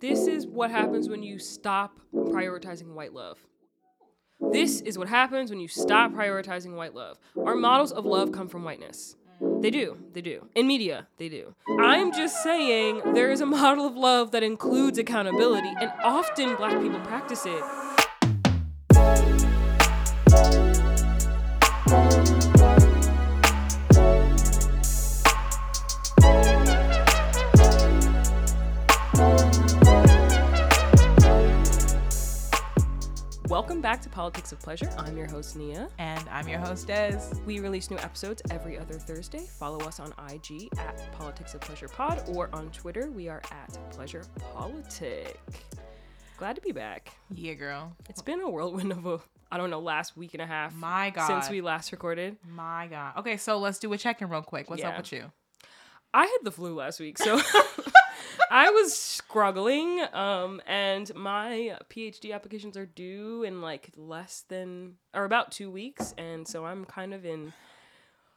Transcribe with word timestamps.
This 0.00 0.26
is 0.26 0.46
what 0.46 0.70
happens 0.70 1.08
when 1.08 1.22
you 1.22 1.38
stop 1.38 1.98
prioritizing 2.14 2.94
white 2.94 3.12
love. 3.12 3.38
This 4.52 4.80
is 4.80 4.96
what 4.96 5.08
happens 5.08 5.50
when 5.50 5.58
you 5.58 5.66
stop 5.66 6.12
prioritizing 6.12 6.76
white 6.76 6.94
love. 6.94 7.18
Our 7.44 7.56
models 7.56 7.90
of 7.90 8.06
love 8.06 8.30
come 8.30 8.48
from 8.48 8.62
whiteness. 8.62 9.16
They 9.60 9.70
do. 9.70 9.98
They 10.12 10.20
do. 10.20 10.48
In 10.54 10.66
media, 10.66 11.08
they 11.16 11.28
do. 11.28 11.54
I'm 11.80 12.12
just 12.12 12.42
saying 12.42 13.02
there 13.12 13.30
is 13.30 13.40
a 13.40 13.46
model 13.46 13.86
of 13.86 13.96
love 13.96 14.30
that 14.30 14.42
includes 14.42 14.98
accountability, 14.98 15.72
and 15.80 15.92
often 16.02 16.56
black 16.56 16.80
people 16.80 17.00
practice 17.00 17.44
it. 17.44 17.62
Politics 34.18 34.50
of 34.50 34.58
Pleasure. 34.58 34.90
I'm 34.98 35.16
your 35.16 35.28
host, 35.28 35.54
Nia. 35.54 35.88
And 35.98 36.28
I'm 36.28 36.48
your 36.48 36.58
host, 36.58 36.88
Des. 36.88 37.20
We 37.46 37.60
release 37.60 37.88
new 37.88 37.98
episodes 37.98 38.42
every 38.50 38.76
other 38.76 38.94
Thursday. 38.94 39.46
Follow 39.60 39.78
us 39.86 40.00
on 40.00 40.12
IG 40.28 40.68
at 40.76 41.12
Politics 41.12 41.54
of 41.54 41.60
Pleasure 41.60 41.86
Pod 41.86 42.24
or 42.34 42.50
on 42.52 42.68
Twitter. 42.72 43.12
We 43.12 43.28
are 43.28 43.40
at 43.52 43.78
Pleasure 43.92 44.24
Politic. 44.52 45.38
Glad 46.36 46.56
to 46.56 46.60
be 46.62 46.72
back. 46.72 47.12
Yeah, 47.32 47.54
girl. 47.54 47.96
It's 48.08 48.20
been 48.20 48.40
a 48.40 48.50
whirlwind 48.50 48.90
of 48.90 49.06
a, 49.06 49.20
I 49.52 49.56
don't 49.56 49.70
know, 49.70 49.78
last 49.78 50.16
week 50.16 50.34
and 50.34 50.42
a 50.42 50.46
half. 50.46 50.74
My 50.74 51.10
God. 51.10 51.28
Since 51.28 51.48
we 51.50 51.60
last 51.60 51.92
recorded. 51.92 52.38
My 52.44 52.88
God. 52.90 53.18
Okay, 53.18 53.36
so 53.36 53.58
let's 53.58 53.78
do 53.78 53.92
a 53.92 53.98
check 53.98 54.20
in 54.20 54.28
real 54.28 54.42
quick. 54.42 54.68
What's 54.68 54.82
Yeah. 54.82 54.88
up 54.88 54.96
with 54.98 55.12
you? 55.12 55.30
I 56.12 56.22
had 56.22 56.38
the 56.42 56.50
flu 56.50 56.74
last 56.74 56.98
week, 56.98 57.18
so 57.18 57.40
I 58.50 58.70
was 58.70 58.96
struggling. 58.96 60.04
Um, 60.12 60.60
and 60.66 61.14
my 61.14 61.76
PhD 61.90 62.34
applications 62.34 62.76
are 62.76 62.86
due 62.86 63.42
in 63.42 63.60
like 63.60 63.90
less 63.96 64.44
than 64.48 64.94
or 65.14 65.24
about 65.24 65.52
two 65.52 65.70
weeks, 65.70 66.14
and 66.18 66.46
so 66.46 66.64
I'm 66.64 66.84
kind 66.84 67.14
of 67.14 67.24
in 67.24 67.52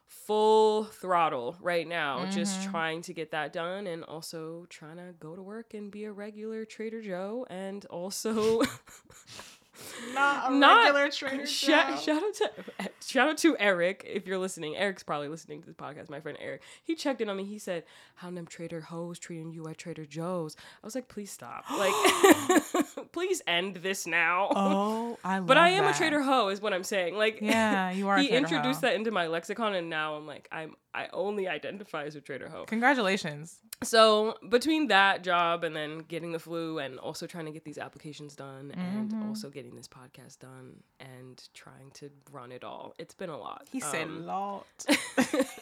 full 0.08 0.84
throttle 0.86 1.56
right 1.62 1.88
now, 1.88 2.26
just 2.30 2.64
trying 2.70 3.02
to 3.04 3.14
get 3.14 3.32
that 3.32 3.54
done, 3.54 3.88
and 3.88 4.04
also 4.04 4.66
trying 4.70 4.98
to 4.98 5.14
go 5.20 5.36
to 5.36 5.42
work 5.42 5.74
and 5.74 5.92
be 5.92 6.04
a 6.06 6.12
regular 6.12 6.66
Trader 6.66 7.02
Joe, 7.02 7.46
and 7.50 7.86
also. 7.86 8.62
Not 10.14 10.52
a 10.52 10.56
Not- 10.56 10.84
regular 10.86 11.10
Trader 11.10 11.46
Shout, 11.62 12.00
shout 12.02 12.22
out 12.24 12.34
to 12.36 12.52
shout 13.06 13.30
out 13.30 13.38
to 13.40 13.56
Eric 13.60 14.04
if 14.08 14.28
you're 14.28 14.38
listening. 14.38 14.76
Eric's 14.76 15.04
probably 15.04 15.28
listening 15.28 15.62
to 15.62 15.68
this 15.68 15.76
podcast. 15.76 16.10
My 16.10 16.20
friend 16.20 16.38
Eric. 16.42 16.62
He 16.84 16.96
checked 16.96 17.22
in 17.22 17.30
on 17.30 17.38
me. 17.38 17.46
He 17.46 17.60
said, 17.60 17.84
"How 18.16 18.30
them 18.32 18.46
Trader 18.48 18.82
hoes 18.82 19.20
treating 19.20 19.52
you 19.52 19.68
at 19.68 19.78
Trader 19.78 20.06
Joe's?" 20.06 20.56
I 20.84 20.88
was 20.88 20.96
like, 20.96 21.08
"Please 21.08 21.32
stop. 21.32 21.66
Like, 21.70 21.94
please 23.12 23.42
end 23.48 23.78
this 23.78 24.06
now." 24.08 24.50
Oh, 24.56 25.18
I 25.24 25.38
love 25.40 25.48
but 25.48 25.58
I 25.58 25.70
am 25.70 25.86
that. 25.86 25.96
a 25.96 25.98
Trader 25.98 26.22
hoe, 26.22 26.50
is 26.50 26.62
what 26.62 26.74
I'm 26.74 26.84
saying. 26.84 27.16
Like, 27.16 27.40
Yeah, 27.42 27.92
you 27.92 28.08
are 28.10 28.18
he 28.18 28.28
Trader 28.28 28.38
introduced 28.38 28.82
hoe. 28.82 28.88
that 28.88 28.96
into 28.96 29.12
my 29.12 29.28
lexicon, 29.28 29.74
and 29.76 29.90
now 29.90 30.16
I'm 30.16 30.28
like, 30.28 30.48
I'm 30.52 30.76
I 30.94 31.08
only 31.14 31.48
identify 31.48 32.04
as 32.04 32.16
a 32.16 32.22
Trader 32.22 32.50
hoe. 32.50 32.66
Congratulations. 32.66 33.60
So 33.84 34.36
between 34.50 34.88
that 34.90 35.24
job 35.24 35.64
and 35.64 35.76
then 35.76 36.00
getting 36.00 36.34
the 36.34 36.40
flu 36.40 36.80
and 36.80 37.00
also 37.00 37.26
trying 37.26 37.46
to 37.46 37.52
get 37.52 37.64
these 37.64 37.78
applications 37.78 38.36
done 38.36 38.72
and 38.76 39.10
Mm-hmm. 39.12 39.28
also 39.30 39.50
getting 39.50 39.76
this 39.76 39.88
podcast 39.88 40.40
done 40.40 40.84
and 41.00 41.42
trying 41.54 41.92
to 41.96 42.10
run 42.32 42.52
it 42.52 42.64
all, 42.64 42.94
it's 43.00 43.14
been 43.16 43.30
a 43.30 43.38
lot. 43.38 43.68
He 43.72 43.80
said 43.80 44.04
Um, 44.08 44.26
lot. 44.26 44.66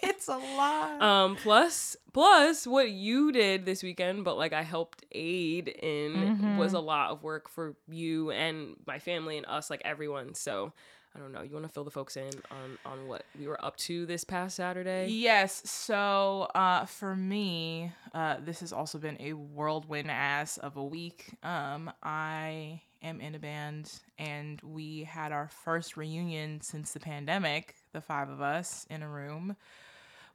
it's 0.03 0.27
a 0.27 0.37
lot. 0.37 1.01
um 1.01 1.35
plus 1.37 1.95
plus 2.11 2.65
what 2.67 2.89
you 2.89 3.31
did 3.31 3.65
this 3.65 3.83
weekend 3.83 4.23
but 4.23 4.37
like 4.37 4.51
i 4.53 4.61
helped 4.63 5.05
aid 5.11 5.67
in 5.67 6.11
Mm-hmm. 6.13 6.57
was 6.57 6.73
a 6.73 6.79
lot 6.79 7.11
of 7.11 7.23
work 7.23 7.47
for 7.49 7.75
you 7.87 8.31
and 8.31 8.75
my 8.85 8.99
family 8.99 9.37
and 9.37 9.45
us 9.45 9.69
like 9.69 9.81
everyone 9.85 10.33
so 10.33 10.73
i 11.19 11.21
don't 11.21 11.33
know 11.33 11.41
you 11.41 11.53
want 11.53 11.65
to 11.65 11.71
fill 11.71 11.83
the 11.83 11.91
folks 11.91 12.15
in 12.15 12.29
on 12.49 12.77
on 12.85 13.07
what 13.07 13.23
we 13.37 13.47
were 13.47 13.63
up 13.63 13.75
to 13.75 14.05
this 14.05 14.23
past 14.23 14.55
saturday 14.55 15.07
Yes. 15.09 15.61
So 15.69 16.47
uh, 16.55 16.85
for 16.85 17.15
me, 17.15 17.91
uh, 18.13 18.37
this 18.43 18.61
has 18.61 18.71
also 18.71 18.97
been 18.97 19.17
a 19.19 19.33
whirlwind 19.33 20.09
ass 20.09 20.57
of 20.57 20.77
a 20.77 20.83
week. 20.83 21.35
Um, 21.43 21.91
I 22.01 22.81
am 23.01 23.19
in 23.21 23.35
a 23.35 23.39
band, 23.39 23.91
and 24.17 24.61
we 24.61 25.03
had 25.03 25.31
our 25.31 25.49
first 25.49 25.97
reunion 25.97 26.61
since 26.61 26.93
the 26.93 26.99
pandemic. 26.99 27.75
The 27.93 28.01
five 28.01 28.29
of 28.29 28.41
us 28.41 28.85
in 28.89 29.03
a 29.03 29.09
room, 29.09 29.55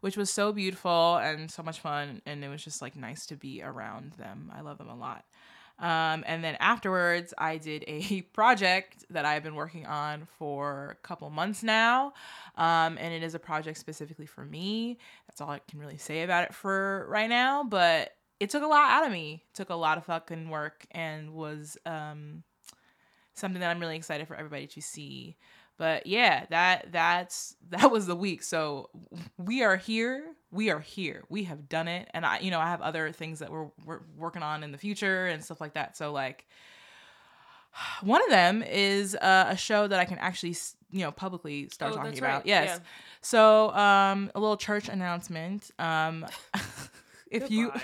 which 0.01 0.17
was 0.17 0.31
so 0.31 0.53
beautiful 0.53 1.17
and 1.17 1.51
so 1.51 1.63
much 1.63 1.81
fun, 1.81 2.21
and 2.27 2.45
it 2.45 2.49
was 2.49 2.63
just 2.63 2.83
like 2.83 2.97
nice 2.97 3.27
to 3.27 3.37
be 3.37 3.63
around 3.63 4.13
them. 4.13 4.53
I 4.55 4.61
love 4.61 4.79
them 4.79 4.89
a 4.89 4.97
lot. 4.97 5.25
Um, 5.79 6.23
and 6.27 6.45
then 6.45 6.57
afterwards, 6.61 7.35
I 7.37 7.59
did 7.59 7.85
a 7.87 8.23
project 8.33 9.05
that 9.11 9.25
I've 9.25 9.43
been 9.43 9.55
working 9.55 9.87
on 9.87 10.27
for 10.39 10.97
a 10.99 11.07
couple 11.07 11.29
months 11.31 11.63
now. 11.63 12.13
Um, 12.57 12.97
and 12.99 13.13
it 13.13 13.23
is 13.23 13.35
a 13.35 13.39
project 13.39 13.79
specifically 13.79 14.27
for 14.27 14.45
me. 14.45 14.99
That's 15.29 15.41
all 15.41 15.51
I 15.51 15.61
can 15.69 15.81
really 15.81 15.99
say 15.99 16.23
about 16.23 16.45
it 16.45 16.55
for 16.55 17.07
right 17.09 17.29
now. 17.29 17.65
But 17.65 18.13
it 18.41 18.51
took 18.51 18.63
a 18.63 18.67
lot 18.67 18.91
out 18.91 19.07
of 19.07 19.13
me. 19.13 19.43
It 19.49 19.57
took 19.57 19.71
a 19.71 19.75
lot 19.75 19.99
of 19.99 20.05
fucking 20.05 20.49
work 20.49 20.87
and 20.91 21.35
was 21.35 21.77
um, 21.87 22.45
something 23.35 23.61
that 23.61 23.71
I'm 23.71 23.81
really 23.81 23.97
excited 23.97 24.29
for 24.29 24.37
everybody 24.37 24.67
to 24.69 24.81
see. 24.81 25.37
But 25.77 26.07
yeah, 26.07 26.47
that 26.51 26.93
that's 26.93 27.57
that 27.71 27.91
was 27.91 28.07
the 28.07 28.17
week. 28.17 28.43
So 28.43 28.91
we 29.39 29.63
are 29.63 29.77
here. 29.77 30.25
We 30.51 30.71
are 30.71 30.79
here. 30.81 31.25
We 31.29 31.45
have 31.45 31.69
done 31.69 31.89
it. 31.89 32.09
And 32.15 32.25
I, 32.25 32.39
you 32.39 32.51
know, 32.51 32.61
I 32.61 32.69
have 32.69 32.81
other 32.81 33.11
things 33.13 33.41
that 33.41 33.51
we're 33.51 33.69
we're 33.85 34.01
working 34.17 34.43
on 34.43 34.63
in 34.63 34.71
the 34.73 34.79
future 34.79 35.27
and 35.27 35.43
stuff 35.43 35.61
like 35.61 35.75
that. 35.75 35.97
So 35.97 36.13
like, 36.13 36.47
one 38.03 38.23
of 38.23 38.31
them 38.31 38.63
is 38.63 39.15
uh, 39.17 39.47
a 39.49 39.57
show 39.57 39.87
that 39.89 39.99
I 39.99 40.05
can 40.05 40.19
actually, 40.19 40.57
you 40.91 41.01
know, 41.01 41.11
publicly 41.11 41.69
start 41.71 41.93
Oh, 41.93 41.97
talking 41.97 42.19
about. 42.19 42.37
right. 42.39 42.47
Yes. 42.47 42.67
Yeah. 42.69 42.79
So, 43.21 43.71
um, 43.71 44.31
a 44.35 44.41
little 44.41 44.57
church 44.57 44.89
announcement. 44.89 45.71
Um, 45.79 46.27
if 47.31 47.51
you. 47.51 47.73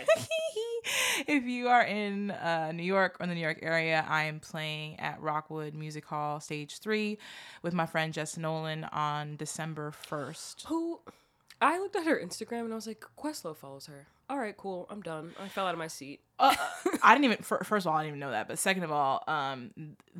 if 1.27 1.45
you 1.45 1.69
are 1.69 1.83
in 1.83 2.31
uh, 2.31 2.73
New 2.73 2.83
York 2.85 3.17
or 3.21 3.27
the 3.27 3.35
New 3.35 3.41
York 3.41 3.59
area, 3.63 4.05
I 4.09 4.25
am 4.25 4.41
playing 4.41 4.99
at 5.01 5.21
Rockwood 5.21 5.75
Music 5.75 6.05
Hall 6.05 6.41
Stage 6.41 6.79
Three 6.79 7.19
with 7.63 7.75
my 7.75 7.87
friend 7.87 8.13
Jess 8.13 8.37
Nolan 8.37 8.85
on 8.85 9.37
December 9.37 9.91
first. 9.91 10.65
who 10.69 11.01
i 11.63 11.79
looked 11.79 11.95
at 11.95 12.07
her 12.07 12.19
instagram 12.19 12.61
and 12.61 12.73
i 12.73 12.75
was 12.75 12.87
like 12.87 13.05
questlove 13.19 13.55
follows 13.59 13.85
her 13.85 14.07
all 14.31 14.39
right 14.39 14.57
cool 14.57 14.87
i'm 14.89 15.03
done 15.03 15.31
i 15.39 15.47
fell 15.47 15.67
out 15.67 15.75
of 15.75 15.79
my 15.79 15.89
seat 15.89 16.21
Uh, 16.39 16.55
I 17.03 17.15
didn't 17.15 17.25
even. 17.27 17.37
First 17.43 17.85
of 17.85 17.89
all, 17.89 17.97
I 17.99 18.03
didn't 18.03 18.13
even 18.17 18.21
know 18.21 18.31
that. 18.31 18.49
But 18.49 18.59
second 18.59 18.83
of 18.85 18.91
all, 18.91 19.23
um, 19.29 19.73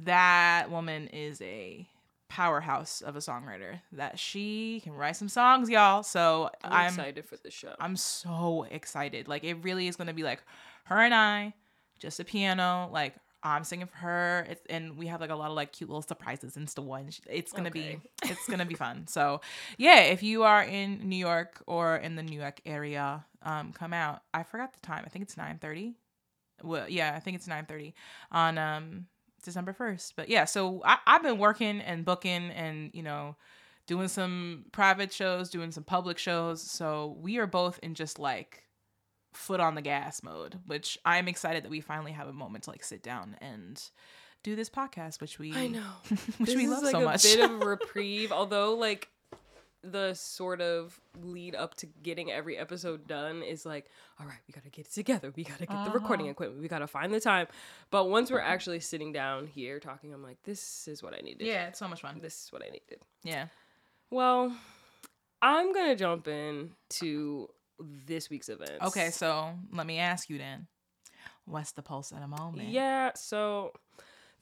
that 0.05 0.71
woman 0.71 1.07
is 1.09 1.41
a 1.41 1.87
powerhouse 2.31 3.03
of 3.03 3.17
a 3.17 3.19
songwriter. 3.19 3.81
That 3.93 4.19
she 4.19 4.81
can 4.83 4.93
write 4.95 5.17
some 5.17 5.29
songs, 5.29 5.69
y'all. 5.69 6.03
So 6.03 6.51
i'm, 6.65 6.73
I'm 6.73 6.87
excited 6.87 7.27
for 7.27 7.37
the 7.37 7.51
show 7.51 7.75
I'm 7.79 7.97
so 7.97 8.67
excited. 8.71 9.29
Like 9.29 9.45
it 9.45 9.55
really 9.63 9.87
is 9.89 9.97
gonna 9.97 10.15
be 10.15 10.23
like 10.23 10.43
her 10.85 10.99
and 11.01 11.13
I, 11.15 11.53
just 11.99 12.19
a 12.21 12.25
piano. 12.25 12.89
Like 12.93 13.15
I'm 13.43 13.65
singing 13.65 13.87
for 13.87 13.97
her, 13.99 14.47
it's, 14.51 14.63
and 14.69 14.97
we 14.99 15.07
have 15.09 15.21
like 15.21 15.31
a 15.31 15.35
lot 15.35 15.51
of 15.51 15.57
like 15.57 15.73
cute 15.73 15.89
little 15.91 16.03
surprises. 16.03 16.57
And 16.57 16.69
sh- 16.71 17.21
it's 17.29 17.53
gonna 17.53 17.69
Okay. 17.71 18.01
be, 18.25 18.29
it's 18.31 18.47
gonna 18.49 18.67
be 18.67 18.75
fun. 18.75 19.07
So 19.07 19.41
yeah, 19.79 20.01
if 20.01 20.23
you 20.23 20.43
are 20.45 20.63
in 20.63 21.09
New 21.09 21.17
York 21.17 21.63
or 21.67 21.97
in 21.97 22.17
the 22.17 22.23
New 22.23 22.39
York 22.39 22.61
area, 22.67 23.25
um, 23.43 23.73
come 23.73 23.93
out. 23.93 24.23
I 24.35 24.43
forgot 24.43 24.73
the 24.73 24.81
time. 24.81 25.05
I 25.07 25.09
think 25.09 25.25
it's 25.25 25.37
nine 25.37 25.59
thirty. 25.59 25.95
Well, 26.63 26.87
yeah, 26.89 27.15
I 27.17 27.21
think 27.21 27.37
it's 27.37 27.49
nine 27.49 27.65
thirty 27.65 27.95
on 28.31 28.59
um 28.59 29.07
December 29.45 29.73
first. 29.73 30.15
But 30.17 30.29
yeah, 30.29 30.45
so 30.45 30.83
I, 30.85 30.99
I've 31.07 31.23
been 31.23 31.39
working 31.39 31.81
and 31.81 32.05
booking 32.05 32.51
and 32.51 32.91
you 32.95 33.03
know 33.03 33.37
doing 33.87 34.09
some 34.09 34.67
private 34.73 35.13
shows, 35.13 35.51
doing 35.51 35.73
some 35.73 35.85
public 35.85 36.19
shows. 36.19 36.63
So 36.63 37.17
we 37.21 37.39
are 37.39 37.47
both 37.47 37.79
in 37.83 37.95
just 37.95 38.19
like 38.19 38.65
foot 39.33 39.61
on 39.61 39.75
the 39.75 39.83
gas 39.83 40.23
mode, 40.23 40.59
which 40.67 40.99
I'm 41.05 41.29
excited 41.29 41.65
that 41.65 41.71
we 41.71 41.81
finally 41.81 42.13
have 42.13 42.29
a 42.29 42.33
moment 42.33 42.65
to 42.65 42.71
like 42.71 42.85
sit 42.85 43.03
down 43.03 43.37
and 43.41 43.83
do 44.43 44.57
this 44.57 44.71
podcast, 44.71 45.21
which 45.21 45.39
we 45.39 45.53
I 45.55 45.69
know. 45.69 45.93
which 46.11 46.21
this 46.39 46.57
we 46.57 46.67
love 46.67 46.83
like 46.83 46.93
so 46.93 47.03
a 47.03 47.05
much. 47.05 47.23
bit 47.23 47.41
of 47.41 47.51
a 47.51 47.55
reprieve, 47.65 48.33
although 48.33 48.75
like 48.75 49.09
the 49.83 50.13
sort 50.15 50.61
of 50.61 51.01
lead 51.23 51.55
up 51.55 51.75
to 51.77 51.87
getting 52.03 52.31
every 52.31 52.57
episode 52.59 53.07
done 53.07 53.43
is 53.43 53.65
like, 53.65 53.87
all 54.21 54.27
right, 54.27 54.39
we 54.47 54.53
gotta 54.53 54.69
get 54.71 54.87
it 54.87 54.93
together. 54.93 55.33
We 55.35 55.45
gotta 55.45 55.65
get 55.67 55.85
the 55.85 55.91
recording 55.91 56.27
Uh-huh. 56.27 56.33
equipment. 56.33 56.61
We 56.63 56.69
gotta 56.69 56.87
find 56.87 57.13
the 57.15 57.21
time. 57.21 57.47
But 57.91 58.05
once 58.11 58.31
we're 58.31 58.41
actually 58.41 58.81
sitting 58.81 59.13
down 59.13 59.47
here 59.47 59.81
talking, 59.81 60.13
I'm 60.13 60.23
like, 60.23 60.37
this 60.45 60.87
is 60.87 61.03
what 61.03 61.15
I 61.15 61.21
needed. 61.23 61.47
yeah, 61.47 61.69
it's 61.69 61.79
so 61.79 61.89
much 61.89 62.03
fun. 62.03 62.19
This 62.21 62.45
is 62.45 62.53
what 62.53 62.63
I 62.63 62.67
needed. 62.67 62.99
Yeah. 63.25 63.47
Well, 64.11 64.55
I'm 65.41 65.73
gonna 65.73 65.97
jump 65.97 66.29
in 66.29 66.73
to 66.91 67.49
this 68.07 68.29
week's 68.29 68.51
events. 68.51 68.85
Okay, 68.89 69.11
so 69.11 69.55
let 69.73 69.87
me 69.87 69.99
ask 69.99 70.29
you 70.29 70.37
then. 70.37 70.67
What's 71.47 71.73
the 71.73 71.83
pulse 71.83 72.13
at 72.13 72.21
the 72.21 72.29
moment? 72.29 72.69
Yeah, 72.69 73.13
so 73.15 73.73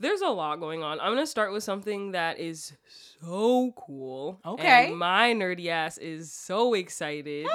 there's 0.01 0.21
a 0.21 0.29
lot 0.29 0.61
going 0.61 0.83
on. 0.83 1.01
I'm 1.01 1.13
gonna 1.13 1.27
start 1.27 1.53
with 1.53 1.65
something 1.65 2.13
that 2.13 2.39
is 2.39 2.73
so 3.21 3.73
cool. 3.77 4.41
Okay. 4.45 4.89
And 4.89 4.99
my 4.99 5.33
nerdy 5.35 5.69
ass 5.69 5.99
is 5.99 6.33
so 6.33 6.75
excited. 6.75 7.47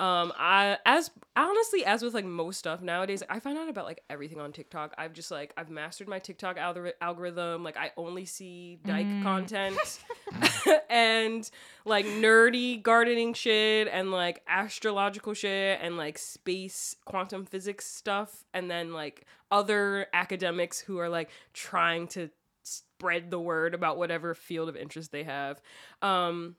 Um, 0.00 0.32
I 0.38 0.78
as 0.86 1.10
honestly 1.36 1.84
as 1.84 2.02
with 2.02 2.14
like 2.14 2.24
most 2.24 2.58
stuff 2.58 2.80
nowadays, 2.80 3.22
I 3.28 3.38
find 3.38 3.58
out 3.58 3.68
about 3.68 3.84
like 3.84 4.02
everything 4.08 4.40
on 4.40 4.50
TikTok. 4.52 4.94
I've 4.96 5.12
just 5.12 5.30
like 5.30 5.52
I've 5.56 5.68
mastered 5.70 6.08
my 6.08 6.18
TikTok 6.18 6.56
algor- 6.56 6.92
algorithm. 7.00 7.62
Like 7.62 7.76
I 7.76 7.92
only 7.96 8.24
see 8.24 8.78
dyke 8.84 9.06
Mm. 9.06 9.22
content 9.22 10.00
and 10.90 11.50
like 11.84 12.06
nerdy 12.06 12.82
gardening 12.82 13.34
shit 13.34 13.88
and 13.92 14.10
like 14.10 14.42
astrological 14.48 15.34
shit 15.34 15.78
and 15.82 15.96
like 15.96 16.16
space 16.18 16.96
quantum 17.04 17.44
physics 17.44 17.86
stuff 17.86 18.44
and 18.54 18.70
then 18.70 18.92
like 18.92 19.26
other 19.50 20.06
academics 20.14 20.80
who 20.80 20.98
are 20.98 21.08
like 21.08 21.28
trying 21.52 22.06
to 22.08 22.30
spread 22.62 23.30
the 23.30 23.40
word 23.40 23.74
about 23.74 23.98
whatever 23.98 24.34
field 24.34 24.68
of 24.68 24.76
interest 24.76 25.12
they 25.12 25.24
have. 25.24 25.60
Um 26.02 26.56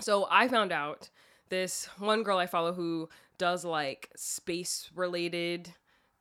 so 0.00 0.26
I 0.30 0.48
found 0.48 0.72
out 0.72 1.10
this 1.48 1.86
one 1.98 2.22
girl 2.22 2.38
I 2.38 2.46
follow 2.46 2.72
who 2.72 3.08
does 3.38 3.64
like 3.64 4.10
space 4.16 4.90
related 4.94 5.72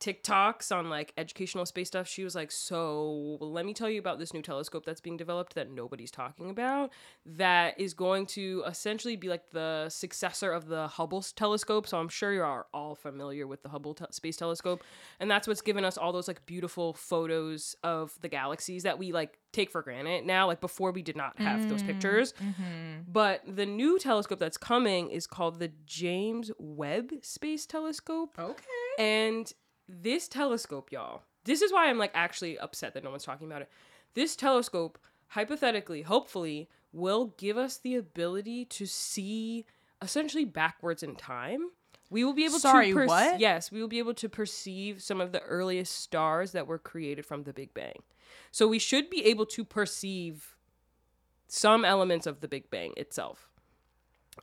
TikToks 0.03 0.75
on 0.75 0.89
like 0.89 1.13
educational 1.17 1.65
space 1.65 1.87
stuff. 1.87 2.07
She 2.09 2.25
was 2.25 2.35
like, 2.35 2.51
So 2.51 3.37
let 3.39 3.65
me 3.65 3.73
tell 3.73 3.89
you 3.89 3.99
about 3.99 4.19
this 4.19 4.33
new 4.33 4.41
telescope 4.41 4.85
that's 4.85 4.99
being 4.99 5.15
developed 5.15 5.55
that 5.55 5.71
nobody's 5.71 6.11
talking 6.11 6.49
about 6.49 6.91
that 7.25 7.79
is 7.79 7.93
going 7.93 8.25
to 8.25 8.63
essentially 8.67 9.15
be 9.15 9.29
like 9.29 9.51
the 9.51 9.87
successor 9.87 10.51
of 10.51 10.67
the 10.67 10.87
Hubble 10.87 11.21
telescope. 11.21 11.87
So 11.87 11.99
I'm 11.99 12.09
sure 12.09 12.33
you 12.33 12.43
are 12.43 12.67
all 12.73 12.95
familiar 12.95 13.47
with 13.47 13.63
the 13.63 13.69
Hubble 13.69 13.93
te- 13.93 14.05
Space 14.11 14.35
Telescope. 14.35 14.83
And 15.21 15.31
that's 15.31 15.47
what's 15.47 15.61
given 15.61 15.85
us 15.85 15.97
all 15.97 16.11
those 16.11 16.27
like 16.27 16.45
beautiful 16.45 16.93
photos 16.93 17.77
of 17.81 18.13
the 18.19 18.27
galaxies 18.27 18.83
that 18.83 18.99
we 18.99 19.13
like 19.13 19.39
take 19.53 19.71
for 19.71 19.81
granted 19.81 20.25
now. 20.25 20.47
Like 20.47 20.59
before, 20.59 20.91
we 20.91 21.01
did 21.01 21.15
not 21.15 21.39
have 21.39 21.69
those 21.69 21.79
mm-hmm. 21.79 21.91
pictures. 21.93 22.33
Mm-hmm. 22.33 23.03
But 23.07 23.41
the 23.47 23.65
new 23.65 23.99
telescope 23.99 24.39
that's 24.39 24.57
coming 24.57 25.09
is 25.09 25.27
called 25.27 25.59
the 25.59 25.71
James 25.85 26.51
Webb 26.57 27.11
Space 27.21 27.65
Telescope. 27.65 28.35
Okay. 28.37 28.63
And 28.99 29.51
this 29.87 30.27
telescope, 30.27 30.91
y'all, 30.91 31.23
this 31.45 31.61
is 31.61 31.71
why 31.71 31.89
I'm 31.89 31.97
like 31.97 32.11
actually 32.13 32.57
upset 32.57 32.93
that 32.93 33.03
no 33.03 33.09
one's 33.09 33.23
talking 33.23 33.47
about 33.47 33.61
it. 33.61 33.69
This 34.13 34.35
telescope, 34.35 34.97
hypothetically, 35.29 36.03
hopefully, 36.03 36.69
will 36.91 37.33
give 37.37 37.57
us 37.57 37.77
the 37.77 37.95
ability 37.95 38.65
to 38.65 38.85
see 38.85 39.65
essentially 40.01 40.45
backwards 40.45 41.03
in 41.03 41.15
time. 41.15 41.69
We 42.09 42.23
will 42.23 42.33
be 42.33 42.45
able 42.45 42.59
Sorry, 42.59 42.93
to 42.93 43.05
what? 43.07 43.39
yes, 43.39 43.71
we 43.71 43.81
will 43.81 43.87
be 43.87 43.97
able 43.97 44.13
to 44.15 44.29
perceive 44.29 45.01
some 45.01 45.19
of 45.19 45.31
the 45.31 45.41
earliest 45.41 45.97
stars 45.99 46.51
that 46.51 46.67
were 46.67 46.77
created 46.77 47.25
from 47.25 47.43
the 47.43 47.53
Big 47.53 47.73
Bang. 47.73 48.03
So 48.51 48.67
we 48.67 48.77
should 48.77 49.09
be 49.09 49.25
able 49.25 49.47
to 49.47 49.65
perceive 49.65 50.55
some 51.47 51.83
elements 51.83 52.27
of 52.27 52.41
the 52.41 52.47
Big 52.47 52.69
Bang 52.69 52.93
itself. 52.97 53.49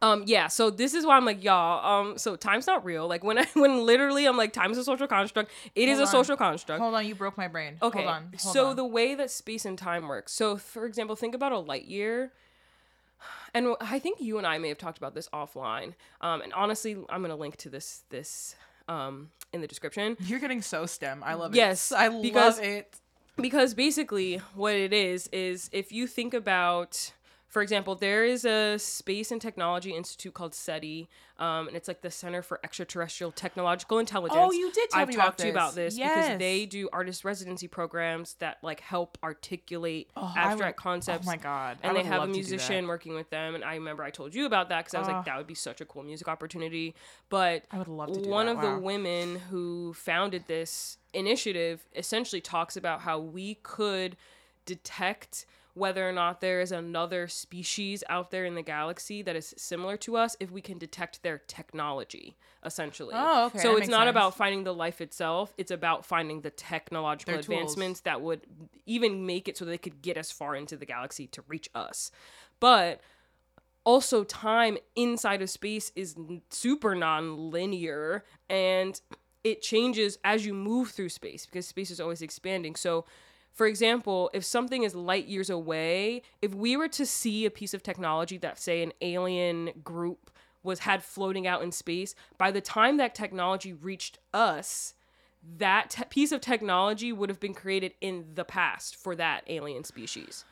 Um 0.03 0.23
yeah, 0.27 0.47
so 0.47 0.71
this 0.71 0.95
is 0.95 1.05
why 1.05 1.17
I'm 1.17 1.25
like 1.25 1.43
y'all. 1.45 2.01
Um, 2.01 2.17
so 2.19 2.37
time's 2.37 2.67
not 2.67 2.85
real. 2.85 3.07
Like 3.09 3.23
when 3.25 3.39
I 3.39 3.47
when 3.55 3.85
literally 3.85 4.25
I'm 4.27 4.37
like 4.37 4.53
time's 4.53 4.79
a 4.79 4.85
social 4.85 5.07
construct. 5.07 5.51
It 5.75 5.89
is 5.89 5.99
Hold 5.99 6.01
a 6.01 6.03
on. 6.03 6.13
social 6.25 6.37
construct. 6.37 6.81
Hold 6.81 6.95
on, 6.95 7.07
you 7.07 7.15
broke 7.15 7.37
my 7.37 7.49
brain. 7.49 7.77
Okay. 7.83 8.01
Hold 8.05 8.11
on. 8.11 8.23
hold 8.39 8.55
so 8.55 8.67
on. 8.69 8.77
the 8.77 8.85
way 8.85 9.15
that 9.15 9.31
space 9.31 9.65
and 9.65 9.77
time 9.77 10.09
works. 10.09 10.33
So 10.33 10.57
for 10.57 10.87
example, 10.87 11.17
think 11.17 11.35
about 11.35 11.53
a 11.53 11.59
light 11.59 11.85
year. 11.87 12.33
And 13.53 13.75
I 13.81 13.99
think 13.99 14.21
you 14.21 14.39
and 14.39 14.47
I 14.47 14.59
may 14.59 14.69
have 14.69 14.79
talked 14.79 14.97
about 14.99 15.13
this 15.15 15.29
offline. 15.33 15.95
Um, 16.21 16.41
and 16.41 16.53
honestly, 16.53 16.97
I'm 17.09 17.21
gonna 17.21 17.35
link 17.37 17.57
to 17.59 17.69
this 17.69 18.05
this 18.11 18.55
um 18.89 19.31
in 19.53 19.61
the 19.61 19.67
description. 19.67 20.17
You're 20.21 20.39
getting 20.39 20.63
so 20.63 20.87
STEM. 20.87 21.23
I 21.25 21.35
love 21.35 21.53
it. 21.53 21.57
Yes, 21.57 21.91
I 21.91 22.09
because- 22.23 22.59
love 22.59 22.65
it. 22.65 22.95
because 23.37 23.75
basically 23.75 24.37
what 24.55 24.75
it 24.75 24.93
is 24.93 25.27
is 25.33 25.69
if 25.73 25.91
you 25.91 26.07
think 26.07 26.33
about 26.33 27.13
for 27.51 27.61
example 27.63 27.95
there 27.95 28.25
is 28.25 28.45
a 28.47 28.79
space 28.79 29.31
and 29.31 29.41
technology 29.43 29.93
institute 29.95 30.33
called 30.33 30.55
seti 30.55 31.09
um, 31.39 31.69
and 31.69 31.77
it's 31.77 31.89
like 31.89 32.01
the 32.03 32.11
center 32.11 32.43
for 32.43 32.61
extraterrestrial 32.63 33.33
technological 33.33 33.99
intelligence 33.99 34.39
Oh, 34.41 34.53
you 34.53 34.71
did 34.73 34.89
tell 34.91 35.01
i've 35.01 35.09
me 35.09 35.15
talked 35.15 35.27
about 35.27 35.39
to 35.39 35.45
you 35.47 35.51
about 35.53 35.75
this. 35.75 35.97
this 35.97 36.03
because 36.03 36.39
they 36.39 36.65
do 36.67 36.89
artist 36.93 37.25
residency 37.25 37.67
programs 37.69 38.35
that 38.35 38.59
like 38.63 38.81
help 38.81 39.19
articulate 39.23 40.11
Oh, 40.17 40.33
abstract 40.37 40.79
would- 40.79 40.83
concepts 40.83 41.27
Oh 41.27 41.31
my 41.31 41.37
god. 41.37 41.79
And 41.83 41.97
they 41.97 42.03
have 42.05 42.15
a 42.15 42.19
love 42.21 42.29
to 42.29 42.33
do 42.35 42.39
musician 42.39 42.87
working 42.87 43.15
with 43.15 43.29
them 43.31 43.55
and 43.55 43.65
i 43.65 43.75
remember 43.75 44.03
i 44.05 44.11
told 44.11 44.35
you 44.35 44.47
about 44.47 44.69
that 44.69 44.85
because 44.85 44.95
i 44.95 44.99
was 45.01 45.09
Oh. 45.09 45.13
like 45.13 45.25
that 45.27 45.37
would 45.37 45.47
be 45.49 45.55
such 45.55 45.81
a 45.81 45.85
cool 45.85 46.03
music 46.05 46.29
opportunity 46.29 46.95
but 47.29 47.65
I 47.73 47.79
would 47.79 47.89
love 47.89 48.13
to 48.13 48.21
do 48.23 48.31
one 48.31 48.47
that. 48.47 48.53
of 48.53 48.59
Wow. 48.63 48.75
the 48.77 48.79
women 48.81 49.37
who 49.51 49.93
founded 49.95 50.45
this 50.47 50.99
initiative 51.13 51.85
essentially 51.97 52.41
talks 52.41 52.77
about 52.77 53.01
how 53.01 53.19
we 53.19 53.55
could 53.63 54.17
detect 54.67 55.47
whether 55.75 56.07
or 56.07 56.13
not 56.13 56.41
there 56.41 56.61
is 56.61 56.73
another 56.73 57.29
species 57.29 58.03
out 58.09 58.31
there 58.33 58.45
in 58.45 58.55
the 58.57 58.63
galaxy 58.63 59.23
that 59.23 59.37
is 59.37 59.55
similar 59.57 59.97
to 59.97 60.17
us 60.17 60.37
if 60.41 60.51
we 60.51 60.61
can 60.61 60.79
detect 60.79 61.23
their 61.23 61.39
technology 61.39 62.37
essentially 62.65 63.15
Oh, 63.17 63.47
okay, 63.47 63.61
so 63.61 63.75
that 63.75 63.83
it's 63.83 63.89
not 63.89 64.01
sense. 64.07 64.11
about 64.11 64.37
finding 64.37 64.65
the 64.65 64.75
life 64.75 65.01
itself 65.01 65.55
it's 65.57 65.71
about 65.71 66.05
finding 66.05 66.41
the 66.41 66.51
technological 66.51 67.35
Their 67.35 67.43
tools. 67.43 67.59
advancements 67.61 68.01
that 68.01 68.21
would 68.21 68.41
even 68.85 69.25
make 69.27 69.49
it 69.49 69.57
so 69.57 69.65
they 69.65 69.79
could 69.79 70.03
get 70.03 70.17
as 70.17 70.33
far 70.33 70.57
into 70.57 70.77
the 70.77 70.87
galaxy 70.87 71.27
to 71.29 71.43
reach 71.49 71.71
us 71.75 72.11
but 72.59 73.01
also 73.85 74.25
time 74.25 74.77
inside 74.97 75.41
of 75.41 75.49
space 75.49 75.93
is 75.97 76.17
super 76.51 76.95
non-linear 76.95 78.25
and 78.49 79.01
it 79.43 79.63
changes 79.63 80.19
as 80.25 80.45
you 80.45 80.53
move 80.53 80.91
through 80.91 81.09
space 81.09 81.47
because 81.47 81.67
space 81.67 81.91
is 81.91 82.01
always 82.01 82.21
expanding 82.21 82.75
so 82.75 83.07
for 83.53 83.67
example 83.67 84.31
if 84.33 84.45
something 84.45 84.83
is 84.83 84.95
light 84.95 85.27
years 85.27 85.51
away 85.51 86.23
if 86.41 86.55
we 86.55 86.77
were 86.77 86.89
to 86.89 87.05
see 87.07 87.45
a 87.47 87.51
piece 87.51 87.75
of 87.75 87.83
technology 87.83 88.39
that 88.39 88.59
say 88.59 88.83
an 88.83 88.93
alien 89.01 89.71
group 89.85 90.31
was 90.63 90.81
had 90.81 91.03
floating 91.03 91.47
out 91.47 91.63
in 91.63 91.73
space 91.73 92.15
by 92.39 92.51
the 92.51 92.61
time 92.61 92.97
that 92.99 93.15
technology 93.15 93.73
reached 93.73 94.19
us 94.35 94.95
that 95.59 95.91
te- 95.91 96.05
piece 96.11 96.33
of 96.33 96.41
technology 96.41 97.13
would 97.13 97.29
have 97.31 97.41
been 97.41 97.55
created 97.55 97.93
in 98.01 98.27
the 98.35 98.45
past 98.45 98.95
for 98.97 99.15
that 99.17 99.43
alien 99.47 99.85
species 99.85 100.45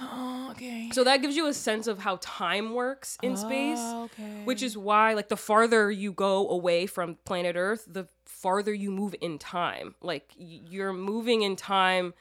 Oh, 0.00 0.48
okay. 0.52 0.90
so 0.92 1.04
that 1.04 1.22
gives 1.22 1.36
you 1.36 1.46
a 1.46 1.54
sense 1.54 1.86
of 1.86 1.98
how 2.00 2.18
time 2.20 2.74
works 2.74 3.16
in 3.22 3.32
oh, 3.32 3.36
space, 3.36 3.78
Oh, 3.80 4.04
okay. 4.04 4.42
which 4.44 4.62
is 4.62 4.76
why 4.76 5.14
like 5.14 5.28
the 5.28 5.38
farther 5.38 5.90
you 5.90 6.12
go 6.12 6.48
away 6.50 6.86
from 6.86 7.16
planet 7.24 7.56
Earth, 7.56 7.86
the 7.90 8.06
farther 8.26 8.74
you 8.74 8.90
move 8.90 9.14
in 9.22 9.38
time. 9.38 9.94
Like 10.02 10.30
you're 10.36 10.92
moving 10.92 11.40
in 11.42 11.56
time 11.56 12.12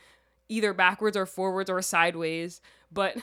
either 0.50 0.74
backwards 0.74 1.18
or 1.18 1.26
forwards 1.26 1.70
or 1.70 1.82
sideways, 1.82 2.62
but 2.92 3.18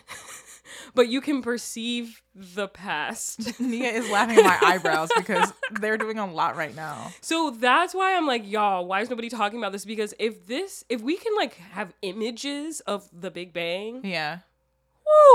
but 0.94 1.08
you 1.08 1.20
can 1.20 1.42
perceive 1.42 2.22
the 2.34 2.68
past. 2.68 3.60
Nia 3.60 3.90
is 3.90 4.08
laughing 4.10 4.38
at 4.38 4.44
my 4.44 4.58
eyebrows 4.62 5.10
because 5.16 5.52
they're 5.80 5.98
doing 5.98 6.18
a 6.18 6.30
lot 6.30 6.56
right 6.56 6.74
now. 6.74 7.12
So 7.20 7.50
that's 7.50 7.94
why 7.94 8.16
I'm 8.16 8.26
like, 8.26 8.48
y'all, 8.50 8.86
why 8.86 9.00
is 9.00 9.10
nobody 9.10 9.28
talking 9.28 9.58
about 9.58 9.72
this? 9.72 9.84
Because 9.84 10.14
if 10.18 10.46
this, 10.46 10.84
if 10.88 11.00
we 11.02 11.16
can 11.16 11.34
like 11.36 11.54
have 11.54 11.92
images 12.02 12.80
of 12.80 13.08
the 13.12 13.30
Big 13.30 13.52
Bang, 13.52 14.00
Yeah. 14.04 14.38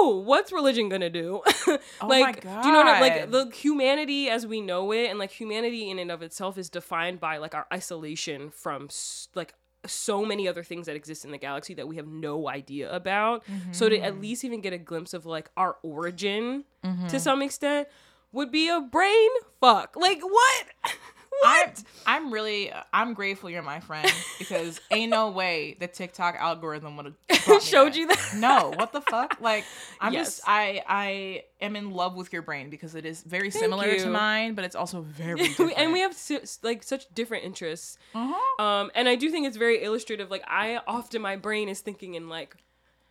woo, 0.01 0.21
what's 0.21 0.51
religion 0.51 0.89
gonna 0.89 1.09
do? 1.09 1.41
Oh 1.67 1.79
my 2.01 2.19
like, 2.21 2.41
do 2.41 2.47
you 2.49 2.71
know 2.71 2.79
what 2.79 2.87
I, 2.87 2.99
like 3.01 3.31
the 3.31 3.49
humanity 3.55 4.29
as 4.29 4.45
we 4.47 4.61
know 4.61 4.91
it, 4.91 5.07
and 5.09 5.19
like 5.19 5.31
humanity 5.31 5.89
in 5.89 5.99
and 5.99 6.11
of 6.11 6.21
itself 6.21 6.57
is 6.57 6.69
defined 6.69 7.19
by 7.19 7.37
like 7.37 7.53
our 7.53 7.67
isolation 7.73 8.49
from 8.49 8.89
like 9.35 9.53
so 9.87 10.23
many 10.25 10.47
other 10.47 10.63
things 10.63 10.85
that 10.87 10.95
exist 10.95 11.25
in 11.25 11.31
the 11.31 11.37
galaxy 11.37 11.73
that 11.75 11.87
we 11.87 11.95
have 11.97 12.07
no 12.07 12.47
idea 12.49 12.93
about. 12.93 13.43
So 13.71 13.89
to 13.89 13.95
Mm-hmm. 13.95 14.05
at 14.05 14.21
least 14.21 14.43
even 14.45 14.61
get 14.61 14.73
a 14.73 14.77
glimpse 14.77 15.13
of 15.13 15.25
like 15.25 15.49
our 15.57 15.77
origin 15.83 16.63
Mm-hmm. 16.83 17.07
to 17.07 17.19
some 17.19 17.41
extent 17.41 17.87
would 18.31 18.51
be 18.51 18.69
a 18.69 18.79
brain 18.81 19.29
fuck. 19.59 19.95
Like 19.95 20.21
what? 20.21 20.65
I'm. 21.45 21.69
I'm 22.05 22.31
really 22.33 22.71
I'm 22.93 23.13
grateful 23.13 23.49
you're 23.49 23.61
my 23.61 23.79
friend 23.81 24.09
because 24.39 24.79
ain't 24.91 25.11
no 25.11 25.29
way 25.29 25.75
the 25.79 25.87
TikTok 25.87 26.35
algorithm 26.35 26.95
would 26.97 27.13
have 27.29 27.61
Showed 27.63 27.95
you 27.95 28.07
that? 28.07 28.33
No, 28.35 28.73
what 28.75 28.93
the 28.93 29.01
fuck? 29.01 29.39
Like 29.41 29.65
I'm 29.99 30.13
Yes. 30.13 30.37
just 30.37 30.41
I 30.47 30.83
I 30.87 31.43
am 31.61 31.75
in 31.75 31.91
love 31.91 32.15
with 32.15 32.31
your 32.33 32.41
brain 32.41 32.69
because 32.69 32.95
it 32.95 33.05
is 33.05 33.21
very 33.23 33.51
similar 33.51 33.95
to 33.97 34.09
mine, 34.09 34.53
but 34.55 34.63
it's 34.65 34.75
also 34.75 35.01
very 35.01 35.37
different. 35.47 35.73
and 35.77 35.91
we 35.93 35.99
have 35.99 36.15
like 36.63 36.83
such 36.83 37.05
different 37.13 37.43
interests. 37.45 37.97
uh-huh. 38.15 38.63
Um, 38.63 38.91
and 38.95 39.07
I 39.09 39.15
do 39.15 39.29
think 39.29 39.45
it's 39.47 39.57
very 39.57 39.83
illustrative. 39.83 40.31
Like 40.31 40.43
I 40.47 40.79
often 40.87 41.21
my 41.21 41.35
brain 41.35 41.67
is 41.69 41.81
thinking 41.81 42.15
in 42.15 42.29
like 42.29 42.55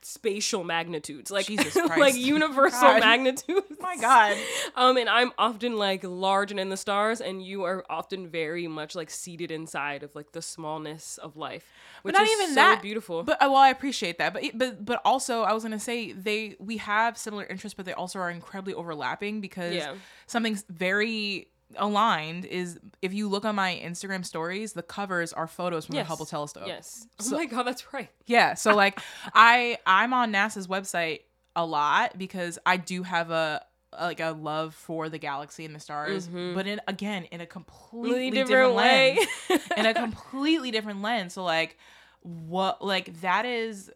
spatial 0.07 0.63
magnitudes, 0.63 1.31
like 1.31 1.49
like 1.97 2.15
universal 2.15 2.81
God. 2.81 3.01
magnitudes. 3.01 3.77
my 3.81 3.97
god. 3.97 4.37
Um, 4.77 4.97
and 4.99 5.09
I'm 5.09 5.33
often 5.39 5.77
like 5.77 6.05
large 6.05 6.51
and 6.51 6.61
in 6.61 6.69
the 6.69 6.77
stars, 6.77 7.21
and 7.23 7.43
you 7.43 7.65
are 7.65 7.85
often 7.89 8.29
very 8.29 8.69
much 8.69 8.95
like 8.95 9.11
seated 9.11 9.51
inside 9.51 10.03
of 10.03 10.15
like 10.15 10.33
the 10.33 10.43
smallness 10.43 11.19
of 11.19 11.37
life, 11.37 11.65
which 12.03 12.13
not 12.13 12.23
is 12.25 12.31
even 12.33 12.49
so 12.51 12.55
that, 12.57 12.83
beautiful. 12.83 13.23
But 13.23 13.43
uh, 13.43 13.49
well, 13.49 13.57
I 13.57 13.71
appreciate 13.71 14.19
that. 14.19 14.35
But 14.35 14.45
but 14.55 14.85
but 14.85 15.01
also, 15.05 15.43
I 15.43 15.53
was 15.55 15.63
gonna 15.63 15.81
say 15.81 16.13
they 16.13 16.57
we 16.59 16.77
have 16.77 17.17
similar 17.17 17.45
interests, 17.45 17.75
but 17.75 17.87
they 17.87 17.95
also 17.95 18.19
are 18.19 18.31
incredibly 18.31 18.75
overlapping 18.75 19.41
because 19.41 19.75
Yeah. 19.75 19.95
something's 20.27 20.65
very 20.69 21.49
aligned 21.77 22.45
is 22.45 22.79
if 23.03 23.13
you 23.13 23.29
look 23.29 23.45
on 23.45 23.55
my 23.57 23.81
Instagram 23.85 24.25
stories, 24.25 24.73
the 24.73 24.83
covers 24.83 25.33
are 25.33 25.47
photos 25.47 25.87
from 25.87 25.97
Yes. 25.97 26.05
the 26.05 26.09
Hubble 26.09 26.27
telescope. 26.27 26.65
Yes. 26.67 27.07
Oh 27.25 27.31
my 27.33 27.47
god, 27.47 27.65
that's 27.65 27.93
right. 27.93 28.09
Yeah. 28.27 28.55
So 28.55 28.75
like 28.85 29.01
I 29.35 29.79
I'm 29.87 30.13
on 30.13 30.33
NASA's 30.33 30.69
website 30.69 31.21
a 31.55 31.65
lot 31.67 32.17
because 32.19 32.59
I 32.65 32.77
do 32.77 33.03
have 33.03 33.31
a 33.31 33.65
like 33.99 34.21
a 34.21 34.31
love 34.31 34.75
for 34.75 35.09
the 35.09 35.19
galaxy 35.19 35.65
and 35.65 35.75
the 35.75 35.81
stars, 35.81 36.29
Mhm. 36.29 36.55
but 36.55 36.67
in 36.67 36.81
again 36.87 37.25
in 37.25 37.41
a 37.41 37.47
completely 37.47 38.31
different, 38.31 38.49
different 38.49 38.75
way. 38.75 39.19
lens. 39.49 39.63
in 39.77 39.87
a 39.87 39.95
completely 40.05 40.71
different 40.71 41.03
lens. 41.03 41.33
So 41.33 41.43
like 41.45 41.79
what 42.23 42.85
like 42.85 43.21
that 43.23 43.45
is 43.47 43.91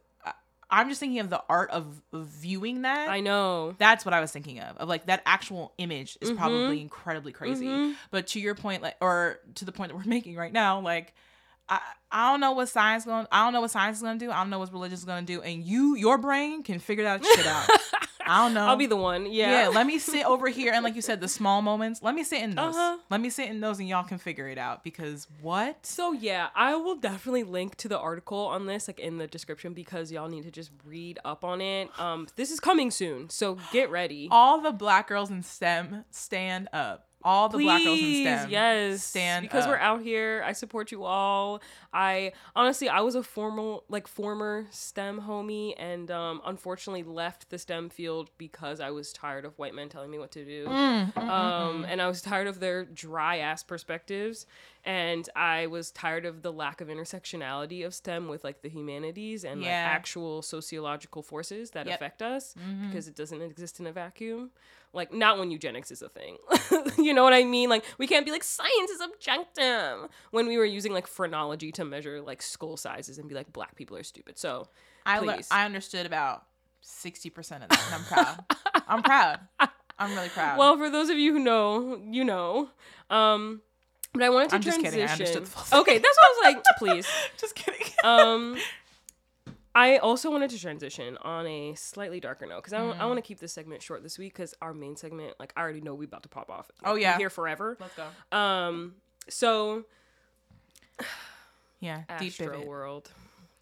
I'm 0.70 0.88
just 0.88 1.00
thinking 1.00 1.18
of 1.20 1.30
the 1.30 1.42
art 1.48 1.70
of, 1.70 2.00
viewing 2.12 2.82
that. 2.82 3.08
I 3.08 3.20
know. 3.20 3.74
That's 3.78 4.04
what 4.04 4.14
I 4.14 4.20
was 4.20 4.30
thinking 4.32 4.60
of. 4.60 4.76
Of 4.78 4.88
like 4.88 5.06
that 5.06 5.22
actual 5.26 5.72
image 5.78 6.16
is 6.20 6.30
Mhm. 6.30 6.36
probably 6.36 6.80
incredibly 6.80 7.32
crazy. 7.32 7.66
Mhm. 7.66 7.96
But 8.10 8.28
to 8.28 8.40
your 8.40 8.54
point, 8.54 8.82
like, 8.82 8.96
or 9.00 9.40
to 9.56 9.64
the 9.64 9.72
point 9.72 9.90
that 9.92 9.96
we're 9.96 10.04
making 10.08 10.36
right 10.36 10.52
now, 10.52 10.80
like, 10.80 11.14
I 11.68 11.80
I 12.12 12.30
don't 12.32 12.40
know 12.40 12.52
what 12.52 12.68
science 12.68 13.04
going. 13.04 13.26
I 13.30 13.44
don't 13.44 13.52
know 13.52 13.60
what 13.60 13.70
science 13.70 13.98
is 13.98 14.02
gonna 14.02 14.18
do. 14.18 14.30
I 14.30 14.38
don't 14.38 14.50
know 14.50 14.58
what 14.58 14.72
religion 14.72 14.94
is 14.94 15.04
gonna 15.04 15.22
do. 15.22 15.40
And 15.42 15.62
you, 15.64 15.94
your 15.96 16.18
brain 16.18 16.62
can 16.64 16.78
figure 16.80 17.04
that 17.04 17.24
shit 17.24 17.46
out. 17.46 17.68
I 18.30 18.44
don't 18.44 18.54
know. 18.54 18.64
I'll 18.66 18.76
be 18.76 18.86
the 18.86 18.96
one. 18.96 19.26
yeah. 19.26 19.62
Yeah. 19.62 19.68
Let 19.68 19.86
me 19.86 19.98
sit 20.12 20.24
over 20.24 20.48
here 20.48 20.72
and 20.72 20.84
like 20.84 20.94
you 20.94 21.02
said, 21.02 21.20
the 21.20 21.26
small 21.28 21.62
moments. 21.62 22.00
Let 22.02 22.14
me 22.14 22.22
sit 22.22 22.42
in 22.42 22.54
those. 22.54 22.76
Uh-huh. 22.76 22.98
Let 23.10 23.20
me 23.20 23.28
sit 23.28 23.48
in 23.48 23.60
those, 23.60 23.80
and 23.80 23.88
y'all 23.88 24.04
can 24.04 24.18
figure 24.18 24.46
it 24.48 24.56
out. 24.58 24.84
Because 24.84 25.26
what? 25.40 25.84
So 25.84 26.12
yeah, 26.12 26.48
I 26.54 26.76
will 26.76 26.96
definitely 26.96 27.42
link 27.42 27.76
to 27.78 27.88
the 27.88 27.98
article 27.98 28.38
on 28.46 28.66
this 28.66 28.86
like 28.88 29.00
in 29.00 29.18
the 29.18 29.26
description 29.26 29.72
because 29.72 30.12
y'all 30.12 30.28
need 30.28 30.44
to 30.44 30.50
just 30.52 30.70
read 30.84 31.18
up 31.24 31.44
on 31.44 31.60
it. 31.60 31.90
Um 31.98 32.28
this 32.36 32.50
is 32.50 32.60
coming 32.60 32.90
soon, 32.90 33.30
so 33.30 33.58
get 33.72 33.90
ready. 33.90 34.28
All 34.30 34.60
the 34.60 34.72
black 34.72 35.08
girls 35.08 35.30
in 35.30 35.42
STEM 35.42 36.04
stand 36.10 36.68
up. 36.72 37.09
All 37.22 37.48
the 37.48 37.58
black 37.58 37.84
girls 37.84 37.98
in 37.98 38.04
Please, 38.04 38.26
STEM. 38.26 38.50
yes, 38.50 39.04
stand 39.04 39.42
because 39.42 39.66
we're 39.66 39.76
out 39.76 40.02
here. 40.02 40.42
I 40.44 40.52
support 40.52 40.90
you 40.90 41.04
all. 41.04 41.60
I 41.92 42.32
honestly, 42.56 42.88
I 42.88 43.00
was 43.00 43.14
a 43.14 43.22
formal, 43.22 43.84
like 43.88 44.08
former 44.08 44.66
STEM 44.70 45.20
homie, 45.20 45.74
and 45.76 46.10
um, 46.10 46.40
unfortunately 46.46 47.02
left 47.02 47.50
the 47.50 47.58
STEM 47.58 47.90
field 47.90 48.30
because 48.38 48.80
I 48.80 48.90
was 48.90 49.12
tired 49.12 49.44
of 49.44 49.58
white 49.58 49.74
men 49.74 49.88
telling 49.88 50.10
me 50.10 50.18
what 50.18 50.30
to 50.32 50.44
do. 50.44 50.66
Mm, 50.66 51.12
mm, 51.12 51.12
mm, 51.12 51.28
um, 51.28 51.82
mm. 51.82 51.86
and 51.88 52.00
I 52.00 52.08
was 52.08 52.22
tired 52.22 52.46
of 52.46 52.58
their 52.58 52.84
dry 52.84 53.38
ass 53.38 53.62
perspectives, 53.62 54.46
and 54.84 55.28
I 55.36 55.66
was 55.66 55.90
tired 55.90 56.24
of 56.26 56.42
the 56.42 56.52
lack 56.52 56.80
of 56.80 56.88
intersectionality 56.88 57.84
of 57.84 57.94
STEM 57.94 58.28
with 58.28 58.44
like 58.44 58.62
the 58.62 58.68
humanities 58.68 59.44
and 59.44 59.60
like 59.60 59.70
actual 59.70 60.42
sociological 60.42 61.22
forces 61.22 61.70
that 61.72 61.86
Yep. 61.86 61.94
affect 61.96 62.22
us 62.22 62.54
Mhm. 62.54 62.88
because 62.88 63.06
it 63.08 63.14
doesn't 63.16 63.42
exist 63.42 63.80
in 63.80 63.86
a 63.86 63.92
vacuum. 63.92 64.50
Like 64.92 65.12
not 65.12 65.38
when 65.38 65.50
eugenics 65.52 65.90
is 65.92 66.02
a 66.02 66.08
thing. 66.08 66.38
you 66.98 67.14
know 67.14 67.22
what 67.22 67.32
I 67.32 67.44
mean? 67.44 67.68
Like 67.68 67.84
we 67.98 68.06
can't 68.08 68.24
be 68.26 68.32
like 68.32 68.42
science 68.42 68.90
is 68.90 69.00
objective 69.00 70.08
when 70.32 70.46
we 70.46 70.56
were 70.58 70.64
using 70.64 70.92
like 70.92 71.06
phrenology 71.06 71.70
to 71.72 71.84
measure 71.84 72.20
like 72.20 72.42
skull 72.42 72.76
sizes 72.76 73.18
and 73.18 73.28
be 73.28 73.34
like 73.34 73.52
black 73.52 73.76
people 73.76 73.96
are 73.96 74.02
stupid. 74.02 74.38
So 74.38 74.66
I 75.06 75.18
le- 75.20 75.38
I 75.50 75.64
understood 75.64 76.06
about 76.06 76.44
sixty 76.80 77.30
percent 77.30 77.62
of 77.62 77.68
that, 77.68 77.82
and 77.86 77.94
I'm 77.94 78.04
proud. 78.04 78.44
I'm 78.88 79.02
proud. 79.02 79.40
I'm 79.98 80.14
really 80.14 80.28
proud. 80.30 80.58
well, 80.58 80.76
for 80.76 80.90
those 80.90 81.08
of 81.10 81.18
you 81.18 81.32
who 81.34 81.38
know, 81.38 82.00
you 82.10 82.24
know. 82.24 82.70
Um, 83.10 83.62
but 84.12 84.22
I 84.22 84.30
wanted 84.30 84.50
to 84.50 84.56
I'm 84.56 84.62
just 84.62 84.80
transition. 84.80 85.06
kidding. 85.06 85.08
I 85.08 85.12
understood 85.12 85.42
the 85.44 85.50
full 85.50 85.80
okay, 85.80 85.98
that's 85.98 86.16
what 86.18 86.24
I 86.46 86.50
was 86.50 86.54
like. 86.54 86.64
Please. 86.78 87.06
just 87.38 87.54
kidding. 87.54 87.86
Um, 88.04 88.56
I 89.74 89.98
also 89.98 90.32
wanted 90.32 90.50
to 90.50 90.58
transition 90.58 91.16
on 91.18 91.46
a 91.46 91.74
slightly 91.76 92.18
darker 92.18 92.44
note 92.44 92.56
because 92.64 92.72
I, 92.72 92.80
Mm. 92.80 92.98
I 92.98 93.06
want 93.06 93.18
to 93.18 93.22
keep 93.22 93.38
this 93.38 93.52
segment 93.52 93.82
short 93.82 94.02
this 94.02 94.18
week 94.18 94.32
because 94.34 94.52
our 94.60 94.74
main 94.74 94.96
segment, 94.96 95.34
like 95.38 95.52
I 95.56 95.60
already 95.60 95.80
know 95.80 95.94
we 95.94 96.06
about 96.06 96.24
to 96.24 96.28
pop 96.28 96.50
off. 96.50 96.70
Oh, 96.84 96.96
yeah. 96.96 97.16
here 97.18 97.30
forever. 97.30 97.76
Let's 97.80 97.94
go. 97.94 98.36
Um, 98.36 98.94
so 99.28 99.84
Yeah, 101.80 102.02
deep 102.18 102.32
Astro 102.32 102.48
pivot. 102.52 102.66
World, 102.66 103.10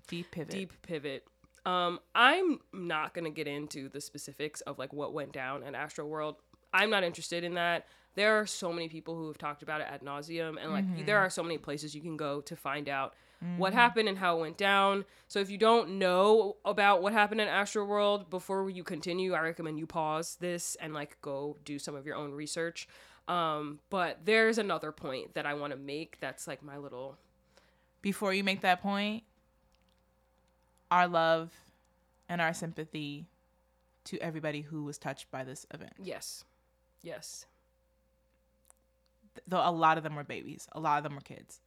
Deep 0.08 0.30
pivot. 0.30 0.50
deep 0.50 0.72
pivot. 0.82 1.24
Um, 1.66 2.00
I'm 2.14 2.60
not 2.72 3.12
gonna 3.14 3.30
get 3.30 3.46
into 3.46 3.88
the 3.88 4.00
specifics 4.00 4.60
of 4.62 4.78
like 4.78 4.92
what 4.92 5.12
went 5.12 5.32
down 5.32 5.62
at 5.62 5.74
Astroworld. 5.74 6.36
I'm 6.72 6.90
not 6.90 7.04
interested 7.04 7.44
in 7.44 7.54
that. 7.54 7.86
There 8.14 8.38
are 8.40 8.46
so 8.46 8.72
many 8.72 8.88
people 8.88 9.14
who 9.16 9.28
have 9.28 9.38
talked 9.38 9.62
about 9.62 9.80
it 9.80 9.86
ad 9.88 10.02
nauseum, 10.02 10.56
and 10.60 10.72
like 10.72 10.84
Mm-hmm. 10.84 11.04
there 11.06 11.18
are 11.18 11.30
so 11.30 11.42
many 11.42 11.56
places 11.58 11.94
you 11.94 12.00
can 12.00 12.16
go 12.16 12.40
to 12.42 12.56
find 12.56 12.88
out 12.88 13.14
what 13.56 13.72
happened 13.72 14.08
and 14.08 14.18
how 14.18 14.36
it 14.36 14.40
went 14.40 14.56
down. 14.58 15.04
So 15.28 15.38
if 15.38 15.48
you 15.48 15.58
don't 15.58 15.98
know 16.00 16.56
about 16.64 17.02
what 17.02 17.12
happened 17.12 17.40
in 17.40 17.46
Astroworld 17.46 18.30
before 18.30 18.68
you 18.68 18.82
continue, 18.82 19.32
I 19.34 19.40
recommend 19.40 19.78
you 19.78 19.86
pause 19.86 20.36
this 20.40 20.74
and 20.80 20.92
like 20.92 21.16
go 21.22 21.56
do 21.64 21.78
some 21.78 21.94
of 21.94 22.04
your 22.04 22.16
own 22.16 22.32
research. 22.32 22.88
Um, 23.28 23.78
but 23.90 24.18
there's 24.24 24.58
another 24.58 24.90
point 24.90 25.34
that 25.34 25.46
I 25.46 25.54
want 25.54 25.72
to 25.72 25.78
make 25.78 26.18
that's 26.18 26.48
like 26.48 26.64
my 26.64 26.78
little 26.78 27.16
Before 28.02 28.34
you 28.34 28.42
make 28.42 28.62
that 28.62 28.82
point, 28.82 29.22
our 30.90 31.06
love 31.06 31.52
and 32.28 32.40
our 32.40 32.52
sympathy 32.54 33.26
to 34.04 34.18
everybody 34.18 34.62
who 34.62 34.82
was 34.82 34.98
touched 34.98 35.30
by 35.30 35.44
this 35.44 35.64
event. 35.72 35.92
yes, 36.02 36.44
yes. 37.02 37.46
Though 39.46 39.60
a 39.66 39.70
lot 39.70 39.98
of 39.98 40.04
them 40.04 40.14
were 40.16 40.24
babies, 40.24 40.68
a 40.72 40.80
lot 40.80 40.98
of 40.98 41.04
them 41.04 41.14
were 41.14 41.20
kids. 41.20 41.60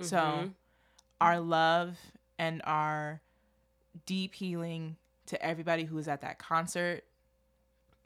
So 0.00 0.16
Mhm. 0.16 0.54
our 1.20 1.40
love 1.40 1.98
and 2.38 2.60
our 2.64 3.20
deep 4.06 4.34
healing 4.34 4.96
to 5.26 5.40
everybody 5.44 5.84
who 5.84 5.94
was 5.96 6.08
at 6.08 6.20
that 6.22 6.38
concert. 6.38 7.04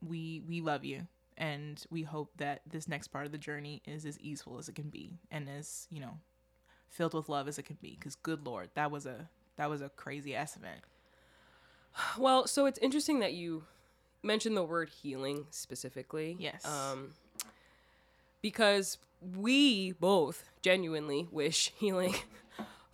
We 0.06 0.42
we 0.46 0.60
love 0.60 0.84
you 0.84 1.08
and 1.36 1.84
we 1.90 2.02
hope 2.02 2.30
that 2.36 2.62
this 2.66 2.86
next 2.86 3.08
part 3.08 3.26
of 3.26 3.32
the 3.32 3.38
journey 3.38 3.82
is 3.86 4.04
as 4.06 4.18
easeful 4.20 4.58
as 4.58 4.68
it 4.68 4.74
can 4.74 4.90
be 4.90 5.18
and 5.30 5.48
as, 5.48 5.88
you 5.90 5.98
know, 6.00 6.18
filled 6.88 7.14
with 7.14 7.28
love 7.28 7.48
as 7.48 7.58
it 7.58 7.64
can 7.64 7.76
be 7.80 7.96
cuz 7.96 8.14
good 8.16 8.44
lord, 8.46 8.70
that 8.74 8.90
was 8.90 9.06
a 9.06 9.28
that 9.56 9.68
was 9.68 9.80
a 9.82 9.88
crazy 9.88 10.34
ass 10.36 10.56
event. 10.56 10.82
Well, 12.18 12.46
so 12.46 12.66
it's 12.66 12.78
interesting 12.78 13.18
that 13.20 13.32
you 13.32 13.64
mentioned 14.22 14.56
the 14.56 14.62
word 14.62 14.88
healing 14.88 15.46
specifically. 15.50 16.36
Yes. 16.38 16.64
Um, 16.64 17.14
because 18.40 18.98
we 19.20 19.92
both 19.92 20.48
genuinely 20.62 21.26
wish 21.30 21.72
healing 21.78 22.14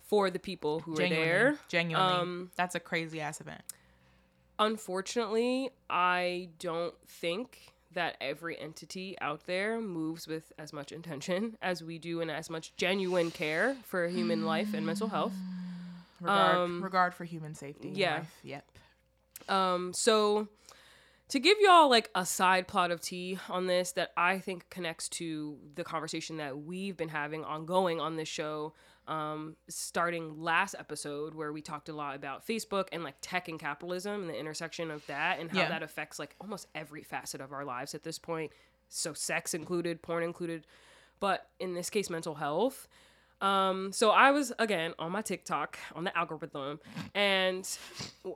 for 0.07 0.29
the 0.29 0.39
people 0.39 0.79
who 0.81 0.95
Genuinely, 0.95 1.27
were 1.27 1.33
there. 1.51 1.55
genuinely. 1.67 2.13
Um, 2.13 2.51
that's 2.55 2.75
a 2.75 2.79
crazy 2.79 3.19
ass 3.21 3.41
event. 3.41 3.61
Unfortunately, 4.59 5.69
I 5.89 6.49
don't 6.59 6.93
think 7.07 7.73
that 7.93 8.15
every 8.21 8.59
entity 8.59 9.15
out 9.21 9.45
there 9.47 9.79
moves 9.81 10.27
with 10.27 10.51
as 10.57 10.71
much 10.73 10.91
intention 10.91 11.57
as 11.61 11.83
we 11.83 11.97
do 11.97 12.21
and 12.21 12.29
as 12.31 12.49
much 12.49 12.75
genuine 12.77 13.31
care 13.31 13.75
for 13.83 14.07
human 14.07 14.45
life 14.45 14.73
and 14.73 14.85
mental 14.85 15.07
health. 15.09 15.33
Regard 16.21 16.55
um, 16.55 16.81
regard 16.83 17.13
for 17.13 17.25
human 17.25 17.55
safety. 17.55 17.91
yeah. 17.93 18.15
life. 18.17 18.39
Yep. 18.43 18.65
Um, 19.49 19.91
so 19.93 20.47
to 21.29 21.39
give 21.39 21.57
y'all 21.59 21.89
like 21.89 22.09
a 22.13 22.25
side 22.25 22.67
plot 22.67 22.91
of 22.91 23.01
tea 23.01 23.39
on 23.49 23.65
this 23.67 23.91
that 23.93 24.11
I 24.15 24.39
think 24.39 24.69
connects 24.69 25.09
to 25.09 25.57
the 25.75 25.83
conversation 25.83 26.37
that 26.37 26.59
we've 26.59 26.95
been 26.95 27.09
having 27.09 27.43
ongoing 27.43 27.99
on 27.99 28.15
this 28.15 28.27
show, 28.27 28.73
um, 29.07 29.55
starting 29.67 30.41
last 30.41 30.75
episode 30.77 31.33
where 31.33 31.51
we 31.51 31.61
talked 31.61 31.89
a 31.89 31.93
lot 31.93 32.15
about 32.15 32.45
Facebook 32.45 32.87
and 32.91 33.03
like 33.03 33.15
tech 33.21 33.47
and 33.47 33.59
capitalism 33.59 34.21
and 34.21 34.29
the 34.29 34.37
intersection 34.39 34.91
of 34.91 35.05
that 35.07 35.39
and 35.39 35.51
how 35.51 35.59
Yeah. 35.61 35.69
that 35.69 35.83
affects 35.83 36.19
like 36.19 36.35
almost 36.39 36.67
every 36.75 37.03
facet 37.03 37.41
of 37.41 37.51
our 37.51 37.65
lives 37.65 37.95
at 37.95 38.03
this 38.03 38.19
point. 38.19 38.51
So 38.87 39.13
sex 39.13 39.53
included, 39.55 40.01
porn 40.03 40.21
included, 40.23 40.67
but 41.19 41.49
in 41.59 41.73
this 41.73 41.89
case, 41.89 42.09
mental 42.09 42.35
health. 42.35 42.87
Um, 43.41 43.91
so 43.91 44.11
I 44.11 44.29
was 44.31 44.53
again 44.59 44.93
on 44.99 45.11
my 45.11 45.21
TikTok 45.21 45.77
on 45.95 46.03
the 46.03 46.15
algorithm, 46.17 46.79
and 47.13 47.67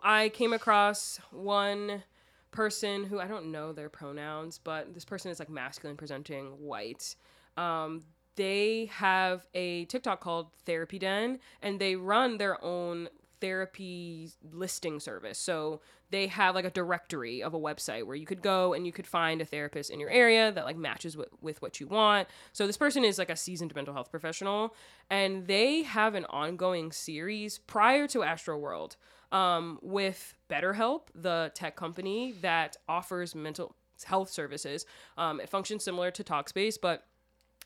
I 0.03 0.29
came 0.29 0.53
across 0.53 1.19
one 1.31 2.03
person 2.51 3.03
who 3.03 3.19
I 3.19 3.27
don't 3.27 3.51
know 3.51 3.71
their 3.71 3.89
pronouns, 3.89 4.59
but 4.63 4.93
this 4.93 5.05
person 5.05 5.31
is 5.31 5.39
like 5.39 5.49
masculine 5.49 5.97
presenting, 5.97 6.47
white. 6.59 7.15
Um, 7.57 8.03
they 8.35 8.89
have 8.93 9.45
a 9.53 9.85
TikTok 9.85 10.21
called 10.21 10.47
Therapy 10.65 10.99
Den, 10.99 11.39
and 11.61 11.79
they 11.79 11.95
run 11.95 12.37
their 12.37 12.63
own 12.63 13.09
therapy 13.41 14.29
listing 14.51 14.99
service. 14.99 15.37
So 15.37 15.81
they 16.09 16.27
have 16.27 16.55
like 16.55 16.65
a 16.65 16.71
directory 16.71 17.43
of 17.43 17.53
a 17.53 17.59
website 17.59 18.05
where 18.05 18.15
you 18.15 18.25
could 18.25 18.41
go 18.41 18.73
and 18.73 18.85
you 18.85 18.91
could 18.91 19.07
find 19.07 19.41
a 19.41 19.45
therapist 19.45 19.91
in 19.91 19.99
your 19.99 20.09
area 20.09 20.51
that 20.51 20.65
like 20.65 20.77
matches 20.77 21.15
with, 21.15 21.29
with 21.41 21.61
what 21.61 21.79
you 21.79 21.87
want. 21.87 22.27
So 22.51 22.65
this 22.67 22.77
person 22.77 23.03
is 23.03 23.17
like 23.17 23.29
a 23.29 23.35
seasoned 23.35 23.75
mental 23.75 23.93
health 23.93 24.11
professional, 24.11 24.75
and 25.09 25.47
they 25.47 25.83
have 25.83 26.15
an 26.15 26.25
ongoing 26.25 26.91
series 26.91 27.59
prior 27.59 28.07
to 28.07 28.19
Astroworld 28.19 28.95
um, 29.31 29.79
with 29.81 30.33
BetterHelp, 30.49 31.03
the 31.13 31.51
tech 31.53 31.75
company 31.75 32.33
that 32.41 32.77
offers 32.87 33.35
mental 33.35 33.75
health 34.05 34.29
services. 34.29 34.85
Um, 35.17 35.39
it 35.39 35.49
functions 35.49 35.83
similar 35.83 36.11
to 36.11 36.23
Talkspace, 36.23 36.77
but 36.81 37.05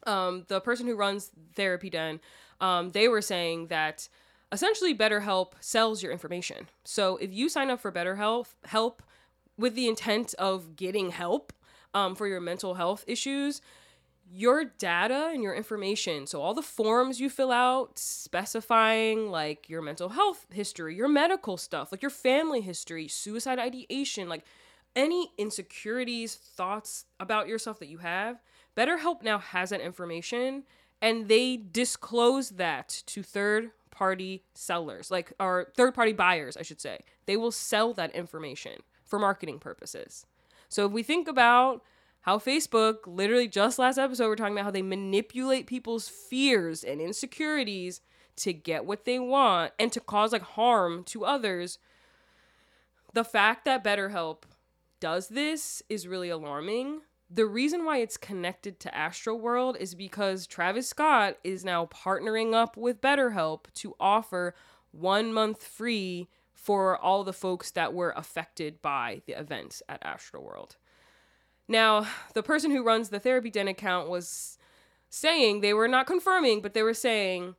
um, 0.05 0.45
the 0.47 0.59
person 0.59 0.87
who 0.87 0.95
runs 0.95 1.31
Therapy 1.55 1.89
Den, 1.89 2.19
um, 2.59 2.89
they 2.89 3.07
were 3.07 3.21
saying 3.21 3.67
that 3.67 4.07
essentially 4.51 4.95
BetterHelp 4.95 5.53
sells 5.59 6.03
your 6.03 6.11
information. 6.11 6.67
So 6.83 7.17
if 7.17 7.33
you 7.33 7.49
sign 7.49 7.69
up 7.69 7.79
for 7.79 7.91
BetterHelp, 7.91 8.47
help 8.65 9.01
with 9.57 9.75
the 9.75 9.87
intent 9.87 10.33
of 10.35 10.75
getting 10.75 11.11
help 11.11 11.53
um, 11.93 12.15
for 12.15 12.27
your 12.27 12.41
mental 12.41 12.73
health 12.75 13.03
issues, 13.07 13.61
your 14.35 14.65
data 14.65 15.29
and 15.31 15.43
your 15.43 15.53
information, 15.53 16.25
so 16.25 16.41
all 16.41 16.55
the 16.55 16.63
forms 16.63 17.19
you 17.19 17.29
fill 17.29 17.51
out 17.51 17.99
specifying 17.99 19.29
like 19.29 19.69
your 19.69 19.81
mental 19.81 20.09
health 20.09 20.47
history, 20.51 20.95
your 20.95 21.07
medical 21.07 21.55
stuff, 21.55 21.91
like 21.91 22.01
your 22.01 22.09
family 22.09 22.59
history, 22.59 23.07
suicide 23.07 23.59
ideation, 23.59 24.27
like 24.27 24.43
any 24.95 25.31
insecurities, 25.37 26.33
thoughts 26.33 27.05
about 27.19 27.47
yourself 27.47 27.77
that 27.77 27.89
you 27.89 27.99
have, 27.99 28.41
BetterHelp 28.75 29.21
now 29.21 29.37
has 29.37 29.69
that 29.69 29.81
information 29.81 30.63
and 30.99 31.27
they 31.27 31.57
disclose 31.57 32.51
that 32.51 33.03
to 33.05 33.21
third 33.21 33.69
party 33.91 34.43
sellers, 34.55 35.11
like 35.11 35.31
or 35.39 35.67
third 35.77 35.93
party 35.93 36.11
buyers, 36.11 36.57
I 36.57 36.63
should 36.63 36.81
say. 36.81 37.01
They 37.27 37.37
will 37.37 37.51
sell 37.51 37.93
that 37.93 38.15
information 38.15 38.79
for 39.05 39.19
marketing 39.19 39.59
purposes. 39.59 40.25
So 40.69 40.87
if 40.87 40.91
we 40.91 41.03
think 41.03 41.27
about 41.27 41.83
how 42.23 42.37
Facebook, 42.37 42.99
literally 43.05 43.49
just 43.49 43.77
last 43.77 43.97
episode, 43.97 44.27
we're 44.27 44.37
talking 44.37 44.53
about 44.53 44.63
how 44.63 44.71
they 44.71 44.81
manipulate 44.81 45.67
people's 45.67 46.07
fears 46.07 46.83
and 46.83 47.01
insecurities 47.01 47.99
to 48.37 48.53
get 48.53 48.85
what 48.85 49.03
they 49.03 49.19
want 49.19 49.73
and 49.77 49.91
to 49.91 49.99
cause 49.99 50.31
like 50.31 50.41
harm 50.41 51.03
to 51.03 51.25
others. 51.25 51.79
The 53.13 53.25
fact 53.25 53.65
that 53.65 53.83
BetterHelp 53.83 54.43
does 55.01 55.27
this 55.27 55.83
is 55.89 56.07
really 56.07 56.29
alarming. 56.29 57.01
The 57.29 57.45
reason 57.45 57.83
why 57.83 57.97
it's 57.97 58.15
connected 58.15 58.79
to 58.81 58.89
Astroworld 58.91 59.75
is 59.75 59.93
because 59.93 60.47
Travis 60.47 60.87
Scott 60.87 61.37
is 61.43 61.65
now 61.65 61.87
partnering 61.87 62.53
up 62.53 62.77
with 62.77 63.01
BetterHelp 63.01 63.65
to 63.75 63.95
offer 63.99 64.55
one 64.91 65.33
month 65.33 65.61
free 65.61 66.29
for 66.53 66.97
all 66.97 67.25
the 67.25 67.33
folks 67.33 67.71
that 67.71 67.93
were 67.93 68.13
affected 68.15 68.81
by 68.81 69.23
the 69.25 69.37
events 69.37 69.83
at 69.89 70.01
Astroworld. 70.05 70.77
Now, 71.67 72.07
the 72.33 72.43
person 72.43 72.71
who 72.71 72.83
runs 72.83 73.09
the 73.09 73.19
Therapy 73.19 73.49
Den 73.49 73.67
account 73.67 74.09
was 74.09 74.57
saying, 75.09 75.61
they 75.61 75.73
were 75.73 75.87
not 75.87 76.07
confirming, 76.07 76.61
but 76.61 76.73
they 76.73 76.83
were 76.83 76.93
saying, 76.93 77.55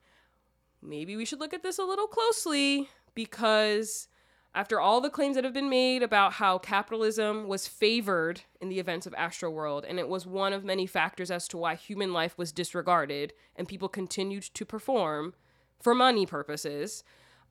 maybe 0.83 1.17
we 1.17 1.25
should 1.25 1.41
look 1.41 1.55
at 1.55 1.63
this 1.63 1.79
a 1.79 1.85
little 1.85 2.07
closely 2.07 2.89
because 3.15 4.09
after 4.55 4.81
all 4.81 5.01
the 5.01 5.11
claims 5.11 5.35
that 5.35 5.45
have 5.45 5.53
been 5.53 5.71
made 5.71 6.03
about 6.03 6.35
how 6.35 6.59
capitalism 6.59 7.49
was 7.49 7.67
favored 7.67 8.43
in 8.61 8.69
the 8.69 8.79
events 8.79 9.07
of 9.07 9.13
Astroworld, 9.15 9.85
and 9.89 9.99
it 9.99 10.09
was 10.09 10.27
one 10.27 10.53
of 10.53 10.65
many 10.65 10.87
factors 10.87 11.31
as 11.31 11.49
to 11.49 11.57
why 11.57 11.75
human 11.75 12.13
life 12.13 12.39
was 12.39 12.53
disregarded 12.53 13.33
and 13.57 13.67
people 13.67 13.89
continued 13.89 14.43
to 14.43 14.65
perform 14.65 15.35
for 15.81 15.95
money 15.95 16.25
purposes, 16.25 17.03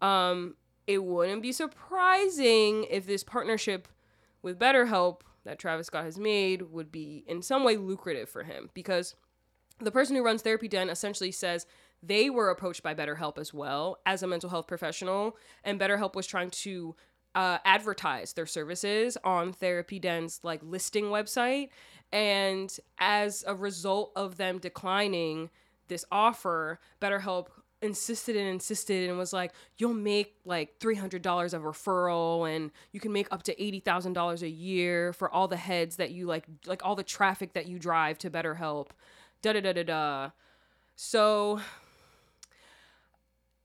um, 0.02 0.56
it 0.88 1.04
wouldn't 1.04 1.42
be 1.42 1.52
surprising 1.52 2.86
if 2.90 3.06
this 3.06 3.24
partnership 3.24 3.88
with 4.42 4.60
BetterHelp 4.60 5.22
that 5.46 5.60
Travis 5.60 5.88
Scott 5.88 6.06
has 6.06 6.18
made 6.18 6.62
would 6.64 6.92
be 6.92 7.24
in 7.28 7.42
some 7.42 7.64
way 7.64 7.78
lucrative 7.78 8.30
for 8.30 8.44
him 8.44 8.70
because 8.74 9.16
the 9.80 9.92
person 9.92 10.16
who 10.16 10.24
runs 10.24 10.42
Therapy 10.42 10.68
Den 10.68 10.90
essentially 10.90 11.32
says 11.32 11.66
they 12.02 12.30
were 12.30 12.50
approached 12.50 12.84
by 12.84 12.94
BetterHelp 12.94 13.38
as 13.38 13.54
well 13.54 13.98
as 14.06 14.24
a 14.24 14.28
mental 14.28 14.50
health 14.50 14.68
professional, 14.68 15.38
and 15.64 15.80
BetterHelp 15.80 16.16
was 16.16 16.28
trying 16.28 16.50
to 16.50 16.96
uh, 17.36 17.58
advertise 17.66 18.34
their 18.34 18.46
services 18.46 19.18
on 19.24 19.54
Therapy 19.54 20.00
Den's 20.00 20.40
like 20.44 20.62
listing 20.64 21.06
website, 21.06 21.70
and 22.12 22.76
as 23.00 23.44
a 23.48 23.56
result 23.56 24.12
of 24.16 24.38
them 24.38 24.60
declining 24.60 25.50
this 25.88 26.06
offer, 26.12 26.80
BetterHelp 27.02 27.48
insisted 27.84 28.36
and 28.36 28.48
insisted 28.48 29.10
and 29.10 29.18
was 29.18 29.34
like, 29.34 29.52
you'll 29.78 29.94
make 29.94 30.36
like 30.46 30.80
$300 30.80 31.54
of 31.54 31.62
referral 31.62 32.50
and 32.50 32.72
you 32.92 33.00
can 33.00 33.12
make 33.12 33.28
up 33.32 33.44
to 33.44 33.56
$80,000 33.56 34.42
a 34.42 34.50
year 34.50 35.14
for 35.14 35.30
all 35.30 35.48
the 35.48 35.58
heads 35.58 35.98
that 35.98 36.12
you 36.12 36.26
like, 36.26 36.46
like 36.66 36.84
all 36.86 36.96
the 36.96 37.04
traffic 37.04 37.54
that 37.54 37.68
you 37.68 37.78
drive 37.78 38.18
to 38.20 38.32
BetterHelp. 38.32 38.88
Da 39.42 39.54
da 39.54 39.62
da 39.62 39.74
da 39.74 39.84
da. 39.84 40.30
So 40.96 41.60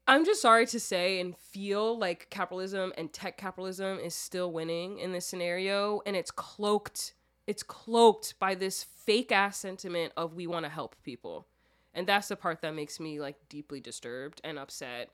I'm 0.06 0.24
just 0.24 0.42
sorry 0.42 0.66
to 0.66 0.80
say 0.80 1.20
and 1.20 1.36
feel 1.36 1.96
like 1.96 2.28
capitalism 2.30 2.92
and 2.98 3.12
tech 3.12 3.36
capitalism 3.36 3.98
is 3.98 4.14
still 4.14 4.50
winning 4.52 4.98
in 4.98 5.12
this 5.12 5.26
scenario 5.26 6.00
and 6.04 6.16
it's 6.16 6.30
cloaked 6.30 7.14
it's 7.48 7.62
cloaked 7.62 8.38
by 8.38 8.54
this 8.54 8.84
fake 8.84 9.32
ass 9.32 9.56
sentiment 9.56 10.12
of 10.18 10.34
we 10.34 10.46
want 10.46 10.66
to 10.66 10.70
help 10.70 10.96
people. 11.02 11.46
And 11.98 12.06
that's 12.06 12.28
the 12.28 12.36
part 12.36 12.62
that 12.62 12.76
makes 12.76 13.00
me 13.00 13.18
like 13.18 13.34
deeply 13.48 13.80
disturbed 13.80 14.40
and 14.44 14.56
upset. 14.56 15.10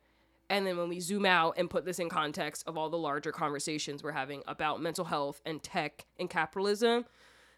And 0.51 0.67
then 0.67 0.77
when 0.77 0.91
we 0.91 1.01
zoom 1.01 1.25
out 1.25 1.55
and 1.57 1.71
put 1.71 1.87
this 1.87 1.99
in 1.99 2.11
context 2.11 2.63
of 2.67 2.77
all 2.77 2.91
the 2.91 2.99
larger 2.99 3.33
conversations 3.33 4.03
we're 4.03 4.13
having 4.13 4.43
about 4.47 4.83
mental 4.83 5.07
health 5.07 5.41
and 5.47 5.63
tech 5.63 6.05
and 6.21 6.29
capitalism, 6.29 7.07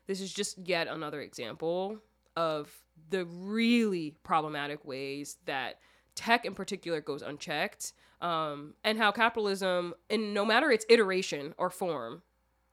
this 0.06 0.20
is 0.20 0.32
just 0.32 0.58
yet 0.58 0.86
another 0.86 1.20
example 1.22 1.98
of 2.36 2.70
the 3.10 3.24
really 3.24 4.14
problematic 4.22 4.84
ways 4.84 5.38
that 5.44 5.80
tech 6.14 6.44
in 6.44 6.54
particular 6.54 7.00
goes 7.00 7.20
unchecked 7.20 7.94
um, 8.20 8.74
and 8.84 8.96
how 8.96 9.10
capitalism 9.10 9.92
in 10.08 10.32
no 10.32 10.44
matter 10.44 10.70
its 10.70 10.86
iteration 10.88 11.52
or 11.58 11.68
form 11.68 12.22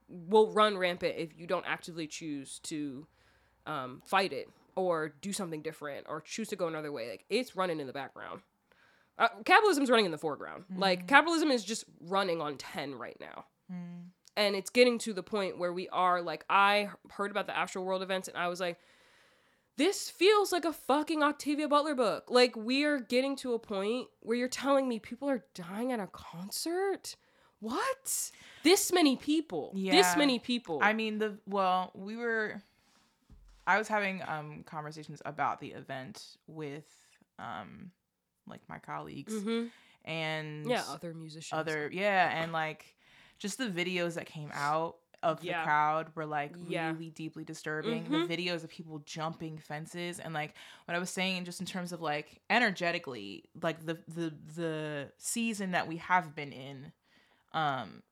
will 0.07 0.51
run 0.51 0.77
rampant 0.77 1.15
if 1.17 1.35
you 1.35 1.47
don't 1.47 1.65
actively 1.67 2.05
choose 2.05 2.59
to 2.59 3.07
um, 3.65 4.03
fight 4.05 4.31
it 4.31 4.49
or 4.75 5.13
do 5.21 5.33
something 5.33 5.61
different 5.61 6.05
or 6.09 6.21
choose 6.21 6.49
to 6.49 6.55
go 6.55 6.67
another 6.67 6.91
way. 6.91 7.09
Like 7.09 7.25
it's 7.29 7.55
running 7.55 7.79
in 7.79 7.87
the 7.87 7.93
background. 7.93 8.41
Uh, 9.17 9.27
capitalism's 9.45 9.89
running 9.89 10.05
in 10.05 10.11
the 10.11 10.17
foreground. 10.17 10.65
Mm. 10.73 10.79
Like 10.79 11.07
capitalism 11.07 11.51
is 11.51 11.63
just 11.63 11.85
running 12.01 12.41
on 12.41 12.57
10 12.57 12.95
right 12.95 13.17
now. 13.19 13.45
Mm. 13.71 14.09
And 14.35 14.55
it's 14.55 14.71
getting 14.71 14.97
to 14.99 15.13
the 15.13 15.21
point 15.21 15.59
where 15.59 15.71
we 15.71 15.87
are 15.89 16.21
like 16.21 16.43
I 16.49 16.89
heard 17.11 17.31
about 17.31 17.45
the 17.47 17.53
Astroworld 17.53 18.01
events 18.01 18.27
and 18.27 18.37
I 18.37 18.47
was 18.47 18.59
like 18.59 18.79
this 19.75 20.09
feels 20.09 20.51
like 20.51 20.65
a 20.65 20.73
fucking 20.73 21.23
Octavia 21.23 21.67
Butler 21.67 21.95
book. 21.95 22.25
Like 22.29 22.55
we 22.55 22.83
are 22.83 22.99
getting 22.99 23.35
to 23.37 23.53
a 23.53 23.59
point 23.59 24.07
where 24.19 24.37
you're 24.37 24.47
telling 24.47 24.87
me 24.87 24.99
people 24.99 25.29
are 25.29 25.45
dying 25.55 25.91
at 25.91 25.99
a 25.99 26.07
concert? 26.07 27.15
What? 27.59 28.31
This 28.63 28.91
many 28.91 29.15
people. 29.15 29.71
Yeah. 29.73 29.93
This 29.93 30.17
many 30.17 30.37
people. 30.37 30.79
I 30.81 30.93
mean 30.93 31.17
the 31.17 31.37
well, 31.47 31.91
we 31.95 32.17
were 32.17 32.61
I 33.65 33.77
was 33.77 33.87
having 33.87 34.21
um 34.27 34.63
conversations 34.65 35.21
about 35.25 35.59
the 35.59 35.71
event 35.71 36.37
with 36.47 36.85
um 37.39 37.91
like 38.47 38.61
my 38.67 38.79
colleagues 38.79 39.33
mm-hmm. 39.33 39.67
and 40.05 40.65
yeah, 40.65 40.83
other 40.89 41.13
musicians. 41.13 41.59
Other 41.59 41.89
yeah, 41.91 42.41
and 42.41 42.51
like 42.51 42.95
just 43.39 43.57
the 43.57 43.69
videos 43.69 44.15
that 44.15 44.25
came 44.25 44.49
out 44.53 44.97
of 45.23 45.43
yeah. 45.43 45.59
the 45.59 45.65
crowd 45.65 46.07
were 46.15 46.25
like 46.25 46.53
yeah. 46.67 46.91
really 46.91 47.09
deeply 47.09 47.43
disturbing. 47.43 48.03
Mm-hmm. 48.03 48.27
The 48.27 48.37
videos 48.37 48.63
of 48.63 48.69
people 48.69 49.01
jumping 49.05 49.57
fences 49.57 50.19
and 50.19 50.33
like 50.33 50.53
what 50.85 50.95
I 50.95 50.99
was 50.99 51.09
saying 51.09 51.45
just 51.45 51.59
in 51.59 51.65
terms 51.65 51.91
of 51.93 52.01
like 52.01 52.41
energetically, 52.49 53.45
like 53.61 53.85
the 53.85 53.97
the 54.07 54.33
the 54.55 55.11
season 55.17 55.71
that 55.71 55.87
we 55.87 55.97
have 55.97 56.35
been 56.35 56.51
in 56.51 56.91
um 57.53 58.03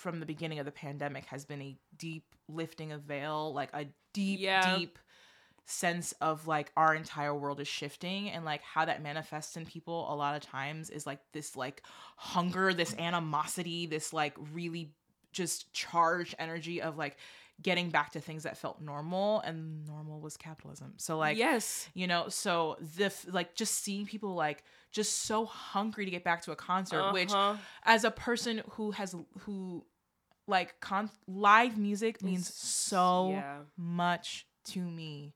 from 0.00 0.18
the 0.18 0.26
beginning 0.26 0.58
of 0.58 0.64
the 0.64 0.72
pandemic 0.72 1.26
has 1.26 1.44
been 1.44 1.60
a 1.60 1.76
deep 1.98 2.24
lifting 2.48 2.90
of 2.92 3.02
veil, 3.02 3.52
like 3.52 3.70
a 3.74 3.86
deep 4.12 4.40
yeah. 4.40 4.76
deep 4.76 4.98
sense 5.66 6.12
of 6.20 6.48
like 6.48 6.72
our 6.76 6.94
entire 6.94 7.34
world 7.34 7.60
is 7.60 7.68
shifting 7.68 8.28
and 8.30 8.44
like 8.44 8.60
how 8.62 8.84
that 8.84 9.02
manifests 9.02 9.56
in 9.56 9.64
people 9.64 10.12
a 10.12 10.14
lot 10.14 10.34
of 10.34 10.42
times 10.42 10.90
is 10.90 11.06
like 11.06 11.20
this 11.32 11.54
like 11.54 11.82
hunger 12.16 12.74
this 12.74 12.92
animosity 12.98 13.86
this 13.86 14.12
like 14.12 14.34
really 14.52 14.92
just 15.32 15.72
charged 15.72 16.34
energy 16.40 16.82
of 16.82 16.98
like 16.98 17.16
getting 17.62 17.90
back 17.90 18.10
to 18.10 18.20
things 18.20 18.42
that 18.42 18.56
felt 18.56 18.80
normal 18.80 19.40
and 19.40 19.86
normal 19.86 20.20
was 20.20 20.36
capitalism 20.36 20.94
so 20.96 21.18
like 21.18 21.36
yes 21.36 21.88
you 21.94 22.06
know 22.06 22.28
so 22.28 22.76
the 22.96 23.14
like 23.30 23.54
just 23.54 23.84
seeing 23.84 24.06
people 24.06 24.34
like 24.34 24.64
just 24.90 25.20
so 25.24 25.44
hungry 25.44 26.04
to 26.04 26.10
get 26.10 26.24
back 26.24 26.42
to 26.42 26.50
a 26.50 26.56
concert 26.56 27.00
uh-huh. 27.00 27.12
which 27.12 27.32
as 27.84 28.02
a 28.04 28.10
person 28.10 28.62
who 28.70 28.90
has 28.90 29.14
who 29.40 29.84
like 30.50 30.78
con- 30.80 31.10
live 31.26 31.78
music 31.78 32.22
means 32.22 32.48
it's, 32.48 32.68
so 32.68 33.30
yeah. 33.30 33.58
much 33.76 34.46
to 34.64 34.80
me 34.80 35.32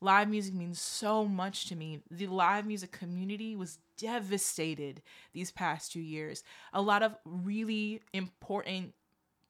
live 0.00 0.28
music 0.28 0.52
means 0.54 0.80
so 0.80 1.24
much 1.24 1.66
to 1.66 1.74
me 1.74 2.00
the 2.10 2.26
live 2.26 2.66
music 2.66 2.92
community 2.92 3.56
was 3.56 3.78
devastated 3.96 5.00
these 5.32 5.50
past 5.50 5.90
two 5.90 6.00
years 6.00 6.44
a 6.74 6.82
lot 6.82 7.02
of 7.02 7.16
really 7.24 8.02
important 8.12 8.92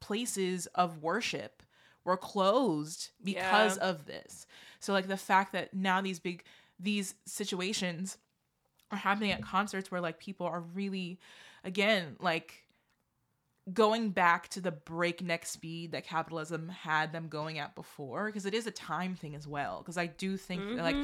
places 0.00 0.66
of 0.74 1.02
worship 1.02 1.62
were 2.06 2.16
closed 2.16 3.10
because 3.22 3.76
yeah. 3.76 3.88
of 3.88 4.06
this. 4.06 4.46
So 4.78 4.92
like 4.92 5.08
the 5.08 5.16
fact 5.16 5.52
that 5.52 5.74
now 5.74 6.00
these 6.00 6.20
big 6.20 6.44
these 6.78 7.14
situations 7.26 8.16
are 8.90 8.98
happening 8.98 9.32
at 9.32 9.42
concerts 9.42 9.90
where 9.90 10.00
like 10.00 10.20
people 10.20 10.46
are 10.46 10.60
really 10.60 11.18
again 11.64 12.16
like 12.20 12.62
going 13.72 14.10
back 14.10 14.48
to 14.48 14.60
the 14.60 14.70
breakneck 14.70 15.44
speed 15.44 15.92
that 15.92 16.04
capitalism 16.04 16.68
had 16.68 17.12
them 17.12 17.28
going 17.28 17.58
at 17.58 17.74
before 17.74 18.26
because 18.26 18.46
it 18.46 18.54
is 18.54 18.66
a 18.66 18.70
time 18.70 19.14
thing 19.14 19.34
as 19.34 19.46
well 19.46 19.78
because 19.78 19.98
I 19.98 20.06
do 20.06 20.36
think 20.36 20.62
mm-hmm. 20.62 20.76
that, 20.76 20.82
like 20.82 20.96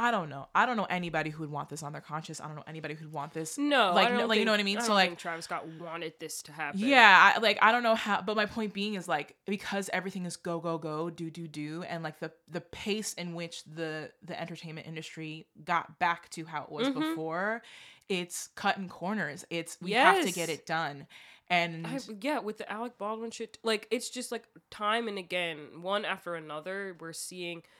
I 0.00 0.10
don't 0.10 0.30
know. 0.30 0.48
I 0.54 0.64
don't 0.64 0.78
know 0.78 0.86
anybody 0.88 1.28
who 1.28 1.42
would 1.42 1.50
want 1.50 1.68
this 1.68 1.82
on 1.82 1.92
their 1.92 2.00
conscience. 2.00 2.40
I 2.40 2.46
don't 2.46 2.56
know 2.56 2.64
anybody 2.66 2.94
who'd 2.94 3.12
want 3.12 3.34
this. 3.34 3.58
No, 3.58 3.92
like, 3.92 4.10
no, 4.10 4.24
like 4.24 4.38
you 4.38 4.46
know 4.46 4.52
what 4.52 4.60
I 4.60 4.62
mean. 4.62 4.78
I 4.78 4.82
so 4.82 4.94
like, 4.94 5.18
Travis 5.18 5.44
Scott 5.44 5.66
wanted 5.78 6.14
this 6.18 6.40
to 6.44 6.52
happen. 6.52 6.80
yeah, 6.80 7.34
I, 7.36 7.38
like 7.38 7.58
I 7.60 7.70
don't 7.70 7.82
know 7.82 7.94
how, 7.94 8.22
but 8.22 8.34
my 8.34 8.46
point 8.46 8.72
being 8.72 8.94
is 8.94 9.08
like 9.08 9.36
because 9.44 9.90
everything 9.92 10.24
is 10.24 10.36
go 10.36 10.58
go 10.58 10.78
go, 10.78 11.10
do 11.10 11.30
do 11.30 11.46
do, 11.46 11.82
and 11.82 12.02
like 12.02 12.18
the 12.18 12.32
the 12.48 12.62
pace 12.62 13.12
in 13.12 13.34
which 13.34 13.62
the 13.64 14.10
the 14.22 14.40
entertainment 14.40 14.86
industry 14.86 15.46
got 15.64 15.98
back 15.98 16.30
to 16.30 16.46
how 16.46 16.62
it 16.62 16.72
was 16.72 16.88
Mhm. 16.88 16.94
before, 16.94 17.62
it's 18.08 18.48
cutting 18.54 18.88
corners. 18.88 19.44
It's 19.50 19.76
we 19.82 19.92
have 19.92 20.24
to 20.24 20.32
get 20.32 20.48
it 20.48 20.64
done, 20.64 21.08
and 21.50 21.84
I, 21.86 21.98
yeah, 22.20 22.38
with 22.38 22.58
the 22.58 22.72
Alec 22.72 22.96
Baldwin 22.96 23.32
shit, 23.32 23.58
like 23.64 23.88
it's 23.90 24.08
just 24.08 24.30
like 24.30 24.44
time 24.70 25.08
and 25.08 25.18
again, 25.18 25.82
one 25.82 26.04
after 26.04 26.34
another, 26.36 26.96
we're 26.98 27.12
seeing. 27.12 27.62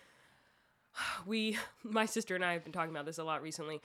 We, 1.24 1.56
my 1.85 2.04
sister 2.04 2.35
and 2.35 2.44
I 2.44 2.52
have 2.54 2.64
been 2.64 2.72
talking 2.72 2.90
about 2.90 3.06
this 3.06 3.18
a 3.18 3.24
lot 3.24 3.42
recently. 3.42 3.80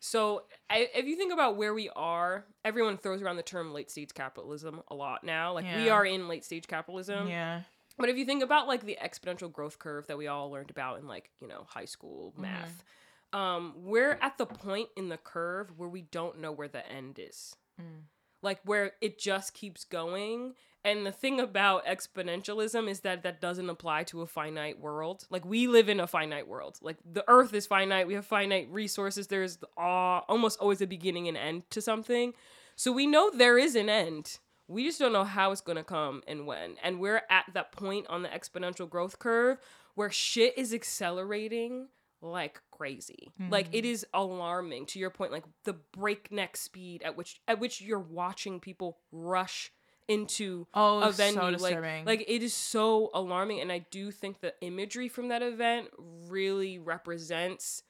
So, 0.00 0.44
I, 0.70 0.88
if 0.94 1.06
you 1.06 1.16
think 1.16 1.32
about 1.32 1.56
where 1.56 1.74
we 1.74 1.90
are, 1.94 2.46
everyone 2.64 2.96
throws 2.96 3.20
around 3.20 3.36
the 3.36 3.42
term 3.42 3.74
late 3.74 3.90
stage 3.90 4.14
capitalism 4.14 4.80
a 4.88 4.94
lot 4.94 5.24
now. 5.24 5.52
Like 5.52 5.66
we 5.76 5.90
are 5.90 6.06
in 6.06 6.28
late 6.28 6.44
stage 6.44 6.66
capitalism. 6.66 7.28
yeah, 7.28 7.62
But 7.98 8.08
if 8.08 8.16
you 8.16 8.24
think 8.24 8.42
about 8.42 8.66
like 8.68 8.86
the 8.86 8.96
exponential 9.02 9.52
growth 9.52 9.78
curve 9.78 10.06
that 10.06 10.16
we 10.16 10.28
all 10.28 10.50
learned 10.50 10.70
about 10.70 11.00
in 11.00 11.08
like, 11.08 11.30
you 11.40 11.48
know, 11.48 11.66
high 11.68 11.84
school 11.84 12.32
math, 12.36 12.84
um, 13.32 13.74
we're 13.76 14.18
at 14.22 14.38
the 14.38 14.46
point 14.46 14.88
in 14.96 15.08
the 15.08 15.18
curve 15.18 15.72
where 15.76 15.88
we 15.88 16.02
don't 16.02 16.40
know 16.40 16.52
where 16.52 16.68
the 16.68 16.88
end 16.90 17.18
is. 17.18 17.56
Mm. 17.80 18.04
Like 18.42 18.60
where 18.64 18.92
it 19.00 19.18
just 19.18 19.54
keeps 19.54 19.84
going. 19.84 20.54
And 20.84 21.04
the 21.04 21.12
thing 21.12 21.40
about 21.40 21.84
exponentialism 21.86 22.88
is 22.88 23.00
that 23.00 23.22
that 23.24 23.40
doesn't 23.40 23.68
apply 23.68 24.04
to 24.04 24.22
a 24.22 24.26
finite 24.26 24.80
world. 24.80 25.26
Like 25.28 25.44
we 25.44 25.66
live 25.66 25.88
in 25.88 26.00
a 26.00 26.06
finite 26.06 26.46
world. 26.46 26.78
Like 26.80 26.96
the 27.04 27.24
earth 27.28 27.52
is 27.52 27.66
finite, 27.66 28.06
we 28.06 28.14
have 28.14 28.26
finite 28.26 28.68
resources. 28.70 29.26
There's 29.26 29.58
uh, 29.76 30.20
almost 30.28 30.60
always 30.60 30.80
a 30.80 30.86
beginning 30.86 31.28
and 31.28 31.36
end 31.36 31.68
to 31.70 31.80
something. 31.80 32.32
So 32.76 32.92
we 32.92 33.06
know 33.06 33.30
there 33.30 33.58
is 33.58 33.74
an 33.74 33.88
end. 33.88 34.38
We 34.68 34.84
just 34.84 34.98
don't 34.98 35.12
know 35.12 35.24
how 35.24 35.50
it's 35.50 35.60
going 35.60 35.78
to 35.78 35.84
come 35.84 36.22
and 36.28 36.46
when. 36.46 36.76
And 36.82 37.00
we're 37.00 37.22
at 37.28 37.46
that 37.54 37.72
point 37.72 38.06
on 38.08 38.22
the 38.22 38.28
exponential 38.28 38.88
growth 38.88 39.18
curve 39.18 39.58
where 39.94 40.10
shit 40.10 40.56
is 40.56 40.72
accelerating 40.72 41.88
like 42.20 42.60
crazy. 42.70 43.30
Like 43.50 43.68
it 43.72 43.84
is 43.84 44.06
alarming 44.12 44.86
to 44.86 44.98
your 44.98 45.10
point 45.10 45.32
like 45.32 45.44
the 45.64 45.74
breakneck 45.92 46.56
speed 46.56 47.02
at 47.02 47.16
which 47.16 47.40
at 47.46 47.58
which 47.60 47.80
you're 47.80 47.98
watching 47.98 48.60
people 48.60 48.98
rush 49.12 49.70
into 50.08 50.66
Oh, 50.72 51.00
a 51.00 51.12
so 51.12 51.16
venue 51.16 51.58
like 51.58 52.06
like 52.06 52.24
it 52.26 52.42
is 52.42 52.54
so 52.54 53.10
alarming 53.12 53.60
and 53.60 53.70
I 53.70 53.80
do 53.90 54.10
think 54.10 54.40
the 54.40 54.54
imagery 54.62 55.08
from 55.08 55.28
that 55.28 55.42
event 55.42 55.88
really 56.28 56.78
represents 56.78 57.82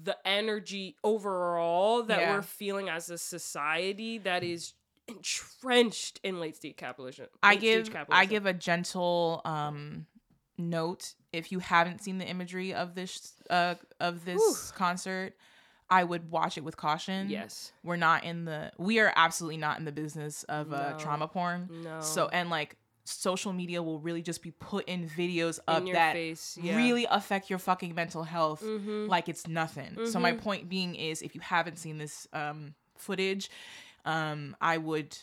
the 0.00 0.16
energy 0.24 0.96
overall 1.04 2.02
that 2.04 2.20
Yeah. 2.20 2.32
we're 2.36 2.42
feeling 2.42 2.88
as 2.88 3.10
a 3.10 3.18
society 3.18 4.18
that 4.18 4.42
is 4.44 4.74
entrenched 5.08 6.20
in 6.22 6.40
late 6.40 6.56
stage 6.56 6.76
capitalism. 6.76 7.26
I 7.42 7.50
late 7.54 7.58
stage 7.60 7.92
give 7.92 8.06
I 8.10 8.24
give 8.26 8.46
a 8.46 8.52
gentle 8.52 9.40
um 9.44 10.06
note 10.56 11.14
if 11.34 11.50
you 11.52 11.58
haven't 11.58 12.02
seen 12.02 12.18
the 12.18 12.26
imagery 12.26 12.72
of 12.72 12.94
this 12.94 13.34
uh 13.50 13.74
of 14.00 14.24
this 14.24 14.70
concert 14.72 15.34
I 15.90 16.02
would 16.02 16.30
watch 16.30 16.56
it 16.56 16.64
with 16.64 16.76
caution. 16.78 17.28
yes. 17.28 17.72
We're 17.82 17.96
not 17.96 18.24
in 18.24 18.46
the 18.46 18.72
we 18.78 19.00
are 19.00 19.12
absolutely 19.14 19.58
not 19.58 19.78
in 19.78 19.84
the 19.84 19.92
business 19.92 20.42
of 20.44 20.72
uh 20.72 20.92
No. 20.92 20.96
trauma 20.98 21.28
porn. 21.28 21.68
No. 21.70 22.00
So 22.00 22.28
and 22.32 22.48
like 22.48 22.76
social 23.04 23.52
media 23.52 23.82
will 23.82 24.00
really 24.00 24.22
just 24.22 24.42
be 24.42 24.50
putting 24.52 25.06
videos 25.06 25.58
up 25.68 25.84
that 25.92 26.16
yeah. 26.56 26.74
really 26.76 27.06
affect 27.10 27.50
your 27.50 27.58
fucking 27.58 27.94
mental 27.94 28.22
health 28.24 28.62
Mhm. 28.62 29.08
like 29.08 29.28
it's 29.28 29.46
nothing. 29.46 29.98
So 30.06 30.18
my 30.18 30.32
Mhm. 30.32 30.38
point 30.38 30.68
being 30.70 30.94
is 30.94 31.20
if 31.20 31.34
you 31.34 31.42
haven't 31.42 31.78
seen 31.78 31.98
this 31.98 32.26
um 32.32 32.74
footage, 32.96 33.50
um 34.06 34.56
I 34.60 34.78
would 34.78 35.16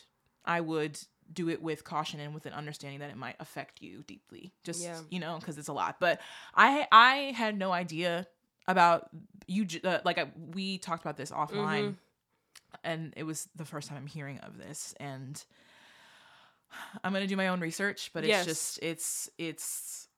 I 0.44 0.60
would 0.60 0.98
do 1.32 1.48
it 1.48 1.62
with 1.62 1.84
caution 1.84 2.20
and 2.20 2.34
with 2.34 2.46
an 2.46 2.52
understanding 2.52 3.00
that 3.00 3.10
it 3.10 3.16
might 3.16 3.36
affect 3.40 3.80
you 3.82 4.02
deeply. 4.06 4.52
Just 4.64 4.82
Yeah. 4.82 5.00
you 5.10 5.18
know, 5.20 5.38
cuz 5.40 5.56
it's 5.58 5.68
a 5.68 5.72
lot. 5.72 5.98
But 6.00 6.20
I 6.54 6.86
I 6.92 7.16
had 7.36 7.56
no 7.56 7.72
idea 7.72 8.26
about 8.68 9.08
you 9.46 9.66
uh, 9.84 9.98
like 10.04 10.18
I, 10.18 10.30
we 10.54 10.78
talked 10.78 11.02
about 11.02 11.16
this 11.16 11.30
offline 11.32 11.84
Mhm. 11.90 11.96
and 12.84 13.12
it 13.16 13.24
was 13.24 13.48
the 13.56 13.64
first 13.64 13.88
time 13.88 13.98
I'm 13.98 14.06
hearing 14.06 14.38
of 14.40 14.56
this 14.58 14.94
and 15.00 15.44
I'm 17.04 17.12
going 17.12 17.22
to 17.22 17.28
do 17.28 17.36
my 17.36 17.48
own 17.48 17.60
research, 17.60 18.10
but 18.14 18.24
it's 18.24 18.28
Yes. 18.30 18.44
just 18.46 18.78
it's 18.82 19.30
it's 19.38 20.08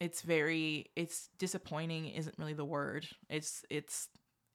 it's 0.00 0.22
very 0.22 0.90
it's 0.96 1.28
disappointing 1.38 2.06
isn't 2.08 2.38
really 2.38 2.54
the 2.54 2.64
word. 2.64 3.06
It's 3.28 3.64
it's 3.68 4.08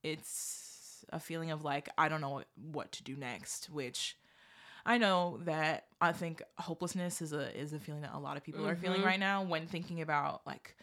it's 0.04 1.06
a 1.14 1.20
feeling 1.20 1.52
of 1.52 1.64
like 1.64 1.90
I 1.98 2.10
don't 2.10 2.22
know 2.22 2.44
what 2.56 2.92
to 2.94 3.04
do 3.04 3.16
next, 3.16 3.70
which 3.70 4.18
I 4.88 4.98
know 4.98 5.40
that 5.44 5.86
I 6.02 6.14
think 6.14 6.42
hopelessness 6.58 7.22
is 7.22 7.34
a 7.34 7.56
is 7.56 7.74
a 7.74 7.80
feeling 7.80 8.02
that 8.02 8.14
a 8.16 8.20
lot 8.20 8.38
of 8.38 8.44
people 8.44 8.66
are 8.66 8.76
feeling 8.76 9.02
Mhm. 9.02 9.06
right 9.06 9.20
now 9.20 9.44
when 9.44 9.68
thinking 9.68 10.02
about 10.02 10.48
like 10.48 10.76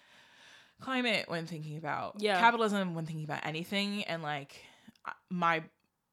climate, 0.80 1.28
when 1.28 1.46
thinking 1.46 1.76
about 1.76 2.16
Yeah. 2.20 2.38
capitalism, 2.38 2.94
when 2.94 3.06
thinking 3.06 3.24
about 3.24 3.44
anything 3.46 4.04
and 4.04 4.22
like 4.22 4.64
my 5.30 5.64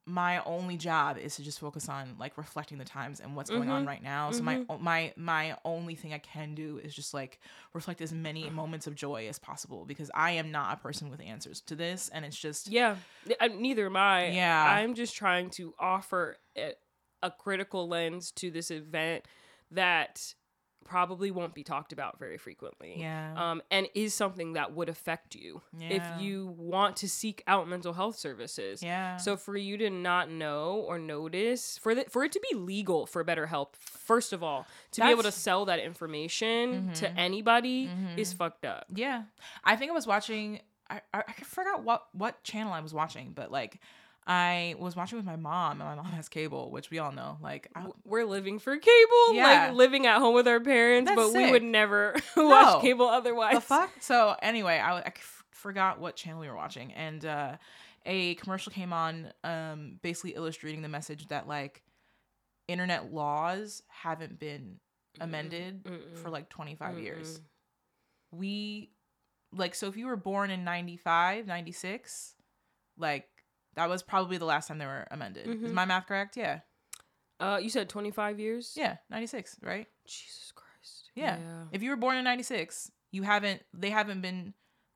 my 0.07 0.39
only 0.45 0.77
job 0.77 1.17
is 1.19 1.35
to 1.35 1.43
just 1.43 1.59
focus 1.59 1.87
on 1.87 2.15
like 2.17 2.35
reflecting 2.37 2.79
the 2.79 2.83
times 2.85 3.19
and 3.19 3.35
what's 3.35 3.51
going 3.51 3.69
on 3.69 3.83
Mhm. 3.83 3.87
right 3.87 4.01
now. 4.03 4.31
So 4.31 4.43
my 4.43 4.59
o- 4.69 4.77
my 4.79 5.13
my 5.15 5.57
only 5.63 5.95
thing 5.95 6.11
I 6.13 6.17
can 6.17 6.55
do 6.55 6.79
is 6.79 6.95
just 6.95 7.13
like 7.13 7.39
reflect 7.73 8.01
as 8.01 8.11
many 8.11 8.49
moments 8.61 8.87
of 8.87 8.95
joy 8.95 9.27
as 9.27 9.37
possible 9.37 9.85
because 9.85 10.09
I 10.15 10.31
am 10.31 10.51
not 10.51 10.77
a 10.77 10.81
person 10.81 11.09
with 11.09 11.21
answers 11.21 11.61
to 11.61 11.75
this 11.75 12.09
and 12.09 12.25
it's 12.25 12.37
just 12.37 12.67
Yeah, 12.71 12.95
neither 13.41 13.85
am 13.85 13.95
I. 13.97 14.27
Yeah. 14.31 14.63
I'm 14.65 14.95
just 14.95 15.15
trying 15.15 15.49
to 15.51 15.73
offer 15.79 16.37
a, 16.57 16.73
a 17.23 17.31
critical 17.31 17.87
lens 17.87 18.31
to 18.31 18.51
this 18.51 18.71
event 18.71 19.25
that 19.71 20.33
probably 20.83 21.29
won't 21.31 21.53
be 21.53 21.63
talked 21.63 21.93
about 21.93 22.17
very 22.19 22.37
frequently. 22.37 22.95
yeah. 22.99 23.33
Um, 23.37 23.61
and 23.71 23.87
is 23.93 24.13
something 24.13 24.53
that 24.53 24.73
would 24.73 24.89
affect 24.89 25.35
you 25.35 25.61
Yeah. 25.77 25.89
if 25.89 26.21
you 26.21 26.47
want 26.57 26.97
to 26.97 27.07
seek 27.07 27.43
out 27.47 27.69
mental 27.69 27.93
health 27.93 28.17
services. 28.17 28.81
yeah. 28.83 29.15
So 29.17 29.37
for 29.37 29.55
you 29.55 29.77
to 29.77 29.89
not 29.91 30.29
know 30.29 30.83
or 30.87 30.97
notice, 30.97 31.77
for 31.77 31.93
the, 31.95 32.05
for 32.09 32.23
it 32.23 32.31
to 32.33 32.41
be 32.51 32.57
legal 32.57 33.05
for 33.05 33.23
BetterHelp, 33.23 33.75
first 33.77 34.33
of 34.33 34.41
all, 34.43 34.65
to 34.93 35.01
be 35.01 35.07
able 35.07 35.23
to 35.23 35.31
sell 35.31 35.65
that 35.65 35.79
information 35.79 36.91
to 36.95 37.05
Mhm. 37.07 37.13
anybody 37.17 37.87
Mhm. 37.87 38.17
is 38.17 38.33
fucked 38.33 38.65
up. 38.65 38.85
Yeah, 38.93 39.23
I 39.63 39.75
think 39.75 39.91
I 39.91 39.93
was 39.93 40.07
watching. 40.07 40.61
I, 40.89 41.01
I 41.13 41.23
I 41.27 41.33
forgot 41.43 41.83
what 41.83 42.07
what 42.13 42.43
channel 42.43 42.73
I 42.73 42.81
was 42.81 42.93
watching, 42.93 43.31
but 43.33 43.49
like 43.51 43.79
I 44.31 44.75
was 44.79 44.95
watching 44.95 45.17
with 45.17 45.25
my 45.25 45.35
mom, 45.35 45.81
and 45.81 45.89
my 45.89 45.95
mom 45.95 46.05
has 46.13 46.29
cable, 46.29 46.71
which 46.71 46.89
we 46.89 46.99
all 46.99 47.11
know. 47.11 47.37
Like, 47.41 47.67
I, 47.75 47.87
We're 48.05 48.23
living 48.25 48.59
for 48.59 48.77
cable, 48.77 49.33
Yeah. 49.33 49.67
like 49.67 49.73
living 49.73 50.05
at 50.07 50.19
home 50.19 50.33
with 50.35 50.47
our 50.47 50.59
parents, 50.59 51.09
That's 51.09 51.19
but 51.19 51.33
we 51.37 51.51
would 51.51 51.63
never 51.63 52.15
No. 52.37 52.47
watch 52.47 52.81
cable 52.81 53.07
otherwise. 53.07 53.55
the 53.55 53.61
fuck. 53.61 53.91
So 53.99 54.35
anyway, 54.41 54.77
I, 54.79 54.99
I 54.99 55.03
f- 55.07 55.43
forgot 55.51 55.99
what 55.99 56.15
channel 56.15 56.39
we 56.39 56.47
were 56.47 56.55
watching, 56.55 56.93
and 56.93 57.25
uh, 57.25 57.57
a 58.05 58.35
commercial 58.35 58.71
came 58.71 58.93
on, 58.93 59.33
um, 59.43 59.99
basically 60.01 60.31
illustrating 60.35 60.81
the 60.81 60.89
message 60.89 61.27
that 61.27 61.47
like 61.47 61.83
internet 62.67 63.11
laws 63.13 63.83
haven't 63.89 64.39
been 64.39 64.77
amended 65.19 65.83
Mm-mm. 65.83 66.17
for 66.19 66.29
like 66.29 66.47
25 66.49 66.99
years. 66.99 67.39
Mm-mm. 67.39 68.37
we 68.39 68.91
like 69.53 69.75
so 69.75 69.87
if 69.87 69.97
you 69.97 70.05
were 70.05 70.15
born 70.15 70.49
in 70.49 70.63
95 70.63 71.45
96 71.47 72.35
like 72.97 73.27
that 73.75 73.89
was 73.89 74.03
probably 74.03 74.37
the 74.37 74.45
last 74.45 74.67
time 74.67 74.77
they 74.77 74.85
were 74.85 75.07
amended 75.11 75.47
is 75.47 75.55
Mhm. 75.55 75.71
my 75.73 75.85
math 75.85 76.07
correct 76.07 76.35
yeah 76.37 76.59
Uh, 77.39 77.57
you 77.61 77.69
said 77.69 77.89
25 77.89 78.39
years? 78.39 78.73
yeah 78.77 78.97
96 79.09 79.57
right 79.63 79.87
Jesus 80.05 80.51
Christ. 80.55 81.09
Yeah. 81.15 81.37
if 81.71 81.81
you 81.83 81.89
were 81.89 81.95
born 81.95 82.17
in 82.17 82.23
96 82.23 82.91
you 83.11 83.23
haven't 83.23 83.61
they 83.73 83.89
haven't 83.89 84.21
been 84.21 84.53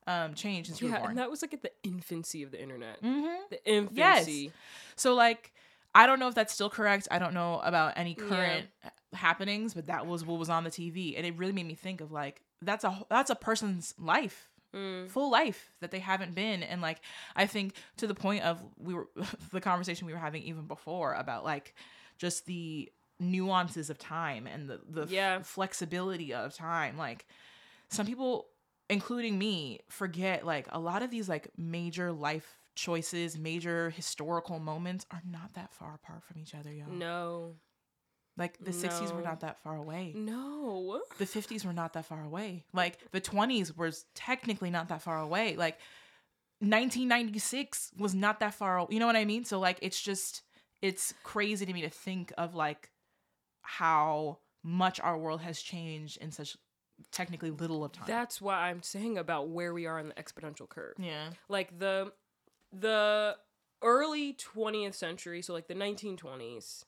um 0.07 0.33
changed 0.35 0.67
since 0.69 0.81
you 0.81 0.89
were 0.91 0.97
born 0.97 1.09
and 1.11 1.19
that 1.19 1.29
was 1.31 1.41
like 1.41 1.53
at 1.53 1.61
the 1.63 1.71
infancy 1.83 2.43
of 2.43 2.51
the 2.51 2.61
internet. 2.61 3.01
mm-hmm. 3.01 3.41
The 3.49 3.65
infancy. 3.69 4.31
Yes. 4.43 4.53
so 4.95 5.13
like 5.15 5.53
i 5.95 6.05
don't 6.05 6.19
know 6.19 6.27
if 6.27 6.35
that's 6.35 6.53
still 6.53 6.69
correct 6.69 7.07
i 7.11 7.17
don't 7.19 7.33
know 7.33 7.59
about 7.63 7.93
any 7.97 8.15
Yeah. 8.19 8.27
current 8.27 8.67
happenings 9.13 9.73
but 9.73 9.87
that 9.87 10.05
was 10.05 10.25
what 10.25 10.37
was 10.37 10.49
on 10.49 10.63
the 10.63 10.69
tv 10.69 11.15
and 11.17 11.25
it 11.25 11.35
really 11.37 11.53
made 11.53 11.65
me 11.65 11.73
think 11.75 12.01
of 12.01 12.11
like 12.11 12.41
that's 12.61 12.83
a 12.83 13.05
that's 13.09 13.29
a 13.29 13.35
person's 13.35 13.93
life 13.97 14.49
Mm. 14.75 15.09
full 15.09 15.31
life 15.31 15.71
that 15.79 15.91
they 15.91 15.99
haven't 15.99 16.35
been 16.35 16.61
and 16.61 16.81
like 16.81 16.99
i 17.35 17.45
think 17.45 17.73
to 17.97 18.07
the 18.07 18.13
point 18.15 18.43
of 18.43 18.61
we 18.77 18.93
were 18.93 19.07
the 19.53 19.61
conversation 19.61 20.05
we 20.05 20.13
were 20.13 20.19
having 20.19 20.43
even 20.43 20.65
before 20.67 21.13
about 21.13 21.45
like 21.45 21.73
just 22.17 22.45
the 22.45 22.91
nuances 23.19 23.89
of 23.89 23.97
time 23.97 24.45
and 24.47 24.69
the 24.69 24.81
the 24.89 25.03
f- 25.37 25.45
flexibility 25.47 26.33
of 26.33 26.53
time 26.53 26.97
like 26.97 27.25
some 27.89 28.05
people 28.05 28.47
including 28.89 29.37
me 29.39 29.79
forget 29.89 30.45
like 30.45 30.67
a 30.71 30.79
lot 30.79 31.01
of 31.01 31.09
these 31.09 31.29
like 31.29 31.47
major 31.57 32.11
life 32.11 32.57
choices 32.75 33.37
major 33.37 33.89
historical 33.91 34.59
moments 34.59 35.05
are 35.11 35.21
not 35.25 35.53
that 35.53 35.73
far 35.73 35.95
apart 35.95 36.21
from 36.23 36.37
each 36.37 36.53
other 36.53 36.73
y'all 36.73 36.89
No. 36.91 37.55
Like 38.37 38.57
the 38.59 38.71
60s 38.71 39.13
were 39.13 39.21
not 39.21 39.39
that 39.41 39.61
far 39.63 39.75
away 39.77 40.11
No. 40.15 41.01
the 41.17 41.25
50s 41.25 41.65
were 41.65 41.73
not 41.73 41.93
that 41.93 42.05
far 42.05 42.23
away 42.23 42.65
like 42.73 42.97
the 43.11 43.21
20s 43.21 43.75
was 43.77 44.05
technically 44.13 44.69
not 44.69 44.89
that 44.89 45.01
far 45.01 45.19
away 45.19 45.55
like 45.55 45.77
1996 46.61 47.91
was 47.97 48.13
not 48.15 48.39
that 48.39 48.53
far. 48.53 48.79
o- 48.79 48.87
You 48.89 48.99
know 48.99 49.05
what 49.07 49.15
I 49.15 49.25
mean? 49.25 49.43
So 49.45 49.59
like, 49.59 49.77
it's 49.81 50.01
just 50.01 50.41
it's 50.81 51.13
crazy 51.23 51.65
to 51.65 51.73
me 51.73 51.81
to 51.81 51.89
think 51.89 52.31
of 52.37 52.55
like 52.55 52.89
how 53.61 54.39
much 54.63 54.99
our 54.99 55.17
world 55.17 55.41
has 55.41 55.61
changed 55.61 56.17
in 56.21 56.31
such 56.31 56.55
technically 57.11 57.51
little 57.51 57.83
of 57.83 57.91
time. 57.91 58.05
That's 58.07 58.41
why 58.41 58.69
I'm 58.69 58.81
saying 58.83 59.17
about 59.17 59.49
where 59.49 59.73
we 59.73 59.85
are 59.85 59.99
in 59.99 60.07
the 60.09 60.13
exponential 60.15 60.67
curve. 60.67 60.95
yeah. 60.97 61.29
Like 61.49 61.77
the 61.77 62.13
the 62.71 63.35
early 63.81 64.33
20th 64.33 64.95
century, 64.95 65.41
so 65.41 65.53
like 65.53 65.67
the 65.67 65.75
1920s, 65.75 66.83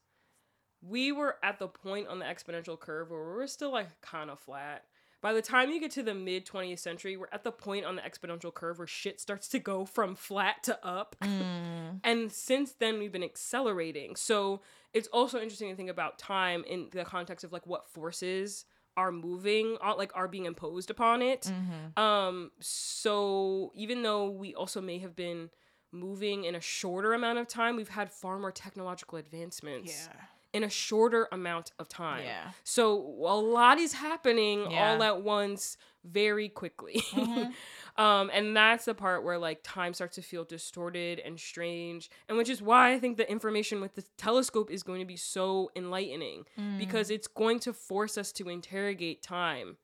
we 0.81 1.11
were 1.11 1.35
at 1.43 1.59
the 1.59 1.67
point 1.67 2.07
on 2.07 2.19
the 2.19 2.25
exponential 2.25 2.79
curve 2.79 3.09
where 3.09 3.19
we 3.19 3.35
were 3.35 3.47
still 3.47 3.71
like 3.71 3.99
kind 4.01 4.29
of 4.29 4.39
flat. 4.39 4.83
By 5.19 5.33
the 5.33 5.41
time 5.41 5.71
you 5.71 5.79
get 5.79 5.91
to 5.91 6.03
the 6.03 6.13
mid 6.13 6.45
20th 6.45 6.79
century, 6.79 7.17
we're 7.17 7.27
at 7.31 7.43
the 7.43 7.51
point 7.51 7.85
on 7.85 7.95
the 7.95 8.03
exponential 8.03 8.53
curve 8.53 8.77
where 8.77 8.87
shit 8.87 9.19
starts 9.19 9.47
to 9.49 9.59
go 9.59 9.83
from 9.83 10.15
flat 10.15 10.63
to 10.63 10.85
up. 10.85 11.15
Mm. 11.23 12.01
And 12.03 12.31
since 12.31 12.73
then, 12.73 12.99
we've 12.99 13.11
been 13.11 13.23
accelerating. 13.23 14.15
So 14.15 14.61
it's 14.93 15.07
also 15.07 15.39
interesting 15.39 15.69
to 15.69 15.75
think 15.75 15.89
about 15.89 16.19
time 16.19 16.63
in 16.67 16.89
the 16.91 17.03
context 17.03 17.43
of 17.43 17.51
like 17.51 17.65
what 17.65 17.89
forces 17.89 18.65
are 18.95 19.11
moving, 19.11 19.77
like 19.97 20.11
are 20.15 20.27
being 20.27 20.45
imposed 20.45 20.91
upon 20.91 21.21
it. 21.23 21.51
Mm-hmm. 21.51 21.99
Um, 22.01 22.51
so 22.59 23.71
even 23.75 24.03
though 24.03 24.29
we 24.29 24.53
also 24.53 24.81
may 24.81 24.99
have 24.99 25.15
been 25.15 25.49
moving 25.91 26.43
in 26.43 26.53
a 26.53 26.61
shorter 26.61 27.13
amount 27.13 27.39
of 27.39 27.47
time, 27.47 27.75
we've 27.75 27.89
had 27.89 28.11
far 28.11 28.37
more 28.37 28.51
technological 28.51 29.17
advancements 29.17 30.07
Yeah. 30.07 30.21
In 30.53 30.63
a 30.63 30.69
shorter 30.69 31.27
amount 31.31 31.71
of 31.79 31.87
time. 31.89 32.23
Yeah. 32.23 32.51
So 32.63 32.95
a 32.97 33.35
lot 33.39 33.77
is 33.79 33.93
happening 33.93 34.65
all 34.65 35.03
at 35.03 35.21
once 35.21 35.77
very 36.03 36.47
quickly. 36.49 37.01
Mhm. 37.11 37.53
um, 37.97 38.31
and 38.33 38.55
that's 38.55 38.85
the 38.85 38.93
part 38.93 39.23
where 39.23 39.37
like 39.37 39.59
time 39.63 39.93
starts 39.93 40.15
to 40.15 40.21
feel 40.21 40.45
distorted 40.45 41.19
and 41.19 41.37
strange. 41.39 42.09
And 42.29 42.37
which 42.37 42.49
is 42.49 42.61
why 42.61 42.93
I 42.93 42.99
think 42.99 43.17
the 43.17 43.29
information 43.29 43.81
with 43.81 43.95
the 43.95 44.03
telescope 44.17 44.71
is 44.71 44.83
going 44.83 44.99
to 45.01 45.05
be 45.05 45.17
so 45.17 45.69
enlightening 45.75 46.45
Mm. 46.57 46.77
because 46.77 47.09
it's 47.11 47.27
going 47.27 47.59
to 47.61 47.73
force 47.73 48.17
us 48.17 48.31
to 48.33 48.47
interrogate 48.49 49.21
time 49.21 49.77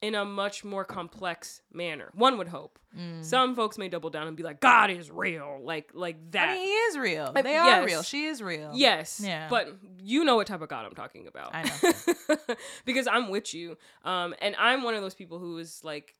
in 0.00 0.14
a 0.14 0.24
much 0.24 0.64
more 0.64 0.84
complex 0.84 1.60
manner. 1.72 2.10
One 2.14 2.38
would 2.38 2.48
hope. 2.48 2.78
Mm. 2.96 3.24
Some 3.24 3.54
folks 3.54 3.78
may 3.78 3.88
double 3.88 4.10
down 4.10 4.28
and 4.28 4.36
be 4.36 4.42
like, 4.42 4.60
God 4.60 4.90
is 4.90 5.10
real. 5.10 5.60
Like 5.62 5.90
like 5.92 6.30
that. 6.32 6.50
I 6.50 6.54
mean, 6.54 6.62
he 6.62 6.70
is 6.70 6.98
real. 6.98 7.32
They 7.32 7.56
are 7.56 7.66
yes. 7.66 7.86
real. 7.86 8.02
She 8.02 8.26
is 8.26 8.42
real. 8.42 8.70
Yes. 8.74 9.20
Yeah. 9.22 9.48
But 9.50 9.76
you 10.02 10.24
know 10.24 10.36
what 10.36 10.46
type 10.46 10.62
of 10.62 10.68
God 10.68 10.84
I'm 10.86 10.94
talking 10.94 11.26
about. 11.26 11.54
I 11.54 11.64
know. 11.64 12.36
because 12.84 13.06
I'm 13.06 13.28
with 13.28 13.52
you. 13.54 13.76
Um, 14.04 14.34
and 14.40 14.54
I'm 14.56 14.82
one 14.82 14.94
of 14.94 15.02
those 15.02 15.14
people 15.14 15.38
who 15.38 15.58
is 15.58 15.80
like, 15.82 16.14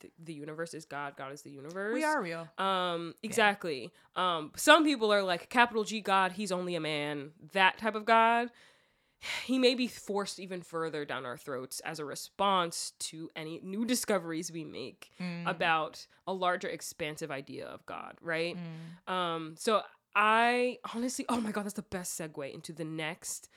th- 0.00 0.12
the 0.22 0.34
universe 0.34 0.74
is 0.74 0.84
God. 0.84 1.16
God 1.16 1.32
is 1.32 1.42
the 1.42 1.50
universe. 1.50 1.94
We 1.94 2.04
are 2.04 2.20
real. 2.22 2.48
Um, 2.58 3.14
exactly. 3.22 3.90
Um, 4.14 4.52
some 4.56 4.84
people 4.84 5.12
are 5.12 5.22
like 5.22 5.48
capital 5.48 5.84
G 5.84 6.00
God. 6.00 6.32
He's 6.32 6.52
only 6.52 6.74
a 6.74 6.80
man. 6.80 7.30
That 7.52 7.78
type 7.78 7.94
of 7.94 8.04
God. 8.04 8.50
He 9.44 9.58
may 9.58 9.74
be 9.74 9.86
forced 9.86 10.40
even 10.40 10.62
further 10.62 11.04
down 11.04 11.24
our 11.24 11.36
throats 11.36 11.80
as 11.80 11.98
a 11.98 12.04
response 12.04 12.92
to 13.00 13.30
any 13.36 13.60
new 13.62 13.84
discoveries 13.94 14.50
we 14.52 14.64
make 14.64 15.10
Mm. 15.20 15.48
about 15.48 16.06
a 16.26 16.32
larger, 16.32 16.68
expansive 16.68 17.30
idea 17.30 17.66
of 17.66 17.84
God. 17.86 18.14
Right. 18.20 18.56
Mm. 19.08 19.12
Um, 19.12 19.54
so 19.58 19.82
I 20.16 20.78
honestly, 20.94 21.24
oh 21.28 21.40
my 21.40 21.52
god, 21.52 21.64
that's 21.64 21.74
the 21.74 21.82
best 21.82 22.18
segue 22.20 22.52
into 22.52 22.72
the 22.72 22.84
next 22.84 23.48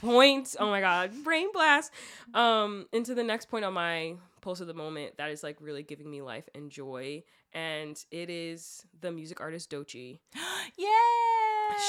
point. 0.00 0.54
Oh 0.60 0.66
my 0.68 0.80
god, 0.80 1.12
brain 1.24 1.48
blast. 1.52 1.90
Um, 2.34 2.86
into 2.92 3.14
the 3.14 3.24
next 3.24 3.46
point 3.46 3.64
on 3.64 3.72
my 3.74 4.14
pulse 4.40 4.60
of 4.60 4.66
the 4.66 4.74
moment 4.74 5.16
that 5.16 5.30
is 5.30 5.42
like 5.42 5.56
really 5.60 5.82
giving 5.82 6.10
me 6.10 6.20
life 6.22 6.48
and 6.54 6.70
joy, 6.70 7.22
and 7.52 8.02
it 8.10 8.28
is 8.30 8.84
the 9.00 9.10
music 9.10 9.40
artist 9.40 9.70
Doechii. 9.70 10.18
Yeah. 10.76 10.88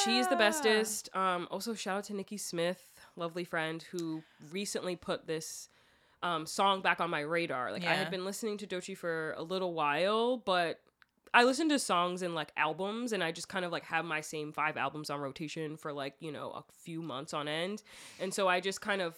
She 0.04 0.18
is 0.20 0.28
the 0.28 0.36
bestest. 0.36 1.10
Um, 1.16 1.48
also 1.52 1.74
shout 1.74 1.98
out 1.98 2.04
to 2.06 2.14
Nikki 2.14 2.38
Smith, 2.38 2.92
lovely 3.16 3.44
friend 3.44 3.84
who 3.92 4.24
recently 4.52 4.96
put 4.96 5.28
this 5.28 5.70
um, 6.24 6.46
song 6.46 6.82
back 6.82 7.00
on 7.00 7.10
my 7.10 7.22
radar. 7.22 7.72
Like 7.72 7.86
I 7.86 7.94
had 7.94 8.10
been 8.10 8.26
listening 8.26 8.58
to 8.58 8.68
Doechii 8.68 8.98
for 8.98 9.34
a 9.38 9.44
little 9.44 9.74
while, 9.74 10.38
but 10.38 10.82
I 11.34 11.44
listen 11.44 11.70
to 11.70 11.80
songs 11.80 12.22
and 12.22 12.34
like 12.34 12.52
albums, 12.58 13.12
and 13.12 13.24
I 13.24 13.32
just 13.32 13.50
kind 13.50 13.66
of 13.66 13.72
like 13.72 13.84
have 13.86 14.06
my 14.06 14.22
same 14.22 14.52
five 14.54 14.78
albums 14.78 15.10
on 15.10 15.20
rotation 15.20 15.78
for 15.78 15.94
like 15.94 16.16
you 16.20 16.32
know 16.32 16.52
a 16.52 16.64
few 16.82 17.02
months 17.02 17.34
on 17.34 17.48
end, 17.48 17.84
and 18.20 18.34
so 18.34 18.48
I 18.48 18.60
just 18.60 18.82
kind 18.82 19.02
of 19.02 19.16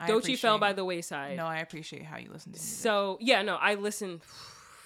Doechii 0.00 0.38
fell 0.38 0.58
by 0.58 0.72
the 0.72 0.84
wayside. 0.84 1.36
No, 1.36 1.46
I 1.46 1.58
appreciate 1.58 2.04
how 2.04 2.18
you 2.18 2.30
listen 2.30 2.52
to 2.52 2.58
music. 2.58 2.78
So 2.78 3.18
yeah, 3.20 3.42
no, 3.42 3.56
I 3.56 3.74
listen. 3.74 4.20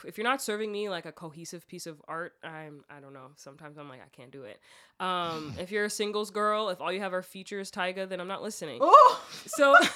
If 0.05 0.19
you're 0.19 0.27
not 0.27 0.43
serving 0.43 0.71
me 0.73 0.89
like 0.89 1.07
a 1.07 1.13
cohesive 1.13 1.67
piece 1.67 1.87
of 1.87 2.01
art, 2.09 2.35
I'm 2.45 2.85
I 2.91 3.01
don't 3.01 3.13
know. 3.15 3.29
Sometimes 3.37 3.79
I'm 3.79 3.89
like 3.89 4.01
I 4.01 4.09
can't 4.15 4.31
do 4.31 4.43
it. 4.45 4.59
Um, 5.01 5.55
if 5.59 5.71
you're 5.71 5.85
a 5.87 5.91
singles 5.91 6.31
girl, 6.31 6.69
if 6.69 6.81
all 6.81 6.93
you 6.93 7.01
have 7.01 7.15
are 7.15 7.23
features, 7.23 7.71
Tyga, 7.71 8.09
then 8.09 8.21
I'm 8.21 8.29
not 8.29 8.43
listening. 8.43 8.79
oh, 8.83 9.25
So, 9.47 9.77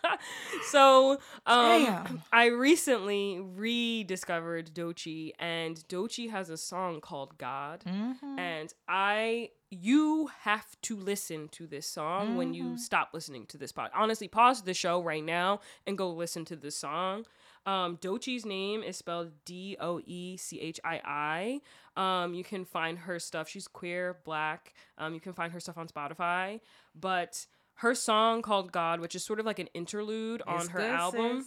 so 0.70 1.18
um, 1.46 2.22
I 2.32 2.46
recently 2.46 3.40
rediscovered 3.40 4.72
Doechii, 4.74 5.32
and 5.38 5.76
Doechii 5.88 6.30
has 6.30 6.50
a 6.50 6.56
song 6.56 7.00
called 7.00 7.38
God, 7.38 7.84
Mhm. 7.86 8.38
and 8.38 8.72
I 8.88 9.50
you 9.72 10.26
have 10.40 10.66
to 10.82 10.96
listen 10.96 11.48
to 11.50 11.64
this 11.64 11.86
song 11.86 12.36
when 12.36 12.52
you 12.54 12.70
Mhm. 12.70 12.78
stop 12.80 13.10
listening 13.14 13.46
to 13.46 13.56
this 13.56 13.70
pod. 13.70 13.88
Honestly, 13.94 14.26
pause 14.26 14.62
the 14.62 14.74
show 14.74 15.00
right 15.00 15.22
now 15.22 15.60
and 15.86 15.96
go 15.96 16.10
listen 16.10 16.44
to 16.46 16.56
this 16.56 16.76
song. 16.76 17.24
Um, 17.70 17.98
Doechii's 17.98 18.44
name 18.44 18.82
is 18.82 18.96
spelled 18.96 19.30
D 19.44 19.76
O 19.80 20.00
E 20.04 20.36
C 20.36 20.58
H 20.60 20.80
I 20.84 21.60
I. 21.96 22.22
Um, 22.24 22.34
you 22.34 22.42
can 22.42 22.64
find 22.64 22.98
her 22.98 23.20
stuff. 23.20 23.48
She's 23.48 23.68
queer, 23.68 24.18
black. 24.24 24.74
Um, 24.98 25.14
you 25.14 25.20
can 25.20 25.32
find 25.32 25.52
her 25.52 25.60
stuff 25.60 25.78
on 25.78 25.86
Spotify. 25.86 26.60
But 26.98 27.46
her 27.74 27.94
song 27.94 28.42
called 28.42 28.72
God, 28.72 28.98
which 28.98 29.14
is 29.14 29.22
sort 29.24 29.38
of 29.38 29.46
like 29.46 29.60
an 29.60 29.68
interlude 29.72 30.42
on 30.48 30.62
It's 30.62 30.68
her 30.68 30.80
good, 30.80 30.90
album. 30.90 31.46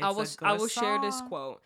I 0.00 0.10
will 0.10 0.26
I 0.40 0.54
will 0.54 0.68
share 0.68 0.98
this 1.00 1.20
quote. 1.20 1.60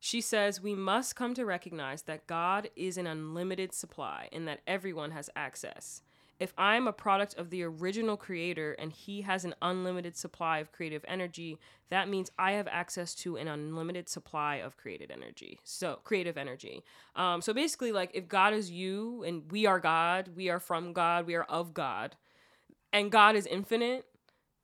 She 0.00 0.22
says, 0.22 0.62
"We 0.62 0.74
must 0.74 1.14
come 1.14 1.34
to 1.34 1.44
recognize 1.44 2.02
that 2.02 2.26
God 2.26 2.70
is 2.74 2.96
an 2.96 3.06
unlimited 3.06 3.74
supply 3.74 4.30
and 4.32 4.48
that 4.48 4.60
everyone 4.66 5.10
has 5.10 5.28
access. 5.36 6.00
If 6.38 6.52
I'm 6.58 6.86
a 6.86 6.92
product 6.92 7.34
of 7.34 7.48
the 7.50 7.62
original 7.62 8.16
creator 8.16 8.72
and 8.78 8.92
he 8.92 9.22
has 9.22 9.44
an 9.44 9.54
unlimited 9.62 10.16
supply 10.16 10.58
of 10.58 10.70
creative 10.70 11.04
energy, 11.08 11.58
that 11.88 12.08
means 12.08 12.30
I 12.38 12.52
have 12.52 12.68
access 12.68 13.14
to 13.16 13.36
an 13.36 13.48
unlimited 13.48 14.08
supply 14.08 14.56
of 14.56 14.76
creative 14.76 15.10
energy. 15.10 15.58
So, 15.64 16.00
creative 16.04 16.36
energy. 16.36 16.84
Um, 17.14 17.40
so 17.40 17.54
basically 17.54 17.90
like 17.92 18.10
if 18.12 18.28
God 18.28 18.52
is 18.52 18.70
you 18.70 19.22
and 19.24 19.50
we 19.50 19.64
are 19.66 19.80
God, 19.80 20.30
we 20.36 20.50
are 20.50 20.60
from 20.60 20.92
God, 20.92 21.26
we 21.26 21.34
are 21.36 21.44
of 21.44 21.72
God, 21.72 22.16
and 22.92 23.10
God 23.10 23.34
is 23.34 23.46
infinite, 23.46 24.04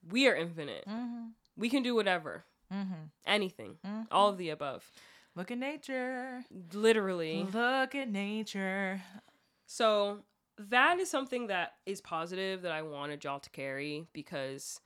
we 0.06 0.28
are 0.28 0.34
infinite. 0.34 0.84
Mhm. 0.86 1.30
We 1.56 1.70
can 1.70 1.82
do 1.82 1.94
whatever, 1.94 2.44
Mhm. 2.70 3.10
anything, 3.24 3.78
Mhm. 3.84 4.08
all 4.10 4.28
of 4.28 4.36
the 4.36 4.50
above. 4.50 4.90
Look 5.34 5.50
at 5.50 5.56
nature. 5.58 6.44
Literally. 6.74 7.44
Look 7.44 7.94
at 7.94 8.08
nature. 8.10 9.02
So 9.66 10.24
that 10.70 10.98
is 10.98 11.10
something 11.10 11.46
that 11.48 11.74
is 11.86 12.00
positive 12.00 12.62
that 12.62 12.72
I 12.72 12.82
wanted 12.82 13.24
y'all 13.24 13.40
to 13.40 13.50
carry 13.50 14.06
because 14.12 14.80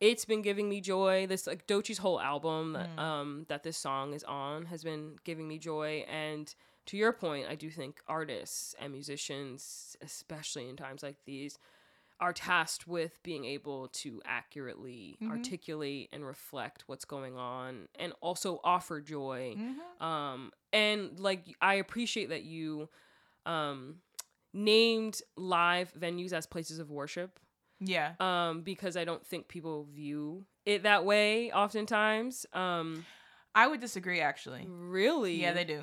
it's 0.00 0.24
been 0.24 0.42
giving 0.42 0.68
me 0.68 0.80
joy. 0.80 1.26
This 1.26 1.46
like 1.46 1.66
Doechii's 1.66 1.98
whole 1.98 2.20
album 2.20 2.72
that, 2.74 2.88
Mm. 2.96 2.98
um 2.98 3.44
that 3.48 3.62
this 3.62 3.76
song 3.76 4.12
is 4.14 4.24
on 4.24 4.66
has 4.66 4.82
been 4.82 5.16
giving 5.24 5.46
me 5.48 5.58
joy 5.58 6.04
and 6.08 6.54
to 6.86 6.96
your 6.96 7.12
point, 7.12 7.46
I 7.48 7.54
do 7.54 7.70
think 7.70 8.00
artists 8.08 8.74
and 8.80 8.92
musicians, 8.92 9.96
especially 10.02 10.68
in 10.68 10.76
times 10.76 11.02
like 11.02 11.18
these, 11.24 11.58
are 12.18 12.32
tasked 12.32 12.86
with 12.88 13.22
being 13.22 13.44
able 13.44 13.88
to 13.88 14.20
accurately 14.24 15.16
Mhm. 15.22 15.30
articulate 15.30 16.08
and 16.12 16.24
reflect 16.26 16.84
what's 16.86 17.04
going 17.04 17.36
on 17.36 17.88
and 17.96 18.12
also 18.20 18.60
offer 18.64 19.00
joy 19.00 19.54
Mhm. 19.56 20.02
um 20.04 20.52
and 20.72 21.18
like 21.20 21.44
i 21.62 21.74
appreciate 21.74 22.28
that 22.30 22.42
you 22.42 22.88
um 23.46 23.96
named 24.52 25.20
live 25.36 25.92
venues 25.94 26.32
as 26.32 26.46
places 26.46 26.78
of 26.78 26.90
worship 26.90 27.38
Yeah. 27.80 28.12
um 28.20 28.62
because 28.62 28.96
i 28.96 29.04
don't 29.04 29.24
think 29.26 29.48
people 29.48 29.84
view 29.92 30.44
it 30.66 30.82
that 30.84 31.04
way 31.04 31.50
oftentimes 31.52 32.46
um 32.52 33.04
I 33.52 33.66
would 33.66 33.80
disagree 33.80 34.20
actually. 34.20 34.64
really 34.68 35.40
Yeah, 35.42 35.52
they 35.54 35.64
do. 35.64 35.82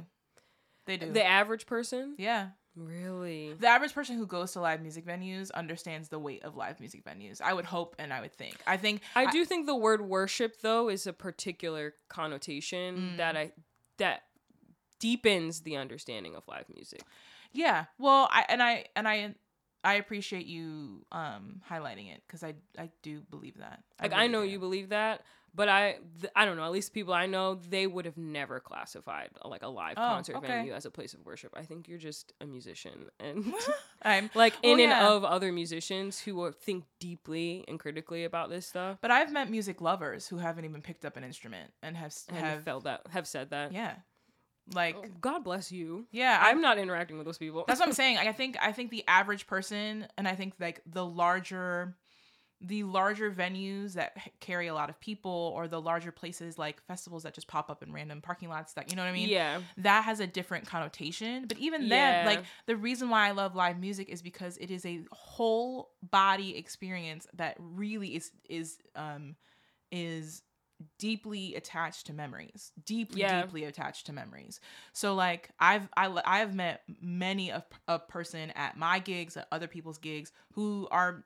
They 0.86 0.95
do. 0.95 1.12
the 1.12 1.23
average 1.25 1.65
person 1.65 2.15
yeah. 2.17 2.49
really 2.77 3.56
The 3.60 3.67
average 3.67 3.93
person 3.93 4.15
who 4.17 4.25
goes 4.25 4.53
to 4.53 4.62
live 4.62 4.82
music 4.82 5.06
venues 5.06 5.51
understands 5.51 6.08
the 6.08 6.17
weight 6.19 6.43
of 6.45 6.56
live 6.56 6.80
music 6.80 7.03
venues. 7.03 7.41
I 7.41 7.53
would 7.53 7.65
hope 7.65 7.95
and 7.99 8.13
I 8.13 8.21
would 8.21 8.32
think. 8.34 8.56
I 8.65 8.77
think 8.77 9.01
i 9.15 9.30
do 9.32 9.43
think 9.43 9.65
the 9.65 9.75
word 9.75 9.99
worship 10.01 10.62
though 10.62 10.88
is 10.89 11.08
a 11.08 11.13
particular 11.13 11.93
connotation 12.10 12.95
Mm. 12.97 13.17
that 13.17 13.36
i 13.36 13.51
that 13.97 14.21
deepens 14.99 15.62
the 15.62 15.75
understanding 15.75 16.36
of 16.36 16.47
live 16.47 16.65
music 16.73 17.01
Yeah. 17.58 17.86
Well, 17.98 18.30
I 18.32 18.46
and 18.50 18.62
I 18.62 18.86
and 18.96 19.08
I 19.08 19.36
I 19.84 19.96
appreciate 19.96 20.46
you 20.46 21.06
um 21.12 21.62
highlighting 21.70 22.13
it 22.13 22.22
because 22.28 22.43
I 22.43 22.54
I 22.78 22.89
do 23.04 23.22
believe 23.30 23.58
that. 23.60 23.84
like 24.02 24.12
i 24.13 24.17
really 24.22 24.28
know 24.34 24.43
do. 24.43 24.50
you 24.50 24.60
believe 24.60 24.89
that 24.89 25.22
but 25.56 25.70
I 25.70 25.98
th- 26.22 26.32
I 26.36 26.46
don't 26.46 26.56
know. 26.58 26.65
At 26.65 26.72
least 26.72 26.93
people 26.93 27.15
I 27.15 27.26
know, 27.26 27.56
they 27.56 27.88
would 27.88 28.06
have 28.06 28.17
never 28.17 28.60
classified 28.60 29.30
uh, 29.43 29.48
like 29.48 29.63
a 29.63 29.67
live 29.67 29.96
Oh, 29.98 30.02
concert 30.13 30.36
okay. 30.36 30.48
venue 30.48 30.74
as 30.74 30.86
a 30.86 30.91
place 30.91 31.15
of 31.15 31.26
worship. 31.26 31.52
I 31.58 31.63
think 31.63 31.88
you're 31.88 31.98
just 32.12 32.32
a 32.41 32.46
musician 32.46 33.08
and 33.20 33.52
I'm 34.04 34.30
like 34.36 34.54
Well, 34.62 34.74
in 34.74 34.80
yeah. 34.80 35.00
and 35.00 35.08
of 35.15 35.24
other 35.24 35.52
musicians 35.52 36.20
who 36.20 36.43
are, 36.43 36.52
think 36.52 36.84
deeply 37.00 37.65
and 37.67 37.80
critically 37.80 38.24
about 38.24 38.50
this 38.52 38.67
stuff 38.67 39.00
But 39.02 39.10
I've 39.10 39.32
met 39.32 39.50
music 39.50 39.82
lovers 39.82 40.28
who 40.28 40.38
haven't 40.38 40.65
even 40.65 40.82
picked 40.84 41.06
up 41.06 41.17
an 41.17 41.24
instrument 41.24 41.72
and 41.82 41.98
have 41.98 42.13
and 42.30 42.38
have 42.38 42.63
felt 42.63 42.84
that 42.84 43.02
have 43.10 43.26
said 43.26 43.50
that. 43.50 43.72
yeah, 43.72 43.96
like 44.73 44.95
Oh, 44.97 45.06
God 45.21 45.43
bless 45.43 45.71
you. 45.71 46.06
yeah. 46.12 46.39
I'm 46.41 46.62
not 46.62 46.77
interacting 46.77 47.17
with 47.17 47.25
those 47.25 47.38
people. 47.38 47.65
that's 47.67 47.80
what 47.80 47.88
I'm 47.88 47.93
saying. 48.03 48.17
Like, 48.17 48.27
I 48.27 48.34
think 48.34 48.58
I 48.62 48.71
think 48.71 48.91
the 48.91 49.03
average 49.08 49.47
person, 49.47 50.08
and 50.17 50.27
I 50.27 50.36
think 50.36 50.53
like 50.60 50.82
the 50.86 51.06
larger, 51.06 51.95
the 52.60 52.84
larger 52.84 53.32
venues 53.32 53.93
that 53.93 54.17
carry 54.39 54.67
a 54.67 54.73
lot 54.73 54.89
of 54.89 54.99
people, 54.99 55.53
or 55.56 55.67
the 55.67 55.80
larger 55.80 56.12
places 56.12 56.58
like 56.58 56.82
festivals 56.84 57.23
that 57.23 57.34
just 57.34 57.47
pop 57.47 57.69
up 57.69 57.84
in 57.84 57.93
random 57.93 58.19
parking 58.21 58.49
lots. 58.49 58.73
That 58.73 58.89
you 58.89 58.95
know 58.95 59.03
what 59.03 59.10
I 59.10 59.13
mean? 59.13 59.30
yeah. 59.30 59.60
that 59.77 60.03
has 60.06 60.19
a 60.19 60.27
different 60.27 60.65
connotation. 60.67 61.45
But 61.47 61.60
even 61.60 61.84
Yeah. 61.84 62.23
then, 62.23 62.25
like 62.25 62.45
the 62.65 62.75
reason 62.75 63.10
why 63.10 63.27
I 63.27 63.32
love 63.32 63.56
live 63.56 63.80
music 63.80 64.10
is 64.10 64.21
because 64.21 64.58
it 64.58 64.71
is 64.71 64.86
a 64.86 65.01
whole 65.12 65.91
body 66.01 66.58
experience 66.58 67.27
that 67.36 67.56
really 67.60 68.15
is 68.15 68.32
is 68.49 68.80
um 68.95 69.36
is 69.91 70.41
deeply 71.00 71.56
attached 71.56 72.06
to 72.08 72.13
memories 72.13 72.72
deeply 72.86 73.22
Yeah. 73.22 73.44
deeply 73.44 73.63
attached 73.63 74.06
to 74.06 74.13
memories 74.13 74.60
so 74.94 75.16
like 75.16 75.50
i've 75.60 75.90
I, 75.98 76.08
i 76.26 76.40
have 76.40 76.54
met 76.54 76.82
many 77.02 77.50
a, 77.50 77.66
a 77.88 78.00
person 78.00 78.52
at 78.52 78.78
my 78.78 79.00
gigs 79.00 79.38
at 79.38 79.48
other 79.52 79.68
people's 79.68 79.98
gigs 79.98 80.32
who 80.54 80.88
are 80.92 81.24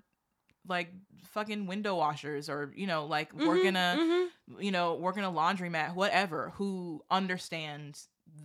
like 0.68 0.90
fucking 1.24 1.66
window 1.68 1.96
washers 1.96 2.50
or 2.50 2.72
you 2.76 2.88
know 2.88 3.06
like 3.06 3.34
we're 3.34 3.58
Mhm, 3.58 3.64
gonna 3.64 4.00
mhm. 4.00 4.28
you 4.60 4.72
know, 4.72 4.96
work 4.96 5.18
in 5.18 5.24
a 5.24 5.32
laundromat, 5.32 5.94
whatever, 5.96 6.52
who 6.56 7.02
understand 7.10 8.00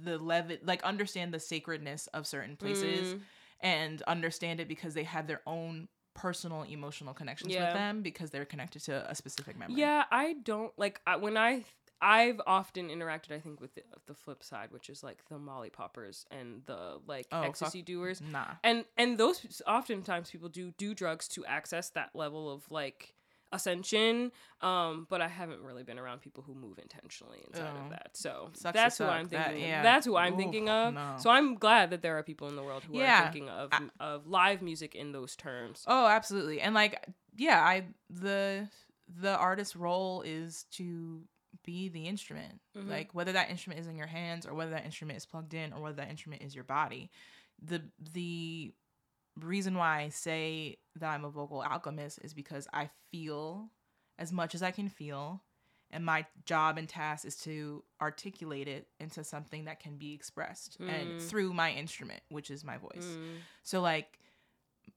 the 0.05 0.19
level, 0.19 0.57
like 0.63 0.83
understand 0.85 1.33
the 1.33 1.41
sacredness 1.41 2.07
of 2.09 2.27
certain 2.27 2.57
places 2.57 3.15
Mm. 3.15 3.21
and 3.61 4.03
understand 4.03 4.61
it 4.61 4.69
because 4.69 4.95
they 4.95 5.03
have 5.05 5.27
their 5.27 5.41
own 5.47 5.89
personal 6.17 6.63
emotional 6.63 7.15
connections 7.15 7.53
Yeah. 7.53 7.67
with 7.67 7.75
them 7.75 8.03
because 8.03 8.31
they're 8.31 8.45
connected 8.45 8.83
to 8.85 9.09
a 9.09 9.15
specific 9.15 9.57
memory. 9.57 9.79
Yeah, 9.81 10.05
I 10.11 10.33
don't 10.43 10.73
like 10.79 11.01
I, 11.07 11.17
when 11.17 11.37
I 11.37 11.65
I've 12.01 12.41
often 12.47 12.89
interacted 12.89 13.33
I 13.33 13.39
think 13.41 13.61
with 13.61 13.75
the, 13.75 13.83
the 14.07 14.15
flip 14.15 14.43
side, 14.43 14.71
which 14.71 14.91
is 14.91 15.03
like 15.03 15.19
the 15.31 15.39
Molly 15.39 15.71
poppers 15.71 16.27
and 16.31 16.63
the 16.67 16.99
like 17.07 17.27
Oh, 17.33 17.41
fuck. 17.41 17.49
ecstasy 17.49 17.83
doers. 17.83 18.21
Nah. 18.21 18.47
And 18.65 18.85
and 18.97 19.19
those 19.19 19.63
oftentimes 19.67 20.31
people 20.31 20.49
do 20.49 20.73
do 20.79 20.95
drugs 20.95 21.29
to 21.29 21.45
access 21.47 21.91
that 21.91 22.11
level 22.15 22.51
of 22.53 22.71
like 22.71 23.15
ascension 23.53 24.33
um 24.61 25.07
but 25.09 25.21
i 25.21 25.29
haven't 25.29 25.61
really 25.63 25.83
been 25.85 25.99
around 25.99 26.21
people 26.21 26.43
who 26.43 26.55
move 26.55 26.79
intentionally 26.79 27.39
inside 27.47 27.71
Oh. 27.81 27.85
of 27.85 27.91
that 27.91 28.11
so 28.15 28.51
Sucks 28.55 28.75
that's 28.75 28.99
who 28.99 29.05
suck. 29.05 29.13
i'm 29.13 29.29
That- 29.29 29.47
thinking 29.53 29.69
yeah. 29.69 29.83
that's 29.83 30.05
who 30.05 30.17
i'm 30.17 30.33
Oof, 30.35 30.39
thinking 30.39 30.69
of 30.69 30.95
no. 30.95 31.15
so 31.19 31.31
i'm 31.31 31.55
glad 31.55 31.91
that 31.91 32.03
there 32.03 32.19
are 32.19 32.23
people 32.23 32.49
in 32.49 32.57
the 32.57 32.63
world 32.63 32.83
who 32.85 32.99
Yeah. 32.99 33.21
are 33.21 33.33
thinking 33.33 33.49
of 33.49 33.69
I- 33.73 33.89
of 34.01 34.27
live 34.27 34.63
music 34.63 34.95
in 34.95 35.13
those 35.13 35.37
terms 35.37 35.85
Oh, 35.87 36.07
absolutely. 36.07 36.61
And 36.61 36.75
like, 36.75 37.05
yeah, 37.37 37.61
I 37.63 37.85
the 38.11 38.69
the 39.09 39.37
artist's 39.37 39.77
role 39.77 40.23
is 40.23 40.65
to 40.73 41.23
be 41.65 41.89
the 41.89 42.07
instrument. 42.09 42.61
Mhm. 42.77 42.89
Like 42.89 43.15
whether 43.15 43.33
that 43.33 43.51
instrument 43.51 43.81
is 43.81 43.87
in 43.87 43.97
your 43.97 44.07
hands 44.09 44.47
or 44.47 44.55
whether 44.55 44.73
that 44.73 44.85
instrument 44.85 45.17
is 45.19 45.27
plugged 45.27 45.55
in 45.55 45.73
or 45.73 45.81
whether 45.81 45.97
that 45.97 46.11
instrument 46.11 46.43
is 46.43 46.55
your 46.55 46.65
body. 46.65 47.11
The 47.63 47.83
the 48.13 48.75
reason 49.41 49.77
why 49.77 50.03
I 50.03 50.09
say 50.09 50.79
that 50.97 51.13
I'm 51.13 51.25
a 51.25 51.31
vocal 51.31 51.63
alchemist 51.63 52.21
is 52.23 52.35
because 52.35 52.67
I 52.73 52.91
feel 53.11 53.71
as 54.19 54.33
much 54.33 54.55
as 54.55 54.63
I 54.63 54.71
can 54.71 54.89
feel 54.89 55.43
and 55.91 56.05
my 56.05 56.27
job 56.45 56.79
and 56.79 56.89
task 56.89 57.25
is 57.25 57.37
to 57.37 57.85
articulate 58.01 58.67
it 58.67 58.89
into 58.99 59.23
something 59.23 59.67
that 59.67 59.79
can 59.79 59.97
be 59.97 60.15
expressed 60.15 60.79
and 60.81 61.13
Mm. 61.13 61.21
through 61.29 61.53
my 61.53 61.71
instrument, 61.73 62.23
which 62.29 62.51
is 62.51 62.65
my 62.65 62.77
voice. 62.77 63.19
Mm. 63.19 63.41
So 63.63 63.81
like 63.81 64.19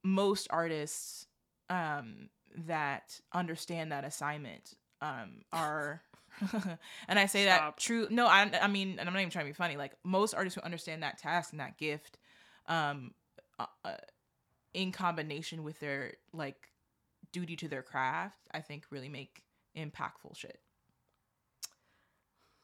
most 0.04 0.48
artists 0.50 1.28
um 1.70 2.30
that 2.56 3.20
understand 3.34 3.92
that 3.92 4.04
assignment 4.04 4.76
um 5.02 5.44
are 5.52 6.02
and 7.08 7.20
I 7.20 7.26
say 7.26 7.46
that 7.46 7.78
true 7.78 8.08
no 8.10 8.28
I 8.28 8.50
I 8.62 8.68
mean 8.68 8.98
and 8.98 9.08
I'm 9.08 9.14
not 9.14 9.20
even 9.20 9.32
trying 9.32 9.46
to 9.46 9.50
be 9.50 9.54
funny 9.56 9.78
like 9.78 9.94
most 10.04 10.34
artists 10.34 10.56
who 10.56 10.62
understand 10.62 11.04
that 11.04 11.18
task 11.18 11.52
and 11.52 11.60
that 11.60 11.78
gift 11.78 12.18
um 12.68 13.12
uh, 13.60 13.66
uh, 13.84 13.96
in 14.74 14.92
combination 14.92 15.64
with 15.64 15.80
their 15.80 16.14
like 16.34 16.70
duty 17.32 17.56
to 17.56 17.68
their 17.68 17.84
craft 17.84 18.38
I 18.52 18.62
think 18.62 18.86
really 18.90 19.10
make 19.10 19.44
impactful 19.78 20.36
shit 20.36 20.60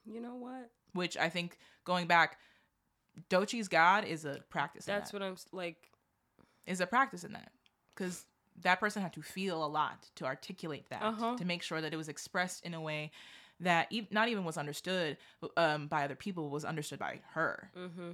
you 0.05 0.19
know 0.21 0.35
what 0.35 0.69
which 0.93 1.17
I 1.17 1.29
think 1.29 1.57
going 1.83 2.07
back 2.07 2.37
Doechii's 3.29 3.67
God 3.67 4.05
is 4.05 4.25
a 4.25 4.39
practice 4.49 4.87
in 4.87 4.93
that's 4.93 5.11
that. 5.11 5.19
what 5.19 5.25
i'm 5.27 5.35
like 5.51 5.89
is 6.65 6.81
a 6.81 6.85
practice 6.87 7.23
in 7.23 7.33
that 7.33 7.51
because 7.95 8.25
that 8.63 8.79
person 8.79 9.01
had 9.01 9.13
to 9.13 9.21
feel 9.21 9.63
a 9.63 9.67
lot 9.67 10.09
to 10.15 10.25
articulate 10.25 10.87
that 10.89 11.01
Uh-huh. 11.01 11.35
to 11.37 11.45
make 11.45 11.61
sure 11.63 11.81
that 11.81 11.93
it 11.93 11.97
was 11.97 12.09
expressed 12.09 12.65
in 12.65 12.73
a 12.73 12.81
way 12.81 13.11
that 13.61 13.87
e- 13.91 14.07
not 14.11 14.27
even 14.29 14.43
was 14.43 14.57
understood 14.57 15.17
um, 15.57 15.87
by 15.87 16.03
other 16.03 16.15
people 16.15 16.49
was 16.49 16.65
understood 16.65 16.99
by 16.99 17.19
her 17.33 17.71
mm-hmm. 17.77 18.11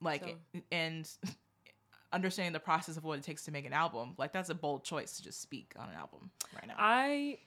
like 0.00 0.22
So- 0.54 0.60
and 0.72 1.08
understanding 2.12 2.52
the 2.52 2.60
process 2.60 2.96
of 2.96 3.04
what 3.04 3.18
it 3.18 3.24
takes 3.24 3.44
to 3.44 3.50
make 3.50 3.66
an 3.66 3.72
album 3.72 4.14
like 4.18 4.32
that's 4.32 4.50
a 4.50 4.54
bold 4.54 4.84
choice 4.84 5.16
to 5.16 5.22
just 5.22 5.40
speak 5.40 5.72
on 5.78 5.88
an 5.88 5.94
album 5.94 6.30
right 6.54 6.66
now 6.66 6.74
I 6.78 7.38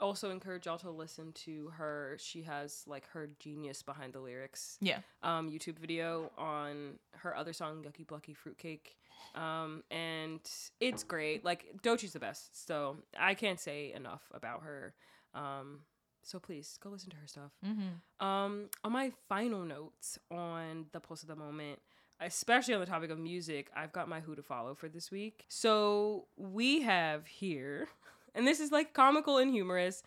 also 0.00 0.30
encourage 0.30 0.66
y'all 0.66 0.78
to 0.78 0.90
listen 0.90 1.32
to 1.32 1.72
her. 1.76 2.16
She 2.18 2.42
has 2.42 2.82
like 2.86 3.08
her 3.10 3.30
genius 3.38 3.82
behind 3.82 4.12
the 4.12 4.20
lyrics 4.20 4.76
yeah 4.80 4.98
um, 5.22 5.50
YouTube 5.50 5.78
video 5.78 6.30
on 6.36 6.98
her 7.18 7.36
other 7.36 7.52
song, 7.52 7.84
Yucky 7.84 8.06
Blucky 8.06 8.34
Fruitcake. 8.34 8.96
Um, 9.34 9.82
and 9.90 10.40
it's 10.80 11.02
great. 11.02 11.44
Like, 11.44 11.66
Doechii's 11.82 12.12
the 12.12 12.20
best. 12.20 12.66
So 12.66 12.98
I 13.18 13.34
can't 13.34 13.58
say 13.58 13.92
enough 13.92 14.22
about 14.32 14.62
her. 14.62 14.94
Um, 15.34 15.80
so 16.22 16.38
please 16.38 16.78
go 16.80 16.90
listen 16.90 17.10
to 17.10 17.16
her 17.16 17.26
stuff. 17.26 17.52
mm-hmm. 17.64 18.26
Um, 18.26 18.68
on 18.82 18.92
my 18.92 19.12
final 19.28 19.64
notes 19.64 20.18
on 20.30 20.86
the 20.92 21.00
pulse 21.00 21.22
of 21.22 21.28
the 21.28 21.36
moment, 21.36 21.80
especially 22.20 22.74
on 22.74 22.80
the 22.80 22.86
topic 22.86 23.10
of 23.10 23.18
music, 23.18 23.70
I've 23.76 23.92
got 23.92 24.08
my 24.08 24.20
who 24.20 24.34
to 24.34 24.42
follow 24.42 24.74
for 24.74 24.88
this 24.88 25.10
week. 25.10 25.44
So 25.48 26.26
we 26.36 26.82
have 26.82 27.26
here, 27.26 27.88
and 28.34 28.46
this 28.46 28.60
is 28.60 28.72
like 28.72 28.92
comical 28.92 29.38
and 29.38 29.50
humorous. 29.50 30.02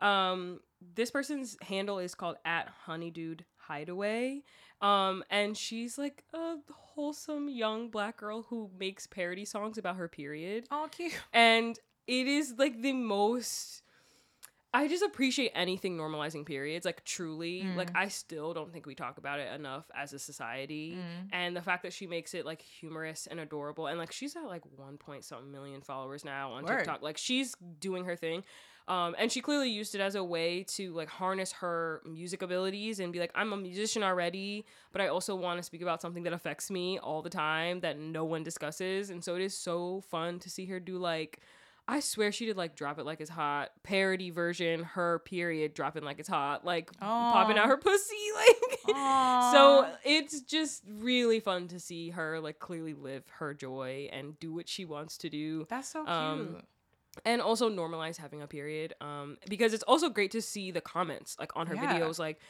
Um, 0.00 0.60
this 0.94 1.10
person's 1.10 1.56
handle 1.62 1.98
is 1.98 2.14
called 2.14 2.36
at 2.44 2.68
Honeydude 2.86 3.42
Hideaway. 3.56 4.42
Um, 4.80 5.22
and 5.30 5.56
she's 5.56 5.96
like 5.96 6.24
a 6.34 6.56
wholesome 6.94 7.48
young 7.48 7.88
black 7.88 8.18
girl 8.18 8.42
who 8.42 8.70
makes 8.78 9.06
parody 9.06 9.44
songs 9.44 9.78
about 9.78 9.96
her 9.96 10.08
period 10.08 10.66
oh 10.70 10.88
cute 10.90 11.18
and 11.32 11.78
it 12.06 12.26
is 12.26 12.54
like 12.58 12.82
the 12.82 12.92
most 12.92 13.81
i 14.74 14.88
just 14.88 15.02
appreciate 15.02 15.50
anything 15.54 15.96
normalizing 15.98 16.46
periods 16.46 16.84
like 16.86 17.04
truly 17.04 17.62
Mm. 17.62 17.76
like 17.76 17.90
i 17.94 18.08
still 18.08 18.54
don't 18.54 18.72
think 18.72 18.86
we 18.86 18.94
talk 18.94 19.18
about 19.18 19.38
it 19.38 19.52
enough 19.54 19.90
as 19.94 20.12
a 20.12 20.18
society 20.18 20.96
Mm. 20.96 21.28
and 21.32 21.56
the 21.56 21.62
fact 21.62 21.82
that 21.82 21.92
she 21.92 22.06
makes 22.06 22.32
it 22.34 22.46
like 22.46 22.62
humorous 22.62 23.26
and 23.26 23.38
adorable 23.40 23.86
and 23.86 23.98
like 23.98 24.12
she's 24.12 24.34
at 24.36 24.44
like 24.44 24.62
one 24.76 24.96
point 24.98 25.24
something 25.24 25.50
million 25.52 25.80
followers 25.82 26.24
now 26.24 26.52
on 26.52 26.64
Word. 26.64 26.78
tiktok 26.78 27.02
like 27.02 27.18
she's 27.18 27.54
doing 27.80 28.04
her 28.04 28.16
thing 28.16 28.44
um, 28.88 29.14
and 29.16 29.30
she 29.30 29.40
clearly 29.40 29.70
used 29.70 29.94
it 29.94 30.00
as 30.00 30.16
a 30.16 30.24
way 30.24 30.64
to 30.64 30.92
like 30.92 31.08
harness 31.08 31.52
her 31.52 32.02
music 32.04 32.42
abilities 32.42 32.98
and 32.98 33.12
be 33.12 33.20
like 33.20 33.30
i'm 33.36 33.52
a 33.52 33.56
musician 33.56 34.02
already 34.02 34.64
but 34.90 35.00
i 35.00 35.06
also 35.06 35.36
want 35.36 35.58
to 35.58 35.62
speak 35.62 35.82
about 35.82 36.00
something 36.02 36.24
that 36.24 36.32
affects 36.32 36.68
me 36.68 36.98
all 36.98 37.22
the 37.22 37.30
time 37.30 37.78
that 37.80 37.96
no 37.98 38.24
one 38.24 38.42
discusses 38.42 39.10
and 39.10 39.22
so 39.22 39.36
it 39.36 39.42
is 39.42 39.56
so 39.56 40.00
fun 40.10 40.40
to 40.40 40.50
see 40.50 40.66
her 40.66 40.80
do 40.80 40.98
like 40.98 41.38
I 41.88 42.00
swear 42.00 42.30
she 42.32 42.46
did 42.46 42.56
like 42.56 42.76
drop 42.76 42.98
it 42.98 43.04
like 43.04 43.20
it's 43.20 43.30
hot. 43.30 43.70
Parody 43.82 44.30
version 44.30 44.84
her 44.84 45.18
period 45.20 45.74
dropping 45.74 46.04
like 46.04 46.18
it's 46.20 46.28
hot. 46.28 46.64
Like 46.64 46.90
popping 46.98 47.58
out 47.58 47.66
her 47.68 47.76
pussy 47.76 48.14
like 48.36 48.96
so 49.52 49.86
it's 50.04 50.40
just 50.42 50.82
really 50.88 51.40
fun 51.40 51.68
to 51.68 51.80
see 51.80 52.10
her 52.10 52.40
like 52.40 52.58
clearly 52.58 52.94
live 52.94 53.24
her 53.38 53.52
joy 53.54 54.08
and 54.12 54.38
do 54.38 54.52
what 54.52 54.68
she 54.68 54.84
wants 54.84 55.18
to 55.18 55.28
do. 55.28 55.66
That's 55.68 55.88
so 55.88 56.04
cute. 56.04 56.16
um, 56.16 56.56
and 57.24 57.42
also 57.42 57.68
normalize 57.68 58.16
having 58.16 58.40
a 58.40 58.46
period 58.46 58.94
um 59.02 59.36
because 59.48 59.74
it's 59.74 59.82
also 59.82 60.08
great 60.08 60.30
to 60.30 60.40
see 60.40 60.70
the 60.70 60.80
comments 60.80 61.36
like 61.38 61.54
on 61.56 61.66
her 61.66 61.74
Yeah. 61.74 61.98
videos 62.00 62.18
like 62.18 62.40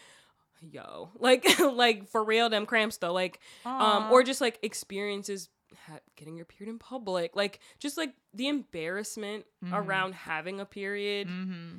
yo 0.60 1.10
like 1.18 1.44
like 1.58 2.08
for 2.08 2.22
real 2.22 2.48
them 2.48 2.64
cramps 2.66 2.98
though 2.98 3.12
like 3.12 3.40
um 3.64 4.04
or 4.12 4.22
just 4.22 4.40
like 4.40 4.60
experiences 4.62 5.48
ha- 5.86 6.00
getting 6.16 6.36
your 6.36 6.46
period 6.46 6.72
in 6.72 6.78
public 6.78 7.34
like 7.36 7.60
just 7.78 7.96
like 7.96 8.14
the 8.34 8.48
embarrassment 8.48 9.44
Mhm. 9.64 9.72
around 9.72 10.14
having 10.14 10.60
a 10.60 10.64
period 10.64 11.28
mm-hmm. 11.28 11.78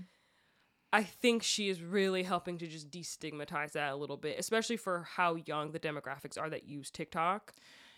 I 0.91 1.01
think 1.03 1.41
she 1.41 1.69
is 1.69 1.81
really 1.81 2.21
helping 2.21 2.59
to 2.59 2.67
just 2.67 2.91
destigmatize 2.91 3.71
that 3.71 3.93
a 3.93 3.95
little 3.95 4.15
bit, 4.15 4.37
especially 4.37 4.77
for 4.77 5.07
how 5.15 5.33
young 5.35 5.71
the 5.71 5.79
demographics 5.79 6.39
are 6.39 6.51
that 6.51 6.67
use 6.67 6.91
TikTok. 6.91 7.51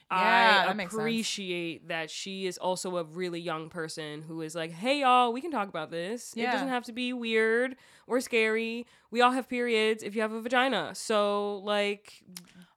Yeah, 0.10 0.62
I 0.64 0.68
that 0.68 0.78
makes 0.78 0.92
sense. 0.94 1.02
appreciate 1.02 1.90
that 1.90 2.10
she 2.10 2.46
is 2.46 2.58
also 2.58 2.96
a 2.96 3.04
really 3.04 3.42
young 3.42 3.70
person 3.70 4.22
who 4.22 4.40
is 4.42 4.56
like, 4.56 4.72
hey, 4.72 5.02
y'all, 5.02 5.34
we 5.34 5.42
can 5.42 5.52
talk 5.52 5.68
about 5.68 5.92
this. 5.92 6.34
It 6.38 6.44
doesn't 6.46 6.70
have 6.70 6.86
to 6.86 6.94
be 6.94 7.12
weird 7.12 7.76
or 8.08 8.22
scary. 8.22 8.86
We 9.12 9.20
all 9.20 9.32
have 9.32 9.50
periods 9.50 10.02
if 10.02 10.16
you 10.16 10.22
have 10.22 10.32
a 10.32 10.40
vagina. 10.40 10.96
So, 10.96 11.58
like, 11.66 12.24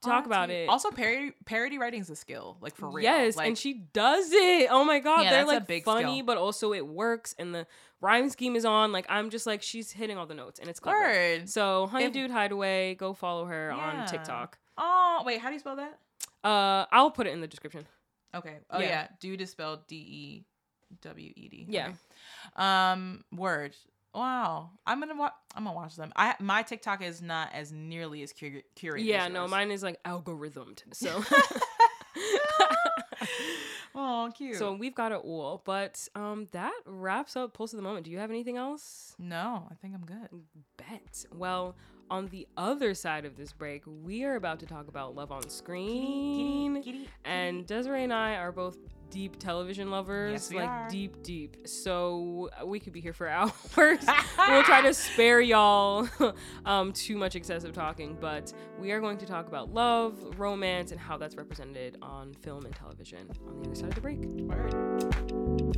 talk 0.03 0.24
Oh, 0.24 0.26
about 0.26 0.49
that's 0.49 0.59
it. 0.59 0.68
Also, 0.68 0.90
parody 0.90 1.32
parody 1.44 1.78
writing's 1.78 2.09
a 2.11 2.16
skill, 2.16 2.57
like 2.61 2.74
for 2.76 2.88
real. 2.90 3.03
Yes, 3.05 3.36
like, 3.36 3.49
and 3.49 3.59
she 3.59 3.74
does 3.92 4.28
it. 4.32 4.68
Oh 4.70 4.84
my 4.84 4.99
god, 5.01 5.22
Yeah, 5.22 5.30
they're 5.30 5.44
like 5.46 5.66
big 5.66 5.84
funny, 5.84 6.16
skill. 6.18 6.26
but 6.26 6.36
also 6.38 6.72
it 6.72 6.86
works, 6.86 7.34
and 7.38 7.55
the 7.55 7.66
rhyme 8.01 8.28
scheme 8.30 8.57
is 8.57 8.64
on. 8.64 8.92
Like 8.92 9.07
I'm 9.09 9.30
just 9.30 9.46
like 9.46 9.62
she's 9.62 9.90
hitting 9.90 10.16
all 10.18 10.26
the 10.26 10.34
notes, 10.34 10.59
and 10.61 10.68
it's 10.68 10.80
clever. 10.80 10.99
word. 11.01 11.49
So 11.49 11.86
Honey 11.88 12.05
If- 12.07 12.12
Dude 12.12 12.30
Hideaway, 12.30 12.94
go 12.94 13.12
follow 13.12 13.44
her 13.46 13.72
Yeah. 13.76 13.76
on 14.03 14.07
TikTok. 14.07 14.59
Oh 14.76 15.22
wait, 15.26 15.40
how 15.40 15.49
do 15.49 15.55
you 15.55 15.61
spell 15.61 15.76
that? 15.76 15.99
Uh, 16.44 16.86
I'll 16.92 17.11
put 17.11 17.26
it 17.26 17.32
in 17.32 17.40
the 17.40 17.49
description. 17.49 17.86
Okay. 18.34 18.59
Oh 18.70 18.78
Yeah. 18.78 18.86
yeah, 18.86 19.09
dude 19.20 19.40
is 19.40 19.51
spelled 19.51 19.86
D 19.88 19.96
E 19.96 20.44
W 21.03 21.32
E 21.34 21.49
D. 21.49 21.66
Yeah. 21.68 21.86
Okay. 21.88 21.94
Um, 22.57 23.24
word. 23.32 23.74
Wow. 24.19 24.71
I'm 24.87 24.99
gonna 25.01 25.16
watch. 25.16 25.33
I'm 25.55 25.64
gonna 25.64 25.77
watch 25.77 25.97
them. 25.97 26.12
I 26.16 26.35
my 26.41 26.62
TikTok 26.62 27.03
is 27.03 27.23
not 27.23 27.51
as 27.53 27.71
nearly 27.73 28.23
as 28.23 28.33
cur- 28.33 28.62
curated. 28.77 29.05
Yeah, 29.05 29.27
as 29.27 29.33
no, 29.33 29.47
mine 29.47 29.71
is 29.71 29.83
like 29.83 30.03
algorithmed. 30.03 30.83
So. 30.93 31.23
oh, 33.95 34.31
cute. 34.37 34.57
So 34.57 34.73
we've 34.73 34.95
got 34.95 35.12
it 35.12 35.21
all, 35.23 35.62
but 35.64 36.09
um, 36.14 36.49
that 36.53 36.73
wraps 36.87 37.37
up 37.37 37.55
Pulse 37.55 37.73
of 37.73 37.77
the 37.77 37.83
Moment. 37.83 38.07
Do 38.07 38.11
you 38.11 38.19
have 38.19 38.31
anything 38.31 38.57
else? 38.57 39.14
no, 39.19 39.69
I 39.71 39.75
think 39.75 39.95
I'm 39.95 40.05
good. 40.05 40.29
Bet. 40.77 41.25
Well, 41.33 41.77
on 42.11 42.27
the 42.29 42.49
other 42.57 42.95
side 42.95 43.25
of 43.25 43.37
this 43.37 43.53
break, 43.53 43.83
we 43.87 44.25
are 44.25 44.37
about 44.37 44.59
to 44.61 44.66
talk 44.66 44.89
about 44.89 45.14
Love 45.14 45.31
on 45.31 45.49
Screen. 45.49 47.07
And 47.25 47.66
Desiree 47.66 48.05
and 48.05 48.12
I 48.12 48.35
are 48.37 48.51
both 48.53 48.79
deep 49.11 49.38
television 49.38 49.90
lovers, 49.90 50.32
Yes, 50.32 50.52
like 50.52 50.68
are. 50.68 50.88
deep, 50.88 51.22
deep. 51.22 51.56
So 51.66 52.50
we 52.64 52.78
could 52.80 52.92
be 52.92 53.00
here 53.00 53.12
for 53.12 53.28
hours. 53.28 53.52
we'll 53.68 54.62
try 54.64 54.82
to 54.82 54.92
spare 54.94 55.40
y'all 55.40 56.09
um, 56.66 56.92
too 56.92 57.16
much 57.16 57.36
excessive 57.36 57.72
talking, 57.72 58.16
but 58.20 58.52
we 58.78 58.90
are 58.92 59.00
going 59.00 59.18
to 59.18 59.26
talk 59.26 59.46
about 59.48 59.72
love, 59.72 60.18
romance, 60.38 60.90
and 60.92 61.00
how 61.00 61.16
that's 61.16 61.36
represented 61.36 61.96
on 62.02 62.34
film 62.34 62.66
and 62.66 62.74
television 62.74 63.30
on 63.46 63.61
the 63.61 63.66
other 63.68 63.74
side 63.74 63.88
of 63.88 63.94
the 63.94 64.00
break. 64.00 64.18
Word. 64.20 65.78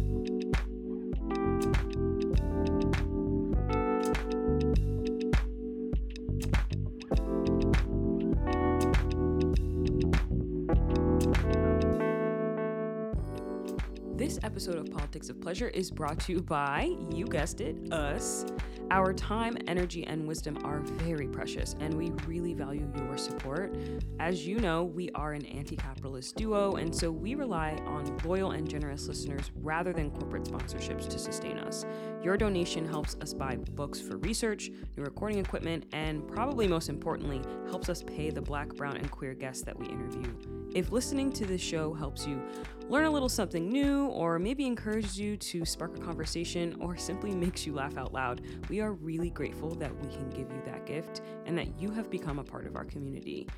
Episode 14.60 14.76
of 14.76 14.92
Politics 14.94 15.30
of 15.30 15.40
Pleasure 15.40 15.68
is 15.68 15.90
brought 15.90 16.20
to 16.20 16.32
you 16.32 16.42
by, 16.42 16.94
you 17.14 17.24
guessed 17.24 17.62
it, 17.62 17.90
us. 17.94 18.44
Our 18.90 19.14
time, 19.14 19.56
energy, 19.66 20.04
and 20.04 20.28
wisdom 20.28 20.58
are 20.64 20.80
very 20.80 21.26
precious, 21.26 21.74
and 21.80 21.94
we 21.94 22.10
really 22.26 22.52
value 22.52 22.86
your 22.94 23.16
support. 23.16 23.74
As 24.18 24.46
you 24.46 24.58
know, 24.58 24.84
we 24.84 25.08
are 25.14 25.32
an 25.32 25.46
anti 25.46 25.76
capitalist 25.76 26.36
duo, 26.36 26.74
and 26.74 26.94
so 26.94 27.10
we 27.10 27.34
rely 27.34 27.80
on 27.86 28.18
loyal 28.22 28.50
and 28.50 28.68
generous 28.68 29.08
listeners 29.08 29.50
rather 29.62 29.94
than 29.94 30.10
corporate 30.10 30.44
sponsorships 30.44 31.08
to 31.08 31.18
sustain 31.18 31.56
us. 31.56 31.86
Your 32.22 32.36
donation 32.36 32.86
helps 32.86 33.16
us 33.22 33.32
buy 33.32 33.56
books 33.56 33.98
for 33.98 34.18
research, 34.18 34.70
new 34.94 35.04
recording 35.04 35.38
equipment, 35.38 35.86
and 35.92 36.28
probably 36.28 36.68
most 36.68 36.90
importantly, 36.90 37.40
helps 37.70 37.88
us 37.88 38.02
pay 38.02 38.28
the 38.28 38.42
black, 38.42 38.68
brown, 38.74 38.98
and 38.98 39.10
queer 39.10 39.32
guests 39.32 39.62
that 39.62 39.78
we 39.78 39.86
interview. 39.86 40.59
If 40.72 40.92
listening 40.92 41.32
to 41.32 41.44
this 41.44 41.60
show 41.60 41.92
helps 41.92 42.26
you 42.28 42.40
learn 42.88 43.04
a 43.04 43.10
little 43.10 43.28
something 43.28 43.68
new, 43.68 44.06
or 44.06 44.38
maybe 44.38 44.64
encourages 44.66 45.18
you 45.18 45.36
to 45.36 45.64
spark 45.64 45.96
a 45.96 46.00
conversation, 46.00 46.76
or 46.80 46.96
simply 46.96 47.34
makes 47.34 47.66
you 47.66 47.74
laugh 47.74 47.96
out 47.96 48.12
loud, 48.12 48.42
we 48.68 48.80
are 48.80 48.92
really 48.92 49.30
grateful 49.30 49.74
that 49.74 49.92
we 50.00 50.08
can 50.12 50.30
give 50.30 50.48
you 50.50 50.62
that 50.64 50.86
gift 50.86 51.22
and 51.44 51.58
that 51.58 51.80
you 51.80 51.90
have 51.90 52.08
become 52.08 52.38
a 52.38 52.44
part 52.44 52.66
of 52.66 52.76
our 52.76 52.84
community. 52.84 53.48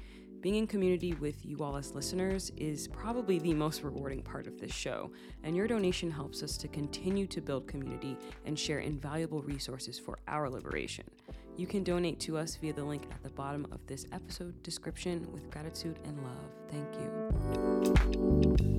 Being 0.40 0.54
in 0.56 0.66
community 0.66 1.12
with 1.14 1.44
you 1.44 1.58
all 1.60 1.76
as 1.76 1.94
listeners 1.94 2.50
is 2.56 2.88
probably 2.88 3.38
the 3.38 3.54
most 3.54 3.82
rewarding 3.82 4.22
part 4.22 4.46
of 4.46 4.58
this 4.58 4.72
show, 4.72 5.12
and 5.44 5.54
your 5.54 5.68
donation 5.68 6.10
helps 6.10 6.42
us 6.42 6.56
to 6.56 6.66
continue 6.66 7.26
to 7.26 7.42
build 7.42 7.68
community 7.68 8.16
and 8.46 8.58
share 8.58 8.78
invaluable 8.78 9.42
resources 9.42 9.98
for 9.98 10.18
our 10.28 10.48
liberation. 10.48 11.04
You 11.56 11.66
can 11.66 11.84
donate 11.84 12.18
to 12.20 12.38
us 12.38 12.56
via 12.56 12.72
the 12.72 12.84
link 12.84 13.02
at 13.10 13.22
the 13.22 13.30
bottom 13.30 13.66
of 13.72 13.86
this 13.86 14.06
episode 14.12 14.62
description 14.62 15.26
with 15.32 15.50
gratitude 15.50 15.98
and 16.04 16.16
love. 16.22 16.50
Thank 16.70 18.58
you. 18.58 18.71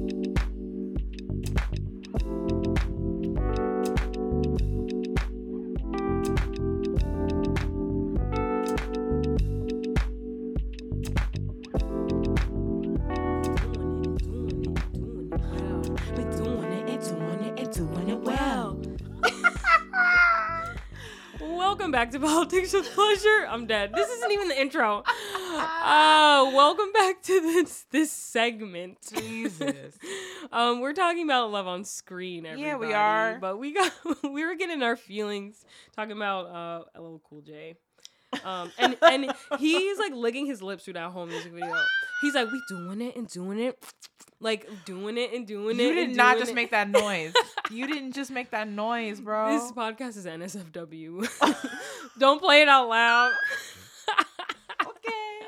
Back 22.03 22.11
to 22.11 22.19
Politics 22.27 22.73
with 22.73 22.85
Pleasure. 22.91 23.47
I'm 23.47 23.65
dead. 23.65 23.93
This 23.95 24.09
isn't 24.09 24.31
even 24.31 24.49
the 24.49 24.59
intro. 24.59 25.03
Uh, 25.55 26.49
welcome 26.51 26.91
back 26.93 27.21
to 27.21 27.39
this 27.39 27.85
this 27.91 28.11
segment. 28.11 28.97
Jesus. 29.15 29.95
um, 30.51 30.79
we're 30.79 30.93
talking 30.93 31.23
about 31.23 31.51
love 31.51 31.67
on 31.67 31.83
screen. 31.83 32.47
Everybody, 32.47 32.67
Yeah, 32.67 32.77
we 32.77 32.93
are. 32.93 33.37
But 33.37 33.59
we 33.59 33.71
got 33.71 33.91
we 34.23 34.43
were 34.43 34.55
getting 34.55 34.81
our 34.81 34.95
feelings 34.95 35.63
talking 35.95 36.13
about 36.13 36.47
uh 36.95 36.99
LL 36.99 37.21
Cool 37.29 37.41
J. 37.41 37.75
Um, 38.43 38.71
and 38.77 38.97
and 39.01 39.33
he's 39.59 39.99
like 39.99 40.13
licking 40.13 40.45
his 40.45 40.61
lips 40.61 40.85
through 40.85 40.93
that 40.93 41.11
whole 41.11 41.25
music 41.25 41.51
video. 41.53 41.75
He's 42.21 42.35
like, 42.35 42.51
we 42.51 42.61
doing 42.69 43.01
it 43.01 43.15
and 43.15 43.27
doing 43.27 43.59
it, 43.59 43.77
like 44.39 44.67
doing 44.85 45.17
it 45.17 45.33
and 45.33 45.45
doing 45.45 45.79
it. 45.79 45.83
You 45.83 45.93
did 45.93 46.15
not 46.15 46.37
just 46.37 46.51
it. 46.51 46.55
make 46.55 46.71
that 46.71 46.89
noise. 46.89 47.33
you 47.71 47.87
didn't 47.87 48.13
just 48.13 48.31
make 48.31 48.51
that 48.51 48.67
noise, 48.67 49.19
bro. 49.19 49.51
This 49.59 49.71
podcast 49.71 50.17
is 50.17 50.25
NSFW. 50.25 51.27
Don't 52.19 52.39
play 52.41 52.61
it 52.61 52.67
out 52.67 52.87
loud. 52.89 53.31
okay. 54.81 55.39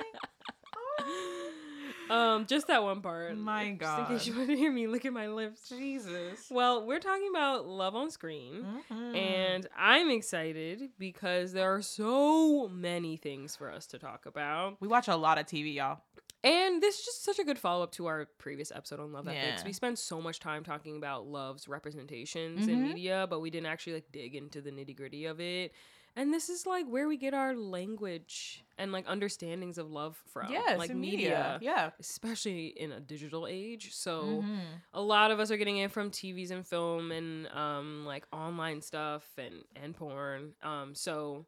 Um, 2.10 2.46
just 2.46 2.68
that 2.68 2.84
one 2.84 3.02
part. 3.02 3.36
My 3.38 3.76
Just 3.80 4.00
in 4.00 4.06
case 4.06 4.28
you 4.28 4.36
want 4.36 4.50
to 4.50 4.56
hear 4.56 4.72
me 4.72 4.88
look 4.96 5.06
at 5.06 5.14
my 5.14 5.28
lips. 5.28 5.68
Jesus. 5.70 6.48
Well, 6.52 6.86
we're 6.86 7.00
talking 7.00 7.30
about 7.30 7.66
love 7.68 7.96
on 7.96 8.12
screen. 8.12 8.66
Mhm. 8.92 9.16
And 9.16 9.68
I'm 9.78 10.10
excited 10.10 10.90
because 11.00 11.54
there 11.54 11.74
are 11.74 11.82
so 11.82 12.68
many 12.68 13.18
things 13.18 13.56
for 13.56 13.72
us 13.72 13.88
to 13.88 14.00
talk 14.00 14.26
about. 14.26 14.78
we 14.82 14.88
watch 14.88 15.08
a 15.08 15.16
lot 15.16 15.38
of 15.38 15.46
TV, 15.46 15.74
y'all. 15.76 16.00
And 16.44 16.80
this 16.80 17.00
is 17.00 17.06
just 17.06 17.24
such 17.24 17.40
a 17.40 17.44
good 17.44 17.58
follow 17.58 17.84
up 17.84 17.92
to 17.94 18.06
our 18.06 18.28
previous 18.38 18.72
episode 18.72 19.00
on 19.00 19.12
love 19.12 19.28
ethics. 19.28 19.62
Yeah. 19.62 19.66
We 19.66 19.74
spent 19.74 19.98
so 19.98 20.22
much 20.22 20.40
time 20.40 20.64
talking 20.64 20.96
about 20.96 21.26
love's 21.26 21.68
representations 21.68 22.68
in 22.68 22.78
Mhm. 22.80 22.88
media, 22.90 23.26
but 23.28 23.40
we 23.40 23.50
didn't 23.50 23.66
actually 23.66 23.94
like 23.94 24.12
dig 24.12 24.36
into 24.36 24.62
the 24.62 24.70
nitty 24.70 24.96
gritty 24.96 25.26
of 25.26 25.40
it. 25.42 25.74
And 26.18 26.34
this 26.34 26.50
is 26.50 26.66
like 26.66 26.86
where 26.88 27.08
we 27.10 27.18
get 27.18 27.34
our 27.34 27.54
language 27.56 28.64
and 28.78 28.92
like 28.94 29.06
understandings 29.06 29.78
of 29.78 29.92
love 29.92 30.18
from. 30.32 30.50
Yes, 30.52 30.78
like 30.78 30.90
in 30.90 31.00
media. 31.00 31.60
Yeah. 31.62 31.92
Especially 32.00 32.68
in 32.68 32.92
a 32.94 33.00
digital 33.02 33.48
age. 33.48 33.94
So 33.94 34.42
Mhm. 34.44 34.60
a 34.94 35.02
lot 35.02 35.32
of 35.32 35.40
us 35.42 35.52
are 35.52 35.58
getting 35.58 35.78
it 35.78 35.92
from 35.92 36.12
TVs 36.12 36.52
and 36.52 36.66
film 36.66 37.12
and 37.12 37.48
um 37.50 38.06
like 38.06 38.26
online 38.32 38.82
stuff 38.82 39.28
and 39.38 39.64
and 39.76 39.94
porn. 39.96 40.54
Um 40.64 40.96
so 40.96 41.46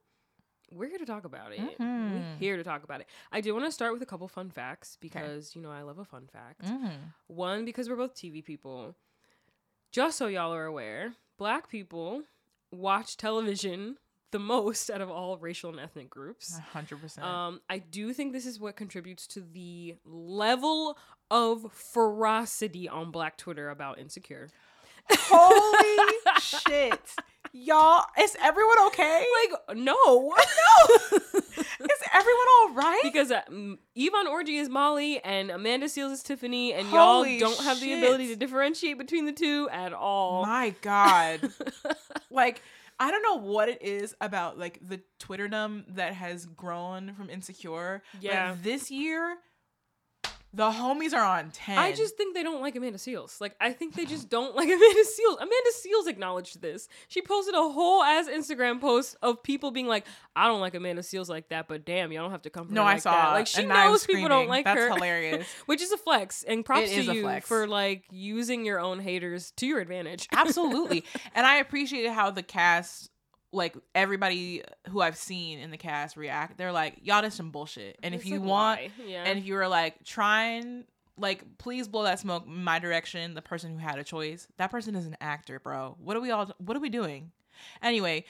we're 0.70 0.89
here 0.89 0.97
to 0.97 1.05
talk 1.05 1.24
about 1.24 1.53
it. 1.53 1.59
We're 1.80 1.86
Mhm. 1.86 2.38
here 2.38 2.57
to 2.57 2.63
talk 2.63 2.84
about 2.84 2.99
it. 2.99 3.07
I 3.32 3.39
do 3.39 3.53
want 3.53 3.63
to 3.68 3.72
start 3.72 3.93
with 3.93 4.01
a 4.01 4.05
couple 4.05 4.28
fun 4.28 4.49
facts 4.51 4.97
because 4.99 5.55
you 5.55 5.61
know 5.61 5.72
I 5.72 5.84
love 5.84 5.97
a 5.97 6.03
fun 6.03 6.28
fact. 6.28 6.63
Mhm. 6.65 7.13
One 7.28 7.63
because 7.63 7.88
we're 7.89 7.95
both 7.95 8.15
TV 8.15 8.41
people. 8.43 8.95
Just 9.93 10.18
so 10.18 10.28
y'all 10.28 10.53
are 10.53 10.65
aware, 10.65 11.15
black 11.38 11.70
people 11.70 12.24
watch 12.70 13.15
television 13.15 13.97
the 14.32 14.39
most 14.39 14.89
out 14.91 15.01
of 15.01 15.09
all 15.09 15.38
racial 15.38 15.69
and 15.69 15.80
ethnic 15.80 16.09
groups. 16.09 16.57
Hundred 16.71 17.01
percent. 17.01 17.25
Um, 17.25 17.61
I 17.69 17.80
do 17.80 18.13
think 18.13 18.34
this 18.34 18.45
is 18.45 18.59
what 18.59 18.75
contributes 18.75 19.28
to 19.28 19.41
the 19.41 19.95
level 20.05 20.97
of 21.30 21.71
ferocity 21.71 22.88
on 22.88 23.11
Black 23.11 23.38
Twitter 23.38 23.69
about 23.69 23.99
insecure. 23.99 24.49
Holy 25.09 26.13
shit. 26.41 26.99
Y'all, 27.53 28.05
is 28.19 28.36
everyone 28.43 28.78
okay? 28.88 29.25
Like, 29.49 29.78
no, 29.78 29.95
no. 30.05 31.17
Is 31.80 32.01
everyone 32.13 32.45
all 32.59 32.73
right? 32.73 33.01
because 33.03 33.32
uh, 33.32 33.41
Yvonne 33.95 34.28
Orji 34.28 34.59
is 34.59 34.67
Molly 34.67 35.23
and 35.23 35.51
Amanda 35.51 35.86
Seales 35.86 36.11
is 36.11 36.23
Tiffany, 36.23 36.73
and 36.73 36.88
Holy 36.88 37.38
y'all 37.38 37.51
don't 37.51 37.65
have 37.65 37.80
the 37.80 37.93
ability 37.93 38.28
to 38.28 38.36
differentiate 38.36 38.97
between 38.97 39.25
the 39.25 39.32
two 39.32 39.69
at 39.71 39.93
all. 39.93 40.45
My 40.45 40.73
God. 40.82 41.51
like, 42.32 42.61
I 42.99 43.11
don't 43.11 43.21
know 43.21 43.47
what 43.47 43.69
it 43.69 43.81
is 43.81 44.15
about 44.21 44.57
like 44.57 44.79
the 44.81 45.01
Twitterdom 45.19 45.95
that 45.95 46.13
has 46.13 46.45
grown 46.45 47.13
from 47.13 47.29
Insecure. 47.29 48.01
Yeah. 48.19 48.51
But 48.51 48.63
this 48.63 48.89
year, 48.89 49.37
The 50.58 50.72
homies 50.72 51.14
are 51.14 51.24
on 51.24 51.51
10. 51.51 51.78
I 51.78 51.91
just 51.93 52.18
think 52.18 52.34
they 52.34 52.41
don't 52.41 52.62
like 52.64 52.76
Amanda 52.76 52.97
Seales. 52.97 53.39
Like 53.39 53.55
I 53.62 53.72
think 53.74 53.93
they 53.93 54.05
just 54.05 54.28
don't 54.28 54.55
like 54.55 54.66
Amanda 54.68 55.03
Seales. 55.03 55.36
Amanda 55.36 55.72
Seales 55.76 56.08
acknowledged 56.08 56.64
this. 56.64 56.89
She 57.08 57.22
posted 57.22 57.53
a 57.53 57.62
whole 57.62 58.01
ass 58.01 58.28
Instagram 58.28 58.82
post 58.82 59.16
of 59.22 59.43
people 59.43 59.70
being 59.70 59.86
like, 59.86 60.08
"I 60.36 60.47
don't 60.47 60.60
like 60.60 60.74
Amanda 60.74 61.03
Seales 61.03 61.30
like 61.30 61.49
that, 61.49 61.68
but 61.68 61.86
damn, 61.86 62.12
y'all 62.12 62.24
don't 62.24 62.32
have 62.32 62.41
to 62.41 62.49
come." 62.49 62.70
For 62.70 62.74
No, 62.74 62.82
I 62.82 62.93
like 62.93 63.01
saw. 63.03 63.12
That. 63.12 63.34
Like 63.34 63.45
she 63.45 63.66
knows 63.66 64.03
people 64.08 64.30
don't 64.30 64.47
like 64.47 64.66
That's 64.66 64.80
her. 64.80 64.89
hilarious. 64.95 65.47
Which 65.68 65.84
is 65.84 65.91
a 65.91 65.97
flex, 65.97 66.41
and 66.41 66.66
props 66.66 66.89
to 66.89 67.03
you 67.03 67.39
for 67.41 67.68
like 67.68 68.05
using 68.10 68.66
your 68.66 68.80
own 68.80 68.97
haters 68.97 69.51
to 69.58 69.68
your 69.68 69.80
advantage. 69.80 70.28
Absolutely. 70.34 71.03
and 71.36 71.45
I 71.45 71.58
appreciated 71.58 72.14
how 72.14 72.32
the 72.32 72.41
cast, 72.41 73.12
like 73.51 73.75
everybody 73.95 74.63
who 74.89 75.01
I've 75.01 75.17
seen 75.17 75.59
in 75.59 75.71
the 75.71 75.77
cast 75.77 76.17
react. 76.17 76.57
They're 76.57 76.71
like, 76.71 76.99
y'all, 77.01 77.21
this 77.21 77.35
some 77.35 77.51
bullshit. 77.51 77.97
And 78.03 78.13
if 78.13 78.25
you 78.25 78.39
like, 78.39 78.47
want, 78.47 78.79
yeah, 79.05 79.23
and 79.25 79.39
if 79.39 79.45
you 79.45 79.53
were 79.55 79.67
like, 79.67 80.03
trying, 80.03 80.83
like, 81.17 81.57
please 81.57 81.87
blow 81.87 82.03
that 82.03 82.19
smoke 82.19 82.45
my 82.45 82.79
direction, 82.79 83.33
the 83.33 83.41
person 83.41 83.71
who 83.71 83.77
had 83.77 83.97
a 83.99 84.03
choice, 84.03 84.47
that 84.57 84.69
person 84.69 84.95
is 84.95 85.05
an 85.05 85.17
actor, 85.21 85.59
bro. 85.59 85.95
What 85.99 86.17
are 86.17 86.19
we 86.19 86.31
all, 86.31 86.51
what 86.57 86.75
are 86.75 86.81
we 86.81 86.89
doing? 86.89 87.31
Anyway, 87.81 88.25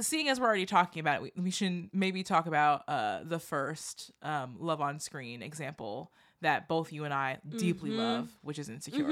seeing 0.00 0.28
as 0.28 0.40
we're 0.40 0.46
already 0.46 0.66
talking 0.66 1.00
about 1.00 1.16
it, 1.16 1.22
we, 1.36 1.42
we 1.42 1.50
should 1.50 1.90
maybe 1.92 2.22
talk 2.24 2.46
about 2.46 2.82
uh 2.88 3.20
the 3.22 3.38
first 3.38 4.10
um 4.22 4.56
love 4.58 4.80
on 4.80 4.98
screen 4.98 5.42
example 5.42 6.10
that 6.40 6.66
both 6.66 6.92
you 6.92 7.04
and 7.04 7.14
I 7.14 7.38
deeply 7.56 7.90
Mhm. 7.90 7.98
love, 7.98 8.30
which 8.42 8.58
is 8.58 8.68
insecure. 8.68 9.04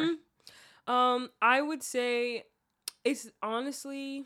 Mhm. 0.89 0.93
Um, 0.93 1.31
I 1.41 1.63
would 1.63 1.83
say 1.85 2.45
it's 3.05 3.31
honestly, 3.43 4.25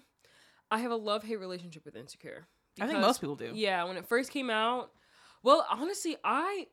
I 0.70 0.78
have 0.78 0.90
a 0.90 0.96
love 0.96 1.22
hate 1.22 1.38
relationship 1.40 1.84
with 1.84 1.96
Insecure. 1.96 2.46
I 2.80 2.86
think 2.86 3.00
most 3.00 3.20
people 3.20 3.36
do. 3.36 3.52
Yeah, 3.54 3.84
when 3.84 3.96
it 3.96 4.06
first 4.06 4.30
came 4.30 4.50
out, 4.50 4.90
well, 5.42 5.66
honestly, 5.70 6.16
I 6.24 6.66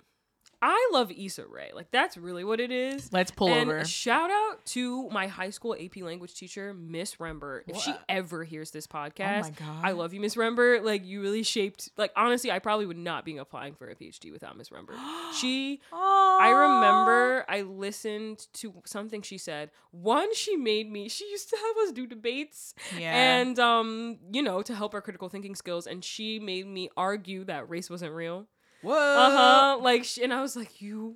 I 0.62 0.90
love 0.94 1.12
Issa 1.12 1.46
Rae. 1.48 1.72
Like 1.74 1.92
that's 1.92 2.16
really 2.16 2.44
what 2.46 2.62
it 2.62 2.72
is. 2.72 3.12
Let's 3.12 3.32
pull 3.32 3.50
and 3.50 3.70
over. 3.70 3.86
shout 3.86 4.32
out 4.32 4.66
to 4.68 5.10
my 5.10 5.28
high 5.28 5.50
school 5.50 5.76
AP 5.78 5.98
language 5.98 6.34
teacher, 6.36 6.74
Miss 6.74 7.16
Rembert. 7.16 7.64
If 7.68 7.78
she 7.82 7.94
ever 8.08 8.46
hears 8.46 8.72
this 8.72 8.88
Oh 8.92 8.96
podcast, 8.98 9.56
god. 9.58 9.84
I 9.84 9.92
love 9.92 10.14
you, 10.14 10.22
Miss 10.22 10.36
Rembert. 10.36 10.84
Like 10.86 11.06
you 11.06 11.22
really 11.22 11.44
shaped. 11.44 11.90
Like 11.98 12.12
honestly, 12.16 12.50
I 12.50 12.60
probably 12.60 12.86
would 12.86 12.98
not 12.98 13.26
be 13.26 13.36
applying 13.38 13.76
for 13.76 13.90
a 13.90 13.96
PhD 13.96 14.32
without 14.32 14.58
Miss 14.58 14.70
Rembert. 14.70 14.96
She 15.34 15.82
I 15.92 16.50
remember 16.50 17.46
I 17.50 17.62
listened 17.62 18.48
to 18.54 18.74
something 18.86 19.22
she 19.22 19.38
said. 19.38 19.72
One, 19.92 20.34
she 20.34 20.56
made 20.56 20.90
me. 20.92 21.10
She 21.10 21.26
used 21.30 21.50
to 21.50 21.58
have 21.58 21.88
us 21.88 21.92
do 21.92 22.08
debates, 22.08 22.74
Yeah. 22.98 23.12
and 23.14 23.60
um, 23.60 24.18
you 24.32 24.42
know, 24.42 24.62
to 24.62 24.74
help 24.76 24.94
our 24.94 25.02
critical 25.02 25.28
thinking 25.30 25.56
skills. 25.56 25.88
And 25.88 26.04
she 26.04 26.40
made 26.40 26.68
me 26.68 26.90
argue 26.96 27.44
that 27.46 27.70
race 27.70 27.90
wasn't 27.90 28.14
real. 28.14 28.48
Whoa. 28.84 28.94
Uh 28.94 29.32
huh. 29.32 29.78
Like, 29.82 30.04
sh- 30.04 30.20
and 30.20 30.34
I 30.34 30.42
was 30.42 30.56
like, 30.56 30.82
you, 30.82 31.16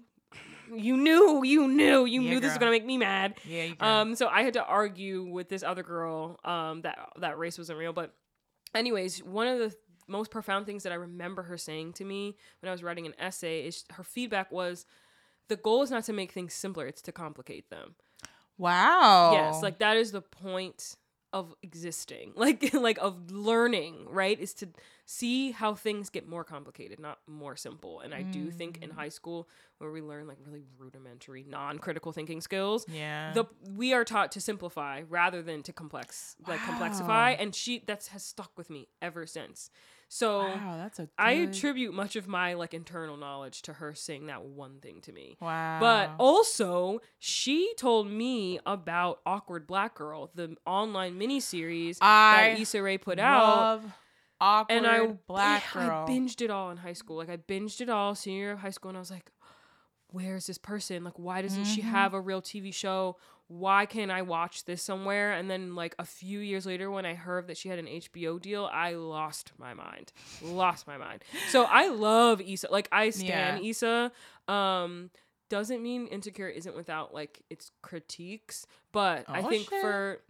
you 0.73 0.97
knew, 0.97 1.43
you 1.43 1.67
knew, 1.67 2.05
you 2.05 2.21
Yeah, 2.21 2.29
knew 2.31 2.39
this 2.39 2.51
was 2.51 2.57
gonna 2.57 2.71
make 2.71 2.85
me 2.85 2.97
mad. 2.97 3.35
Yeah. 3.45 3.63
You 3.63 3.75
can. 3.75 3.87
Um, 4.09 4.15
so 4.15 4.27
I 4.27 4.41
had 4.43 4.53
to 4.53 4.63
argue 4.63 5.23
with 5.23 5.49
this 5.49 5.63
other 5.63 5.83
girl 5.83 6.39
um, 6.43 6.81
that 6.81 6.97
that 7.19 7.37
race 7.37 7.57
wasn't 7.57 7.79
real. 7.79 7.93
But, 7.93 8.13
anyways, 8.73 9.23
one 9.23 9.47
of 9.47 9.59
the 9.59 9.75
most 10.07 10.31
profound 10.31 10.65
things 10.65 10.83
that 10.83 10.91
I 10.91 10.95
remember 10.95 11.43
her 11.43 11.57
saying 11.57 11.93
to 11.93 12.05
me 12.05 12.37
when 12.61 12.69
I 12.69 12.71
was 12.71 12.81
writing 12.83 13.05
an 13.05 13.13
essay 13.19 13.67
is 13.67 13.83
her 13.91 14.03
feedback 14.03 14.51
was, 14.51 14.85
"The 15.49 15.57
goal 15.57 15.83
is 15.83 15.91
not 15.91 16.05
to 16.05 16.13
make 16.13 16.31
things 16.31 16.53
simpler; 16.53 16.87
it's 16.87 17.01
to 17.03 17.11
complicate 17.11 17.69
them." 17.69 17.95
wow. 18.57 19.31
Yes, 19.33 19.61
like 19.61 19.79
that 19.79 19.97
is 19.97 20.11
the 20.11 20.21
point 20.21 20.95
of 21.33 21.53
existing, 21.61 22.33
like 22.35 22.73
like 22.73 22.97
of 22.99 23.31
learning, 23.31 24.07
right? 24.09 24.39
Is 24.39 24.53
to 24.55 24.69
see 25.05 25.51
how 25.51 25.73
things 25.75 26.09
get 26.09 26.27
more 26.27 26.43
complicated, 26.43 26.99
not 26.99 27.19
more 27.27 27.55
simple. 27.55 27.99
And 28.01 28.13
I 28.13 28.23
do 28.23 28.51
think 28.51 28.79
in 28.81 28.89
Mm. 28.89 28.95
high 28.95 29.09
school 29.09 29.47
where 29.77 29.91
we 29.91 30.01
learn 30.01 30.27
like 30.27 30.37
really 30.45 30.63
rudimentary, 30.77 31.43
non-critical 31.47 32.11
thinking 32.11 32.41
skills, 32.41 32.85
Yeah. 32.91 33.33
the 33.33 33.45
we 33.75 33.93
are 33.93 34.03
taught 34.03 34.31
to 34.33 34.41
simplify 34.41 35.03
rather 35.09 35.41
than 35.41 35.63
to 35.63 35.73
complex 35.73 36.35
like 36.47 36.59
Wow. 36.59 36.75
complexify 36.79 37.35
and 37.39 37.53
she 37.55 37.83
that 37.87 38.07
has 38.07 38.23
stuck 38.23 38.51
with 38.57 38.69
me 38.69 38.87
ever 39.01 39.25
since 39.25 39.69
so 40.09 40.39
wow. 40.47 40.75
That's 40.77 40.99
a. 40.99 41.09
i 41.17 41.35
good- 41.35 41.49
attribute 41.49 41.93
much 41.93 42.15
of 42.15 42.27
my 42.27 42.53
like 42.53 42.73
internal 42.73 43.17
knowledge 43.17 43.61
to 43.63 43.73
her 43.73 43.93
saying 43.93 44.27
that 44.27 44.43
one 44.43 44.79
thing 44.79 45.01
to 45.01 45.11
me 45.11 45.35
Wow. 45.41 45.79
but 45.81 46.11
also 46.17 46.99
she 47.19 47.73
told 47.77 48.09
me 48.09 48.59
about 48.65 49.19
awkward 49.25 49.67
black 49.67 49.95
girl 49.95 50.31
the 50.33 50.55
online 50.65 51.19
miniseries 51.19 51.97
I 52.01 52.51
that 52.55 52.59
Issa 52.61 52.81
Rae 52.81 52.97
put 52.97 53.19
out 53.19 53.81
awkward 54.39 54.75
and 54.77 54.87
I 54.87 55.07
black 55.27 55.63
I 55.75 55.85
girl. 55.87 56.07
binged 56.07 56.41
it 56.41 56.49
all 56.51 56.69
in 56.71 56.77
high 56.77 56.93
school. 56.93 57.17
Like 57.17 57.29
I 57.29 57.37
binged 57.37 57.81
it 57.81 57.89
all 57.89 58.13
senior 58.15 58.39
year 58.39 58.51
of 58.51 58.59
high 58.59 58.69
school, 58.69 58.89
and 58.89 58.97
I 58.97 58.99
was 59.01 59.09
like, 59.09 59.31
"Where's 60.11 60.45
this 60.47 60.57
person? 60.59 61.03
Like, 61.03 61.17
why 61.17 61.41
doesn't 61.41 61.65
she 61.65 61.81
Mhm. 61.81 61.85
have 61.85 62.13
a 62.13 62.21
real 62.21 62.41
TV 62.41 62.71
show? 62.71 63.17
Why 63.47 63.85
can't 63.85 64.11
I 64.11 64.21
watch 64.23 64.65
this 64.65 64.81
somewhere?" 64.83 65.33
And 65.33 65.49
then 65.49 65.75
like 65.75 65.95
a 65.99 66.05
few 66.05 66.39
years 66.39 66.65
later, 66.65 66.91
when 66.91 67.05
I 67.05 67.13
heard 67.13 67.47
that 67.47 67.57
she 67.57 67.69
had 67.69 67.79
an 67.79 67.87
HBO 67.87 68.41
deal, 68.41 68.69
I 68.71 68.93
lost 68.93 69.51
my 69.57 69.73
mind. 69.73 70.11
lost 70.41 70.85
my 70.87 70.97
mind. 70.97 71.23
So 71.49 71.63
I 71.63 71.87
love 71.89 72.41
Issa. 72.41 72.67
Like 72.71 72.89
I 72.91 73.09
stand 73.11 73.63
Issa. 73.65 74.11
Um, 74.47 75.11
doesn't 75.49 75.81
mean 75.81 76.07
Insecure 76.07 76.49
isn't 76.49 76.75
without 76.75 77.13
like 77.13 77.41
its 77.49 77.71
critiques, 77.81 78.65
but 78.91 79.25
I 79.29 79.41
Oh, 79.41 79.49
think 79.49 79.69
shit. 79.69 79.81
for 79.81 80.21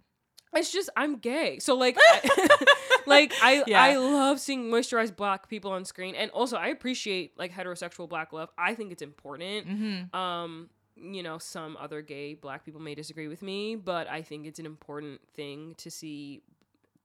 it's 0.53 0.71
just 0.71 0.89
I'm 0.95 1.17
gay, 1.17 1.59
so 1.59 1.75
like, 1.75 1.97
I, 1.99 2.65
like 3.07 3.33
I 3.43 3.63
Yeah. 3.67 3.81
I 3.81 3.97
love 3.97 4.39
seeing 4.39 4.69
moisturized 4.71 5.15
black 5.15 5.49
people 5.49 5.71
on 5.71 5.85
screen, 5.85 6.15
and 6.15 6.31
also 6.31 6.55
I 6.55 6.67
appreciate 6.67 7.37
like 7.37 7.51
heterosexual 7.51 8.07
black 8.07 8.31
love. 8.31 8.49
I 8.57 8.73
think 8.75 8.91
it's 8.91 9.01
important. 9.01 9.67
Mm-hmm. 9.67 10.15
Um, 10.15 10.69
you 11.01 11.23
know, 11.23 11.37
some 11.37 11.77
other 11.79 12.01
gay 12.01 12.33
black 12.33 12.65
people 12.65 12.81
may 12.81 12.95
disagree 12.95 13.27
with 13.27 13.41
me, 13.41 13.75
but 13.75 14.09
I 14.09 14.21
think 14.21 14.45
it's 14.45 14.59
an 14.59 14.65
important 14.65 15.21
thing 15.33 15.75
to 15.77 15.91
see 15.91 16.41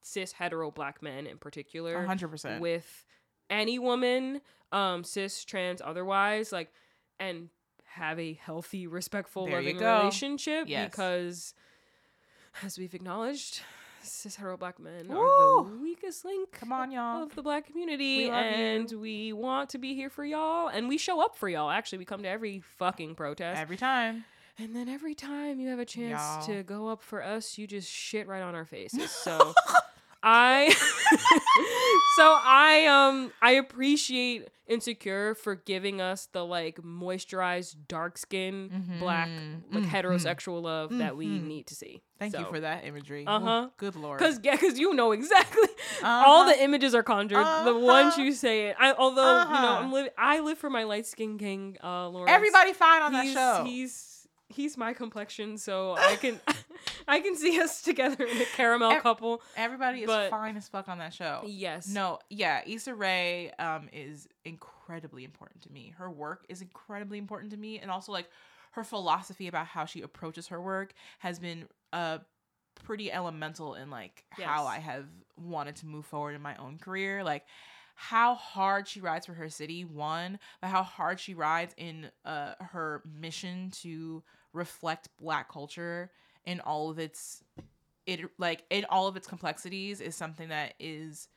cis 0.03 0.33
hetero 0.33 0.71
black 0.71 1.03
men 1.03 1.27
in 1.27 1.39
particular 1.39 2.05
hundred 2.05 2.29
percent. 2.29 2.61
with 2.61 3.05
any 3.51 3.79
woman, 3.79 4.41
um, 4.73 5.05
cis, 5.05 5.45
trans, 5.45 5.81
otherwise, 5.83 6.53
like, 6.53 6.73
and 7.21 7.49
have 7.85 8.19
a 8.19 8.33
healthy, 8.33 8.87
respectful, 8.87 9.45
There 9.47 9.57
loving 9.57 9.77
relationship 9.79 10.65
Yes. 10.67 10.91
because, 10.91 11.55
as 12.63 12.79
we've 12.79 12.95
acknowledged, 12.95 13.61
cis 14.03 14.37
hetero 14.37 14.57
black 14.57 14.79
men 14.79 15.11
are 15.11 15.17
Woo! 15.17 15.71
the 15.71 15.79
weakest 15.83 16.25
link 16.25 16.51
Come 16.53 16.73
on, 16.73 16.91
y'all. 16.91 17.23
of 17.25 17.35
the 17.35 17.43
black 17.43 17.67
community, 17.67 18.25
We 18.25 18.31
love 18.31 18.45
and 18.45 18.91
you. 18.91 18.99
we 19.01 19.33
want 19.33 19.71
to 19.71 19.79
be 19.79 19.95
here 19.95 20.11
for 20.11 20.25
y'all, 20.25 20.69
and 20.69 20.89
we 20.89 20.99
show 20.99 21.21
up 21.23 21.37
for 21.37 21.49
y'all. 21.49 21.71
Actually, 21.71 21.99
we 21.99 22.05
come 22.05 22.23
to 22.23 22.29
every 22.29 22.63
fucking 22.79 23.15
protest, 23.15 23.61
Every 23.61 23.77
time. 23.77 24.25
and 24.59 24.75
then 24.75 24.89
every 24.89 25.15
time 25.15 25.61
you 25.61 25.69
have 25.69 25.79
a 25.79 25.85
chance 25.85 26.21
Y'all. 26.21 26.47
to 26.47 26.63
go 26.63 26.89
up 26.89 27.03
for 27.03 27.23
us, 27.23 27.57
you 27.59 27.67
just 27.67 27.91
shit 27.91 28.27
right 28.27 28.43
on 28.43 28.55
our 28.55 28.65
faces. 28.65 29.11
So 29.11 29.55
I 30.23 30.71
So 32.17 32.37
I 32.41 32.87
um 32.87 33.33
I 33.43 33.53
appreciate 33.53 34.49
Insecure 34.69 35.35
for 35.35 35.55
giving 35.57 36.01
us 36.01 36.27
the 36.33 36.45
like 36.45 36.77
moisturized, 36.77 37.77
dark 37.89 38.17
skin, 38.17 38.97
black, 39.01 39.29
Mhm. 39.29 39.63
like 39.75 39.83
Mhm. 39.85 39.89
heterosexual 39.91 40.63
love 40.63 40.97
that 40.99 41.17
we 41.17 41.27
Mhm. 41.27 41.45
need 41.47 41.67
to 41.67 41.75
see. 41.75 42.03
Thank 42.19 42.39
you 42.39 42.45
for 42.47 42.61
that 42.61 42.85
imagery. 42.85 43.27
Uh-huh. 43.27 43.69
Good 43.77 43.97
lord. 43.97 44.19
Cause 44.21 44.39
yeah, 44.43 44.57
cause 44.57 44.79
you 44.79 44.95
know 44.95 45.13
exactly 45.13 45.69
all 46.03 46.43
Uh-huh. 46.43 46.53
the 46.53 46.63
images 46.63 46.95
are 46.95 47.03
conjured. 47.03 47.45
The 47.65 47.75
ones 47.77 48.15
Uh-huh. 48.15 48.23
you 48.23 48.33
say 48.33 48.69
it. 48.69 48.77
I 48.79 48.93
although 48.93 49.39
you 49.41 49.45
know 49.61 49.73
Uh-huh. 49.73 49.81
I'm 49.83 49.93
live 49.93 50.09
I 50.17 50.41
live 50.41 50.59
for 50.59 50.71
my 50.71 50.85
light 50.85 51.07
skin 51.07 51.37
king, 51.39 51.77
uh 51.83 52.09
Lawrence 52.09 52.33
everybody 52.35 52.73
fine 52.73 53.03
on 53.03 53.13
that 53.15 53.25
he's, 53.25 53.33
show. 53.35 53.65
He's 53.67 54.12
he's 54.53 54.77
my 54.77 54.93
complexion, 54.93 55.59
so 55.59 55.97
I 55.97 56.17
can 56.17 56.41
I 57.09 57.21
can 57.21 57.37
see 57.37 57.61
us 57.61 57.83
together 57.83 58.25
in 58.25 58.41
a 58.41 58.45
caramel 58.45 58.93
Ev- 58.93 59.03
couple. 59.03 59.43
Everybody 59.57 60.03
is 60.03 60.31
fine 60.31 60.57
as 60.57 60.69
fuck 60.69 60.89
on 60.89 60.99
that 60.99 61.15
show. 61.15 61.43
Yes. 61.47 61.89
No, 61.89 62.19
yeah, 62.31 62.63
Issa 62.67 62.95
Rae 62.95 63.53
um 63.59 63.89
is 63.93 64.29
incredibly 64.45 65.25
important 65.25 65.63
to 65.63 65.73
me. 65.73 65.95
Her 65.97 66.11
work 66.11 66.45
is 66.49 66.63
incredibly 66.63 67.19
important 67.19 67.53
to 67.53 67.57
me, 67.57 67.79
and 67.79 67.91
also 67.91 68.13
like 68.13 68.29
her 68.73 68.85
philosophy 68.85 69.49
about 69.49 69.67
how 69.67 69.85
she 69.85 70.03
approaches 70.03 70.49
her 70.49 70.61
work 70.61 70.95
has 71.19 71.39
been 71.39 71.67
uh 71.93 72.19
pretty 72.85 73.13
elemental 73.13 73.75
in 73.75 73.91
like 73.91 74.25
how 74.31 74.67
I 74.67 74.79
have 74.79 75.07
wanted 75.37 75.77
to 75.77 75.87
move 75.87 76.07
forward 76.07 76.35
in 76.35 76.43
my 76.43 76.57
own 76.57 76.79
career. 76.79 77.23
Like 77.23 77.45
how 77.95 78.35
hard 78.35 78.89
she 78.89 79.01
rides 79.01 79.27
for 79.27 79.35
her 79.35 79.49
city, 79.49 79.85
one, 79.85 80.39
but 80.61 80.69
how 80.69 80.83
hard 80.83 81.21
she 81.21 81.35
rides 81.35 81.75
in 81.77 82.11
uh 82.25 82.55
her 82.61 83.03
mission 83.21 83.71
to 83.83 84.23
reflect 84.53 85.09
black 85.21 85.51
culture 85.51 86.11
in 86.45 86.61
all 86.61 86.91
of 86.91 86.99
its 86.99 87.43
it 88.07 88.21
like 88.39 88.65
in 88.71 88.85
all 88.89 89.07
of 89.07 89.17
its 89.17 89.27
complexities 89.27 90.01
is 90.01 90.15
something 90.17 90.49
that 90.49 90.75
is 90.81 91.29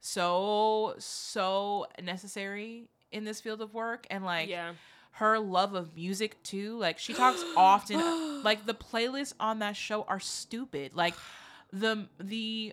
so 0.00 0.94
so 0.98 1.86
necessary 2.02 2.88
in 3.10 3.24
this 3.24 3.40
field 3.40 3.60
of 3.60 3.74
work 3.74 4.06
and 4.10 4.24
like 4.24 4.48
yeah. 4.48 4.72
her 5.12 5.38
love 5.38 5.74
of 5.74 5.94
music 5.96 6.40
too 6.42 6.78
like 6.78 6.98
she 6.98 7.14
talks 7.14 7.42
often 7.56 8.42
like 8.42 8.66
the 8.66 8.74
playlists 8.74 9.34
on 9.40 9.58
that 9.58 9.76
show 9.76 10.02
are 10.02 10.20
stupid 10.20 10.94
like 10.94 11.14
the 11.72 12.06
the 12.20 12.72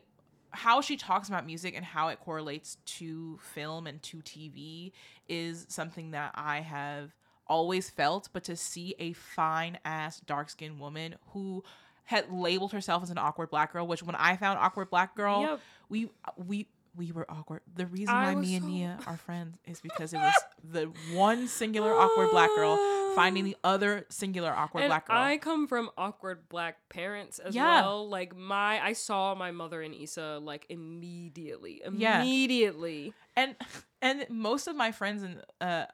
how 0.52 0.82
she 0.82 0.98
talks 0.98 1.30
about 1.30 1.46
music 1.46 1.76
and 1.76 1.86
how 1.86 2.10
it 2.10 2.20
correlates 2.20 2.78
to 2.86 3.40
film 3.54 3.88
and 3.88 4.02
to 4.04 4.18
TV 4.18 4.92
is 5.30 5.66
something 5.70 6.12
that 6.12 6.32
I 6.36 6.60
have 6.60 7.16
always 7.52 7.90
felt, 7.90 8.30
but 8.34 8.44
to 8.46 8.56
see 8.56 8.96
a 8.98 9.12
fine 9.14 9.78
ass 9.84 10.20
dark 10.22 10.50
skinned 10.50 10.80
woman 10.80 11.16
who 11.34 11.64
had 12.06 12.32
labeled 12.32 12.72
herself 12.72 13.04
as 13.04 13.10
an 13.10 13.18
awkward 13.18 13.50
black 13.52 13.74
girl, 13.74 13.86
which 13.86 14.02
when 14.04 14.16
I 14.16 14.36
found 14.38 14.58
awkward 14.60 14.90
black 14.90 15.16
girl, 15.16 15.42
Yep. 15.42 15.60
we 15.90 16.10
we 16.38 16.68
we 16.94 17.12
were 17.14 17.26
awkward. 17.32 17.62
The 17.74 17.86
reason 17.86 18.14
I 18.14 18.34
why 18.34 18.36
me 18.42 18.56
and 18.56 18.64
so- 18.66 18.70
Nia 18.72 19.00
are 19.08 19.16
friends 19.18 19.58
is 19.66 19.80
because 19.80 20.14
it 20.14 20.18
was 20.18 20.34
the 20.64 20.86
one 21.14 21.48
singular 21.48 21.94
awkward 21.94 22.32
black 22.32 22.50
girl 22.56 22.76
finding 23.16 23.46
the 23.46 23.56
other 23.64 24.06
singular 24.10 24.52
awkward 24.52 24.82
and 24.82 24.90
black 24.90 25.08
girl. 25.08 25.18
I 25.18 25.38
come 25.38 25.68
from 25.68 25.90
awkward 25.98 26.50
black 26.50 26.90
parents 26.90 27.40
as 27.40 27.56
Yeah. 27.56 27.82
well. 27.82 28.10
Like 28.10 28.36
my, 28.36 28.84
I 28.84 28.92
saw 28.94 29.36
my 29.36 29.52
mother 29.52 29.82
and 29.82 29.94
Issa 29.96 30.40
like 30.44 30.66
immediately, 30.70 31.82
Yeah. 31.94 32.22
immediately. 32.22 33.14
and 33.38 33.56
and 34.02 34.26
most 34.30 34.68
of 34.68 34.76
my 34.76 34.92
friends 34.92 35.24
and 35.24 35.42
uh 35.62 35.86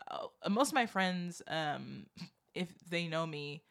most 0.49 0.69
of 0.69 0.73
my 0.75 0.85
friends 0.85 1.41
um 1.47 2.05
if 2.53 2.69
they 2.89 3.07
know 3.07 3.25
me 3.25 3.63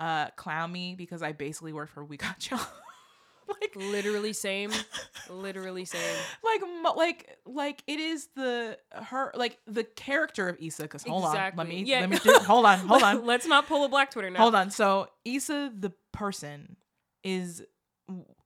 uh 0.00 0.28
clown 0.36 0.72
me 0.72 0.94
because 0.96 1.22
I 1.22 1.32
basically 1.32 1.72
work 1.72 1.90
for 1.90 2.04
We 2.04 2.16
Got 2.16 2.50
Y'all. 2.50 2.60
like 3.60 3.76
Literally 3.76 4.32
same, 4.32 4.70
literally 5.30 5.84
same. 5.84 6.16
like 6.42 6.60
mo- 6.82 6.94
like 6.96 7.36
like 7.46 7.82
it 7.86 8.00
is 8.00 8.28
the 8.34 8.78
her 8.92 9.30
like 9.34 9.58
the 9.66 9.84
character 9.84 10.48
of 10.48 10.56
Issa 10.60 10.88
cuz 10.88 11.04
hold 11.04 11.24
on 11.24 11.34
let 11.56 11.68
me 11.68 11.82
Yeah. 11.84 12.00
let 12.00 12.10
me 12.10 12.18
do, 12.18 12.32
hold 12.38 12.64
on 12.66 12.78
hold 12.80 13.02
on 13.10 13.24
Let's 13.26 13.46
not 13.46 13.66
pull 13.68 13.84
a 13.84 13.88
black 13.88 14.10
Twitter 14.10 14.30
now. 14.30 14.38
hold 14.40 14.54
on 14.54 14.70
so 14.70 15.08
Issa 15.26 15.72
the 15.78 15.92
person 16.12 16.76
is 17.22 17.62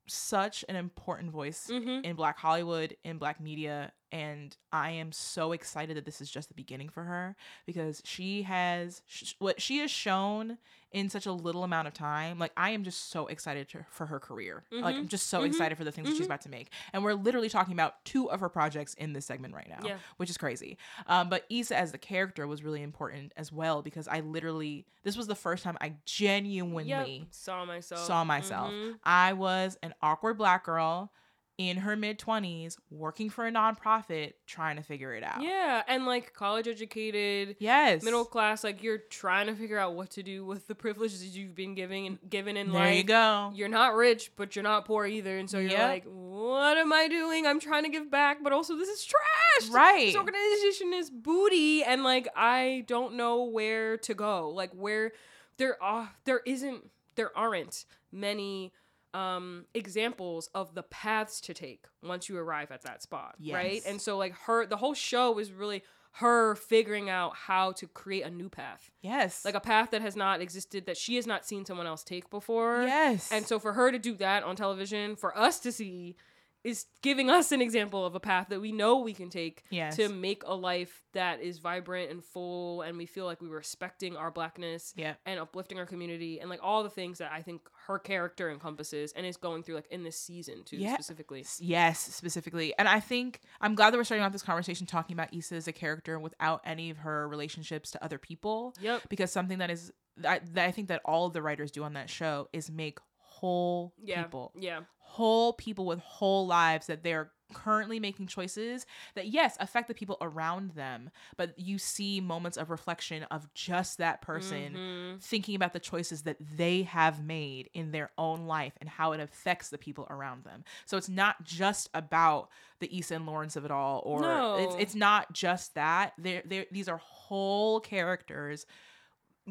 such 0.08 0.64
an 0.68 0.76
important 0.76 1.30
voice 1.32 1.68
Mm-hmm. 1.70 2.04
in 2.04 2.16
black 2.16 2.38
hollywood 2.38 2.96
in 3.04 3.18
black 3.18 3.40
media 3.40 3.92
and 4.12 4.56
i 4.72 4.90
am 4.90 5.12
so 5.12 5.52
excited 5.52 5.96
that 5.96 6.04
this 6.04 6.20
is 6.20 6.30
just 6.30 6.48
the 6.48 6.54
beginning 6.54 6.88
for 6.88 7.04
her 7.04 7.36
because 7.66 8.00
she 8.04 8.42
has 8.42 9.02
sh- 9.06 9.34
what 9.38 9.60
she 9.60 9.78
has 9.78 9.90
shown 9.90 10.58
in 10.92 11.10
such 11.10 11.26
a 11.26 11.32
little 11.32 11.64
amount 11.64 11.86
of 11.86 11.92
time 11.92 12.38
like 12.38 12.50
i 12.56 12.70
am 12.70 12.82
just 12.84 13.10
so 13.10 13.26
excited 13.26 13.68
to, 13.68 13.84
for 13.90 14.06
her 14.06 14.18
career 14.18 14.64
like 14.72 14.96
i'm 14.96 15.06
just 15.08 15.26
so 15.26 15.40
Mhm. 15.42 15.46
excited 15.46 15.76
for 15.76 15.84
the 15.84 15.92
things 15.92 16.08
that 16.08 16.14
she's 16.14 16.22
Mhm. 16.22 16.26
about 16.30 16.40
to 16.42 16.48
make 16.48 16.70
and 16.94 17.04
we're 17.04 17.12
literally 17.12 17.50
talking 17.50 17.74
about 17.74 18.02
two 18.06 18.30
of 18.30 18.40
her 18.40 18.48
projects 18.48 18.94
in 18.94 19.12
this 19.12 19.26
segment 19.26 19.54
right 19.54 19.68
now 19.68 19.80
Yeah. 19.86 19.98
which 20.16 20.30
is 20.30 20.38
crazy 20.38 20.78
um, 21.06 21.28
but 21.28 21.44
Issa 21.50 21.76
as 21.76 21.92
the 21.92 21.98
character 21.98 22.46
was 22.46 22.62
really 22.62 22.82
important 22.82 23.32
as 23.36 23.52
well 23.52 23.82
because 23.82 24.08
i 24.08 24.20
literally 24.20 24.86
this 25.02 25.16
was 25.16 25.26
the 25.26 25.34
first 25.34 25.62
time 25.64 25.76
i 25.82 25.92
genuinely 26.06 26.88
Yep. 26.88 27.26
Saw 27.30 27.64
myself. 27.64 28.00
saw 28.06 28.24
myself. 28.24 28.72
Mhm. 28.72 28.98
I 29.04 29.32
was 29.34 29.76
an 29.82 29.94
awkward 30.00 30.38
black 30.38 30.64
girl 30.64 31.12
in 31.58 31.78
her 31.78 31.96
mid 31.96 32.20
20s 32.20 32.78
working 32.88 33.28
for 33.28 33.44
a 33.44 33.50
nonprofit 33.50 34.34
trying 34.46 34.76
to 34.76 34.82
figure 34.82 35.12
it 35.14 35.24
out. 35.24 35.42
Yeah, 35.42 35.82
and 35.88 36.06
like 36.06 36.32
college 36.32 36.68
educated, 36.68 37.56
Yes. 37.58 38.04
middle 38.04 38.24
class, 38.24 38.62
like 38.62 38.80
you're 38.80 38.98
trying 38.98 39.48
to 39.48 39.56
figure 39.56 39.76
out 39.76 39.94
what 39.94 40.10
to 40.10 40.22
do 40.22 40.44
with 40.44 40.68
the 40.68 40.76
privileges 40.76 41.36
you've 41.36 41.56
been 41.56 41.74
giving 41.74 42.18
given 42.30 42.56
in 42.56 42.70
there 42.70 42.80
life. 42.84 42.96
you 42.96 43.02
go. 43.02 43.50
You're 43.54 43.68
not 43.68 43.96
rich, 43.96 44.30
but 44.36 44.54
you're 44.54 44.62
not 44.62 44.84
poor 44.84 45.04
either, 45.04 45.36
and 45.36 45.50
so 45.50 45.58
you're 45.58 45.72
Yep. 45.72 45.88
like, 45.88 46.04
"What 46.04 46.76
am 46.78 46.92
I 46.92 47.08
doing? 47.08 47.44
I'm 47.44 47.58
trying 47.58 47.82
to 47.82 47.88
give 47.90 48.08
back, 48.08 48.38
but 48.42 48.52
also 48.52 48.76
this 48.76 48.88
is 48.88 49.04
trash. 49.04 49.68
Right. 49.70 50.06
This 50.06 50.16
organization 50.16 50.92
is 50.94 51.10
booty, 51.10 51.82
and 51.82 52.04
like 52.04 52.28
I 52.36 52.84
don't 52.86 53.14
know 53.14 53.42
where 53.42 53.96
to 53.96 54.14
go. 54.14 54.48
Like 54.50 54.70
where 54.74 55.12
there 55.56 55.82
are 55.82 56.12
there 56.24 56.40
isn't 56.46 56.88
there 57.16 57.36
aren't 57.36 57.84
many 58.12 58.72
um 59.14 59.64
examples 59.74 60.48
of 60.54 60.74
the 60.74 60.82
paths 60.82 61.40
to 61.40 61.54
take 61.54 61.86
once 62.02 62.28
you 62.28 62.36
arrive 62.36 62.70
at 62.70 62.82
that 62.82 63.02
spot 63.02 63.34
right 63.54 63.82
and 63.86 64.00
so 64.02 64.16
like 64.18 64.34
her 64.46 64.66
the 64.66 64.76
whole 64.76 64.94
show 64.94 65.38
is 65.38 65.50
really 65.52 65.82
her 66.12 66.54
figuring 66.56 67.08
out 67.08 67.34
how 67.36 67.70
to 67.72 67.86
create 67.86 68.22
a 68.24 68.30
new 68.30 68.48
path 68.48 68.90
Yes. 69.02 69.44
like 69.44 69.54
a 69.54 69.60
path 69.60 69.90
that 69.92 70.02
has 70.02 70.16
not 70.16 70.40
existed 70.40 70.86
that 70.86 70.96
she 70.96 71.16
has 71.16 71.26
not 71.26 71.46
seen 71.46 71.64
someone 71.64 71.86
else 71.86 72.02
take 72.02 72.28
before 72.28 72.82
yes. 72.82 73.30
and 73.32 73.46
so 73.46 73.58
for 73.58 73.72
her 73.74 73.90
to 73.92 73.98
do 73.98 74.14
that 74.16 74.42
on 74.42 74.56
television, 74.56 75.16
for 75.16 75.36
us 75.38 75.58
to 75.60 75.70
see, 75.72 76.16
is 76.64 76.86
giving 77.02 77.30
us 77.30 77.52
an 77.52 77.62
example 77.62 78.04
of 78.04 78.14
a 78.14 78.20
path 78.20 78.48
that 78.50 78.60
we 78.60 78.72
know 78.72 78.98
we 78.98 79.14
can 79.14 79.30
take 79.30 79.62
Yes. 79.70 79.96
to 79.96 80.08
make 80.08 80.42
a 80.44 80.54
life 80.54 81.02
that 81.12 81.40
is 81.40 81.58
vibrant 81.58 82.10
and 82.10 82.22
full 82.24 82.82
and 82.82 82.98
we 82.98 83.06
feel 83.06 83.24
like 83.26 83.40
we're 83.40 83.48
respecting 83.48 84.16
our 84.16 84.30
blackness 84.30 84.92
yeah. 84.96 85.14
and 85.24 85.38
uplifting 85.40 85.78
our 85.78 85.86
community 85.86 86.40
and 86.40 86.50
like 86.50 86.60
all 86.62 86.82
the 86.82 86.90
things 86.90 87.18
that 87.18 87.30
I 87.32 87.42
think 87.42 87.62
her 87.86 87.98
character 87.98 88.50
encompasses 88.50 89.12
and 89.16 89.24
is 89.24 89.36
going 89.36 89.62
through 89.62 89.76
like 89.76 89.86
in 89.90 90.02
this 90.02 90.20
season 90.20 90.64
too 90.64 90.76
Yeah. 90.76 90.94
specifically. 90.94 91.46
Yes, 91.60 92.00
specifically. 92.00 92.74
And 92.78 92.88
I 92.88 93.00
think 93.00 93.40
I'm 93.60 93.74
glad 93.74 93.92
that 93.92 93.96
we're 93.98 94.04
starting 94.04 94.24
off 94.24 94.32
this 94.32 94.42
conversation 94.42 94.86
talking 94.86 95.14
about 95.14 95.32
Issa 95.32 95.54
as 95.54 95.68
a 95.68 95.72
character 95.72 96.18
without 96.18 96.60
any 96.64 96.90
of 96.90 96.98
her 96.98 97.28
relationships 97.28 97.90
to 97.92 98.04
other 98.04 98.18
people. 98.18 98.74
Yep. 98.80 99.02
Because 99.08 99.30
something 99.32 99.58
that 99.58 99.70
is 99.70 99.92
that, 100.18 100.52
that 100.54 100.66
I 100.66 100.72
think 100.72 100.88
that 100.88 101.00
all 101.04 101.26
of 101.26 101.32
the 101.32 101.40
writers 101.42 101.70
do 101.70 101.84
on 101.84 101.92
that 101.92 102.10
show 102.10 102.48
is 102.52 102.70
make 102.70 102.98
whole 103.40 103.92
Yeah. 103.98 104.22
people 104.22 104.52
Yeah. 104.58 104.80
whole 105.00 105.52
people 105.54 105.86
with 105.86 106.00
whole 106.00 106.46
lives 106.46 106.86
that 106.86 107.02
they're 107.02 107.30
currently 107.54 107.98
making 107.98 108.26
choices 108.26 108.84
that 109.14 109.28
yes 109.28 109.56
affect 109.58 109.88
the 109.88 109.94
people 109.94 110.18
around 110.20 110.72
them 110.72 111.08
but 111.38 111.58
you 111.58 111.78
see 111.78 112.20
moments 112.20 112.58
of 112.58 112.68
reflection 112.68 113.22
of 113.30 113.48
just 113.54 113.96
that 113.96 114.20
person 114.20 114.74
Mhm. 114.74 115.22
thinking 115.22 115.54
about 115.54 115.72
the 115.72 115.80
choices 115.80 116.24
that 116.24 116.36
they 116.58 116.82
have 116.82 117.24
made 117.24 117.70
in 117.72 117.90
their 117.90 118.10
own 118.18 118.46
life 118.46 118.74
and 118.82 118.88
how 118.90 119.12
it 119.12 119.20
affects 119.20 119.70
the 119.70 119.78
people 119.78 120.06
around 120.10 120.44
them 120.44 120.62
so 120.84 120.98
it's 120.98 121.08
not 121.08 121.42
just 121.42 121.88
about 121.94 122.50
the 122.80 122.98
Issa 122.98 123.14
and 123.14 123.24
Lawrence 123.26 123.56
of 123.56 123.64
it 123.64 123.70
all 123.70 124.02
or 124.04 124.18
it's, 124.18 124.74
No. 124.74 124.78
it's 124.78 124.94
not 124.94 125.32
just 125.32 125.74
that 125.74 126.12
they're 126.18 126.66
these 126.70 126.86
are 126.88 126.98
whole 126.98 127.80
characters 127.80 128.66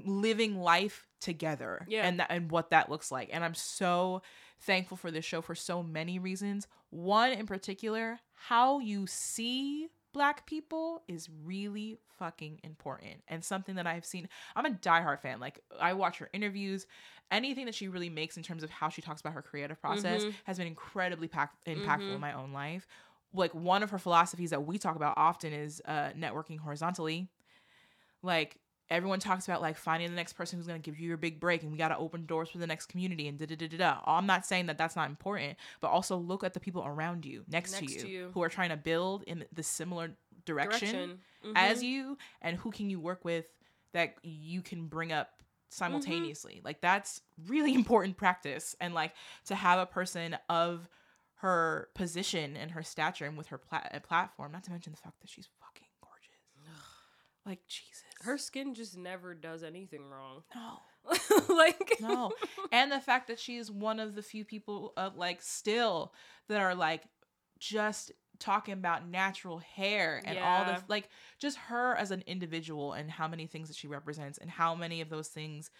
living 0.06 0.58
life 0.60 1.08
together 1.20 1.86
Yeah. 1.90 2.08
and 2.08 2.20
that 2.20 2.28
and 2.30 2.52
what 2.52 2.70
that 2.72 2.90
looks 2.90 3.12
like. 3.12 3.30
And 3.32 3.44
i'm 3.44 3.56
so 3.56 4.22
thankful 4.62 4.98
for 4.98 5.12
this 5.12 5.26
show 5.26 5.42
for 5.42 5.56
so 5.56 5.82
many 5.84 6.20
reasons. 6.20 6.68
One 6.90 7.32
in 7.32 7.46
particular 7.46 8.20
how 8.34 8.80
you 8.80 9.08
see 9.08 9.88
black 10.14 10.46
people 10.46 11.04
is 11.08 11.28
really 11.44 11.98
fucking 12.18 12.60
important 12.64 13.22
and 13.28 13.44
something 13.44 13.76
that 13.76 13.86
i've 13.88 14.06
seen. 14.06 14.28
I'm 14.56 14.66
a 14.66 14.72
diehard 14.72 15.22
fan. 15.22 15.40
Like 15.40 15.60
i 15.80 15.94
watch 15.94 16.18
her 16.20 16.30
interviews. 16.34 16.86
Anything 17.30 17.66
that 17.66 17.76
she 17.76 17.88
really 17.90 18.10
makes 18.10 18.38
in 18.38 18.44
terms 18.44 18.64
of 18.64 18.70
how 18.70 18.90
she 18.90 19.02
talks 19.02 19.20
about 19.22 19.34
her 19.34 19.42
creative 19.42 19.80
process 19.82 20.24
Mhm. 20.24 20.34
has 20.46 20.58
been 20.58 20.68
incredibly 20.68 21.28
pack- 21.28 21.54
impactful 21.66 22.10
Mhm. 22.12 22.16
in 22.16 22.22
my 22.22 22.34
own 22.34 22.54
life. 22.54 22.88
Like 23.34 23.54
one 23.54 23.84
of 23.84 23.90
her 23.90 24.00
philosophies 24.00 24.52
that 24.52 24.62
we 24.66 24.78
talk 24.78 24.96
about 24.96 25.16
often 25.18 25.52
is 25.54 25.82
uh 25.86 26.12
networking 26.12 26.60
horizontally. 26.60 27.28
Like 28.24 28.58
everyone 28.90 29.20
talks 29.20 29.48
about 29.48 29.62
like 29.62 29.78
finding 29.78 30.10
the 30.10 30.16
next 30.16 30.34
person 30.34 30.58
who's 30.58 30.68
going 30.68 30.82
to 30.82 30.86
give 30.92 31.00
you 31.00 31.08
your 31.08 31.18
big 31.18 31.40
break 31.40 31.62
and 31.64 31.72
we 31.72 31.78
got 31.78 31.90
to 31.90 31.98
open 31.98 32.26
doors 32.26 32.50
for 32.50 32.58
the 32.58 32.68
next 32.68 32.86
community 32.88 33.28
and 33.28 33.38
da 33.38 33.46
da 33.46 33.56
da 33.56 33.68
da 33.68 33.78
da. 33.78 33.98
I'm 34.06 34.26
not 34.26 34.46
saying 34.46 34.68
that 34.68 34.78
that's 34.78 34.96
not 34.96 35.10
important, 35.10 35.58
but 35.82 35.90
also 35.90 36.16
look 36.18 36.44
at 36.44 36.54
the 36.54 36.60
people 36.60 36.84
around 36.86 37.26
you, 37.26 37.44
next, 37.50 37.74
Next 37.74 37.94
to, 37.94 38.00
to 38.02 38.08
you, 38.08 38.18
you. 38.20 38.32
who 38.34 38.42
are 38.44 38.50
trying 38.50 38.70
to 38.70 38.78
build 38.78 39.24
in 39.24 39.46
the 39.54 39.64
similar 39.64 40.12
direction, 40.46 41.20
Direction. 41.44 41.54
as 41.56 41.80
Mhm. 41.80 41.84
you 41.84 42.18
and 42.42 42.58
who 42.58 42.72
can 42.72 42.90
you 42.90 43.00
work 43.00 43.26
with 43.26 43.46
that 43.94 44.16
you 44.24 44.62
can 44.62 44.88
bring 44.88 45.12
up 45.12 45.32
Mm-hmm. 45.70 45.76
simultaneously. 45.84 46.62
Like 46.64 46.80
that's 46.80 47.20
really 47.46 47.74
important 47.82 48.16
practice 48.16 48.74
and 48.80 48.94
like 48.94 49.12
to 49.48 49.56
have 49.56 49.80
a 49.80 49.86
person 49.86 50.38
of 50.48 50.88
her 51.42 51.90
position 51.94 52.56
and 52.56 52.72
her 52.72 52.82
stature 52.84 53.26
and 53.26 53.38
with 53.38 53.48
her 53.48 53.58
pla- 53.58 53.84
platform, 54.02 54.54
not 54.54 54.64
to 54.64 54.72
mention 54.72 54.94
the 54.94 54.98
fact 54.98 55.20
that 55.20 55.30
she's 55.30 55.50
fucking 55.60 55.90
gorgeous. 56.02 56.78
like 57.46 57.60
Jesus. 57.68 58.04
Her 58.28 58.38
skin 58.38 58.74
just 58.74 58.98
never 58.98 59.34
does 59.34 59.64
anything 59.64 60.06
wrong. 60.06 60.44
no. 60.56 60.80
like 61.56 61.98
No. 62.02 62.32
and 62.72 62.92
the 62.92 63.00
fact 63.00 63.28
that 63.28 63.40
she 63.40 63.56
is 63.58 63.72
one 63.72 64.00
of 64.00 64.14
the 64.16 64.22
few 64.22 64.44
people 64.44 64.94
uh, 64.98 65.10
like 65.16 65.42
still 65.42 66.14
that 66.50 66.60
are 66.60 66.76
like 66.76 67.04
just 67.60 68.12
talking 68.40 68.74
about 68.74 69.08
natural 69.08 69.60
hair 69.60 70.22
and 70.26 70.38
all 70.38 70.66
the 70.66 70.84
like 70.88 71.10
just 71.40 71.58
her 71.58 71.96
as 71.96 72.12
an 72.12 72.24
individual 72.28 72.94
and 72.94 73.10
how 73.10 73.28
many 73.28 73.48
things 73.48 73.68
that 73.70 73.78
she 73.78 73.88
represents 73.88 74.38
and 74.38 74.50
how 74.50 74.76
many 74.76 75.02
of 75.02 75.10
those 75.10 75.30
things 75.30 75.72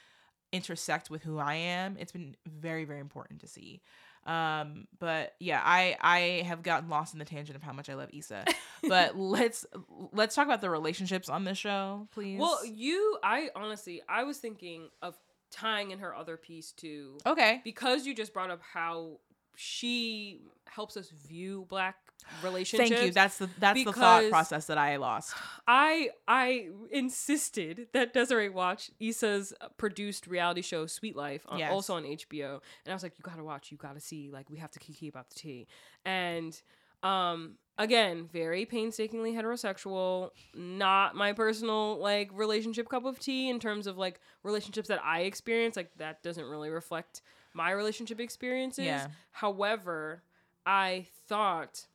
intersect 0.52 1.10
with 1.10 1.24
who 1.24 1.38
I 1.38 1.56
am. 1.56 1.98
It's 2.00 2.12
been 2.14 2.36
very 2.48 2.86
very 2.86 3.00
important 3.00 3.42
to 3.42 3.48
see. 3.48 3.82
Um 4.28 4.88
but 5.00 5.34
yeah, 5.40 5.62
I 5.64 5.96
I 6.00 6.44
have 6.46 6.62
gotten 6.62 6.90
lost 6.90 7.14
in 7.14 7.20
the 7.20 7.26
tangent 7.26 7.56
of 7.56 7.64
how 7.64 7.74
much 7.74 7.90
I 7.90 7.96
love 7.96 8.10
Issa. 8.14 8.46
But 8.88 9.18
let's 9.18 9.66
let's 10.14 10.36
talk 10.36 10.46
about 10.46 10.62
the 10.62 10.70
relationships 10.70 11.30
on 11.30 11.46
this 11.46 11.58
show, 11.58 12.08
please. 12.14 12.40
Well, 12.40 12.64
you, 12.64 13.18
I 13.24 13.50
honestly, 13.56 14.04
I 14.08 14.24
was 14.24 14.38
thinking 14.38 14.90
of 15.02 15.16
tying 15.50 15.90
in 15.90 16.00
her 16.00 16.16
other 16.16 16.38
piece 16.38 16.74
too, 16.74 17.18
okay. 17.26 17.62
because 17.64 18.06
you 18.06 18.14
just 18.14 18.34
brought 18.34 18.52
up 18.52 18.62
how 18.62 19.20
she 19.56 20.42
helps 20.68 20.96
us 20.96 21.10
view 21.10 21.66
black 21.70 21.96
relationships. 22.44 22.90
Thank 22.90 23.04
you. 23.06 23.12
That's 23.12 23.38
the 23.38 23.50
that's 23.60 23.84
the 23.84 23.94
thought 23.94 24.30
process 24.30 24.68
that 24.68 24.78
I 24.78 24.96
lost. 24.98 25.34
I 25.68 26.10
I 26.28 26.70
insisted 26.92 27.88
that 27.94 28.14
Desiree 28.14 28.50
watch 28.50 28.92
Issa's 29.00 29.54
produced 29.78 30.28
reality 30.28 30.62
show 30.62 30.86
Sweet 30.86 31.16
Life, 31.16 31.46
on, 31.48 31.60
Yes. 31.60 31.72
also 31.72 31.96
on 31.96 32.04
HBO, 32.04 32.62
and 32.86 32.92
I 32.92 32.94
was 32.94 33.04
like, 33.04 33.14
"You 33.18 33.24
gotta 33.24 33.44
watch, 33.44 33.72
you 33.72 33.78
gotta 33.78 34.00
see. 34.00 34.30
Like, 34.32 34.50
we 34.50 34.58
have 34.58 34.72
to 34.72 34.80
keep 34.80 35.16
up 35.16 35.30
the 35.30 35.36
tea." 35.36 35.68
And 36.06 36.60
Um, 37.04 37.60
again, 37.78 38.28
very 38.34 38.66
painstakingly 38.66 39.32
heterosexual. 39.32 40.32
Not 40.56 41.16
my 41.16 41.32
personal 41.32 41.98
like 42.00 42.32
relationship 42.34 42.90
cup 42.90 43.06
of 43.06 43.20
tea 43.20 43.50
in 43.50 43.60
terms 43.60 43.86
of 43.86 44.00
like 44.00 44.20
relationships 44.42 44.88
that 44.88 45.00
I 45.04 45.22
experience. 45.22 45.76
Like 45.76 45.92
that 45.98 46.24
doesn't 46.24 46.46
really 46.46 46.72
reflect 46.72 47.22
my 47.54 47.70
relationship 47.70 48.20
experiences. 48.20 48.86
Yeah. 48.86 49.08
However, 49.32 50.24
I 50.66 51.06
thought 51.28 51.86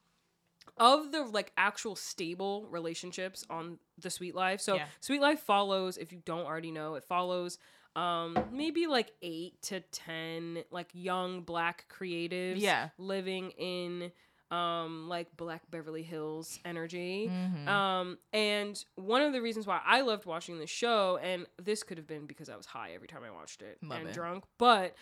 of 0.76 1.12
the 1.12 1.22
like 1.24 1.52
actual 1.56 1.96
stable 1.96 2.66
relationships 2.70 3.44
on 3.50 3.78
the 3.98 4.10
Sweet 4.10 4.34
Life. 4.34 4.60
So 4.60 4.76
Yeah. 4.76 4.86
Sweet 5.00 5.20
Life 5.20 5.40
follows, 5.40 5.96
if 5.98 6.12
you 6.12 6.20
don't 6.24 6.46
already 6.46 6.70
know, 6.70 6.94
it 6.94 7.04
follows 7.04 7.58
um 7.94 8.38
maybe 8.50 8.86
like 8.86 9.12
8 9.20 9.60
to 9.62 9.80
10 9.80 10.64
like 10.70 10.88
young 10.94 11.42
black 11.42 11.84
creatives 11.90 12.60
Yeah. 12.60 12.88
living 12.96 13.50
in 13.52 14.12
um 14.50 15.08
like 15.08 15.34
Black 15.36 15.62
Beverly 15.70 16.02
Hills 16.02 16.58
energy. 16.64 17.28
Mhm. 17.30 17.68
Um, 17.68 18.18
and 18.32 18.82
one 18.96 19.22
of 19.22 19.32
the 19.32 19.40
reasons 19.40 19.66
why 19.66 19.80
I 19.84 20.02
loved 20.02 20.26
watching 20.26 20.58
the 20.58 20.66
show, 20.66 21.18
and 21.22 21.46
this 21.62 21.82
could 21.82 21.96
have 21.98 22.06
been 22.06 22.26
because 22.26 22.48
I 22.50 22.56
was 22.56 22.66
high 22.66 22.92
every 22.94 23.08
time 23.08 23.22
I 23.24 23.30
watched 23.30 23.62
it 23.62 23.78
Love 23.82 24.00
and 24.00 24.08
it. 24.08 24.14
drunk, 24.14 24.44
but 24.58 24.94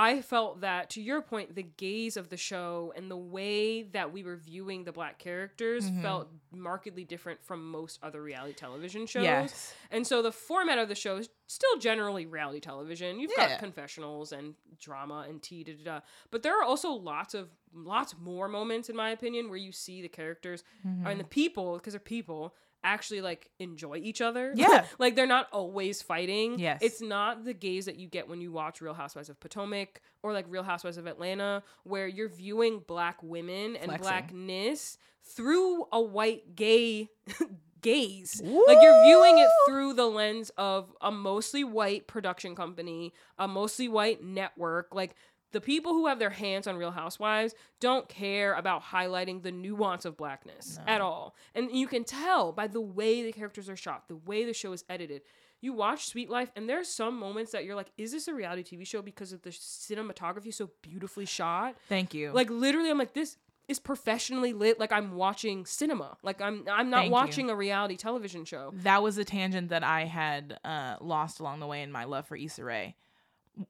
I 0.00 0.22
felt 0.22 0.60
that, 0.60 0.90
to 0.90 1.02
your 1.02 1.20
point, 1.20 1.56
the 1.56 1.64
gaze 1.64 2.16
of 2.16 2.28
the 2.28 2.36
show 2.36 2.92
and 2.96 3.10
the 3.10 3.16
way 3.16 3.82
that 3.82 4.12
we 4.12 4.22
were 4.22 4.36
viewing 4.36 4.84
the 4.84 4.92
black 4.92 5.18
characters 5.18 5.90
Mhm. 5.90 6.02
felt 6.02 6.28
markedly 6.52 7.02
different 7.04 7.42
from 7.42 7.68
most 7.68 7.98
other 8.00 8.22
reality 8.22 8.54
television 8.54 9.06
shows. 9.06 9.24
yes. 9.24 9.74
And 9.90 10.06
so 10.06 10.22
the 10.22 10.30
format 10.30 10.78
of 10.78 10.88
the 10.88 10.94
show 10.94 11.16
is 11.16 11.28
still 11.48 11.78
generally 11.78 12.26
reality 12.26 12.60
television. 12.60 13.18
You've 13.18 13.32
Yeah. 13.36 13.48
got 13.48 13.58
confessionals 13.58 14.30
and 14.30 14.54
drama 14.78 15.26
and 15.28 15.42
tea 15.42 15.64
da 15.64 15.72
da 15.74 15.82
da. 15.84 16.00
But 16.30 16.44
there 16.44 16.56
are 16.58 16.62
also 16.62 16.90
lots 16.92 17.34
of 17.34 17.50
lots 17.74 18.16
more 18.16 18.48
moments, 18.48 18.88
in 18.88 18.96
my 18.96 19.10
opinion, 19.10 19.48
where 19.50 19.58
you 19.58 19.72
see 19.72 20.00
the 20.00 20.08
characters 20.08 20.62
Mm-hmm. 20.86 21.06
and 21.06 21.20
the 21.20 21.24
people, 21.24 21.74
because 21.74 21.92
they're 21.92 22.00
people, 22.00 22.54
actually 22.84 23.20
like 23.20 23.50
enjoy 23.58 23.96
each 23.96 24.20
other. 24.20 24.52
Yeah. 24.56 24.84
like 24.98 25.16
they're 25.16 25.26
not 25.26 25.48
always 25.52 26.00
fighting. 26.02 26.58
Yes. 26.58 26.80
It's 26.82 27.00
not 27.00 27.44
the 27.44 27.54
gaze 27.54 27.86
that 27.86 27.98
you 27.98 28.08
get 28.08 28.28
when 28.28 28.40
you 28.40 28.52
watch 28.52 28.80
Real 28.80 28.94
Housewives 28.94 29.28
of 29.28 29.38
Potomac 29.40 30.00
or 30.22 30.32
like 30.32 30.46
Real 30.48 30.62
Housewives 30.62 30.96
of 30.96 31.06
Atlanta, 31.06 31.62
where 31.84 32.06
you're 32.06 32.28
viewing 32.28 32.80
black 32.86 33.22
women 33.22 33.76
and 33.76 33.86
Flexing. 33.86 34.02
blackness 34.02 34.98
through 35.24 35.86
a 35.92 36.00
white 36.00 36.54
gay 36.56 37.08
gaze. 37.80 38.40
Like 38.44 38.78
you're 38.80 39.04
viewing 39.04 39.38
it 39.38 39.48
through 39.66 39.94
the 39.94 40.06
lens 40.06 40.50
of 40.56 40.92
a 41.00 41.10
mostly 41.12 41.64
white 41.64 42.06
production 42.06 42.54
company, 42.56 43.12
a 43.38 43.46
mostly 43.46 43.88
white 43.88 44.22
network. 44.22 44.94
Like 44.94 45.14
the 45.52 45.60
people 45.60 45.92
who 45.94 46.06
have 46.06 46.18
their 46.18 46.30
hands 46.30 46.66
on 46.66 46.76
Real 46.76 46.90
Housewives 46.90 47.54
don't 47.80 48.08
care 48.08 48.54
about 48.54 48.82
highlighting 48.82 49.42
the 49.42 49.50
nuance 49.52 50.04
of 50.04 50.16
blackness 50.16 50.78
No. 50.78 50.92
at 50.92 51.00
all. 51.00 51.34
And 51.54 51.70
you 51.72 51.86
can 51.86 52.04
tell 52.04 52.52
by 52.52 52.66
the 52.66 52.80
way 52.80 53.22
the 53.22 53.32
characters 53.32 53.68
are 53.68 53.76
shot, 53.76 54.08
the 54.08 54.16
way 54.16 54.44
the 54.44 54.52
show 54.54 54.72
is 54.72 54.84
edited. 54.88 55.22
You 55.60 55.72
watch 55.72 56.06
Sweet 56.06 56.30
Life, 56.30 56.52
and 56.54 56.68
there 56.68 56.78
are 56.78 56.84
some 56.84 57.18
moments 57.18 57.50
that 57.50 57.64
you're 57.64 57.74
like, 57.74 57.90
is 57.98 58.12
this 58.12 58.28
a 58.28 58.34
reality 58.34 58.62
TV 58.62 58.86
show 58.86 59.02
because 59.02 59.32
of 59.32 59.42
the 59.42 59.50
cinematography 59.50 60.54
so 60.54 60.70
beautifully 60.82 61.24
shot? 61.24 61.74
Thank 61.88 62.14
you. 62.14 62.30
Like 62.32 62.50
literally, 62.50 62.90
I'm 62.90 62.98
like, 62.98 63.14
this 63.14 63.36
is 63.66 63.78
professionally 63.78 64.52
lit. 64.52 64.78
Like 64.78 64.92
I'm 64.92 65.16
watching 65.16 65.66
cinema. 65.66 66.16
Like 66.22 66.40
I'm 66.40 66.64
I'm 66.70 66.90
not 66.90 66.98
Thank 66.98 67.06
you. 67.08 67.12
watching 67.12 67.50
a 67.50 67.56
reality 67.56 67.96
television 67.96 68.44
show. 68.44 68.70
that 68.82 69.02
was 69.02 69.18
a 69.18 69.24
tangent 69.24 69.70
that 69.70 69.82
I 69.84 70.04
had 70.04 70.58
uh, 70.64 70.96
lost 71.00 71.40
along 71.40 71.60
the 71.60 71.66
way 71.66 71.82
in 71.82 71.90
my 71.92 72.04
love 72.04 72.26
for 72.26 72.36
Issa 72.36 72.64
Rae. 72.64 72.94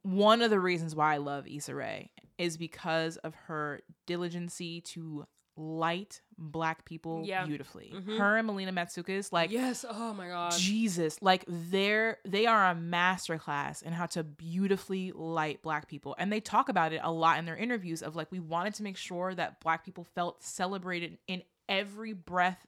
One 0.03 0.43
of 0.43 0.51
the 0.51 0.61
reasons 0.61 0.95
why 0.95 1.15
I 1.15 1.17
love 1.19 1.47
Issa 1.47 1.75
Rae 1.75 2.11
is 2.37 2.57
because 2.57 3.17
of 3.19 3.35
her 3.47 3.81
diligency 4.07 4.81
to 4.83 5.27
light 5.57 6.21
black 6.37 6.85
people 6.85 7.25
Yeah. 7.27 7.45
beautifully. 7.45 7.91
Mhm. 7.93 8.17
Her 8.17 8.37
and 8.37 8.47
Melina 8.47 8.73
Matsoukas, 8.73 9.33
like 9.33 9.51
yes. 9.51 9.85
Oh 9.89 10.15
my 10.15 10.29
god. 10.29 10.53
Jesus, 10.53 11.21
like 11.21 11.45
they're 11.49 12.19
they 12.25 12.47
are 12.47 12.71
a 12.71 12.77
masterclass 12.77 13.83
in 13.83 13.93
how 13.93 14.07
to 14.07 14.23
beautifully 14.23 15.11
light 15.13 15.61
black 15.63 15.89
people. 15.89 16.15
And 16.17 16.33
they 16.33 16.39
talk 16.41 16.69
about 16.69 16.93
it 16.93 17.01
a 17.03 17.11
lot 17.11 17.39
in 17.41 17.45
their 17.45 17.57
interviews 17.57 18.03
of 18.05 18.15
like 18.15 18.31
we 18.31 18.39
wanted 18.39 18.75
to 18.75 18.85
make 18.85 18.97
sure 18.97 19.35
that 19.35 19.59
black 19.61 19.85
people 19.85 20.05
felt 20.05 20.45
celebrated 20.45 21.19
in 21.27 21.43
every 21.69 22.13
breath 22.13 22.65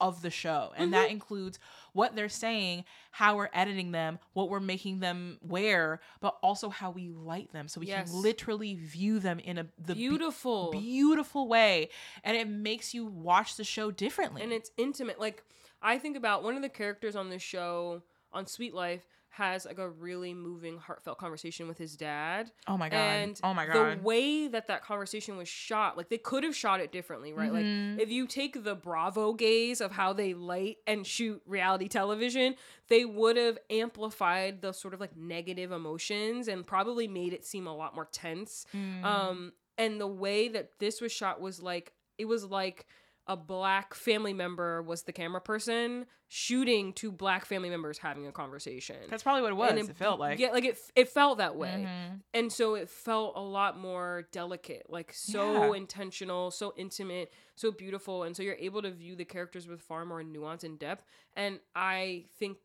of 0.00 0.22
the 0.22 0.30
show. 0.30 0.72
And 0.76 0.92
that 0.92 1.06
mm-hmm. 1.06 1.12
includes 1.12 1.58
what 1.92 2.14
they're 2.14 2.28
saying, 2.28 2.84
how 3.10 3.36
we're 3.36 3.48
editing 3.52 3.92
them, 3.92 4.18
what 4.32 4.48
we're 4.48 4.60
making 4.60 5.00
them 5.00 5.38
wear, 5.42 6.00
but 6.20 6.36
also 6.42 6.68
how 6.68 6.90
we 6.90 7.08
light 7.10 7.52
them 7.52 7.68
so 7.68 7.80
we 7.80 7.86
Yes. 7.88 8.10
can 8.10 8.22
literally 8.22 8.74
view 8.74 9.18
them 9.18 9.38
in 9.40 9.58
a 9.58 9.66
the 9.78 9.94
be- 9.94 10.08
Beautiful. 10.08 10.70
beautiful 10.70 11.48
way 11.48 11.88
and 12.22 12.36
it 12.36 12.48
makes 12.48 12.94
you 12.94 13.06
watch 13.06 13.56
the 13.56 13.64
show 13.64 13.90
differently. 13.90 14.42
and 14.42 14.52
it's 14.52 14.70
intimate. 14.76 15.18
Like 15.18 15.42
I 15.82 15.98
think 15.98 16.16
about 16.16 16.42
one 16.42 16.56
of 16.56 16.62
the 16.62 16.68
characters 16.68 17.16
on 17.16 17.30
this 17.30 17.42
show 17.42 18.02
on 18.32 18.46
Sweet 18.46 18.74
Life 18.74 19.06
has 19.30 19.64
like 19.66 19.78
a 19.78 19.88
really 19.88 20.34
moving, 20.34 20.78
heartfelt 20.78 21.18
conversation 21.18 21.68
with 21.68 21.78
his 21.78 21.96
dad. 21.96 22.50
oh 22.66 22.76
my 22.76 22.88
god. 22.88 22.96
And 22.96 23.40
oh 23.44 23.54
my 23.54 23.66
god. 23.66 23.98
the 23.98 24.02
way 24.02 24.48
that 24.48 24.66
that 24.68 24.82
conversation 24.84 25.36
was 25.36 25.48
shot, 25.48 25.96
like 25.96 26.08
they 26.08 26.18
could 26.18 26.44
have 26.44 26.56
shot 26.56 26.80
it 26.80 26.90
differently, 26.92 27.32
right? 27.32 27.52
Mhm. 27.52 27.92
Like 27.96 28.02
if 28.02 28.10
you 28.10 28.26
take 28.26 28.64
the 28.64 28.74
Bravo 28.74 29.32
gaze 29.32 29.80
of 29.80 29.92
how 29.92 30.12
they 30.12 30.34
light 30.34 30.78
and 30.86 31.06
shoot 31.06 31.40
reality 31.46 31.88
television, 31.88 32.54
they 32.88 33.04
would 33.04 33.36
have 33.36 33.58
amplified 33.70 34.62
the 34.62 34.72
sort 34.72 34.94
of 34.94 35.00
like 35.00 35.16
negative 35.16 35.72
emotions 35.72 36.48
and 36.48 36.66
probably 36.66 37.06
made 37.06 37.32
it 37.32 37.44
seem 37.44 37.66
a 37.66 37.74
lot 37.74 37.94
more 37.94 38.08
tense. 38.10 38.66
Mm. 38.74 39.04
Um, 39.04 39.52
and 39.76 40.00
the 40.00 40.06
way 40.06 40.48
that 40.48 40.78
this 40.80 41.00
was 41.00 41.12
shot 41.12 41.40
was 41.40 41.62
like 41.62 41.92
it 42.18 42.24
was 42.26 42.44
like 42.44 42.86
a 43.28 43.36
black 43.36 43.94
family 43.94 44.32
member 44.32 44.80
was 44.82 45.02
the 45.02 45.12
camera 45.12 45.40
person 45.40 46.06
shooting 46.28 46.92
two 46.92 47.12
black 47.12 47.44
family 47.44 47.68
members 47.70 47.98
having 47.98 48.26
a 48.26 48.32
conversation. 48.32 48.96
That's 49.10 49.22
probably 49.22 49.42
what 49.42 49.52
it 49.52 49.54
was. 49.56 49.70
And 49.70 49.78
it, 49.90 49.96
felt 49.96 50.18
like. 50.18 50.38
yeah, 50.38 50.50
like 50.50 50.64
it. 50.64 50.78
It 50.96 51.08
felt 51.08 51.38
that 51.38 51.54
way, 51.56 51.86
Mhm. 51.86 52.20
and 52.34 52.52
so 52.52 52.74
it 52.74 52.88
felt 52.88 53.34
a 53.36 53.40
lot 53.40 53.78
more 53.78 54.28
delicate, 54.32 54.86
like 54.88 55.12
so 55.12 55.52
Yeah. 55.70 55.76
intentional, 55.76 56.50
so 56.50 56.72
intimate, 56.76 57.32
so 57.54 57.70
beautiful, 57.70 58.22
and 58.24 58.34
so 58.36 58.42
you're 58.42 58.56
able 58.56 58.82
to 58.82 58.90
view 58.90 59.14
the 59.14 59.24
characters 59.24 59.68
with 59.68 59.80
far 59.82 60.04
more 60.04 60.22
nuance 60.22 60.64
and 60.64 60.78
depth. 60.78 61.04
And 61.36 61.60
I 61.74 62.24
think 62.38 62.58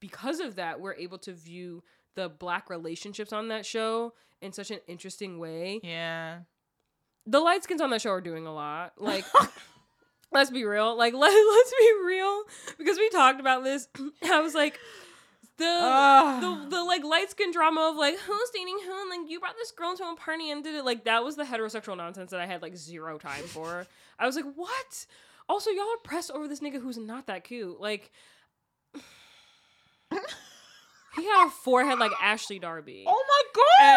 because 0.00 0.38
of 0.40 0.54
that, 0.56 0.80
we're 0.80 0.94
able 0.94 1.18
to 1.18 1.32
view 1.32 1.82
the 2.14 2.28
black 2.28 2.70
relationships 2.70 3.32
on 3.32 3.48
that 3.48 3.66
show 3.66 4.14
in 4.40 4.52
such 4.52 4.70
an 4.70 4.78
interesting 4.86 5.38
way. 5.40 5.80
Yeah. 5.82 6.42
The 7.26 7.40
light 7.40 7.64
skins 7.64 7.80
on 7.80 7.90
that 7.90 8.00
show 8.02 8.10
are 8.10 8.20
doing 8.20 8.46
a 8.46 8.54
lot, 8.54 8.92
like. 9.00 9.24
Let's 10.34 10.50
be 10.50 10.64
real. 10.64 10.96
Like 10.96 11.14
let, 11.16 11.32
let's 11.32 11.72
be 11.78 11.92
real 12.04 12.42
because 12.76 12.98
we 12.98 13.08
talked 13.08 13.40
about 13.40 13.64
this. 13.64 13.88
I 14.24 14.40
was 14.40 14.54
like 14.54 14.78
the 15.56 15.64
the 16.40 16.66
the 16.76 16.82
like 16.82 17.04
light 17.04 17.30
skin 17.30 17.52
drama 17.52 17.90
of 17.92 17.96
like 17.96 18.18
who's 18.18 18.50
dating 18.50 18.78
who 18.84 19.00
and 19.02 19.08
like 19.10 19.30
you 19.30 19.38
brought 19.38 19.54
this 19.56 19.70
girl 19.70 19.96
to 19.96 20.02
a 20.02 20.16
party 20.16 20.50
and 20.50 20.64
did 20.64 20.74
it 20.74 20.84
like 20.84 21.04
that 21.04 21.22
was 21.24 21.36
the 21.36 21.44
heterosexual 21.44 21.96
nonsense 21.96 22.32
that 22.32 22.40
I 22.40 22.46
had 22.46 22.60
like 22.60 22.76
zero 22.76 23.18
time 23.18 23.44
for. 23.44 23.86
I 24.18 24.26
was 24.26 24.34
like, 24.36 24.46
what? 24.56 25.06
Also, 25.48 25.70
y'all 25.70 25.84
are 25.84 26.02
pressed 26.02 26.30
over 26.30 26.48
this 26.48 26.60
nigga 26.60 26.80
who's 26.80 26.98
not 26.98 27.26
that 27.28 27.44
cute. 27.44 27.80
Like 27.80 28.10
he 31.16 31.24
had 31.24 31.46
a 31.46 31.50
forehead 31.50 31.98
like 31.98 32.12
Ashley 32.20 32.58
Darby. 32.58 33.04
Oh 33.06 33.24
my 33.28 33.42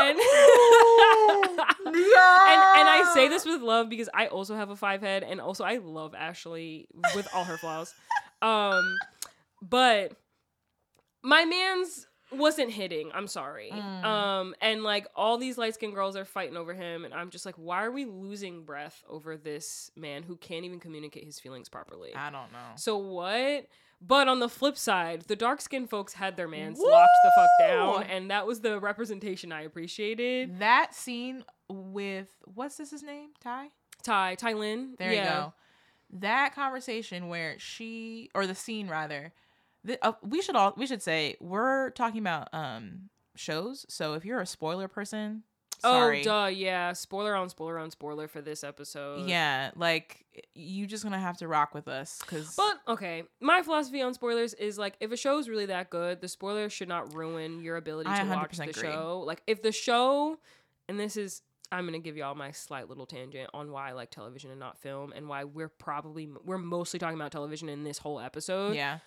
And, 0.10 0.18
god. 0.18 1.66
yeah. 1.86 2.54
and 2.54 2.80
and 2.80 2.90
I 2.90 3.12
say 3.14 3.28
this 3.28 3.46
with 3.46 3.62
love 3.62 3.90
because 3.90 4.10
I 4.14 4.28
also 4.28 4.56
have 4.56 4.70
a 4.70 4.76
five 4.76 5.02
head 5.02 5.24
and 5.24 5.40
also 5.42 5.64
I 5.64 5.78
love 5.78 6.14
Ashley 6.16 6.88
with 7.16 7.28
all 7.34 7.44
her 7.44 7.58
flaws. 7.58 7.94
Um 8.42 8.98
but 9.62 10.14
my 11.24 11.46
man's 11.46 12.08
wasn't 12.32 12.70
hitting. 12.72 13.10
I'm 13.14 13.28
sorry. 13.28 13.72
Mm. 13.74 14.04
Um 14.04 14.56
and 14.62 14.84
like 14.84 15.08
all 15.16 15.38
these 15.38 15.58
light 15.58 15.74
skinned 15.74 15.96
girls 15.96 16.16
are 16.16 16.26
fighting 16.26 16.58
over 16.58 16.74
him 16.74 17.06
and 17.06 17.14
I'm 17.14 17.30
just 17.30 17.46
like 17.46 17.56
why 17.56 17.84
are 17.84 17.92
we 17.92 18.06
losing 18.06 18.64
breath 18.64 19.04
over 19.10 19.38
this 19.38 19.90
man 19.96 20.24
who 20.24 20.36
can't 20.36 20.66
even 20.66 20.80
communicate 20.80 21.24
his 21.26 21.40
feelings 21.40 21.70
properly? 21.70 22.14
I 22.16 22.30
don't 22.30 22.52
know. 22.52 22.76
So 22.76 22.98
what? 22.98 23.66
But 24.00 24.28
on 24.28 24.40
the 24.40 24.50
flip 24.50 24.78
side, 24.78 25.24
the 25.24 25.36
dark 25.36 25.60
skinned 25.60 25.90
folks 25.90 26.14
had 26.14 26.38
their 26.38 26.48
mans 26.48 26.78
locked 26.80 27.10
the 27.24 27.32
fuck 27.36 27.50
down, 27.60 28.04
and 28.04 28.30
that 28.30 28.46
was 28.46 28.62
the 28.62 28.80
representation 28.80 29.52
I 29.52 29.62
appreciated. 29.64 30.60
That 30.60 30.94
scene 30.94 31.44
with 31.68 32.30
what's 32.46 32.78
this 32.78 32.92
his 32.92 33.02
name? 33.02 33.30
Ty? 33.40 33.70
Ty, 34.04 34.36
Ty 34.36 34.54
Lynn. 34.54 34.96
There 35.00 35.12
yeah. 35.12 35.24
you 35.24 35.30
go. 35.30 35.54
That 36.20 36.54
conversation 36.54 37.28
where 37.28 37.58
she 37.60 38.30
or 38.36 38.46
the 38.46 38.56
scene 38.56 38.88
rather, 38.88 39.34
the, 39.84 39.98
uh, 40.06 40.14
we 40.22 40.42
should 40.42 40.56
all 40.56 40.74
we 40.78 40.86
should 40.86 41.02
say 41.02 41.36
we're 41.42 41.90
talking 41.90 42.22
about 42.22 42.50
um 42.54 43.10
shows. 43.36 43.86
So 43.90 44.14
if 44.14 44.24
you're 44.24 44.40
a 44.40 44.46
spoiler 44.46 44.88
person, 44.88 45.44
Oh, 45.84 45.92
sorry. 45.92 46.22
Oh, 46.22 46.24
duh, 46.24 46.46
yeah. 46.48 46.94
Spoiler 46.94 47.36
on 47.36 47.50
spoiler 47.50 47.78
on 47.78 47.92
spoiler 47.92 48.28
for 48.28 48.42
this 48.42 48.64
episode. 48.64 49.28
Yeah, 49.28 49.72
like 49.76 50.26
you 50.54 50.88
just 50.88 51.04
gonna 51.04 51.20
have 51.20 51.38
to 51.38 51.48
rock 51.48 51.74
with 51.74 51.88
us 51.88 52.20
because 52.22 52.56
But 52.56 52.80
okay, 52.88 53.24
my 53.42 53.62
philosophy 53.62 54.02
on 54.02 54.14
spoilers 54.14 54.54
is 54.56 54.78
like 54.78 54.96
if 55.00 55.12
a 55.12 55.18
show 55.18 55.38
is 55.40 55.50
really 55.50 55.68
that 55.68 55.90
good, 55.90 56.22
the 56.22 56.28
spoilers 56.28 56.74
should 56.74 56.88
not 56.88 57.14
ruin 57.14 57.62
your 57.62 57.76
ability 57.76 58.10
to 58.10 58.26
watch 58.26 58.52
100% 58.52 58.58
the 58.58 58.64
agree. 58.70 58.82
show. 58.82 59.24
Like 59.26 59.42
if 59.48 59.62
the 59.62 59.72
show, 59.72 60.38
and 60.90 61.00
this 61.00 61.18
is 61.18 61.42
I'm 61.72 61.86
gonna 61.86 62.00
give 62.00 62.16
y'all 62.18 62.36
my 62.36 62.52
slight 62.52 62.88
little 62.88 63.06
tangent 63.06 63.50
on 63.54 63.72
why 63.72 63.90
I 63.90 63.92
like 63.92 64.10
television 64.10 64.52
and 64.52 64.60
not 64.60 64.78
film, 64.78 65.12
and 65.16 65.28
why 65.28 65.44
we're 65.44 65.70
probably 65.70 66.30
we're 66.46 66.58
mostly 66.58 67.00
talking 67.00 67.18
about 67.20 67.32
television 67.32 67.70
in 67.70 67.84
this 67.84 67.98
whole 67.98 68.20
episode. 68.20 68.76
Yeah. 68.76 69.00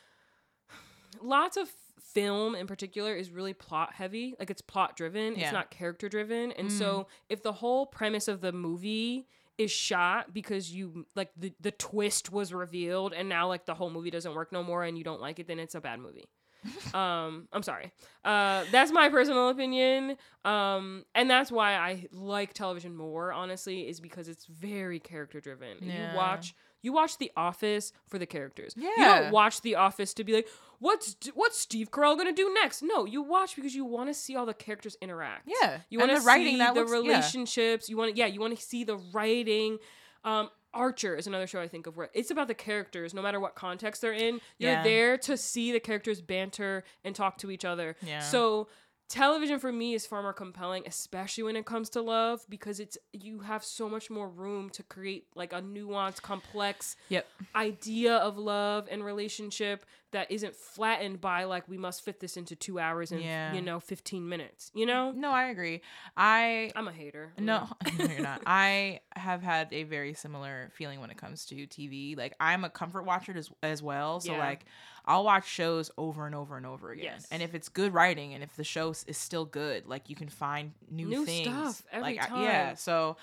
Lots 1.22 1.56
of 1.56 1.68
film 2.02 2.54
in 2.54 2.66
particular 2.66 3.14
is 3.14 3.30
really 3.30 3.52
plot 3.54 3.92
heavy, 3.94 4.34
like 4.38 4.50
it's 4.50 4.62
plot 4.62 4.96
driven. 4.96 5.34
Yeah. 5.36 5.44
It's 5.44 5.52
not 5.52 5.70
character 5.70 6.08
driven, 6.08 6.52
and 6.52 6.68
Mm. 6.68 6.78
so 6.78 7.06
if 7.28 7.42
the 7.42 7.52
whole 7.52 7.86
premise 7.86 8.28
of 8.28 8.40
the 8.40 8.52
movie 8.52 9.26
is 9.58 9.70
shot 9.70 10.32
because 10.32 10.72
you 10.72 11.06
like 11.14 11.30
the 11.36 11.52
the 11.60 11.70
twist 11.72 12.32
was 12.32 12.52
revealed 12.54 13.12
and 13.12 13.28
now 13.28 13.46
like 13.46 13.66
the 13.66 13.74
whole 13.74 13.90
movie 13.90 14.10
doesn't 14.10 14.34
work 14.34 14.52
no 14.52 14.62
more 14.62 14.84
and 14.84 14.96
you 14.96 15.04
don't 15.04 15.20
like 15.20 15.38
it 15.38 15.46
then 15.46 15.58
it's 15.58 15.74
a 15.74 15.80
bad 15.82 16.00
movie 16.00 16.24
um 16.94 17.46
i'm 17.52 17.62
sorry 17.62 17.92
uh 18.24 18.64
that's 18.72 18.90
my 18.90 19.10
personal 19.10 19.48
opinion 19.50 20.16
um 20.46 21.04
and 21.14 21.28
that's 21.28 21.52
why 21.52 21.74
i 21.74 22.06
like 22.10 22.54
television 22.54 22.94
more 22.96 23.32
honestly 23.34 23.86
is 23.86 24.00
because 24.00 24.28
it's 24.28 24.46
very 24.46 24.98
character 24.98 25.40
driven 25.40 25.76
Yeah. 25.82 26.12
you 26.12 26.16
watch 26.16 26.54
you 26.82 26.92
watch 26.92 27.18
the 27.18 27.30
office 27.36 27.92
for 28.08 28.18
the 28.18 28.26
characters 28.26 28.74
Yeah. 28.76 28.88
you 28.88 28.94
Yeah. 29.02 29.20
don't 29.22 29.32
watch 29.32 29.60
the 29.60 29.74
office 29.74 30.14
to 30.14 30.24
be 30.24 30.32
like 30.32 30.48
what's 30.78 31.16
what's 31.34 31.58
steve 31.58 31.90
carell 31.90 32.16
gonna 32.16 32.32
do 32.32 32.52
next 32.54 32.82
no 32.82 33.04
you 33.04 33.20
watch 33.22 33.54
because 33.56 33.74
you 33.74 33.84
want 33.84 34.08
to 34.08 34.14
see 34.14 34.34
all 34.36 34.46
the 34.46 34.54
characters 34.54 34.96
interact 35.00 35.48
Yeah. 35.60 35.80
you 35.90 35.98
want 35.98 36.10
to 36.10 36.20
writing 36.20 36.54
see 36.54 36.58
that 36.58 36.74
the 36.74 36.80
looks- 36.80 36.92
yeah. 36.92 36.98
relationships 36.98 37.88
you 37.88 37.96
want 37.96 38.16
yeah 38.16 38.26
you 38.26 38.40
want 38.40 38.56
to 38.58 38.62
see 38.64 38.84
the 38.84 38.96
writing 39.12 39.78
um 40.24 40.50
Archer 40.72 41.16
is 41.16 41.26
another 41.26 41.48
show 41.48 41.60
I 41.60 41.66
think 41.66 41.88
of 41.88 41.96
where 41.96 42.10
it's 42.14 42.30
about 42.30 42.46
the 42.46 42.54
characters, 42.54 43.12
no 43.12 43.20
matter 43.22 43.40
what 43.40 43.56
context 43.56 44.02
they're 44.02 44.12
in. 44.12 44.40
You're 44.56 44.70
Yeah. 44.70 44.84
there 44.84 45.18
to 45.18 45.36
see 45.36 45.72
the 45.72 45.80
characters 45.80 46.20
banter 46.22 46.84
and 47.02 47.12
talk 47.12 47.38
to 47.38 47.50
each 47.50 47.64
other. 47.64 47.96
Yeah. 48.02 48.20
So 48.20 48.68
television 49.10 49.58
for 49.58 49.70
me 49.72 49.92
is 49.92 50.06
far 50.06 50.22
more 50.22 50.32
compelling, 50.32 50.84
especially 50.86 51.44
when 51.44 51.56
it 51.56 51.66
comes 51.66 51.90
to 51.90 52.00
love, 52.00 52.46
because 52.48 52.80
it's 52.80 52.96
you 53.12 53.40
have 53.40 53.62
so 53.62 53.88
much 53.88 54.08
more 54.08 54.28
room 54.28 54.70
to 54.70 54.82
create 54.82 55.26
like 55.34 55.52
a 55.52 55.60
nuanced, 55.60 56.22
complex 56.22 56.96
Yep. 57.10 57.26
idea 57.54 58.14
of 58.16 58.38
love 58.38 58.86
and 58.90 59.04
relationship 59.04 59.84
that 60.12 60.30
isn't 60.30 60.54
flattened 60.56 61.20
by 61.20 61.44
like 61.44 61.68
we 61.68 61.76
must 61.76 62.04
fit 62.04 62.20
this 62.20 62.36
into 62.36 62.54
two 62.56 62.78
hours 62.78 63.10
and 63.12 63.22
Yeah. 63.22 63.52
you 63.54 63.60
know 63.60 63.80
15 63.80 64.28
minutes. 64.28 64.70
You 64.74 64.86
know, 64.86 65.10
No, 65.12 65.30
I 65.32 65.44
agree. 65.48 65.82
I 66.16 66.70
I'm 66.76 66.88
a 66.88 66.92
hater. 66.92 67.32
No, 67.38 67.68
no, 67.98 68.06
you're 68.06 68.22
not. 68.22 68.42
I 68.46 69.00
have 69.16 69.42
had 69.42 69.68
a 69.72 69.82
very 69.84 70.14
similar 70.14 70.70
feeling 70.74 71.00
when 71.00 71.10
it 71.10 71.16
comes 71.16 71.44
to 71.46 71.54
TV. 71.66 72.16
Like 72.16 72.34
I'm 72.40 72.64
a 72.64 72.70
comfort 72.70 73.04
watcher 73.04 73.36
as 73.36 73.50
as 73.62 73.82
well. 73.82 74.20
So 74.20 74.32
Yeah. 74.32 74.38
like 74.38 74.64
I'll 75.10 75.24
watch 75.24 75.48
shows 75.48 75.90
over 75.98 76.24
and 76.26 76.34
over 76.34 76.56
and 76.56 76.64
over 76.64 76.90
again. 76.92 77.04
Yes. 77.04 77.26
And 77.30 77.42
if 77.42 77.54
it's 77.54 77.68
good 77.68 77.92
writing 77.92 78.32
and 78.34 78.42
if 78.42 78.54
the 78.56 78.64
show 78.64 78.90
is 78.90 79.16
still 79.18 79.44
good, 79.44 79.86
like 79.86 80.08
you 80.08 80.14
can 80.16 80.28
find 80.28 80.72
new, 80.90 81.06
New 81.08 81.26
things. 81.26 81.48
stuff 81.48 81.82
every 81.90 82.16
like, 82.16 82.30
I- 82.32 82.42
yeah. 82.44 82.74
So 82.74 83.16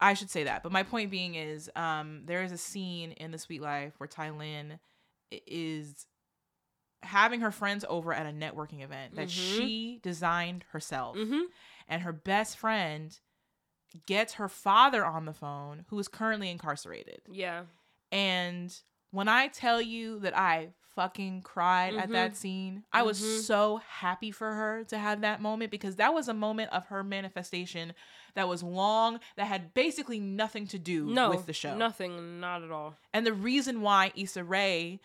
I 0.00 0.14
should 0.14 0.30
say 0.30 0.44
that. 0.44 0.62
But 0.62 0.72
my 0.72 0.82
point 0.82 1.10
being 1.10 1.34
is 1.34 1.70
um 1.76 2.22
there 2.26 2.42
is 2.42 2.50
a 2.52 2.58
scene 2.58 3.12
in 3.12 3.30
The 3.30 3.38
Sweet 3.38 3.60
Life 3.60 3.94
where 3.98 4.08
Tylin 4.08 4.78
i- 5.32 5.40
is 5.46 6.06
having 7.02 7.40
her 7.40 7.50
friends 7.50 7.84
over 7.88 8.12
at 8.14 8.26
a 8.26 8.30
networking 8.30 8.82
event 8.82 9.16
that 9.16 9.26
Mhm. 9.28 9.56
she 9.56 10.00
designed 10.02 10.64
herself 10.70 11.16
Mm-hmm. 11.16 11.42
and 11.88 12.02
her 12.02 12.12
best 12.12 12.56
friend 12.56 13.18
gets 14.06 14.34
her 14.34 14.48
father 14.48 15.04
on 15.04 15.24
the 15.26 15.32
phone 15.34 15.84
who 15.88 15.98
is 15.98 16.08
currently 16.08 16.48
incarcerated 16.50 17.20
Yeah. 17.28 17.64
and 18.10 18.74
when 19.12 19.28
i 19.28 19.46
tell 19.46 19.80
you 19.80 20.18
that 20.18 20.36
i 20.36 20.68
fucking 20.96 21.40
cried 21.40 21.94
at 21.94 22.10
that 22.10 22.36
scene 22.36 22.82
i 22.92 23.02
was 23.02 23.18
Mhm. 23.22 23.40
so 23.42 23.76
happy 23.88 24.30
for 24.30 24.52
her 24.52 24.84
to 24.84 24.98
have 24.98 25.22
that 25.22 25.40
moment 25.40 25.70
because 25.70 25.96
that 25.96 26.12
was 26.12 26.28
a 26.28 26.34
moment 26.34 26.70
of 26.72 26.86
her 26.86 27.02
manifestation 27.04 27.94
that 28.34 28.46
was 28.48 28.62
long 28.62 29.18
that 29.36 29.46
had 29.46 29.72
basically 29.72 30.20
nothing 30.20 30.66
to 30.66 30.78
do 30.78 31.06
No. 31.06 31.30
with 31.30 31.46
the 31.46 31.52
show 31.54 31.74
Nothing. 31.76 32.40
Not 32.40 32.62
at 32.62 32.70
all. 32.70 32.96
and 33.14 33.24
the 33.24 33.32
reason 33.32 33.80
why 33.80 34.12
Issa 34.16 34.42
Rae 34.44 35.00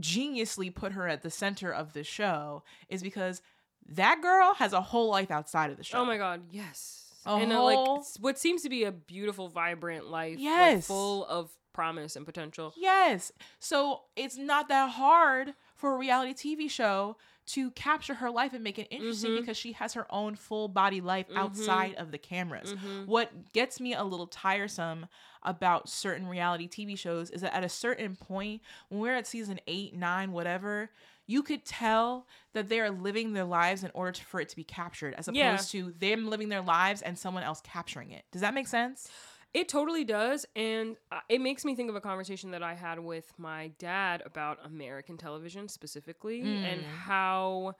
geniusly 0.00 0.74
put 0.74 0.92
her 0.92 1.06
at 1.08 1.22
the 1.22 1.30
center 1.30 1.72
of 1.72 1.92
the 1.92 2.02
show 2.04 2.62
is 2.88 3.02
because 3.02 3.42
that 3.86 4.20
girl 4.22 4.54
has 4.54 4.72
a 4.72 4.80
whole 4.80 5.08
life 5.10 5.30
outside 5.30 5.70
of 5.70 5.76
the 5.76 5.84
show. 5.84 5.98
Oh 5.98 6.04
my 6.04 6.16
god, 6.16 6.42
yes. 6.50 7.02
A 7.26 7.30
and 7.36 7.52
uh, 7.52 7.62
like 7.62 8.02
what 8.20 8.38
seems 8.38 8.62
to 8.62 8.68
be 8.68 8.84
a 8.84 8.92
beautiful, 8.92 9.48
vibrant 9.48 10.06
life, 10.06 10.32
like, 10.36 10.40
Yes. 10.42 10.86
full 10.86 11.24
of 11.26 11.50
promise 11.74 12.16
and 12.16 12.24
potential. 12.24 12.72
Yes. 12.76 13.30
So 13.58 14.04
it's 14.16 14.38
not 14.38 14.68
that 14.68 14.92
hard 14.92 15.52
for 15.74 15.94
a 15.94 15.98
reality 15.98 16.32
TV 16.32 16.70
show 16.70 17.18
to 17.46 17.70
capture 17.72 18.14
her 18.14 18.30
life 18.30 18.54
and 18.54 18.64
make 18.64 18.78
it 18.78 18.86
interesting 18.90 19.32
Mhm. 19.32 19.40
because 19.40 19.58
she 19.58 19.72
has 19.72 19.92
her 19.92 20.06
own 20.10 20.34
full 20.34 20.66
body 20.68 21.02
life 21.02 21.28
Mhm. 21.28 21.36
outside 21.36 21.94
of 21.96 22.10
the 22.10 22.16
cameras. 22.16 22.72
Mhm. 22.72 23.04
What 23.06 23.52
gets 23.52 23.80
me 23.80 23.92
a 23.92 24.02
little 24.02 24.26
tiresome 24.26 25.08
about 25.42 25.90
certain 25.90 26.26
reality 26.26 26.66
TV 26.68 26.96
shows 26.96 27.28
is 27.28 27.42
that 27.42 27.52
at 27.52 27.62
a 27.62 27.68
certain 27.68 28.16
point, 28.16 28.62
when 28.88 29.00
we're 29.00 29.14
at 29.14 29.26
season 29.26 29.60
eight, 29.66 29.92
nine, 29.94 30.32
whatever, 30.32 30.90
you 31.26 31.42
could 31.42 31.66
tell 31.66 32.26
that 32.54 32.70
they 32.70 32.80
are 32.80 32.90
living 32.90 33.34
their 33.34 33.44
lives 33.44 33.84
in 33.84 33.90
order 33.92 34.12
to, 34.12 34.24
for 34.24 34.40
it 34.40 34.48
to 34.48 34.56
be 34.56 34.64
captured, 34.64 35.12
as 35.14 35.28
opposed 35.28 35.36
Yeah. 35.36 35.56
to 35.56 35.92
them 35.92 36.28
living 36.30 36.48
their 36.48 36.62
lives 36.62 37.02
and 37.02 37.18
someone 37.18 37.42
else 37.42 37.60
capturing 37.60 38.10
it. 38.10 38.24
Does 38.30 38.40
that 38.40 38.54
make 38.54 38.68
sense? 38.68 39.10
It 39.54 39.68
totally 39.68 40.02
does, 40.04 40.44
and 40.56 40.96
uh, 41.12 41.20
it 41.28 41.40
makes 41.40 41.64
me 41.64 41.76
think 41.76 41.88
of 41.88 41.94
a 41.94 42.00
conversation 42.00 42.50
that 42.50 42.62
I 42.62 42.74
had 42.74 42.98
with 42.98 43.32
my 43.38 43.68
dad 43.78 44.20
about 44.26 44.58
American 44.66 45.16
television 45.16 45.68
specifically, 45.68 46.40
and 46.64 46.82
Mm. 46.82 46.84
how 46.84 47.76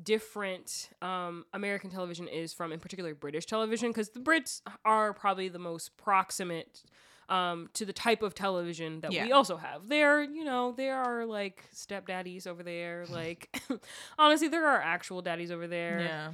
different 0.00 0.90
um, 1.02 1.44
American 1.52 1.90
television 1.90 2.28
is 2.28 2.54
from, 2.54 2.70
in 2.72 2.78
particular, 2.78 3.16
British 3.16 3.46
television, 3.46 3.90
because 3.90 4.10
the 4.10 4.20
Brits 4.20 4.62
are 4.84 5.12
probably 5.12 5.48
the 5.48 5.58
most 5.58 5.96
proximate 5.96 6.84
um, 7.28 7.68
to 7.74 7.84
the 7.84 7.92
type 7.92 8.22
of 8.22 8.34
television 8.34 9.00
that 9.00 9.12
we 9.24 9.32
also 9.32 9.56
have. 9.56 9.88
They're, 9.88 10.22
you 10.22 10.44
know, 10.44 10.72
there 10.72 10.96
are 10.96 11.26
like 11.26 11.64
stepdaddies 11.74 12.46
over 12.46 12.62
there. 12.62 13.06
Like, 13.10 13.60
honestly, 14.18 14.46
there 14.46 14.66
are 14.68 14.80
actual 14.80 15.20
daddies 15.20 15.50
over 15.50 15.66
there 15.66 15.98
Yeah. 15.98 16.30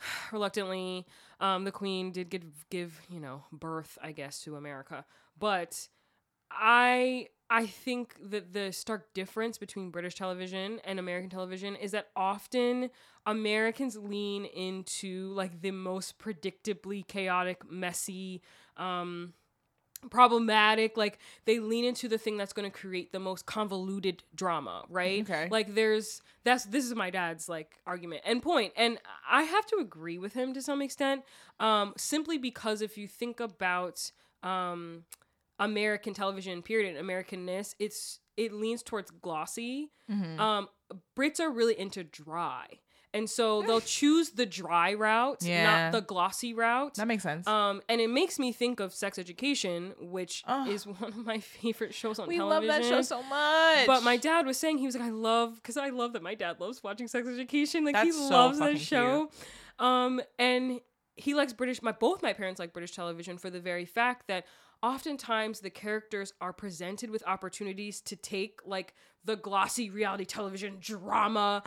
reluctantly 0.32 1.06
um, 1.42 1.64
the 1.64 1.72
queen 1.72 2.12
did 2.12 2.30
give 2.30 2.44
give 2.70 3.02
you 3.10 3.20
know 3.20 3.44
birth 3.52 3.98
i 4.02 4.12
guess 4.12 4.40
to 4.42 4.56
america. 4.56 5.04
But 5.38 5.88
i 6.50 7.28
i 7.50 7.66
think 7.66 8.14
that 8.30 8.52
the 8.52 8.70
stark 8.72 9.12
difference 9.14 9.56
between 9.56 9.90
british 9.90 10.14
television 10.14 10.78
and 10.84 10.98
american 10.98 11.30
television 11.30 11.74
is 11.76 11.92
that 11.92 12.08
often 12.14 12.90
americans 13.24 13.96
lean 13.96 14.44
into 14.44 15.32
like 15.32 15.62
the 15.62 15.70
most 15.70 16.18
predictably 16.18 17.06
chaotic 17.06 17.70
messy 17.70 18.42
um 18.76 19.32
problematic 20.10 20.96
like 20.96 21.18
they 21.44 21.58
lean 21.60 21.84
into 21.84 22.08
the 22.08 22.18
thing 22.18 22.36
that's 22.36 22.52
going 22.52 22.70
to 22.70 22.76
create 22.76 23.12
the 23.12 23.18
most 23.18 23.46
convoluted 23.46 24.22
drama 24.34 24.84
right 24.88 25.22
Okay. 25.22 25.48
like 25.50 25.74
there's 25.74 26.22
that's 26.44 26.64
this 26.64 26.84
is 26.84 26.94
my 26.94 27.10
dad's 27.10 27.48
like 27.48 27.78
argument 27.86 28.22
and 28.24 28.42
point 28.42 28.72
and 28.76 28.98
i 29.28 29.42
have 29.42 29.66
to 29.66 29.76
agree 29.76 30.18
with 30.18 30.32
him 30.34 30.52
to 30.54 30.62
some 30.62 30.82
extent 30.82 31.22
um 31.60 31.92
simply 31.96 32.38
because 32.38 32.82
if 32.82 32.98
you 32.98 33.06
think 33.06 33.40
about 33.40 34.10
um 34.42 35.04
american 35.58 36.14
television 36.14 36.62
period 36.62 36.96
and 36.96 37.08
americanness 37.08 37.74
it's 37.78 38.18
it 38.36 38.52
leans 38.52 38.82
towards 38.82 39.10
glossy 39.10 39.90
Mhm. 40.10 40.38
um 40.40 40.68
brits 41.16 41.38
are 41.40 41.50
really 41.50 41.78
into 41.78 42.02
dry 42.02 42.66
and 43.14 43.28
so 43.28 43.62
they'll 43.62 43.80
choose 43.98 44.30
the 44.30 44.46
dry 44.46 44.94
route 44.94 45.38
Yeah. 45.42 45.64
not 45.90 45.92
the 45.92 46.00
glossy 46.00 46.54
route 46.54 46.94
That 46.94 47.06
makes 47.08 47.22
sense. 47.22 47.46
um, 47.46 47.82
and 47.88 48.00
it 48.00 48.08
makes 48.08 48.38
me 48.38 48.52
think 48.52 48.80
of 48.80 48.94
Sex 48.94 49.18
Education, 49.18 49.94
which 50.00 50.42
Ugh. 50.46 50.68
is 50.68 50.86
one 50.86 51.02
of 51.04 51.16
my 51.26 51.38
favorite 51.38 51.94
shows 51.94 52.18
on 52.18 52.26
Television. 52.28 52.44
we 52.46 52.50
love 52.50 52.62
television. 52.64 52.90
that 52.90 52.96
show 52.96 53.02
so 53.02 53.22
much. 53.24 53.86
But 53.86 54.02
my 54.02 54.16
dad 54.16 54.46
was 54.46 54.56
saying 54.58 54.78
he 54.78 54.86
was 54.86 54.94
like, 54.96 55.04
I 55.04 55.10
love 55.10 55.56
because 55.56 55.76
I 55.76 55.88
love 55.90 56.12
that 56.14 56.22
my 56.22 56.34
dad 56.34 56.60
loves 56.60 56.82
watching 56.82 57.08
Sex 57.08 57.26
Education. 57.28 57.84
Like 57.84 57.96
he 57.96 58.10
That's 58.10 58.16
so 58.18 58.28
loves 58.30 58.58
fucking 58.58 58.74
that 58.74 58.80
show. 58.80 59.30
Um, 59.78 60.20
and 60.38 60.80
he 61.16 61.34
likes 61.34 61.52
British. 61.52 61.82
My 61.82 61.92
both 61.92 62.22
my 62.22 62.32
parents 62.32 62.58
like 62.58 62.72
British 62.72 62.92
television 62.92 63.36
for 63.38 63.50
the 63.50 63.60
very 63.60 63.84
fact 63.84 64.28
that 64.28 64.46
oftentimes 64.82 65.60
the 65.60 65.70
characters 65.70 66.32
are 66.40 66.52
presented 66.52 67.10
with 67.10 67.22
opportunities 67.26 68.00
to 68.00 68.16
take 68.16 68.60
like 68.66 68.94
the 69.24 69.36
glossy 69.36 69.90
reality 69.90 70.24
television 70.24 70.78
drama 70.80 71.62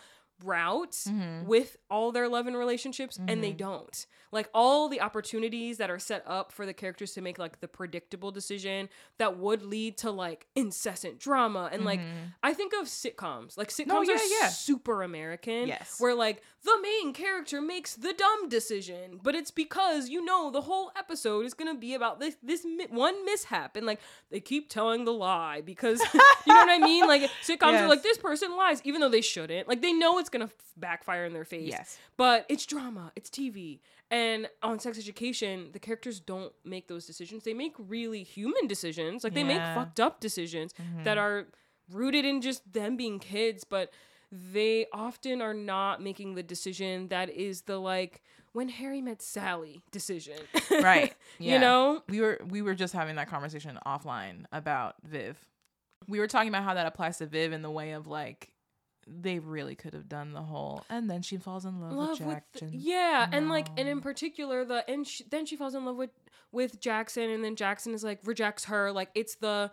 route 0.46 0.92
Mhm. 1.08 1.46
with 1.46 1.78
all 1.90 2.12
their 2.12 2.28
love 2.30 2.48
and 2.48 2.56
relationships 2.58 3.18
and 3.28 3.44
they 3.44 3.52
Mhm. 3.54 3.58
don't 3.58 4.06
like 4.32 4.50
all 4.54 4.90
the 4.90 5.00
opportunities 5.00 5.78
that 5.78 5.90
are 5.90 6.00
set 6.00 6.22
up 6.28 6.52
for 6.52 6.66
the 6.66 6.74
characters 6.74 7.14
to 7.14 7.22
make 7.22 7.40
like 7.40 7.62
the 7.62 7.68
predictable 7.68 8.32
decision 8.32 8.90
that 9.18 9.38
would 9.38 9.62
lead 9.64 9.98
to 9.98 10.12
like 10.12 10.46
incessant 10.56 11.18
drama 11.20 11.70
and 11.72 11.86
like 11.86 12.00
Mhm. 12.02 12.34
i 12.44 12.54
think 12.54 12.74
of 12.74 12.88
sitcoms 12.88 13.58
like 13.58 13.70
sitcoms 13.70 13.88
No, 13.88 14.02
yeah, 14.02 14.16
are 14.16 14.26
yeah. 14.42 14.50
super 14.50 15.02
american 15.04 15.68
Yes. 15.68 16.00
where 16.00 16.14
like 16.14 16.42
the 16.64 16.78
main 16.82 17.14
character 17.14 17.62
makes 17.62 17.96
the 17.96 18.14
dumb 18.14 18.50
decision 18.50 19.20
but 19.24 19.36
it's 19.36 19.52
because 19.52 20.10
you 20.10 20.24
know 20.24 20.52
the 20.52 20.62
whole 20.62 20.92
episode 20.98 21.46
is 21.46 21.54
gonna 21.54 21.76
be 21.76 21.94
about 21.94 22.20
this 22.20 22.36
this 22.44 22.66
mi- 22.66 22.88
one 22.90 23.24
mishap 23.26 23.76
and 23.78 23.86
like 23.86 24.00
they 24.32 24.40
keep 24.42 24.70
telling 24.70 25.06
the 25.06 25.14
lie 25.14 25.62
because 25.62 26.00
you 26.14 26.54
know 26.54 26.60
what 26.60 26.70
i 26.70 26.78
mean 26.78 27.08
like 27.08 27.22
sitcoms 27.44 27.80
are 27.82 27.88
like 27.88 28.04
this 28.04 28.18
person 28.18 28.56
lies 28.58 28.82
even 28.84 29.00
though 29.02 29.10
they 29.10 29.22
shouldn't 29.22 29.68
like 29.68 29.82
they 29.82 29.94
know 29.94 30.18
it's 30.20 30.26
it's 30.26 30.32
gonna 30.38 30.46
f- 30.46 30.74
backfire 30.78 31.26
in 31.26 31.34
their 31.34 31.46
face. 31.46 31.70
Yes. 31.70 31.98
But 32.18 32.46
it's 32.50 32.66
drama, 32.66 33.12
it's 33.16 33.30
TV. 33.30 33.80
And 34.12 34.48
on 34.62 34.80
sex 34.80 34.98
education, 35.00 35.70
the 35.74 35.80
characters 35.80 36.20
don't 36.20 36.54
make 36.64 36.88
those 36.88 37.06
decisions. 37.06 37.44
They 37.44 37.54
make 37.54 37.74
really 37.78 38.24
human 38.24 38.68
decisions. 38.68 39.24
Like 39.24 39.34
they 39.34 39.44
make 39.44 39.58
fucked 39.60 40.00
up 40.00 40.20
decisions 40.20 40.74
that 41.04 41.18
Mhm. 41.18 41.22
are 41.22 41.48
rooted 41.92 42.26
in 42.26 42.42
just 42.42 42.72
them 42.72 42.98
being 42.98 43.20
kids, 43.20 43.64
but 43.64 43.92
they 44.32 44.86
often 44.92 45.42
are 45.42 45.54
not 45.54 46.02
making 46.02 46.36
the 46.36 46.44
decision 46.44 47.08
that 47.10 47.30
is 47.30 47.62
the 47.62 47.78
like 47.80 48.22
when 48.54 48.70
Harry 48.70 49.02
met 49.02 49.22
Sally 49.22 49.82
decision. 49.92 50.38
Right. 50.72 51.14
Yeah. 51.40 51.54
You 51.54 51.60
know? 51.60 52.04
we 52.10 52.22
were 52.22 52.40
we 52.50 52.62
were 52.62 52.76
just 52.76 52.94
having 52.94 53.16
that 53.16 53.28
conversation 53.30 53.80
offline 53.86 54.46
about 54.52 54.96
Viv. 55.04 55.38
We 56.08 56.20
were 56.20 56.28
talking 56.28 56.50
about 56.50 56.64
how 56.64 56.74
that 56.76 56.86
applies 56.86 57.18
to 57.20 57.26
Viv 57.26 57.52
in 57.54 57.62
the 57.62 57.72
way 57.72 57.92
of 57.94 58.08
like 58.08 58.52
they 59.08 59.40
really 59.40 59.76
could 59.76 59.94
have 59.94 60.10
done 60.10 60.34
the 60.34 60.42
whole 60.42 60.84
and 60.90 61.10
then 61.10 61.22
she 61.22 61.38
falls 61.38 61.64
in 61.66 61.80
love, 61.80 61.92
love 61.92 62.10
with 62.20 62.28
with 62.28 62.38
Jackson. 62.54 62.70
yeah 62.74 63.30
and 63.32 63.50
like 63.50 63.68
and 63.78 63.88
in 63.88 64.02
particular 64.02 64.66
the 64.66 64.90
and 64.90 65.06
she, 65.06 65.24
then 65.30 65.46
she 65.46 65.56
falls 65.56 65.76
in 65.76 65.86
love 65.86 65.96
with 65.96 66.10
with 66.52 66.80
jackson 66.80 67.30
and 67.30 67.44
then 67.44 67.56
jackson 67.56 67.94
is 67.94 68.04
like 68.04 68.20
rejects 68.24 68.66
her 68.66 68.92
like 68.92 69.10
it's 69.14 69.36
the 69.36 69.70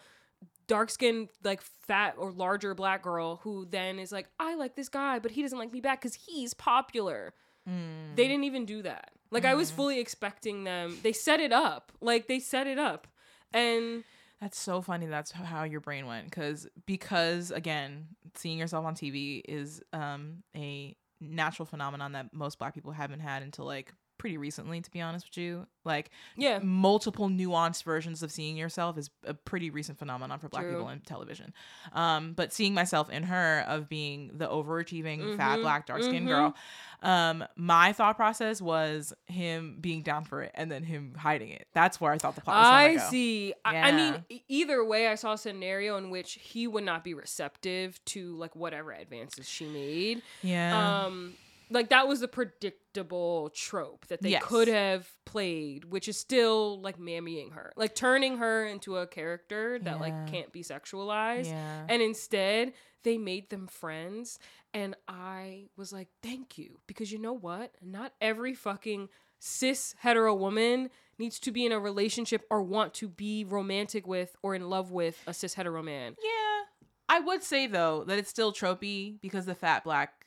dark 0.67 0.91
skinned 0.91 1.29
like 1.45 1.63
fat 1.63 2.15
or 2.19 2.31
larger 2.31 2.75
black 2.75 3.03
girl 3.03 3.41
who 3.43 3.67
then 3.71 3.99
is 3.99 4.13
like 4.13 4.27
i 4.39 4.55
like 4.55 4.75
this 4.77 4.89
guy 4.91 5.19
but 5.19 5.31
he 5.31 5.41
doesn't 5.43 5.59
like 5.59 5.73
me 5.73 5.81
back 5.81 6.01
because 6.01 6.15
he's 6.15 6.53
popular 6.55 7.33
Mm. 7.69 8.17
they 8.17 8.27
didn't 8.27 8.43
even 8.43 8.67
do 8.67 8.83
that 8.83 9.13
like 9.31 9.45
i 9.45 9.55
was 9.55 9.71
Mhm. 9.71 9.75
fully 9.77 10.01
expecting 10.01 10.65
them 10.65 10.99
they 11.05 11.13
set 11.13 11.39
it 11.39 11.53
up 11.53 11.93
like 12.01 12.27
they 12.27 12.41
set 12.41 12.67
it 12.67 12.77
up 12.77 13.07
and 13.55 14.03
That's 14.43 14.59
so 14.61 14.83
funny. 14.83 15.07
That's 15.07 15.31
how 15.33 15.65
your 15.65 15.81
brain 15.81 16.07
went 16.07 16.27
because 16.27 16.67
because 16.87 17.53
again, 17.53 18.09
seeing 18.35 18.59
yourself 18.59 18.85
on 18.87 18.97
TV 18.97 19.45
is 19.49 19.83
um 19.93 20.43
a 20.57 20.97
natural 21.21 21.67
phenomenon 21.67 22.13
that 22.13 22.35
most 22.35 22.59
black 22.59 22.75
people 22.75 22.93
haven't 22.93 23.21
had 23.21 23.45
until 23.45 23.67
like 23.67 23.95
pretty 24.23 24.39
recently 24.39 24.81
to 24.81 24.89
be 24.93 25.01
honest 25.01 25.27
with 25.29 25.37
you. 25.37 25.67
Like 25.85 26.11
yeah 26.37 26.61
multiple 26.63 27.29
nuanced 27.29 27.83
versions 27.83 28.23
of 28.23 28.31
seeing 28.31 28.57
yourself 28.57 28.97
is 28.97 29.11
a 29.27 29.35
pretty 29.35 29.69
recent 29.71 29.99
phenomenon 29.99 30.39
for 30.39 30.49
black 30.49 30.63
True. 30.63 30.75
people 30.75 30.89
in 30.91 31.01
television. 31.01 31.53
Um 31.93 32.35
but 32.35 32.53
seeing 32.53 32.73
myself 32.73 33.11
in 33.11 33.25
her 33.25 33.65
of 33.67 33.89
being 33.89 34.31
the 34.35 34.47
overachieving 34.47 35.37
fat 35.37 35.59
Mhm, 35.59 35.63
black 35.63 35.87
dark 35.87 36.05
skinned 36.05 36.27
mhm. 36.27 36.31
girl 36.31 36.55
um 37.03 37.45
my 37.57 37.93
thought 37.93 38.15
process 38.17 38.63
was 38.63 39.13
him 39.27 39.79
being 39.81 40.03
down 40.03 40.25
for 40.25 40.41
it 40.43 40.53
and 40.55 40.71
then 40.71 40.85
him 40.85 41.15
hiding 41.19 41.49
it. 41.51 41.67
That's 41.73 42.01
where 42.01 42.13
I 42.13 42.19
thought 42.19 42.37
the 42.37 42.43
plot 42.43 42.59
was 42.59 42.67
I 42.69 42.85
going 42.87 42.99
to 42.99 43.05
go. 43.05 43.11
see. 43.11 43.55
I, 43.65 43.77
I 43.77 43.93
mean, 43.93 44.25
either 44.49 44.85
way, 44.85 45.09
I 45.09 45.17
saw 45.17 45.33
a 45.33 45.39
scenario 45.39 45.97
in 45.97 46.11
which 46.11 46.35
he 46.35 46.69
would 46.69 46.85
not 46.85 47.03
be 47.03 47.13
receptive 47.15 47.99
to 48.05 48.37
like 48.37 48.55
whatever 48.55 48.93
advances 48.93 49.49
she 49.49 49.67
made. 49.67 50.23
Yeah. 50.43 51.03
Um, 51.07 51.35
like 51.73 51.89
that 51.91 52.07
was 52.09 52.21
the 52.21 52.29
predictable 52.29 53.51
trope 53.51 54.07
that 54.09 54.23
they 54.23 54.31
Yes. 54.31 54.43
could 54.45 54.69
have 54.69 55.11
played, 55.25 55.85
which 55.87 56.09
is 56.09 56.19
still 56.19 56.81
like 56.81 56.99
mammying 56.99 57.53
her, 57.53 57.73
like 57.77 57.95
turning 57.95 58.39
her 58.39 58.65
into 58.67 58.97
a 58.97 59.07
character 59.07 59.79
that 59.79 59.95
Yeah. 59.95 60.01
like 60.01 60.27
can't 60.31 60.53
be 60.53 60.63
sexualized. 60.63 61.47
yeah. 61.47 61.87
And 61.89 62.03
instead, 62.03 62.73
they 63.03 63.19
made 63.19 63.51
them 63.51 63.67
friends. 63.67 64.39
And 64.75 64.95
I 65.09 65.69
was 65.77 65.93
like, 65.93 66.09
thank 66.23 66.57
you. 66.59 66.79
Because 66.87 67.11
you 67.13 67.19
know 67.19 67.33
what? 67.33 67.73
Not 67.83 68.13
every 68.21 68.55
fucking 68.55 69.09
cis 69.39 69.95
hetero 69.99 70.35
woman 70.35 70.91
needs 71.19 71.39
to 71.41 71.51
be 71.51 71.67
in 71.67 71.73
a 71.73 71.81
relationship 71.81 72.47
or 72.51 72.63
want 72.63 72.95
to 72.95 73.09
be 73.09 73.45
romantic 73.45 74.07
with 74.07 74.37
or 74.43 74.55
in 74.55 74.69
love 74.71 74.91
with 74.93 75.21
a 75.27 75.35
cis 75.35 75.55
hetero 75.55 75.83
man. 75.83 76.17
Yeah. 76.23 76.63
I 77.09 77.21
would 77.21 77.43
say 77.43 77.67
though 77.67 78.05
that 78.05 78.19
it's 78.19 78.31
still 78.31 78.53
tropey 78.53 79.21
because 79.21 79.45
the 79.47 79.55
fat 79.55 79.85
black 79.85 80.22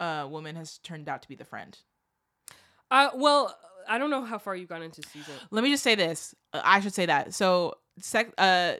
uh 0.00 0.26
woman 0.30 0.56
has 0.56 0.78
turned 0.78 1.08
out 1.08 1.22
to 1.22 1.28
be 1.28 1.34
the 1.34 1.44
friend. 1.44 1.78
Uh, 2.90 3.10
well, 3.14 3.56
I 3.88 3.98
don't 3.98 4.10
know 4.10 4.24
how 4.24 4.38
far 4.38 4.56
you've 4.56 4.68
gone 4.68 4.82
into 4.82 5.02
season. 5.02 5.34
Let 5.50 5.62
me 5.64 5.70
just 5.70 5.82
say 5.82 5.94
this. 5.94 6.34
Uh, 6.52 6.60
I 6.64 6.80
should 6.80 6.94
say 6.94 7.06
that. 7.06 7.34
So, 7.34 7.74
sec- 8.00 8.34
uh 8.38 8.74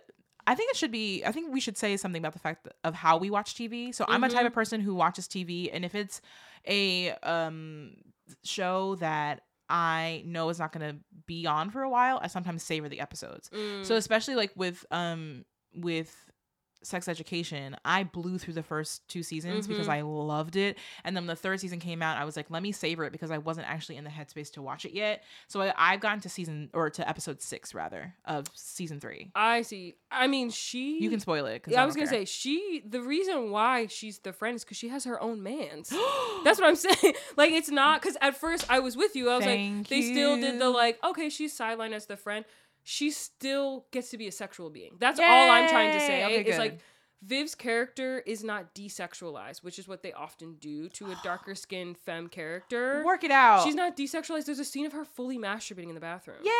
I 0.47 0.55
think 0.55 0.71
it 0.71 0.77
should 0.77 0.91
be 0.93 1.25
I 1.25 1.33
think 1.33 1.53
we 1.53 1.61
should 1.61 1.77
say 1.77 1.97
something 1.99 2.21
about 2.23 2.33
the 2.33 2.39
fact 2.39 2.69
of 2.85 2.95
how 2.95 3.19
we 3.19 3.29
watch 3.31 3.55
TV. 3.55 3.93
So, 3.95 4.05
I'm 4.09 4.25
a 4.25 4.29
type 4.29 4.45
Mhm. 4.45 4.47
of 4.47 4.53
person 4.55 4.81
who 4.81 4.95
watches 4.95 5.29
TV 5.29 5.71
and 5.73 5.85
if 5.85 5.95
it's 5.95 6.21
a 6.67 7.11
um 7.23 7.97
show 8.45 8.95
that 8.97 9.43
I 9.71 10.23
know 10.25 10.49
is 10.49 10.59
not 10.59 10.73
going 10.73 10.95
to 10.95 10.99
be 11.27 11.47
on 11.47 11.69
for 11.71 11.83
a 11.83 11.91
while, 11.91 12.19
I 12.23 12.29
sometimes 12.29 12.63
savor 12.63 12.89
the 12.89 13.01
episodes. 13.01 13.51
Mm. 13.51 13.85
So 13.85 13.97
especially 13.97 14.35
like 14.35 14.53
with 14.57 14.87
um 14.91 15.45
with 15.75 16.28
sex 16.83 17.09
education, 17.09 17.77
I 17.85 18.05
blew 18.05 18.39
through 18.39 18.55
the 18.55 18.63
first 18.63 19.07
two 19.09 19.23
seasons 19.23 19.67
because 19.67 19.87
Mhm. 19.89 19.93
I 19.93 20.01
loved 20.03 20.57
it. 20.57 20.79
And 21.05 21.17
then 21.17 21.27
the 21.27 21.35
third 21.37 21.59
season 21.61 21.81
came 21.81 22.03
out, 22.03 22.17
I 22.17 22.25
was 22.25 22.37
like, 22.37 22.51
let 22.51 22.63
me 22.63 22.71
savor 22.73 23.05
it 23.05 23.13
because 23.13 23.31
I 23.31 23.39
wasn't 23.39 23.69
actually 23.69 23.97
in 23.97 24.05
the 24.05 24.11
headspace 24.11 24.53
to 24.53 24.63
watch 24.63 24.85
it 24.85 24.93
yet. 24.93 25.25
So 25.49 25.61
I, 25.61 25.73
I've 25.77 26.01
gotten 26.01 26.21
to 26.21 26.29
season 26.29 26.71
or 26.73 26.89
to 26.91 27.09
episode 27.09 27.43
six 27.43 27.75
rather 27.75 28.15
of 28.25 28.47
season 28.55 29.01
three. 29.01 29.31
I 29.35 29.63
see. 29.63 29.95
I 30.11 30.27
mean, 30.29 30.51
she. 30.51 31.03
You 31.03 31.11
can 31.11 31.21
spoil 31.21 31.47
it. 31.47 31.65
Yeah, 31.67 31.79
I 31.79 31.81
don't 31.81 31.87
was 31.89 31.97
gonna 31.97 32.09
care. 32.09 32.21
say 32.21 32.25
she. 32.25 32.83
The 32.89 33.03
reason 33.03 33.51
why 33.51 33.87
she's 33.89 34.21
the 34.21 34.33
friend 34.33 34.55
is 34.57 34.65
because 34.65 34.77
she 34.77 34.89
has 34.89 35.05
her 35.05 35.21
own 35.21 35.43
man's. 35.43 35.89
That's 36.45 36.61
what 36.61 36.69
I'm 36.69 36.77
saying. 36.77 37.15
Like 37.37 37.51
it's 37.53 37.71
not 37.71 38.01
because 38.01 38.17
at 38.21 38.37
first 38.37 38.65
I 38.71 38.79
was 38.79 38.97
with 38.97 39.17
you. 39.17 39.31
I 39.31 39.37
was 39.37 39.45
Thank 39.45 39.79
like, 39.79 39.89
they 39.89 40.03
still 40.03 40.37
did 40.37 40.61
the 40.61 40.71
like, 40.71 40.99
okay, 41.05 41.29
she's 41.29 41.57
sidelined 41.59 41.93
as 41.93 42.07
the 42.07 42.17
friend. 42.17 42.45
She 42.91 43.11
still 43.11 43.85
gets 43.91 44.09
to 44.13 44.17
be 44.17 44.29
a 44.29 44.33
sexual 44.33 44.71
being. 44.71 44.97
That's 44.99 45.21
all 45.21 45.51
I'm 45.51 45.69
trying 45.69 45.93
to 45.93 46.01
say. 46.01 46.25
Okay, 46.25 46.43
good. 46.43 46.59
like 46.59 46.79
Viv's 47.23 47.55
character 47.55 48.21
is 48.21 48.43
not 48.43 48.75
desexualized, 48.75 49.63
which 49.63 49.79
is 49.79 49.87
what 49.87 50.03
they 50.03 50.15
often 50.15 50.55
do 50.55 50.89
to 50.91 51.11
a 51.11 51.21
darker 51.23 51.55
skinned 51.55 51.99
femme 51.99 52.29
character. 52.29 53.03
Work 53.05 53.25
it 53.25 53.31
out. 53.31 53.63
She's 53.65 53.75
not 53.75 53.95
desexualized. 53.95 54.47
There's 54.47 54.59
a 54.59 54.65
scene 54.65 54.87
of 54.87 54.93
her 54.95 55.05
fully 55.05 55.37
masturbating 55.37 55.91
in 55.91 55.95
the 55.97 56.01
bathroom. 56.01 56.39
Yay! 56.43 56.53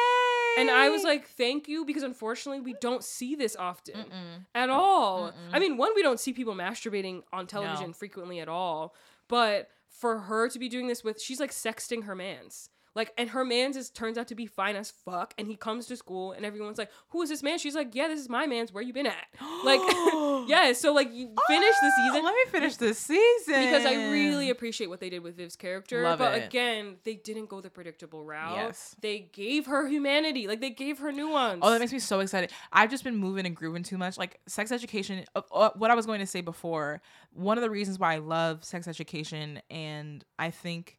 And 0.59 0.71
I 0.71 0.91
was 0.91 1.03
like, 1.03 1.29
thank 1.29 1.67
you, 1.67 1.87
because 1.87 2.03
unfortunately 2.03 2.61
we 2.61 2.75
don't 2.79 3.03
see 3.03 3.35
this 3.35 3.57
often 3.57 3.95
Mm-mm. 3.95 4.45
at 4.55 4.69
all. 4.69 5.29
Mm-mm. 5.29 5.33
I 5.55 5.59
mean, 5.59 5.79
one, 5.79 5.93
we 5.97 6.03
don't 6.03 6.21
see 6.21 6.35
people 6.35 6.55
masturbating 6.55 7.23
on 7.33 7.47
television 7.47 7.87
No. 7.87 7.93
frequently 7.95 8.39
at 8.41 8.51
all. 8.51 8.95
But 9.29 9.71
for 9.89 10.19
her 10.19 10.51
to 10.51 10.59
be 10.59 10.69
doing 10.69 10.89
this 10.89 11.03
with, 11.03 11.23
she's 11.23 11.41
like 11.41 11.53
sexting 11.53 12.05
her 12.05 12.15
man's. 12.15 12.69
Like, 12.99 13.13
and 13.17 13.31
her 13.31 13.45
man's 13.45 13.77
is 13.77 13.91
turns 13.91 14.19
out 14.19 14.27
to 14.27 14.35
be 14.35 14.47
fine 14.47 14.75
as 14.75 14.91
fuck. 14.91 15.33
And 15.39 15.47
he 15.47 15.55
comes 15.55 15.87
to 15.87 15.97
school, 15.97 16.33
and 16.33 16.45
everyone's 16.45 16.79
like, 16.79 16.91
"Who 17.11 17.23
is 17.23 17.29
this 17.29 17.45
man?" 17.45 17.59
She's 17.59 17.77
like, 17.77 17.95
"Yeah, 17.95 18.09
this 18.09 18.19
is 18.19 18.29
my 18.29 18.49
man's. 18.49 18.73
Where 18.73 18.83
you 18.83 18.93
been 18.93 19.07
at?" 19.07 19.27
Like, 19.65 19.79
yeah. 20.49 20.73
So 20.73 20.93
like, 20.93 21.15
you 21.15 21.33
finish 21.47 21.75
the 21.81 21.93
Oh, 21.93 22.07
season 22.13 22.25
Let 22.25 22.35
me 22.35 22.51
finish 22.51 22.77
this 22.77 22.99
season 22.99 23.65
because 23.65 23.87
I 23.87 24.11
really 24.11 24.51
appreciate 24.51 24.89
what 24.89 24.99
they 24.99 25.11
did 25.11 25.23
with 25.23 25.37
Viv's 25.37 25.55
character. 25.55 26.03
Love 26.03 26.19
but 26.19 26.39
it. 26.39 26.47
again, 26.47 26.97
they 27.05 27.15
didn't 27.15 27.49
go 27.49 27.61
the 27.61 27.71
predictable 27.71 28.25
route. 28.25 28.57
Yes. 28.57 28.97
They 29.01 29.31
gave 29.33 29.67
her 29.67 29.87
humanity. 29.87 30.49
Like 30.49 30.61
they 30.61 30.71
gave 30.71 30.99
her 30.99 31.13
nuance. 31.13 31.61
Oh, 31.63 31.71
that 31.71 31.79
makes 31.79 31.93
me 31.93 32.01
so 32.01 32.19
excited. 32.19 32.51
I've 32.73 32.91
just 32.91 33.05
been 33.05 33.17
moving 33.17 33.47
and 33.47 33.55
grooving 33.55 33.85
too 33.85 33.97
much. 33.97 34.19
Like 34.19 34.41
sex 34.49 34.73
education, 34.73 35.25
uh, 35.37 35.43
uh, 35.53 35.71
what 35.77 35.93
I 35.93 35.95
was 35.95 36.05
going 36.05 36.19
to 36.19 36.27
say 36.27 36.41
before, 36.41 37.01
one 37.33 37.59
of 37.59 37.63
the 37.63 37.71
reasons 37.71 38.01
why 38.01 38.15
I 38.15 38.19
love 38.19 38.65
sex 38.65 38.89
education 38.89 39.63
and 39.71 40.25
I 40.37 40.51
think 40.51 40.99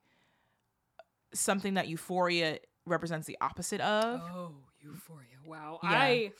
something 1.34 1.76
that 1.76 1.88
euphoria 1.88 2.60
represents 2.86 3.28
the 3.28 3.38
opposite 3.42 3.82
of. 3.82 4.22
Oh, 4.22 4.52
euphoria. 4.82 5.26
Wow. 5.46 5.80
Yeah. 5.84 5.90
I 5.90 6.32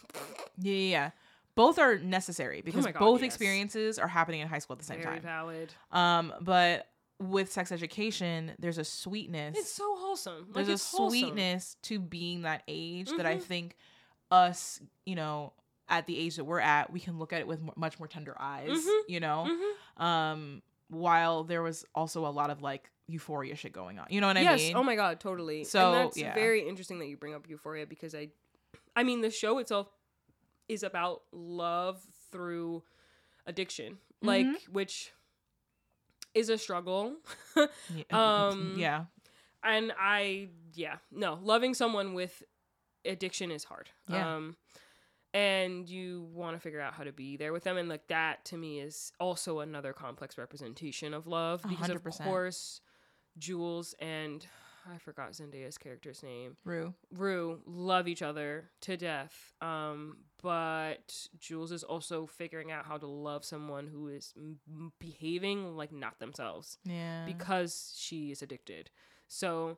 Yeah, 0.58 0.74
yeah, 0.74 0.90
yeah. 0.92 1.12
Both 1.56 1.78
are 1.80 1.98
necessary 1.98 2.62
because 2.62 2.86
Oh 2.88 2.92
God, 2.92 3.00
both 3.00 3.22
yes. 3.22 3.28
experiences 3.34 4.00
are 4.00 4.08
happening 4.08 4.40
in 4.42 4.48
high 4.48 4.60
school 4.60 4.74
at 4.76 4.80
the 4.80 4.86
same 4.86 5.02
very 5.02 5.16
time. 5.16 5.22
valid. 5.24 5.74
Um, 5.92 6.34
but 6.42 6.88
with 7.20 7.52
sex 7.52 7.72
education, 7.74 8.54
there's 8.60 8.78
a 8.78 8.84
sweetness. 8.86 9.58
It's 9.58 9.72
so 9.72 9.96
wholesome. 9.98 10.48
Like 10.54 10.66
there's 10.68 10.82
a 10.82 10.98
wholesome. 10.98 11.10
sweetness 11.20 11.76
to 11.84 12.00
being 12.00 12.44
that 12.44 12.64
age 12.68 13.10
that 13.18 13.26
I 13.26 13.36
Mhm. 13.38 13.42
think 13.44 13.76
us, 14.32 14.80
you 15.06 15.16
know, 15.16 15.54
at 15.90 16.06
the 16.08 16.18
age 16.18 16.36
that 16.38 16.46
we're 16.46 16.60
at, 16.62 16.94
we 16.94 17.00
can 17.00 17.18
look 17.18 17.34
at 17.34 17.42
it 17.42 17.48
with 17.48 17.60
much 17.76 18.00
more 18.00 18.08
tender 18.08 18.36
eyes, 18.40 18.70
Mhm. 18.86 19.02
you 19.10 19.20
know. 19.20 19.46
Mhm. 19.98 20.02
Um, 20.04 20.62
while 20.88 21.44
there 21.44 21.62
was 21.62 21.84
also 21.94 22.26
a 22.26 22.30
lot 22.30 22.50
of 22.52 22.62
like 22.62 22.90
euphoria 23.10 23.56
shit 23.56 23.74
going 23.74 24.00
on, 24.00 24.08
you 24.10 24.22
know 24.22 24.28
what 24.28 24.38
I 24.38 24.42
yes. 24.42 24.60
mean? 24.60 24.76
Oh 24.76 24.84
my 24.84 24.96
god. 24.96 25.20
Totally. 25.20 25.64
So, 25.64 25.92
and 25.94 26.06
that's 26.06 26.18
yeah. 26.18 26.34
very 26.34 26.68
interesting 26.68 27.00
that 27.00 27.08
you 27.08 27.18
bring 27.18 27.34
up 27.34 27.50
euphoria 27.50 27.86
because 27.86 28.14
I, 28.14 28.30
I 28.96 29.04
mean, 29.04 29.22
the 29.22 29.32
show 29.32 29.58
itself 29.60 29.88
is 30.68 30.84
about 30.84 31.22
love 31.32 32.02
through 32.32 32.84
addiction, 33.48 33.98
like 34.22 34.46
Mhm. 34.46 34.70
which 34.72 35.12
is 36.34 36.50
a 36.50 36.58
struggle. 36.58 37.16
Yeah. 37.56 38.04
um, 38.12 38.76
yeah, 38.78 39.06
and 39.64 39.92
I 40.00 40.50
yeah 40.74 40.98
no 41.12 41.40
loving 41.42 41.74
someone 41.74 42.14
with 42.14 42.44
addiction 43.06 43.52
is 43.52 43.64
hard. 43.64 43.90
Yeah. 44.08 44.36
Um 44.36 44.56
and 45.34 45.88
you 45.88 46.28
want 46.34 46.56
to 46.56 46.60
figure 46.60 46.82
out 46.82 46.94
how 46.94 47.04
to 47.04 47.12
be 47.12 47.38
there 47.38 47.54
with 47.54 47.64
them 47.64 47.78
and 47.78 47.88
like 47.88 48.08
that 48.08 48.44
to 48.46 48.58
me 48.58 48.80
is 48.80 49.12
also 49.20 49.60
another 49.60 49.94
complex 49.94 50.38
representation 50.38 51.14
of 51.14 51.28
love 51.28 51.62
because 51.64 51.78
hundred 51.78 51.98
of 51.98 52.04
percent. 52.04 52.28
course 52.30 52.82
Jules 53.38 53.96
and 54.00 54.46
I 54.92 54.98
forgot 54.98 55.32
Zendaya's 55.34 55.78
character's 55.78 56.24
name. 56.24 56.56
Rue. 56.64 56.94
Rue 57.14 57.60
love 57.66 58.08
each 58.08 58.22
other 58.22 58.70
to 58.82 58.98
death. 58.98 59.54
Um, 59.62 60.18
but 60.42 61.28
Jules 61.38 61.72
is 61.72 61.84
also 61.84 62.26
figuring 62.26 62.72
out 62.72 62.86
how 62.86 62.98
to 62.98 63.06
love 63.06 63.44
someone 63.46 63.88
who 63.88 64.08
is 64.08 64.34
m- 64.38 64.94
behaving 65.00 65.76
like 65.76 65.92
not 65.92 66.20
themselves 66.20 66.78
Yeah. 66.86 67.26
because 67.26 67.94
she 67.98 68.32
is 68.32 68.42
addicted. 68.42 68.90
So 69.28 69.78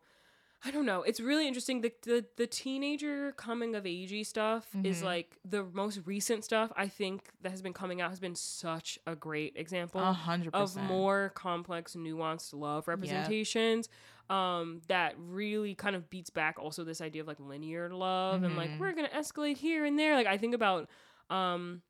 I 0.64 0.70
don't 0.70 0.86
know. 0.86 1.02
It's 1.02 1.20
really 1.20 1.48
interesting. 1.48 1.82
The 1.82 1.92
the, 2.04 2.26
the 2.38 2.46
teenager 2.48 3.32
coming 3.32 3.74
of 3.76 3.84
agey 3.86 4.24
stuff 4.26 4.68
is 4.84 5.02
Mhm. 5.02 5.06
like 5.06 5.38
the 5.44 5.64
most 5.64 6.02
recent 6.06 6.44
stuff 6.44 6.72
I 6.76 6.88
think 6.88 7.30
that 7.42 7.50
has 7.50 7.62
been 7.64 7.74
coming 7.74 8.00
out 8.00 8.12
has 8.12 8.20
been 8.20 8.36
such 8.36 9.00
a 9.08 9.16
great 9.16 9.54
example 9.56 10.02
a 10.02 10.14
hundred 10.14 10.54
of 10.54 10.76
more 10.76 11.32
complex, 11.34 11.96
nuanced 11.96 12.54
love 12.54 12.88
representations. 12.88 13.90
Um, 14.30 14.82
that 14.88 15.16
really 15.18 15.74
kind 15.76 15.96
of 15.96 16.10
beats 16.10 16.30
back 16.30 16.60
also 16.60 16.84
this 16.84 17.02
idea 17.02 17.22
of 17.24 17.28
like 17.28 17.40
linear 17.40 17.90
love 17.90 18.44
and 18.44 18.56
like 18.56 18.70
Mhm. 18.72 18.80
we're 18.80 18.94
gonna 18.94 19.10
escalate 19.10 19.58
here 19.58 19.84
and 19.86 19.98
there. 19.98 20.16
Like 20.16 20.28
I 20.28 20.38
think 20.38 20.54
about 20.54 20.90
um 21.32 21.82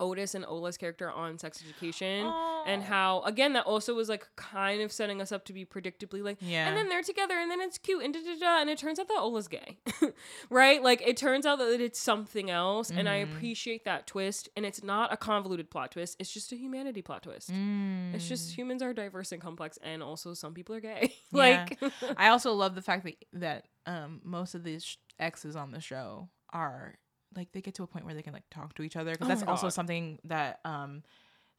Otis 0.00 0.34
and 0.34 0.44
Ola's 0.44 0.76
character 0.76 1.10
on 1.10 1.38
Sex 1.38 1.62
Education 1.62 2.26
and 2.66 2.82
how 2.82 3.20
again 3.22 3.52
that 3.54 3.66
also 3.66 3.94
was 3.94 4.08
like 4.08 4.26
kind 4.36 4.80
of 4.82 4.90
setting 4.92 5.20
us 5.20 5.32
up 5.32 5.44
to 5.46 5.52
be 5.52 5.64
predictably 5.64 6.22
like 6.22 6.38
Yeah. 6.40 6.66
and 6.68 6.76
then 6.76 6.88
they're 6.88 7.02
together 7.02 7.34
and 7.38 7.50
then 7.50 7.60
it's 7.60 7.78
cute 7.78 8.02
and 8.04 8.12
da 8.14 8.20
da 8.20 8.38
da 8.38 8.60
and 8.60 8.70
it 8.70 8.78
turns 8.78 8.98
out 8.98 9.08
that 9.08 9.18
Ola's 9.18 9.48
gay. 9.48 9.78
right? 10.50 10.82
Like 10.82 11.02
it 11.06 11.16
turns 11.16 11.46
out 11.46 11.58
that 11.58 11.80
it's 11.80 12.00
something 12.00 12.50
else 12.50 12.90
and 12.90 13.08
I 13.08 13.24
Mhm. 13.24 13.32
appreciate 13.36 13.84
that 13.84 14.06
twist 14.06 14.48
and 14.56 14.64
it's 14.66 14.82
not 14.82 15.12
a 15.12 15.16
convoluted 15.16 15.70
plot 15.70 15.92
twist. 15.92 16.16
It's 16.18 16.32
just 16.32 16.52
a 16.52 16.56
humanity 16.56 17.02
plot 17.02 17.22
twist. 17.24 17.50
It's 17.50 18.28
just 18.28 18.50
Mm. 18.50 18.54
humans 18.56 18.82
are 18.82 18.92
diverse 18.92 19.32
and 19.32 19.40
complex 19.40 19.78
and 19.82 20.02
also 20.02 20.34
some 20.34 20.54
people 20.54 20.74
are 20.74 20.80
gay. 20.80 21.14
Like 21.32 21.78
I 22.16 22.28
also 22.28 22.52
love 22.52 22.74
the 22.74 22.82
fact 22.82 23.04
that 23.04 23.16
that 23.34 23.64
um 23.86 24.20
most 24.24 24.54
of 24.54 24.62
these 24.64 24.84
sh- 24.84 24.96
exes 25.18 25.56
on 25.56 25.70
the 25.72 25.80
show 25.80 26.28
are 26.52 26.96
like 27.36 27.52
they 27.52 27.60
get 27.60 27.74
to 27.74 27.82
a 27.82 27.86
point 27.86 28.04
where 28.04 28.14
they 28.14 28.22
can 28.22 28.32
like 28.32 28.48
talk 28.50 28.74
to 28.74 28.82
each 28.82 28.96
other 28.96 29.12
because 29.12 29.26
Oh 29.26 29.28
that's 29.28 29.42
also 29.42 29.68
something 29.68 30.18
that 30.24 30.60
um 30.64 31.02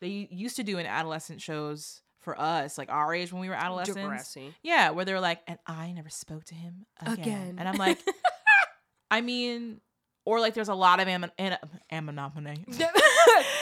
they 0.01 0.27
used 0.31 0.57
to 0.57 0.63
do 0.63 0.77
in 0.77 0.85
adolescent 0.85 1.41
shows 1.41 2.01
for 2.19 2.39
us 2.39 2.77
like 2.77 2.89
our 2.89 3.13
age 3.13 3.31
when 3.31 3.41
we 3.41 3.49
were 3.49 3.55
adolescents. 3.55 3.99
Degrassi. 4.35 4.53
Yeah, 4.63 4.91
where 4.91 5.05
they 5.05 5.13
were 5.13 5.19
like, 5.19 5.41
and 5.47 5.59
I 5.67 5.91
never 5.91 6.09
spoke 6.09 6.45
to 6.45 6.55
him 6.55 6.85
again. 7.01 7.19
Again. 7.19 7.55
And 7.59 7.69
I'm 7.69 7.75
like, 7.75 7.99
I 9.11 9.21
mean, 9.21 9.81
or 10.25 10.39
like 10.39 10.53
there's 10.53 10.69
a 10.69 10.73
lot 10.75 10.99
of 10.99 11.07
am- 11.07 11.25
an- 11.37 11.57
animosity. 11.91 12.63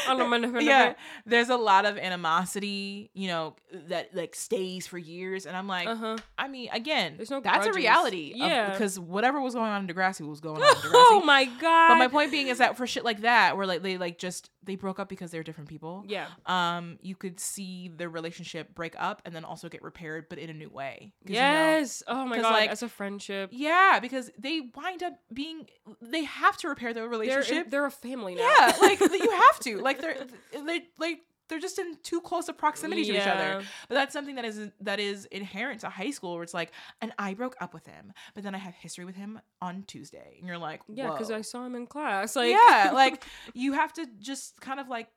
yeah, 0.60 0.94
there's 1.26 1.50
a 1.50 1.56
lot 1.56 1.86
of 1.86 1.98
animosity, 1.98 3.10
you 3.14 3.28
know, 3.28 3.56
that 3.88 4.16
like 4.16 4.36
stays 4.36 4.88
for 4.88 4.98
years, 4.98 5.46
and 5.46 5.56
I'm 5.56 5.68
like, 5.68 5.88
Uh-huh. 5.88 6.18
I 6.38 6.48
mean, 6.48 6.70
again, 6.72 7.16
There's 7.18 7.32
no 7.32 7.40
that's 7.42 7.68
a 7.68 7.74
reality. 7.74 8.34
Yeah. 8.36 8.72
because 8.72 9.00
whatever 9.00 9.42
was 9.42 9.54
going 9.54 9.72
on 9.72 9.88
in 9.88 9.96
Degrassi 9.96 10.28
was 10.28 10.40
going 10.40 10.62
on 10.62 10.76
oh 10.86 11.22
my 11.26 11.46
god. 11.46 11.90
But 11.90 11.98
my 11.98 12.08
point 12.08 12.32
being 12.32 12.48
is 12.48 12.58
that 12.60 12.78
for 12.78 12.86
shit 12.88 13.04
like 13.06 13.22
that, 13.22 13.58
where 13.58 13.66
like 13.66 13.82
they 13.82 13.98
like 13.98 14.18
just 14.18 14.50
they 14.64 14.76
broke 14.76 15.00
up 15.00 15.10
because 15.10 15.32
they're 15.32 15.44
different 15.44 15.70
people. 15.70 16.04
Yeah. 16.08 16.28
Um, 16.46 17.00
you 17.02 17.16
could 17.16 17.40
see 17.40 17.90
their 17.96 18.10
relationship 18.10 18.76
break 18.76 18.94
up 18.98 19.22
and 19.26 19.36
then 19.36 19.44
also 19.44 19.70
get 19.70 19.82
repaired, 19.82 20.28
but 20.30 20.38
in 20.38 20.50
a 20.50 20.54
new 20.54 20.70
way. 20.70 21.14
'Cause, 21.26 21.32
you 21.36 21.42
know, 21.42 21.42
Yes. 21.42 22.04
oh 22.08 22.26
my 22.26 22.40
god. 22.40 22.52
like, 22.52 22.70
as 22.70 22.84
a 22.84 22.90
friendship. 22.90 23.50
yeah, 23.54 24.00
because 24.00 24.30
they 24.38 24.62
wind 24.76 25.02
up 25.04 25.14
being 25.34 25.68
they 26.02 26.24
have 26.26 26.58
to 26.58 26.68
repair 26.70 26.94
their 26.94 27.04
They're 27.04 27.10
relationship. 27.10 27.70
they're 27.72 27.86
a 27.86 27.92
family 27.92 28.36
now. 28.36 28.44
yeah, 28.44 28.76
like 28.82 29.00
you 29.12 29.32
have 29.32 29.60
to. 29.62 29.78
Like 29.80 30.00
they're 30.00 30.18
they 30.66 30.82
like 31.00 31.22
they're 31.52 31.60
just 31.60 31.78
in 31.78 31.98
too 32.02 32.22
close 32.22 32.48
a 32.48 32.54
proximity 32.54 33.04
to 33.04 33.12
each 33.12 33.28
other. 33.28 33.64
But 33.90 33.96
that's 33.96 34.14
something 34.14 34.36
that 34.36 34.46
is 34.46 34.72
that 34.80 35.00
is 35.02 35.26
inherent 35.26 35.82
to 35.82 35.90
high 35.90 36.12
school 36.12 36.36
where 36.36 36.44
it's 36.44 36.54
like, 36.54 36.72
and 37.02 37.12
I 37.20 37.34
broke 37.34 37.56
up 37.60 37.74
with 37.74 37.86
him, 37.86 38.14
but 38.34 38.44
then 38.44 38.56
I 38.56 38.58
have 38.58 38.74
history 38.74 39.04
with 39.04 39.18
him 39.18 39.40
on 39.62 39.84
Tuesday. 39.84 40.38
And 40.40 40.48
you're 40.48 40.58
like, 40.58 40.82
Yeah, 40.88 41.12
because 41.12 41.30
I 41.30 41.42
saw 41.42 41.66
him 41.66 41.76
in 41.76 41.88
class. 41.88 42.38
Like 42.38 42.52
yeah, 42.52 42.92
like 42.94 43.26
you 43.54 43.74
have 43.74 43.92
to 43.94 44.08
just 44.20 44.62
kind 44.62 44.80
of 44.80 44.88
like 44.88 45.10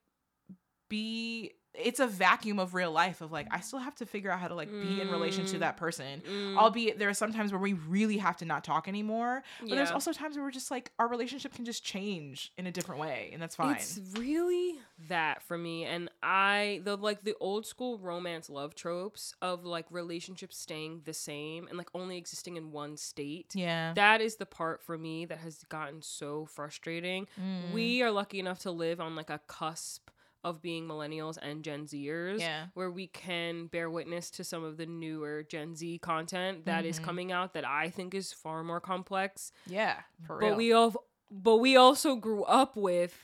be 0.91 1.53
it's 1.77 1.99
a 2.01 2.07
vacuum 2.07 2.59
of 2.61 2.75
real 2.75 2.93
life 2.93 3.20
of 3.20 3.33
like 3.33 3.47
I 3.51 3.61
still 3.61 3.81
have 3.81 3.95
to 3.97 4.07
figure 4.07 4.31
out 4.31 4.39
how 4.39 4.49
to 4.49 4.55
like 4.55 4.70
be 4.70 5.01
in 5.01 5.11
relation 5.11 5.45
to 5.47 5.57
Mm. 5.57 5.61
that 5.61 5.77
person. 5.77 6.22
Mm, 6.29 6.57
Albeit 6.57 6.99
there 6.99 7.09
are 7.09 7.14
some 7.14 7.33
times 7.33 7.51
where 7.53 7.61
we 7.61 7.72
really 7.72 8.18
have 8.18 8.37
to 8.39 8.45
not 8.45 8.62
talk 8.64 8.87
anymore. 8.89 9.43
But 9.61 9.70
there's 9.70 9.91
also 9.91 10.12
times 10.12 10.37
where 10.37 10.45
we're 10.45 10.51
just 10.53 10.70
like 10.70 10.93
our 10.99 11.09
relationship 11.09 11.53
can 11.55 11.64
just 11.64 11.85
change 11.85 12.53
in 12.59 12.66
a 12.66 12.72
different 12.72 13.01
way 13.01 13.31
and 13.33 13.43
that's 13.43 13.57
fine. 13.57 13.75
It's 13.77 14.01
really 14.16 14.79
that 15.09 15.43
for 15.43 15.59
me, 15.59 15.85
and 15.85 16.09
I 16.22 16.81
the 16.85 16.97
like 16.97 17.25
the 17.25 17.35
old 17.41 17.66
school 17.66 17.99
romance 17.99 18.49
love 18.49 18.75
tropes 18.75 19.35
of 19.43 19.64
like 19.64 19.87
relationships 19.91 20.57
staying 20.57 21.03
the 21.05 21.12
same 21.14 21.66
and 21.68 21.77
like 21.77 21.89
only 21.95 22.16
existing 22.16 22.57
in 22.57 22.70
one 22.72 22.97
state. 22.97 23.53
yeah. 23.55 23.93
That 23.95 24.20
is 24.20 24.37
the 24.37 24.47
part 24.47 24.81
for 24.83 24.97
me 24.97 25.25
that 25.27 25.39
has 25.39 25.64
gotten 25.68 26.03
so 26.03 26.47
frustrating. 26.47 27.27
Mm. 27.41 27.72
We 27.72 28.03
are 28.03 28.11
lucky 28.11 28.39
enough 28.39 28.61
to 28.61 28.70
live 28.70 29.01
on 29.01 29.16
like 29.16 29.31
a 29.31 29.41
cusp 29.49 30.09
of 30.45 30.61
being 30.62 30.86
millennials 30.86 31.38
and 31.40 31.64
Gen 31.64 31.86
Zers. 31.86 32.38
Yeah. 32.38 32.66
Where 32.74 32.90
we 32.90 33.07
can 33.09 33.66
bear 33.66 33.90
witness 33.90 34.30
to 34.32 34.45
some 34.45 34.62
of 34.62 34.76
the 34.76 34.86
newer 34.86 35.42
Gen 35.42 35.74
Z 35.74 35.99
content 35.99 36.66
that 36.66 36.84
is 36.84 37.01
Mhm. 37.01 37.05
coming 37.05 37.32
out 37.32 37.55
that 37.55 37.66
I 37.66 37.88
think 37.90 38.14
is 38.14 38.32
far 38.32 38.62
more 38.62 38.80
complex. 38.80 39.51
Yeah. 39.66 40.03
For 40.26 40.38
But 40.38 40.47
real. 40.49 40.57
we 40.57 40.72
all 40.72 41.05
but 41.30 41.57
we 41.57 41.74
also 41.76 42.14
grew 42.14 42.45
up 42.45 42.76
with 42.76 43.18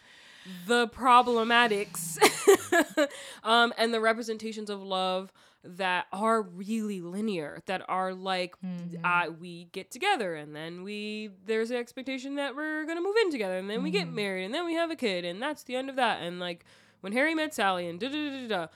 the 0.67 0.89
problematics 0.89 2.19
um 3.45 3.73
and 3.77 3.93
the 3.93 4.01
representations 4.01 4.71
of 4.71 4.83
love 4.83 5.33
that 5.63 6.07
are 6.11 6.41
really 6.41 7.03
linear 7.03 7.61
that 7.67 7.83
are 7.89 8.15
like 8.15 8.57
Mhm. 8.65 9.01
uh, 9.05 9.31
we 9.31 9.65
get 9.73 9.91
together 9.91 10.35
and 10.35 10.57
then 10.57 10.83
we 10.83 11.31
there's 11.45 11.71
an 11.71 11.77
expectation 11.77 12.37
that 12.37 12.57
we're 12.57 12.87
gonna 12.87 13.03
move 13.03 13.17
in 13.23 13.31
together 13.31 13.59
and 13.59 13.69
then 13.69 13.83
we 13.83 13.91
get 13.91 14.09
Mhm. 14.09 14.15
married 14.15 14.45
and 14.47 14.55
then 14.55 14.65
we 14.65 14.75
have 14.75 14.91
a 14.91 14.97
kid 14.97 15.25
and 15.27 15.41
that's 15.43 15.63
the 15.65 15.77
end 15.77 15.91
of 15.91 15.97
that 15.97 16.23
and 16.23 16.41
like 16.41 16.65
when 17.01 17.13
harry 17.13 17.35
met 17.35 17.53
sally 17.55 17.87
and 17.89 18.01
da 18.01 18.09
da 18.09 18.31
da 18.31 18.41
da 18.43 18.49
da 18.49 18.67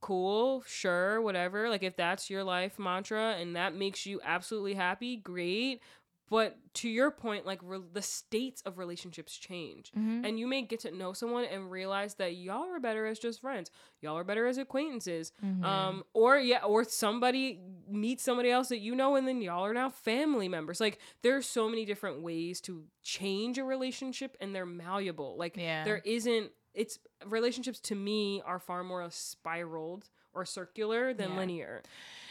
cool 0.00 0.62
sure 0.66 1.20
whatever 1.22 1.68
like 1.70 1.82
if 1.82 1.96
that's 1.96 2.28
your 2.30 2.44
life 2.44 2.78
mantra 2.78 3.32
and 3.40 3.56
that 3.56 3.74
makes 3.74 4.06
you 4.06 4.20
absolutely 4.24 4.74
happy 4.74 5.16
great 5.16 5.80
but 6.28 6.58
to 6.74 6.88
your 6.88 7.10
point 7.10 7.46
like 7.46 7.60
re- 7.62 7.78
the 7.92 8.02
states 8.02 8.60
of 8.66 8.78
relationships 8.78 9.36
change 9.36 9.90
Mhm. 9.96 10.26
and 10.26 10.38
you 10.38 10.46
may 10.46 10.62
get 10.62 10.80
to 10.80 10.90
know 10.90 11.12
someone 11.12 11.44
and 11.44 11.70
realize 11.70 12.14
that 12.16 12.34
y'all 12.34 12.68
are 12.72 12.78
better 12.80 13.06
as 13.06 13.18
just 13.18 13.40
friends 13.40 13.70
y'all 14.02 14.18
are 14.18 14.24
better 14.24 14.46
as 14.46 14.58
acquaintances 14.58 15.32
Mhm. 15.44 15.64
um 15.64 16.04
or 16.12 16.36
yeah 16.38 16.62
or 16.64 16.84
somebody 16.84 17.58
meets 17.88 18.22
somebody 18.22 18.50
else 18.50 18.68
that 18.68 18.78
you 18.78 18.94
know 18.94 19.16
and 19.16 19.26
then 19.26 19.40
y'all 19.40 19.64
are 19.64 19.74
now 19.74 19.88
family 19.88 20.48
members 20.48 20.78
like 20.80 20.98
there 21.22 21.36
are 21.36 21.42
so 21.42 21.68
many 21.68 21.84
different 21.84 22.20
ways 22.22 22.60
to 22.60 22.84
change 23.02 23.56
a 23.58 23.64
relationship 23.64 24.36
and 24.40 24.54
they're 24.54 24.66
malleable 24.66 25.36
like 25.38 25.56
Yeah. 25.56 25.84
there 25.84 26.02
isn't 26.04 26.50
it's 26.76 26.98
relationships 27.26 27.80
to 27.80 27.94
me 27.96 28.40
are 28.46 28.60
far 28.60 28.84
more 28.84 29.06
spiraled 29.10 30.08
or 30.32 30.44
circular 30.44 31.12
than 31.14 31.30
Yeah. 31.30 31.36
linear 31.38 31.82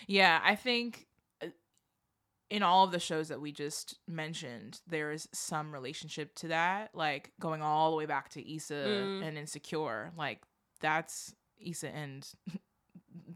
Yeah, 0.08 0.40
I 0.44 0.56
think 0.56 1.08
uh, 1.42 1.48
in 2.50 2.62
all 2.64 2.86
of 2.86 2.92
the 2.92 3.00
shows 3.00 3.28
that 3.30 3.42
we 3.42 3.52
just 3.52 3.98
mentioned, 4.08 4.80
there 4.88 5.12
is 5.12 5.28
some 5.34 5.74
relationship 5.74 6.36
to 6.36 6.50
that, 6.50 6.92
like 6.94 7.32
going 7.40 7.62
all 7.64 7.90
the 7.92 7.98
way 7.98 8.06
back 8.06 8.30
to 8.30 8.56
Issa 8.56 8.74
Mm. 8.76 9.24
and 9.28 9.38
Insecure. 9.38 10.12
Like 10.16 10.42
that's 10.80 11.34
Issa 11.60 11.90
and 11.90 12.28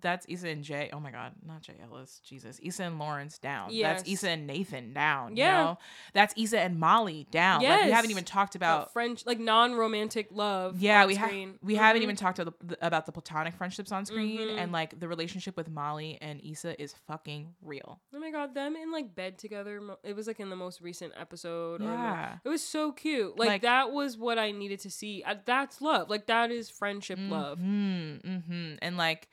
that's 0.02 0.26
Issa 0.30 0.48
and 0.50 0.64
Jay. 0.64 0.90
Oh 0.94 1.00
my 1.00 1.12
God, 1.12 1.34
not 1.46 1.62
Jay 1.62 1.76
Ellis. 1.84 2.22
Jesus, 2.24 2.60
Issa 2.64 2.84
and 2.84 3.00
Lawrence 3.00 3.38
down. 3.38 3.70
Yes. 3.72 4.00
That's 4.02 4.10
Issa 4.12 4.30
and 4.30 4.48
Nathan 4.48 4.94
down. 4.94 5.36
Yeah. 5.36 5.46
You 5.60 5.64
know? 5.66 5.78
That's 6.14 6.34
Issa 6.38 6.60
and 6.60 6.80
Molly 6.80 7.28
down. 7.32 7.64
Like, 7.64 7.86
we 7.86 7.92
haven't 7.92 8.12
even 8.12 8.24
talked 8.26 8.56
about 8.56 8.60
about. 8.84 8.94
French 8.94 9.26
like 9.26 9.40
non-romantic 9.40 10.28
love 10.32 10.82
Yeah, 10.82 11.02
on 11.04 11.08
we 11.08 11.16
have 11.16 11.32
we 11.62 11.76
haven't 11.76 12.02
Mhm. 12.02 12.04
even 12.04 12.16
talked 12.16 12.40
about 12.40 12.56
the, 12.68 12.78
about 12.86 13.06
the 13.06 13.12
platonic 13.12 13.54
friendships 13.56 13.92
on 13.92 14.06
screen, 14.06 14.40
Mhm. 14.40 14.58
and 14.58 14.72
like 14.72 15.00
the 15.00 15.08
relationship 15.08 15.56
with 15.56 15.70
Molly 15.70 16.18
and 16.22 16.42
Issa 16.44 16.82
is 16.82 16.94
fucking 17.08 17.56
real. 17.62 18.00
Oh 18.14 18.20
my 18.20 18.32
god, 18.32 18.54
them 18.54 18.76
in 18.76 18.92
like 18.92 19.16
bed 19.16 19.38
together. 19.38 19.82
It 20.04 20.16
was 20.16 20.28
like 20.28 20.40
in 20.40 20.50
the 20.50 20.56
most 20.56 20.82
recent 20.82 21.14
episode. 21.18 21.82
Or 21.82 21.86
Yeah. 21.86 22.38
it 22.44 22.50
was 22.50 22.64
so 22.64 22.92
cute. 22.92 23.38
Like, 23.40 23.48
Like- 23.48 23.62
that 23.62 23.92
was 23.92 24.18
what 24.18 24.38
I 24.38 24.52
needed 24.52 24.80
to 24.82 24.90
see. 24.92 25.24
That's 25.46 25.82
love. 25.82 26.10
Like 26.10 26.28
that 26.28 26.52
is 26.52 26.70
friendship 26.70 27.20
love. 27.22 27.60
hmm 27.60 28.16
hmm 28.18 28.74
And 28.82 28.98
like, 28.98 29.30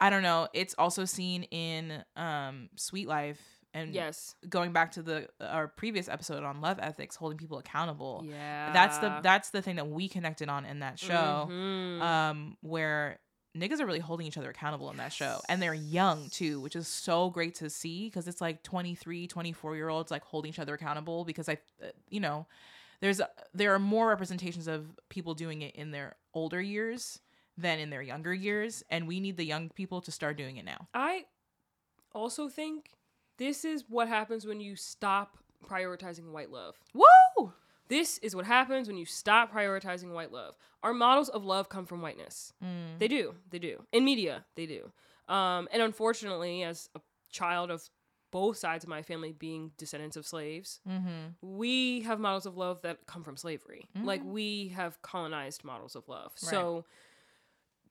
I 0.00 0.10
don't 0.10 0.22
know. 0.22 0.48
It's 0.52 0.74
also 0.78 1.04
seen 1.04 1.44
in 1.44 2.04
um 2.16 2.68
Sweet 2.76 3.08
Life 3.08 3.40
and 3.72 3.92
Yes. 3.92 4.34
going 4.48 4.72
back 4.72 4.92
to 4.92 5.02
the 5.02 5.28
our 5.40 5.68
previous 5.68 6.08
episode 6.08 6.44
on 6.44 6.60
love 6.60 6.78
ethics, 6.80 7.16
holding 7.16 7.38
people 7.38 7.58
accountable. 7.58 8.24
Yeah. 8.26 8.72
That's 8.72 8.98
the 8.98 9.20
that's 9.22 9.50
the 9.50 9.62
thing 9.62 9.76
that 9.76 9.88
we 9.88 10.08
connected 10.08 10.48
on 10.48 10.64
in 10.64 10.80
that 10.80 10.98
show. 10.98 11.48
Mhm. 11.50 12.00
Um, 12.00 12.56
where 12.60 13.18
niggas 13.56 13.78
are 13.80 13.86
really 13.86 14.00
holding 14.00 14.26
each 14.26 14.36
other 14.36 14.50
accountable 14.50 14.90
in 14.90 14.96
that 14.96 15.12
show 15.12 15.40
and 15.48 15.62
they're 15.62 15.72
young 15.72 16.28
too 16.30 16.60
which 16.60 16.74
is 16.74 16.88
so 16.88 17.30
great 17.30 17.54
to 17.54 17.70
see 17.70 18.06
because 18.08 18.26
it's 18.26 18.40
like 18.40 18.64
23 18.64 19.28
24 19.28 19.76
year 19.76 19.88
olds 19.88 20.10
like 20.10 20.24
holding 20.24 20.48
each 20.48 20.58
other 20.58 20.74
accountable 20.74 21.24
because 21.24 21.48
i 21.48 21.52
uh, 21.80 21.86
you 22.10 22.18
know 22.18 22.48
there's 23.00 23.20
there 23.52 23.72
are 23.72 23.78
more 23.78 24.08
representations 24.08 24.66
of 24.66 24.98
people 25.08 25.34
doing 25.34 25.62
it 25.62 25.76
in 25.76 25.92
their 25.92 26.16
older 26.32 26.60
years 26.60 27.20
than 27.56 27.78
in 27.78 27.90
their 27.90 28.02
younger 28.02 28.34
years 28.34 28.82
and 28.90 29.06
we 29.06 29.20
need 29.20 29.36
the 29.36 29.44
young 29.44 29.68
people 29.70 30.00
to 30.00 30.10
start 30.10 30.36
doing 30.36 30.56
it 30.56 30.64
now 30.64 30.88
I 30.94 31.24
also 32.14 32.48
think 32.48 32.90
This 33.38 33.64
is 33.64 33.84
what 33.88 34.08
happens 34.08 34.46
when 34.46 34.60
you 34.60 34.76
stop 34.76 35.38
prioritizing 35.68 36.30
white 36.30 36.50
love. 36.50 36.76
Woo! 36.94 37.52
This 37.88 38.18
is 38.18 38.34
what 38.36 38.44
happens 38.46 38.86
when 38.88 38.96
you 38.96 39.04
stop 39.06 39.52
prioritizing 39.52 40.12
white 40.12 40.30
love. 40.32 40.54
Our 40.82 40.94
models 40.94 41.28
of 41.28 41.44
love 41.44 41.68
come 41.68 41.84
from 41.86 42.00
whiteness. 42.00 42.52
Mm. 42.62 42.98
They 42.98 43.08
do. 43.08 43.34
They 43.50 43.58
do. 43.58 43.82
In 43.92 44.04
media, 44.04 44.44
they 44.54 44.66
do. 44.66 44.92
Um, 45.32 45.68
and 45.72 45.82
unfortunately, 45.82 46.62
as 46.62 46.88
a 46.94 47.00
child 47.30 47.70
of 47.70 47.88
both 48.30 48.56
sides 48.56 48.84
of 48.84 48.90
my 48.90 49.02
family 49.02 49.32
being 49.32 49.72
descendants 49.78 50.16
of 50.16 50.26
slaves, 50.26 50.80
Mm-hmm. 50.88 51.32
we 51.58 52.02
have 52.02 52.20
models 52.20 52.46
of 52.46 52.56
love 52.56 52.82
that 52.82 53.06
come 53.06 53.22
from 53.24 53.36
slavery. 53.36 53.88
Like 54.02 54.22
Mhm. 54.22 54.32
we 54.32 54.68
have 54.68 55.00
colonized 55.02 55.64
models 55.64 55.96
of 55.96 56.08
love. 56.08 56.32
Right. 56.42 56.50
So 56.50 56.84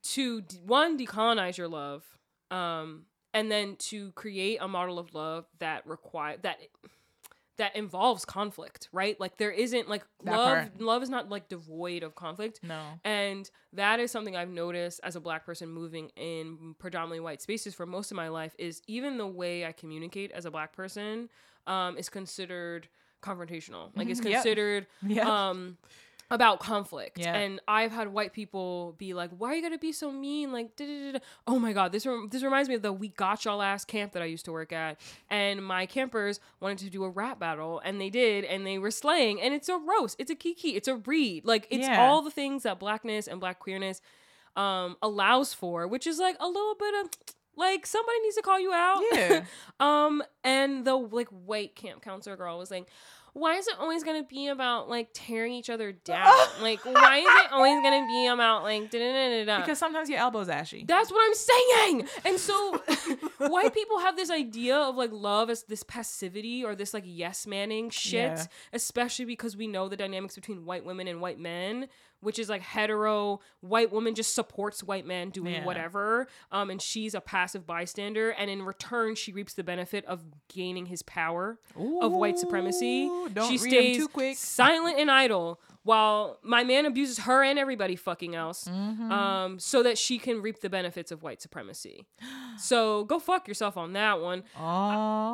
to 0.04 0.42
de- 0.42 0.58
one 0.58 0.98
decolonize 0.98 1.58
your 1.58 1.68
love, 1.68 2.04
um, 2.52 3.06
and 3.34 3.52
then 3.52 3.76
to 3.78 4.12
create 4.14 4.58
a 4.62 4.68
model 4.68 5.00
of 5.00 5.14
love 5.14 5.46
that 5.60 5.86
require 5.88 6.38
that 6.44 6.60
that 7.58 7.76
involves 7.76 8.26
conflict, 8.26 8.90
right? 8.92 9.20
Like 9.20 9.38
there 9.38 9.52
isn't 9.52 9.88
like 9.88 10.04
That 10.24 10.32
love. 10.32 10.58
part. 10.72 10.82
Love 10.82 11.04
is 11.04 11.10
not 11.10 11.30
like 11.30 11.50
devoid 11.50 12.02
of 12.02 12.16
conflict. 12.16 12.60
No. 12.64 12.82
And 13.04 13.48
that 13.74 14.00
is 14.00 14.10
something 14.10 14.36
I've 14.36 14.50
noticed 14.50 15.00
as 15.04 15.16
a 15.16 15.20
black 15.20 15.46
person 15.46 15.70
moving 15.70 16.10
in 16.16 16.76
predominantly 16.80 17.20
white 17.20 17.44
spaces 17.44 17.76
for 17.76 17.86
most 17.86 18.10
of 18.10 18.18
my 18.18 18.28
life 18.30 18.56
is 18.58 18.82
even 18.88 19.18
the 19.20 19.28
way 19.28 19.66
I 19.68 19.72
communicate 19.72 20.32
as 20.32 20.46
a 20.46 20.52
black 20.52 20.74
person 20.76 21.30
um, 21.68 21.96
is 21.96 22.10
considered 22.10 22.88
confrontational. 23.22 23.96
Like 23.96 24.10
it's 24.10 24.20
Mhm, 24.20 24.32
yep. 24.32 24.34
considered 24.42 24.88
Yeah. 25.06 25.50
um 25.50 25.78
about 26.34 26.60
conflict. 26.60 27.20
Yeah. 27.20 27.36
And 27.36 27.62
I've 27.68 27.92
had 27.92 28.12
white 28.12 28.34
people 28.34 28.96
be 28.98 29.14
like, 29.14 29.30
"Why 29.38 29.50
are 29.52 29.56
you 29.56 29.62
gonna 29.62 29.78
be 29.78 29.92
so 29.92 30.12
mean?" 30.12 30.52
Like, 30.52 30.76
da-da-da-da. 30.76 31.20
oh 31.48 31.60
my 31.60 31.72
god, 31.74 31.92
this 31.92 32.06
rem- 32.06 32.28
this 32.32 32.44
reminds 32.44 32.68
me 32.70 32.76
of 32.76 32.82
the 32.82 32.92
"We 32.92 33.10
Got 33.10 33.46
Y'all" 33.46 33.62
ass 33.62 33.86
camp 33.86 34.14
that 34.14 34.22
I 34.22 34.26
used 34.26 34.46
to 34.46 34.52
work 34.52 34.74
at, 34.74 35.00
and 35.30 35.64
my 35.64 35.86
campers 35.86 36.40
wanted 36.60 36.80
to 36.80 36.90
do 36.90 37.04
a 37.04 37.10
rap 37.10 37.40
battle, 37.40 37.80
and 37.86 38.02
they 38.02 38.10
did, 38.10 38.44
and 38.46 38.66
they 38.66 38.78
were 38.80 38.92
slaying, 38.92 39.40
and 39.42 39.54
it's 39.54 39.70
a 39.70 39.78
roast, 39.78 40.16
it's 40.20 40.32
a 40.32 40.36
kiki, 40.36 40.70
it's 40.76 40.88
a 40.88 40.96
read, 40.96 41.46
like 41.46 41.68
it's 41.70 41.88
Yeah. 41.88 42.02
all 42.06 42.22
the 42.22 42.32
things 42.32 42.64
that 42.64 42.80
blackness 42.80 43.28
and 43.28 43.40
black 43.40 43.60
queerness 43.60 44.02
um 44.56 44.98
allows 45.02 45.54
for, 45.54 45.88
which 45.88 46.06
is 46.08 46.20
like 46.20 46.36
a 46.40 46.48
little 46.48 46.76
bit 46.76 46.94
of 47.06 47.10
like 47.56 47.86
somebody 47.86 48.20
needs 48.22 48.36
to 48.36 48.42
call 48.42 48.60
you 48.60 48.74
out. 48.74 49.02
Yeah. 49.12 49.46
Um, 49.80 50.24
and 50.44 50.86
the 50.86 50.96
like 50.96 51.28
white 51.30 51.76
camp 51.76 52.02
counselor 52.02 52.36
girl 52.36 52.58
was 52.58 52.72
like, 52.72 52.88
why 53.34 53.56
is 53.56 53.68
it 53.68 53.76
always 53.80 54.04
gonna 54.04 54.24
be 54.24 54.48
about 54.48 54.90
like 54.90 55.10
tearing 55.14 55.54
each 55.54 55.70
other 55.70 55.92
down? 55.92 56.32
like, 56.62 56.86
why 56.86 57.18
is 57.18 57.26
it 57.46 57.52
always 57.52 57.82
gonna 57.82 58.06
be 58.08 58.28
about 58.28 58.64
like 58.64 58.90
da 58.92 59.00
da 59.00 59.12
da 59.30 59.46
da? 59.46 59.60
because 59.60 59.80
sometimes 59.80 60.10
your 60.10 60.20
elbow's 60.20 60.50
ashy. 60.50 60.86
That's 60.88 61.12
what 61.12 61.22
I'm 61.28 61.34
saying. 61.34 62.08
And 62.26 62.40
so 62.40 62.78
white 63.40 63.74
people 63.74 64.00
have 64.00 64.16
this 64.16 64.30
idea 64.30 64.78
of 64.78 64.96
like 64.96 65.10
love 65.12 65.50
as 65.50 65.64
this 65.64 65.84
passivity 65.84 66.64
or 66.64 66.76
this 66.76 66.94
like 66.94 67.04
yes 67.08 67.48
manning 67.48 67.90
shit, 67.90 68.14
Yeah. 68.38 68.46
especially 68.72 69.26
because 69.26 69.58
we 69.58 69.68
know 69.68 69.88
the 69.90 69.98
dynamics 69.98 70.36
between 70.36 70.66
white 70.66 70.86
women 70.86 71.08
and 71.08 71.20
white 71.20 71.40
men, 71.40 71.88
which 72.24 72.40
is 72.40 72.50
like 72.50 72.62
hetero 72.62 73.40
white 73.62 73.92
woman 73.92 74.16
just 74.16 74.34
supports 74.34 74.84
white 74.84 75.06
men 75.06 75.30
doing 75.30 75.54
Yeah. 75.56 75.66
whatever. 75.66 76.28
Um 76.52 76.70
and 76.70 76.82
she's 76.82 77.14
a 77.14 77.22
passive 77.22 77.68
bystander 77.68 78.30
and 78.32 78.50
in 78.50 78.64
return 78.64 79.16
she 79.16 79.32
reaps 79.32 79.54
the 79.54 79.64
benefit 79.64 80.06
of 80.06 80.24
gaining 80.54 80.88
his 80.88 81.02
power 81.04 81.60
of 82.02 82.12
white 82.12 82.40
supremacy. 82.40 83.04
Ooh, 83.06 83.30
she 83.48 83.58
stays 83.58 83.98
too 83.98 84.08
quick. 84.08 84.38
silent 84.38 84.98
and 84.98 85.12
idle 85.12 85.60
while 85.84 86.40
my 86.44 86.64
man 86.64 86.86
abuses 86.86 87.20
her 87.20 87.44
and 87.44 87.60
everybody 87.60 87.96
fucking 87.96 88.36
else 88.36 88.66
Mhm. 88.66 89.12
um, 89.12 89.60
so 89.60 89.84
that 89.84 89.98
she 89.98 90.18
can 90.18 90.42
reap 90.42 90.62
the 90.62 90.70
benefits 90.70 91.12
of 91.12 91.22
white 91.24 91.42
supremacy. 91.42 92.06
So 92.58 93.04
go 93.06 93.18
fuck 93.20 93.48
yourself 93.48 93.78
on 93.78 93.94
that 93.94 94.22
one. 94.22 94.44
oh, 94.56 94.62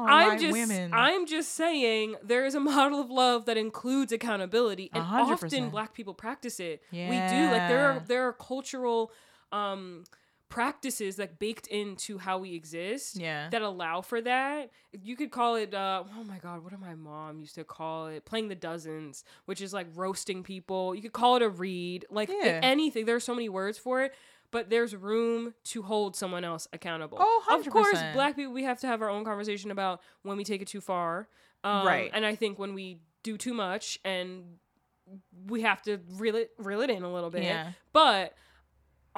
I'm 0.07 0.29
white 0.29 0.39
just 0.39 0.53
women. 0.53 0.93
I'm 0.93 1.25
just 1.27 1.51
saying 1.53 2.15
there 2.23 2.45
is 2.45 2.55
a 2.55 2.61
model 2.61 3.01
of 3.01 3.09
love 3.11 3.45
that 3.45 3.57
includes 3.57 4.11
accountability, 4.13 4.89
and 4.93 5.03
hundred 5.03 5.33
often. 5.43 5.69
Black 5.69 5.93
people 5.93 6.13
practice 6.13 6.59
it. 6.61 6.81
We 6.93 6.99
do 6.99 7.05
like 7.51 7.67
there 7.67 7.89
are 7.89 7.93
Yeah. 7.95 7.99
there 8.07 8.27
are 8.27 8.33
cultural 8.33 9.11
um, 9.51 10.03
practices 10.49 11.19
like 11.19 11.37
baked 11.37 11.67
into 11.67 12.17
how 12.17 12.39
we 12.39 12.55
exist 12.55 13.17
yeah. 13.17 13.49
that 13.51 13.61
allow 13.61 14.01
for 14.01 14.19
that. 14.19 14.71
You 14.91 15.15
could 15.15 15.31
call 15.31 15.55
it, 15.55 15.73
uh, 15.73 16.03
oh 16.17 16.23
my 16.23 16.39
God, 16.39 16.63
what 16.63 16.71
did 16.71 16.79
my 16.81 16.95
mom 16.95 17.39
used 17.39 17.55
to 17.55 17.63
call 17.63 18.07
it? 18.07 18.25
Playing 18.25 18.47
the 18.47 18.55
dozens, 18.55 19.23
which 19.45 19.61
is 19.61 19.73
like 19.73 19.87
roasting 19.95 20.41
people. 20.43 20.95
You 20.95 21.03
could 21.03 21.13
call 21.13 21.35
it 21.35 21.43
a 21.43 21.49
read, 21.49 22.05
like 22.09 22.29
Yeah. 22.29 22.59
anything. 22.63 23.05
There's 23.05 23.23
so 23.23 23.35
many 23.35 23.47
words 23.47 23.77
for 23.77 24.01
it, 24.01 24.13
but 24.49 24.71
there's 24.71 24.95
room 24.95 25.53
to 25.65 25.83
hold 25.83 26.15
someone 26.15 26.43
else 26.43 26.67
accountable. 26.73 27.19
Oh, 27.21 27.43
of 27.51 27.69
course, 27.69 28.01
black 28.13 28.35
people, 28.35 28.51
we 28.51 28.63
have 28.63 28.79
to 28.79 28.87
have 28.87 29.03
our 29.03 29.09
own 29.09 29.23
conversation 29.23 29.69
about 29.69 30.01
when 30.23 30.35
we 30.35 30.43
take 30.43 30.61
it 30.63 30.67
too 30.67 30.81
far. 30.81 31.29
Um, 31.63 31.85
Right. 31.85 32.09
And 32.11 32.25
I 32.25 32.35
think 32.35 32.57
when 32.57 32.73
we 32.73 33.01
do 33.21 33.37
too 33.37 33.53
much 33.53 33.99
and 34.03 34.57
we 35.47 35.61
have 35.61 35.81
to 35.83 35.99
reel 36.17 36.35
it, 36.35 36.51
reel 36.57 36.81
it 36.81 36.89
in 36.89 37.03
a 37.03 37.11
little 37.11 37.29
bit. 37.29 37.43
Yeah. 37.43 37.73
But 37.93 38.33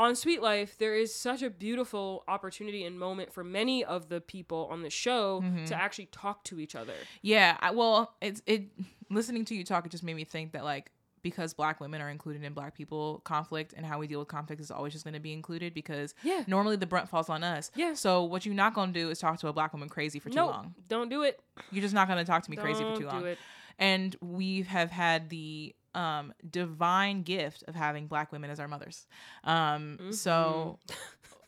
on 0.01 0.15
Sweet 0.15 0.41
Life, 0.41 0.77
there 0.77 0.95
is 0.95 1.13
such 1.13 1.41
a 1.41 1.49
beautiful 1.49 2.23
opportunity 2.27 2.83
and 2.85 2.99
moment 2.99 3.31
for 3.33 3.43
many 3.43 3.83
of 3.83 4.09
the 4.09 4.19
people 4.21 4.67
on 4.71 4.81
the 4.81 4.89
show 4.89 5.41
Mhm. 5.41 5.65
to 5.67 5.75
actually 5.75 6.07
talk 6.07 6.43
to 6.45 6.59
each 6.59 6.75
other. 6.75 6.93
Yeah, 7.21 7.57
I, 7.59 7.71
well, 7.71 8.15
it's 8.21 8.41
it. 8.45 8.63
Listening 9.09 9.43
to 9.45 9.55
you 9.55 9.63
talk, 9.65 9.85
it 9.85 9.89
just 9.91 10.03
made 10.03 10.15
me 10.15 10.23
think 10.23 10.53
that 10.53 10.63
like 10.63 10.91
because 11.23 11.53
black 11.53 11.79
women 11.79 12.01
are 12.01 12.09
included 12.09 12.43
in 12.43 12.51
black 12.53 12.73
people 12.75 13.21
conflict 13.25 13.73
and 13.77 13.85
how 13.85 13.99
we 13.99 14.07
deal 14.07 14.17
with 14.17 14.27
conflict 14.27 14.59
is 14.59 14.71
always 14.71 14.91
just 14.91 15.05
going 15.05 15.13
to 15.13 15.19
be 15.19 15.33
included 15.33 15.71
because 15.73 16.15
Yeah. 16.23 16.43
normally 16.47 16.77
the 16.77 16.87
brunt 16.87 17.09
falls 17.09 17.29
on 17.29 17.43
us. 17.43 17.69
Yeah. 17.75 17.93
So 17.93 18.23
what 18.23 18.43
you're 18.43 18.55
not 18.55 18.73
going 18.73 18.91
to 18.91 18.99
do 18.99 19.09
is 19.11 19.19
talk 19.19 19.37
to 19.41 19.47
a 19.47 19.53
black 19.53 19.71
woman 19.71 19.87
crazy 19.87 20.17
for 20.17 20.29
too 20.29 20.35
No, 20.37 20.47
long. 20.47 20.73
don't 20.87 21.09
do 21.09 21.21
it. 21.21 21.39
You're 21.71 21.83
just 21.83 21.93
not 21.93 22.07
going 22.07 22.17
to 22.17 22.25
talk 22.25 22.41
to 22.43 22.49
me 22.49 22.57
crazy 22.57 22.79
for 22.83 22.89
Don't 22.91 22.99
too 23.01 23.05
long. 23.07 23.19
do 23.19 23.25
it. 23.27 23.37
And 23.77 24.15
we 24.21 24.63
have 24.63 24.89
had 24.89 25.29
the 25.29 25.75
um 25.93 26.33
divine 26.49 27.23
gift 27.23 27.63
of 27.67 27.75
having 27.75 28.07
black 28.07 28.31
women 28.31 28.49
as 28.49 28.59
our 28.59 28.67
mothers. 28.67 29.07
Um 29.43 29.99
so 30.11 30.79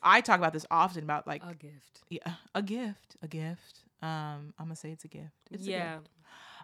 I 0.01 0.21
talk 0.21 0.37
about 0.37 0.53
this 0.53 0.65
often 0.69 1.03
about 1.03 1.25
like 1.27 1.41
A 1.47 1.53
gift. 1.53 2.01
yeah, 2.09 2.33
a 2.53 2.61
gift, 2.61 3.15
a 3.21 3.27
gift. 3.27 3.83
Um 4.01 4.53
I'm 4.59 4.65
going 4.65 4.69
to 4.71 4.75
say 4.75 4.91
it's 4.91 5.05
a 5.05 5.07
gift. 5.07 5.31
It's 5.51 5.63
a 5.67 5.71
gift 5.71 6.09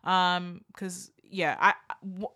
yeah. 0.04 0.34
um 0.36 0.62
because 0.68 1.12
yeah 1.24 1.56
I 1.60 1.74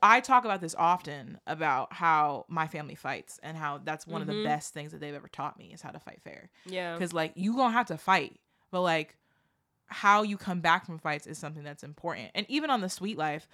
I 0.01 0.19
talk 0.21 0.45
about 0.45 0.61
this 0.61 0.75
often 0.77 1.39
about 1.47 1.91
how 1.93 2.45
my 2.47 2.67
family 2.67 2.95
fights 2.95 3.39
and 3.43 3.57
how 3.57 3.79
that's 3.83 4.05
one 4.07 4.21
of 4.21 4.27
the 4.27 4.33
Mhm. 4.33 4.43
best 4.43 4.73
things 4.73 4.91
that 4.91 4.99
they've 5.01 5.13
ever 5.15 5.27
taught 5.27 5.57
me 5.57 5.73
is 5.73 5.81
how 5.81 5.89
to 5.91 5.99
fight 5.99 6.21
fair 6.23 6.49
Yeah. 6.65 6.93
because 6.93 7.11
like 7.13 7.33
you 7.35 7.55
gonna 7.55 7.73
have 7.73 7.87
to 7.87 7.97
fight 7.97 8.39
but 8.71 8.81
like 8.81 9.17
how 9.87 10.23
you 10.23 10.37
come 10.37 10.59
back 10.59 10.85
from 10.85 10.97
fights 10.99 11.27
is 11.27 11.37
something 11.37 11.63
that's 11.63 11.83
important 11.83 12.31
and 12.35 12.45
even 12.49 12.69
on 12.69 12.81
the 12.81 12.89
sweet 12.89 13.17
life 13.17 13.47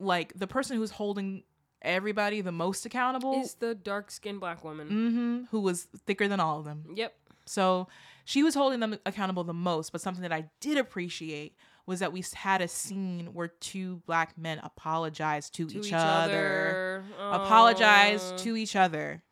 like 0.00 0.32
the 0.34 0.46
person 0.46 0.76
who's 0.76 0.90
holding 0.90 1.42
everybody 1.82 2.40
the 2.40 2.52
most 2.52 2.86
accountable 2.86 3.40
Is 3.42 3.54
the 3.54 3.74
dark 3.74 4.10
skinned 4.10 4.40
black 4.40 4.64
woman. 4.64 4.88
mhm, 4.88 5.48
who 5.50 5.60
was 5.60 5.84
thicker 6.06 6.26
than 6.28 6.40
all 6.40 6.58
of 6.58 6.64
them 6.64 6.84
Yep. 6.94 7.14
so 7.46 7.88
she 8.24 8.42
was 8.42 8.54
holding 8.54 8.80
them 8.80 8.96
accountable 9.04 9.44
the 9.44 9.52
most, 9.52 9.92
but 9.92 10.00
something 10.00 10.22
that 10.22 10.32
I 10.32 10.48
did 10.60 10.78
appreciate 10.78 11.54
was 11.86 12.00
that 12.00 12.10
we 12.10 12.24
had 12.32 12.62
a 12.62 12.68
scene 12.68 13.34
where 13.34 13.48
two 13.48 13.96
black 14.06 14.38
men 14.38 14.58
apologized 14.64 15.54
to, 15.56 15.66
To 15.68 15.80
each, 15.80 15.92
other. 15.92 17.04
Apologized 17.20 18.38
to 18.38 18.56
each 18.56 18.74
other. 18.76 19.22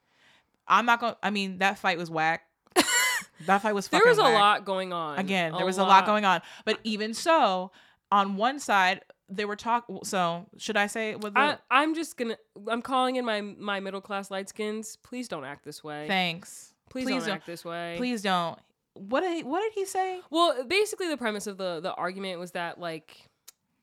I'm 0.69 0.85
not 0.87 1.01
going 1.01 1.15
to 1.15 1.19
I 1.23 1.31
mean 1.31 1.59
that 1.59 1.79
fight 1.79 1.97
was 1.99 2.11
whack. 2.11 2.43
that 3.47 3.63
fight 3.63 3.75
was 3.75 3.89
There 3.89 4.03
was 4.05 4.19
a 4.19 4.23
whack. 4.25 4.35
lot 4.35 4.65
going 4.67 4.93
on. 4.93 5.19
Again, 5.19 5.53
there 5.57 5.65
was 5.67 5.79
a 5.79 5.83
lot 5.83 6.05
going 6.07 6.25
on. 6.27 6.43
But 6.67 6.79
even 6.85 7.15
so, 7.15 7.73
on 8.11 8.37
one 8.37 8.59
side 8.61 9.01
they 9.29 9.45
were 9.45 9.57
talk 9.57 9.87
so 10.05 10.47
should 10.59 10.77
I 10.77 10.87
say 10.87 11.15
what 11.15 11.33
I, 11.37 11.57
I'm 11.71 11.95
just 11.95 12.17
gonna. 12.17 12.37
I'm 12.69 12.83
calling 12.83 13.17
in 13.17 13.25
my 13.25 13.41
my 13.41 13.81
middle 13.81 14.01
class 14.01 14.31
light 14.31 14.49
skins. 14.49 14.99
Please 15.03 15.29
don't 15.29 15.45
act 15.45 15.65
this 15.65 15.83
way. 15.83 16.07
thanks. 16.09 16.75
Please, 16.91 17.05
please 17.05 17.21
don't, 17.21 17.27
don't- 17.29 17.37
act 17.37 17.47
this 17.47 17.65
way. 17.65 17.95
Please 17.97 18.23
don't. 18.23 18.59
What 18.95 19.21
did 19.23 19.33
he, 19.39 19.43
what 19.43 19.61
did 19.63 19.73
he 19.73 19.87
say? 19.87 20.21
Well, 20.31 20.65
basically, 20.65 21.09
the 21.09 21.17
premise 21.17 21.47
of 21.47 21.57
the 21.57 21.81
the 21.81 21.95
argument 21.95 22.39
was 22.39 22.51
that 22.53 22.79
like 22.79 23.31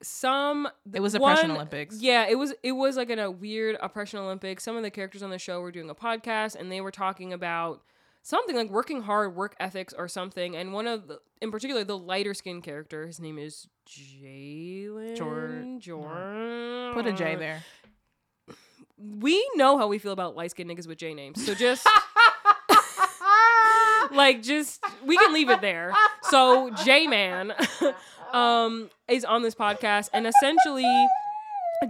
some 0.02 0.68
It 0.94 0.99
was 0.99 1.18
one- 1.18 1.32
oppression 1.32 1.52
Olympics. 1.52 1.99
Yeah, 2.02 2.28
it 2.30 2.38
was 2.38 2.53
it 2.64 2.74
was 2.74 2.95
like 2.98 3.10
in 3.10 3.20
a 3.20 3.32
weird 3.32 3.78
oppression 3.82 4.20
Olympics. 4.20 4.64
Some 4.64 4.76
of 4.78 4.84
the 4.84 4.91
characters 4.91 5.24
on 5.24 5.30
the 5.30 5.40
show 5.40 5.61
were 5.61 5.72
doing 5.72 5.90
a 5.90 5.95
podcast 5.95 6.56
and 6.56 6.72
they 6.72 6.82
were 6.82 6.91
talking 6.91 7.34
about 7.34 7.82
something 8.22 8.56
like 8.56 8.70
working 8.70 9.02
hard, 9.04 9.36
work 9.36 9.56
ethics, 9.60 9.94
or 9.98 10.08
something. 10.08 10.56
And 10.56 10.74
one 10.74 10.88
of 10.88 11.08
the, 11.08 11.20
in 11.41 11.52
particular, 11.52 11.84
the 11.84 11.98
lighter 11.98 12.34
skinned 12.34 12.64
character, 12.64 13.08
his 13.08 13.20
name 13.20 13.38
is 13.38 13.68
Jalen 13.88 15.16
Jor- 15.16 15.66
Jordan. 15.80 16.94
Put 16.94 17.06
a 17.06 17.14
J 17.14 17.36
there. 17.36 17.64
We 18.98 19.50
know 19.56 19.78
how 19.78 19.88
we 19.88 19.98
feel 19.98 20.12
about 20.12 20.36
light 20.36 20.52
skinned 20.52 20.70
niggas 20.70 20.88
with 20.88 20.98
J 20.98 21.14
names, 21.14 21.46
so 21.46 21.54
just. 21.54 21.88
like 24.12 24.41
just 24.41 24.84
we 25.06 25.18
can 25.18 25.34
leave 25.34 25.50
it 25.50 25.62
there. 25.62 25.94
So 26.24 26.72
J 26.84 27.08
Man 27.08 27.54
um 28.34 28.90
is 29.08 29.26
on 29.26 29.41
this 29.44 29.56
podcast 29.56 30.10
and 30.14 30.28
essentially 30.28 31.08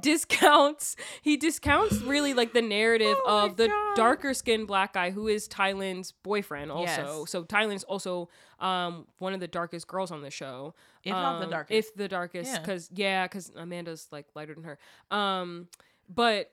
discounts 0.02 0.96
he 1.22 1.38
discounts 1.38 2.02
really 2.02 2.34
like 2.34 2.54
the 2.54 2.62
narrative 2.62 3.16
Oh 3.26 3.46
of 3.46 3.56
the 3.58 3.68
God. 3.68 3.96
darker 3.96 4.34
skinned 4.34 4.68
black 4.68 4.94
guy 4.94 5.12
who 5.12 5.28
is 5.28 5.48
Thailand's 5.48 6.12
boyfriend 6.24 6.72
also. 6.72 7.22
Yes. 7.22 7.32
So 7.32 7.44
Thailand's 7.44 7.84
also 7.84 8.30
um 8.60 9.08
one 9.20 9.34
of 9.34 9.40
the 9.40 9.48
darkest 9.48 9.88
girls 9.88 10.12
on 10.12 10.22
the 10.22 10.30
show. 10.32 10.76
If 11.04 11.12
not 11.12 11.40
the 11.40 11.46
Um, 11.46 11.52
darkest. 11.52 11.90
If 11.90 11.96
the 11.96 12.08
darkest 12.08 12.52
Yeah. 12.54 12.64
cuz 12.64 12.90
yeah, 12.94 13.28
cuz 13.28 13.52
Amanda's 13.56 14.08
like 14.12 14.28
lighter 14.36 14.54
than 14.54 14.64
her. 14.64 14.78
Um 15.12 15.68
but 16.08 16.52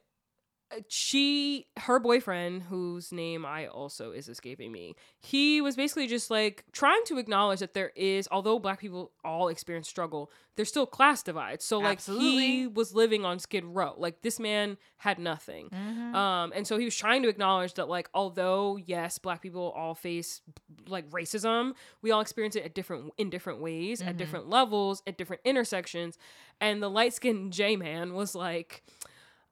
she 0.88 1.66
her 1.78 1.98
boyfriend 1.98 2.62
whose 2.64 3.12
name 3.12 3.46
i 3.46 3.66
also 3.66 4.10
is 4.10 4.28
escaping 4.28 4.72
me 4.72 4.94
he 5.20 5.60
was 5.60 5.76
basically 5.76 6.06
just 6.06 6.30
like 6.30 6.64
trying 6.72 7.00
to 7.06 7.18
acknowledge 7.18 7.60
that 7.60 7.72
there 7.74 7.92
is 7.94 8.28
although 8.32 8.58
black 8.58 8.80
people 8.80 9.12
all 9.24 9.48
experience 9.48 9.88
struggle 9.88 10.30
there's 10.56 10.68
still 10.70 10.86
class 10.86 11.22
divides. 11.22 11.66
So 11.66 11.78
like 11.80 12.00
he 12.00 12.66
was 12.66 12.94
living 12.94 13.26
on 13.26 13.38
skid 13.40 13.62
row. 13.66 13.92
Like 13.98 14.22
this 14.22 14.40
man 14.40 14.78
had 14.96 15.18
nothing. 15.18 15.68
Mhm. 15.68 16.14
um 16.14 16.50
and 16.56 16.66
so 16.66 16.78
he 16.78 16.86
was 16.86 16.96
trying 16.96 17.22
to 17.24 17.28
acknowledge 17.28 17.74
that 17.74 17.90
like 17.90 18.08
although 18.14 18.78
yes 18.86 19.18
black 19.18 19.42
people 19.42 19.70
all 19.76 19.94
face 19.94 20.40
like 20.88 21.06
racism 21.10 21.74
we 22.00 22.10
all 22.10 22.22
experience 22.22 22.56
it 22.56 22.64
at 22.64 22.74
different 22.74 23.12
in 23.18 23.28
different 23.28 23.60
ways 23.60 24.00
at 24.00 24.14
Mhm. 24.14 24.18
different 24.18 24.48
levels 24.48 25.02
at 25.06 25.18
different 25.18 25.42
intersections. 25.44 26.16
And 26.58 26.82
the 26.82 26.88
light-skinned 26.88 27.52
j-man 27.52 28.14
was 28.14 28.34
like 28.34 28.82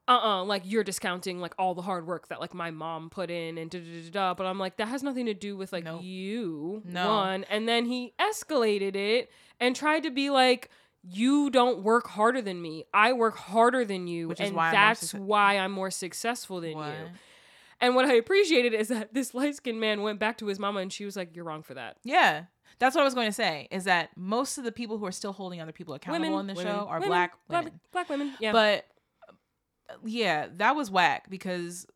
uh-uh 0.06 0.44
like 0.44 0.62
you're 0.66 0.84
discounting 0.84 1.40
like 1.40 1.54
all 1.58 1.74
the 1.74 1.82
hard 1.82 2.06
work 2.06 2.28
that 2.28 2.40
like 2.40 2.52
my 2.52 2.70
mom 2.70 3.08
put 3.08 3.30
in 3.30 3.56
and 3.56 3.70
da 3.70 3.78
da 3.78 4.02
da 4.02 4.10
da 4.10 4.34
but 4.34 4.44
i'm 4.46 4.58
like 4.58 4.76
that 4.76 4.88
has 4.88 5.02
nothing 5.02 5.26
to 5.26 5.34
do 5.34 5.56
with 5.56 5.72
like 5.72 5.84
Nope. 5.84 6.02
you 6.02 6.82
No. 6.84 7.08
one 7.08 7.44
and 7.44 7.66
then 7.68 7.86
he 7.86 8.12
escalated 8.20 8.96
it 8.96 9.30
and 9.60 9.74
tried 9.74 10.02
to 10.02 10.10
be 10.10 10.28
like 10.30 10.68
you 11.02 11.48
don't 11.50 11.82
work 11.82 12.06
harder 12.08 12.42
than 12.42 12.60
me 12.60 12.84
i 12.92 13.12
work 13.12 13.36
harder 13.36 13.84
than 13.84 14.06
you 14.06 14.28
Which 14.28 14.40
is 14.40 14.48
and 14.48 14.56
why 14.56 14.68
I'm 14.68 14.72
more 14.74 14.80
that's 14.88 15.14
why 15.14 15.58
i'm 15.58 15.72
more 15.72 15.90
successful 15.90 16.60
than 16.60 16.74
What? 16.74 16.88
you 16.88 16.94
and 17.80 17.94
what 17.94 18.04
i 18.04 18.12
appreciated 18.14 18.74
is 18.74 18.88
that 18.88 19.14
this 19.14 19.32
light-skinned 19.34 19.80
man 19.80 20.02
went 20.02 20.18
back 20.18 20.36
to 20.38 20.46
his 20.46 20.58
mama 20.58 20.80
and 20.80 20.92
she 20.92 21.04
was 21.06 21.16
like 21.16 21.34
you're 21.34 21.44
wrong 21.46 21.62
for 21.62 21.74
that 21.74 21.96
Yeah. 22.04 22.44
That's 22.80 22.96
what 22.96 23.02
I 23.02 23.04
was 23.04 23.14
going 23.14 23.28
to 23.28 23.32
say. 23.32 23.68
Is 23.70 23.84
that 23.84 24.10
most 24.16 24.58
of 24.58 24.64
the 24.64 24.72
people 24.72 24.98
who 24.98 25.06
are 25.06 25.12
still 25.12 25.32
holding 25.32 25.60
other 25.60 25.70
people 25.70 25.94
accountable 25.94 26.36
women 26.36 26.50
in 26.50 26.56
the 26.56 26.60
show 26.60 26.86
are 26.88 26.96
women, 26.98 27.08
black 27.08 27.32
black, 27.48 27.64
women. 27.66 27.80
black 27.92 28.08
women 28.10 28.32
yeah 28.40 28.50
But 28.50 28.84
yeah, 30.04 30.48
that 30.56 30.76
was 30.76 30.90
whack 30.90 31.28
because 31.30 31.86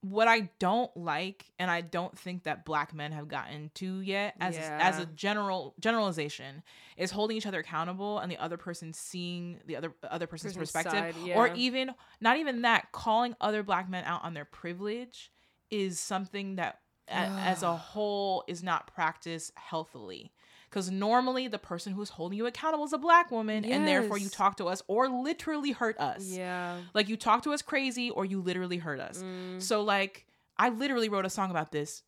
what 0.00 0.28
I 0.28 0.50
don't 0.58 0.94
like, 0.96 1.46
and 1.58 1.70
I 1.70 1.80
don't 1.80 2.16
think 2.18 2.42
that 2.42 2.66
black 2.66 2.92
men 2.92 3.12
have 3.12 3.26
gotten 3.26 3.70
to 3.76 4.00
yet, 4.00 4.34
as 4.38 4.54
as 4.78 4.98
a 4.98 5.06
general 5.06 5.74
generalization, 5.80 6.62
is 6.98 7.10
holding 7.10 7.38
each 7.38 7.46
other 7.46 7.60
accountable 7.60 8.18
and 8.18 8.30
the 8.30 8.36
other 8.36 8.58
person 8.58 8.92
seeing 8.92 9.60
the 9.66 9.76
other 9.76 9.94
other 10.10 10.26
person's 10.26 10.52
Person's 10.54 10.72
perspective, 10.72 10.92
side, 10.92 11.14
or 11.34 11.50
even 11.54 11.90
not 12.20 12.36
even 12.36 12.62
that, 12.62 12.92
calling 12.92 13.34
other 13.40 13.62
black 13.62 13.88
men 13.88 14.04
out 14.04 14.22
on 14.24 14.34
their 14.34 14.44
privilege 14.44 15.30
is 15.70 15.98
something 15.98 16.56
that 16.56 16.80
a- 17.08 17.30
as 17.40 17.62
a 17.62 17.74
whole 17.74 18.44
is 18.46 18.62
not 18.62 18.86
practiced 18.86 19.52
healthily. 19.56 20.32
Because 20.74 20.90
normally 20.90 21.46
the 21.46 21.58
person 21.58 21.92
who's 21.92 22.08
holding 22.08 22.36
you 22.36 22.46
accountable 22.46 22.84
is 22.84 22.92
a 22.92 22.98
black 22.98 23.30
woman, 23.30 23.64
and 23.64 23.86
therefore 23.86 24.18
you 24.18 24.28
talk 24.28 24.56
to 24.56 24.66
us 24.66 24.82
or 24.88 25.08
literally 25.08 25.70
hurt 25.70 25.96
us. 26.00 26.28
yeah 26.28 26.78
Like 26.94 27.08
you 27.08 27.16
talk 27.16 27.44
to 27.44 27.52
us 27.52 27.62
crazy 27.62 28.10
or 28.10 28.24
you 28.24 28.40
literally 28.40 28.78
hurt 28.78 28.98
us. 28.98 29.22
Mm, 29.22 29.62
So 29.62 29.82
like 29.82 30.26
I 30.56 30.70
literally 30.70 31.08
wrote 31.08 31.26
a 31.26 31.30
song 31.30 31.52
about 31.52 31.70
this. 31.70 32.02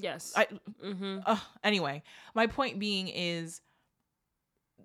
yes 0.00 0.32
I 0.34 0.46
mm-hmm. 0.82 1.18
uh, 1.26 1.36
anyway, 1.62 2.02
my 2.34 2.46
point 2.46 2.78
being 2.78 3.08
is 3.08 3.60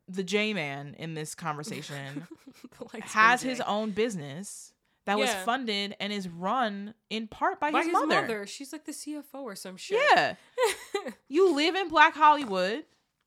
the 0.10 0.24
J 0.24 0.54
man 0.54 0.94
in 1.00 1.14
this 1.14 1.34
conversation 1.34 2.28
has 3.04 3.41
his 3.41 3.62
own 3.62 3.91
business 3.91 4.74
that 5.06 5.18
was 5.18 5.34
funded 5.45 5.95
and 6.02 6.12
is 6.12 6.28
run 6.28 6.94
in 7.10 7.30
part 7.30 7.62
by, 7.62 7.72
by 7.72 7.80
his, 7.80 7.88
his 7.88 7.94
mother. 7.94 8.22
mother. 8.22 8.48
She's 8.48 8.74
like 8.74 8.84
the 8.84 8.91
CFO 8.91 9.44
or 9.44 9.56
some 9.56 9.78
shit. 9.78 10.02
Yeah. 10.14 10.36
you 11.30 11.56
live 11.56 11.76
in 11.76 11.88
Black 11.88 12.16
Hollywood 12.16 12.84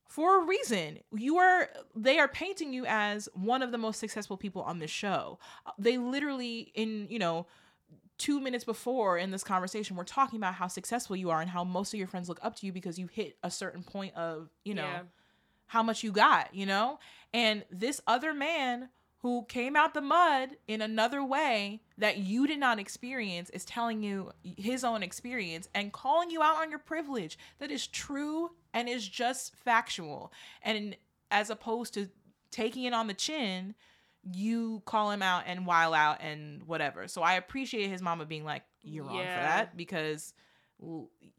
for 0.08 0.42
a 0.42 0.46
reason. 0.46 0.98
You 1.12 1.36
are 1.38 1.68
they 1.94 2.18
are 2.18 2.28
painting 2.28 2.72
you 2.72 2.84
as 2.86 3.28
one 3.34 3.62
of 3.62 3.72
the 3.72 3.78
most 3.78 3.98
successful 4.00 4.36
people 4.36 4.62
on 4.62 4.78
this 4.78 4.90
show. 4.90 5.38
Uh, 5.66 5.72
They 5.78 5.98
literally 5.98 6.70
in, 6.74 7.06
you 7.10 7.18
know, 7.18 7.46
2 8.18 8.40
minutes 8.40 8.64
before 8.64 9.18
in 9.18 9.30
this 9.30 9.44
conversation 9.44 9.94
we're 9.96 10.04
talking 10.04 10.38
about 10.38 10.54
how 10.54 10.66
successful 10.68 11.16
you 11.16 11.28
are 11.30 11.40
and 11.40 11.50
how 11.50 11.64
most 11.64 11.92
of 11.92 11.98
your 11.98 12.08
friends 12.08 12.28
look 12.28 12.38
up 12.42 12.56
to 12.56 12.66
you 12.66 12.72
because 12.72 12.98
you 12.98 13.08
hit 13.08 13.36
a 13.42 13.50
certain 13.50 13.82
point 13.82 14.14
of, 14.14 14.48
you 14.64 14.72
know, 14.74 14.86
Yeah. 14.86 15.02
how 15.66 15.82
much 15.82 16.02
you 16.02 16.12
got, 16.12 16.54
you 16.54 16.64
know? 16.64 16.98
And 17.34 17.64
this 17.70 18.00
other 18.06 18.32
man 18.32 18.88
who 19.22 19.44
came 19.48 19.76
out 19.76 19.94
the 19.94 20.00
mud 20.00 20.50
in 20.68 20.80
another 20.80 21.24
way 21.24 21.80
that 21.98 22.18
you 22.18 22.46
did 22.46 22.58
not 22.58 22.78
experience 22.78 23.50
is 23.50 23.64
telling 23.64 24.02
you 24.02 24.30
his 24.42 24.84
own 24.84 25.02
experience 25.02 25.68
and 25.74 25.92
calling 25.92 26.30
you 26.30 26.42
out 26.42 26.56
on 26.56 26.70
your 26.70 26.78
privilege 26.78 27.38
that 27.58 27.70
is 27.70 27.86
true 27.86 28.50
and 28.74 28.88
is 28.88 29.08
just 29.08 29.56
factual. 29.56 30.32
And 30.62 30.96
as 31.30 31.50
opposed 31.50 31.94
to 31.94 32.08
taking 32.50 32.84
it 32.84 32.92
on 32.92 33.06
the 33.06 33.14
chin, 33.14 33.74
you 34.22 34.82
call 34.84 35.10
him 35.10 35.22
out 35.22 35.44
and 35.46 35.66
while 35.66 35.94
out 35.94 36.18
and 36.20 36.62
whatever. 36.64 37.08
So 37.08 37.22
I 37.22 37.34
appreciate 37.34 37.88
his 37.88 38.02
mama 38.02 38.26
being 38.26 38.44
like, 38.44 38.62
you're 38.82 39.04
wrong 39.04 39.18
for 39.18 39.24
that 39.24 39.76
because 39.76 40.34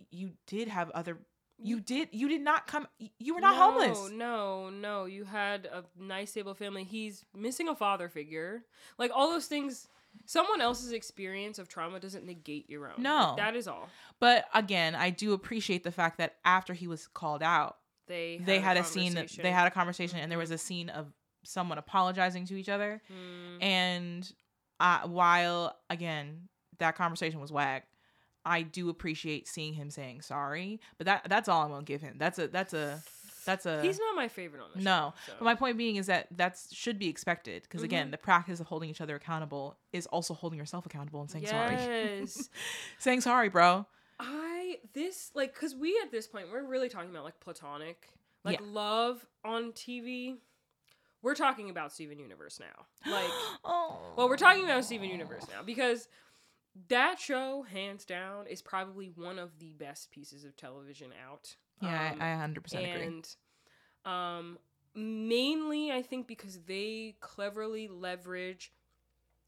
you 0.09 0.31
did 0.47 0.67
have 0.67 0.89
other 0.91 1.19
you 1.59 1.79
did 1.79 2.09
you 2.11 2.29
did 2.29 2.41
not 2.41 2.67
come 2.67 2.87
you 3.19 3.33
were 3.33 3.41
not 3.41 3.55
no, 3.55 3.61
homeless 3.61 4.11
No, 4.11 4.69
no. 4.69 4.69
No. 4.69 5.05
You 5.05 5.23
had 5.23 5.65
a 5.65 5.83
nice, 5.99 6.31
stable 6.31 6.53
family. 6.53 6.83
He's 6.83 7.25
missing 7.35 7.67
a 7.67 7.75
father 7.75 8.09
figure. 8.09 8.63
Like 8.97 9.11
all 9.13 9.29
those 9.31 9.47
things. 9.47 9.87
Someone 10.25 10.61
else's 10.61 10.93
experience 10.93 11.59
of 11.59 11.67
trauma 11.67 11.99
doesn't 11.99 12.25
negate 12.25 12.69
your 12.69 12.87
own. 12.87 12.95
No. 13.01 13.29
Like, 13.29 13.37
that 13.37 13.55
is 13.55 13.67
all. 13.67 13.87
but 14.19 14.45
again 14.53 14.95
i 14.95 15.09
do 15.11 15.33
appreciate 15.33 15.83
the 15.83 15.91
fact 15.91 16.17
that 16.17 16.35
after 16.43 16.73
he 16.73 16.87
was 16.87 17.07
called 17.07 17.43
out 17.43 17.77
They 18.07 18.41
they 18.43 18.59
had 18.59 18.77
a 18.77 18.83
scene 18.83 19.13
they 19.41 19.51
had 19.51 19.67
a 19.67 19.71
conversation 19.71 20.17
and 20.19 20.31
there 20.31 20.39
was 20.39 20.49
a 20.51 20.57
scene 20.57 20.89
of 20.89 21.13
someone 21.43 21.77
apologizing 21.77 22.45
to 22.47 22.55
each 22.55 22.67
other 22.69 23.01
Mm, 23.11 23.63
and 23.63 24.33
uh, 24.79 25.01
while 25.07 25.75
again 25.89 26.47
that 26.79 26.95
conversation 26.95 27.39
was 27.39 27.51
whack 27.51 27.87
i 28.47 28.61
do 28.61 28.89
appreciate 28.89 29.47
seeing 29.47 29.73
him 29.73 29.89
saying 29.89 30.21
sorry 30.21 30.79
but 30.97 31.05
that 31.05 31.27
that's 31.29 31.47
all 31.49 31.63
i'm 31.63 31.69
gonna 31.71 31.83
give 31.83 32.01
him 32.01 32.15
that's 32.17 32.39
a 32.39 32.47
that's 32.47 32.73
a 32.73 33.01
that's 33.45 33.65
a 33.65 33.81
He's 33.81 33.97
not 33.97 34.13
my 34.15 34.27
favorite 34.27 34.61
on 34.61 34.69
the 34.75 34.81
no 34.81 35.13
show. 35.25 35.33
but 35.39 35.45
my 35.45 35.55
point 35.55 35.77
being 35.77 35.95
is 35.95 36.07
that 36.07 36.27
that 36.35 36.59
should 36.71 36.97
be 36.99 37.07
expected 37.07 37.63
because 37.63 37.81
again 37.83 38.07
Mhm. 38.07 38.11
the 38.11 38.17
practice 38.17 38.59
of 38.59 38.67
holding 38.67 38.89
each 38.89 38.99
other 39.01 39.15
accountable 39.15 39.77
is 39.93 40.05
also 40.07 40.33
holding 40.33 40.59
yourself 40.59 40.85
accountable 40.85 41.21
and 41.21 41.29
saying 41.31 41.45
sorry 41.47 41.75
yes. 41.75 42.49
saying 42.99 43.21
sorry 43.21 43.49
bro 43.49 43.85
I 44.19 44.79
this 44.93 45.31
like 45.35 45.53
because 45.53 45.75
we 45.75 45.99
at 46.03 46.11
this 46.11 46.27
point 46.27 46.47
we're 46.51 46.65
really 46.65 46.89
talking 46.89 47.09
about 47.11 47.23
like 47.23 47.39
platonic 47.39 48.09
like 48.43 48.59
Yeah. 48.59 48.65
love 48.69 49.25
on 49.45 49.71
TV. 49.73 50.37
We're 51.21 51.35
talking 51.35 51.69
about 51.69 51.91
Steven 51.91 52.19
Universe 52.19 52.59
now. 52.59 52.85
Like, 53.11 53.29
oh 53.65 53.97
well, 54.15 54.29
we're 54.29 54.37
talking 54.37 54.63
about 54.63 54.85
Steven 54.85 55.09
Universe 55.09 55.45
now 55.49 55.61
because 55.63 56.07
that 56.89 57.19
show, 57.19 57.63
hands 57.63 58.05
down, 58.05 58.47
is 58.47 58.61
probably 58.61 59.11
one 59.15 59.39
of 59.39 59.59
the 59.59 59.71
best 59.73 60.11
pieces 60.11 60.43
of 60.43 60.55
television 60.55 61.11
out. 61.27 61.55
yeah 61.81 62.11
Um, 62.13 62.21
I, 62.21 62.33
I 62.33 62.47
100% 62.47 62.85
agree 62.85 63.03
and 63.03 63.35
um 64.05 64.57
mainly 64.95 65.91
I 65.91 66.01
think 66.01 66.27
because 66.27 66.59
they 66.65 67.15
cleverly 67.19 67.87
leverage 67.87 68.71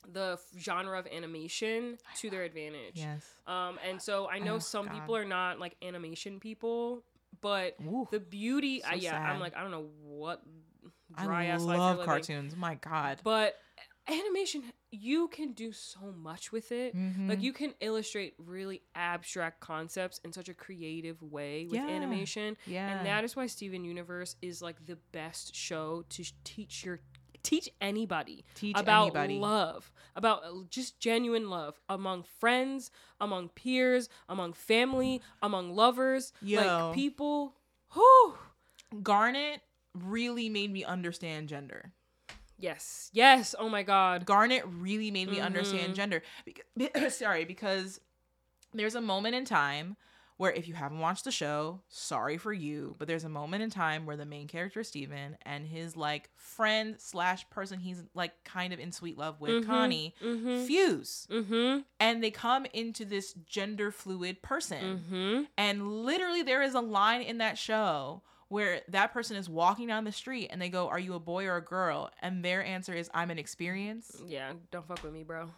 the 0.08 0.34
f- 0.34 0.60
genre 0.62 0.98
of 0.98 1.08
animation 1.08 1.98
to 2.18 2.30
their 2.30 2.44
advantage. 2.44 2.94
yes 2.96 3.26
Um, 3.48 3.80
and 3.88 4.02
so 4.02 4.30
I 4.30 4.40
know 4.40 4.56
Oh, 4.56 4.60
some 4.60 4.86
God. 4.86 4.94
people 4.94 5.16
are 5.16 5.26
not 5.26 5.60
like 5.60 5.76
animation 5.82 6.40
people, 6.40 7.04
but 7.42 7.76
Ooh, 7.82 8.08
the 8.12 8.20
beauty, 8.20 8.84
I, 8.84 8.92
So 8.92 9.02
yeah, 9.02 9.18
I'm 9.20 9.40
like, 9.40 9.58
I 9.58 9.62
don't 9.62 9.72
know 9.72 9.88
what 10.04 10.42
dry 11.16 11.46
I 11.46 11.48
ass 11.48 11.64
love 11.64 12.06
cartoons 12.06 12.56
my 12.56 12.76
god 12.76 13.20
but 13.24 13.56
animation, 14.10 14.64
you 14.92 15.28
can 15.28 15.54
do 15.54 15.72
so 15.72 16.12
much 16.18 16.52
with 16.52 16.72
it. 16.72 16.96
Like 16.96 17.40
Mhm. 17.40 17.42
you 17.42 17.54
can 17.54 17.74
illustrate 17.80 18.34
really 18.38 18.82
abstract 18.96 19.60
concepts 19.60 20.20
in 20.24 20.34
such 20.34 20.50
a 20.50 20.54
creative 20.54 21.22
way 21.22 21.66
with 21.66 21.76
Yeah. 21.76 21.88
animation, 21.88 22.58
yeah 22.66 22.90
and 22.98 23.06
that 23.06 23.24
is 23.24 23.36
why 23.36 23.46
Steven 23.48 23.84
Universe 23.86 24.36
is 24.42 24.62
like 24.62 24.86
the 24.86 24.96
best 25.12 25.54
show 25.56 26.04
to 26.10 26.24
sh- 26.24 26.34
teach 26.44 26.84
your 26.84 27.02
teach 27.42 27.70
anybody 27.80 28.44
teach 28.54 28.78
about 28.78 29.04
anybody 29.04 29.40
love, 29.40 29.92
about 30.16 30.44
uh, 30.44 30.52
just 30.70 31.00
genuine 31.00 31.50
love 31.50 31.80
among 31.88 32.22
friends, 32.24 32.92
among 33.22 33.48
peers, 33.50 34.10
among 34.28 34.52
family, 34.52 35.22
among 35.42 35.74
lovers, 35.74 36.34
Yo. 36.42 36.60
like 36.62 36.96
people. 36.96 37.56
who 37.94 38.36
garnet 39.02 39.62
really 39.96 40.50
made 40.50 40.72
me 40.72 40.84
understand 40.84 41.48
gender 41.50 41.94
Yes, 42.60 43.10
yes. 43.14 43.56
Oh 43.58 43.70
my 43.70 43.84
God. 43.84 44.26
garnet 44.26 44.64
really 44.68 45.12
made 45.12 45.30
me 45.30 45.38
Mhm. 45.38 45.46
understand 45.46 45.96
gender 45.96 46.22
because, 46.46 47.16
sorry 47.18 47.46
because 47.46 48.00
there's 48.74 48.96
a 48.96 49.02
moment 49.02 49.34
in 49.36 49.46
time 49.46 49.96
where 50.38 50.52
if 50.54 50.70
you 50.70 50.74
haven't 50.74 51.00
watched 51.00 51.26
the 51.26 51.32
show, 51.32 51.82
sorry 51.90 52.38
for 52.38 52.54
you, 52.54 52.96
but 52.98 53.08
there's 53.10 53.26
a 53.26 53.30
moment 53.30 53.62
in 53.62 53.70
time 53.70 54.06
where 54.06 54.16
the 54.16 54.26
main 54.26 54.48
character 54.48 54.84
Steven 54.86 55.38
and 55.42 55.68
his 55.68 55.98
like 55.98 56.30
friend 56.36 56.96
slash 56.98 57.50
person 57.50 57.78
he's 57.80 58.04
like 58.14 58.32
kind 58.46 58.72
of 58.72 58.80
in 58.80 58.92
sweet 58.94 59.18
love 59.18 59.42
with, 59.42 59.66
Connie, 59.66 60.16
Mm-hmm. 60.24 60.64
fuse. 60.66 61.28
Mm-hmm. 61.30 61.80
And 62.00 62.24
they 62.24 62.32
come 62.32 62.66
into 62.74 63.04
this 63.04 63.34
gender 63.46 63.92
fluid 63.92 64.42
person. 64.42 65.02
Mm-hmm. 65.10 65.44
And 65.58 66.04
literally, 66.06 66.44
there 66.44 66.62
is 66.62 66.74
a 66.74 66.80
line 66.82 67.22
in 67.22 67.40
that 67.40 67.58
show 67.58 68.22
where 68.50 68.82
that 68.90 69.14
person 69.14 69.38
is 69.38 69.48
walking 69.48 69.88
down 69.88 70.04
the 70.04 70.12
street 70.12 70.50
and 70.52 70.62
they 70.62 70.70
go, 70.70 70.90
Are 70.90 71.00
you 71.00 71.14
a 71.14 71.20
boy 71.20 71.46
or 71.46 71.56
a 71.56 71.64
girl? 71.64 72.12
And 72.22 72.44
their 72.44 72.64
answer 72.64 72.94
is, 72.94 73.10
I'm 73.14 73.32
an 73.32 73.40
experience. 73.40 74.22
Yeah, 74.28 74.54
don't 74.72 74.86
fuck 74.86 75.02
with 75.04 75.14
me, 75.14 75.24
bro. 75.24 75.50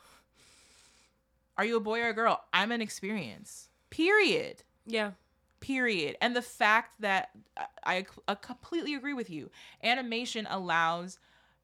Are 1.57 1.65
you 1.65 1.77
a 1.77 1.81
boy 1.81 2.01
or 2.01 2.09
a 2.09 2.13
girl? 2.13 2.41
I'm 2.53 2.71
an 2.71 2.81
experience. 2.81 3.69
Period. 3.89 4.63
Yeah. 4.85 5.11
Period. 5.59 6.17
And 6.21 6.35
the 6.35 6.41
fact 6.41 6.93
that 7.01 7.29
uh, 7.57 7.65
I, 7.83 8.05
I 8.27 8.35
completely 8.35 8.95
agree 8.95 9.13
with 9.13 9.29
you, 9.29 9.49
animation 9.83 10.47
allows 10.49 11.19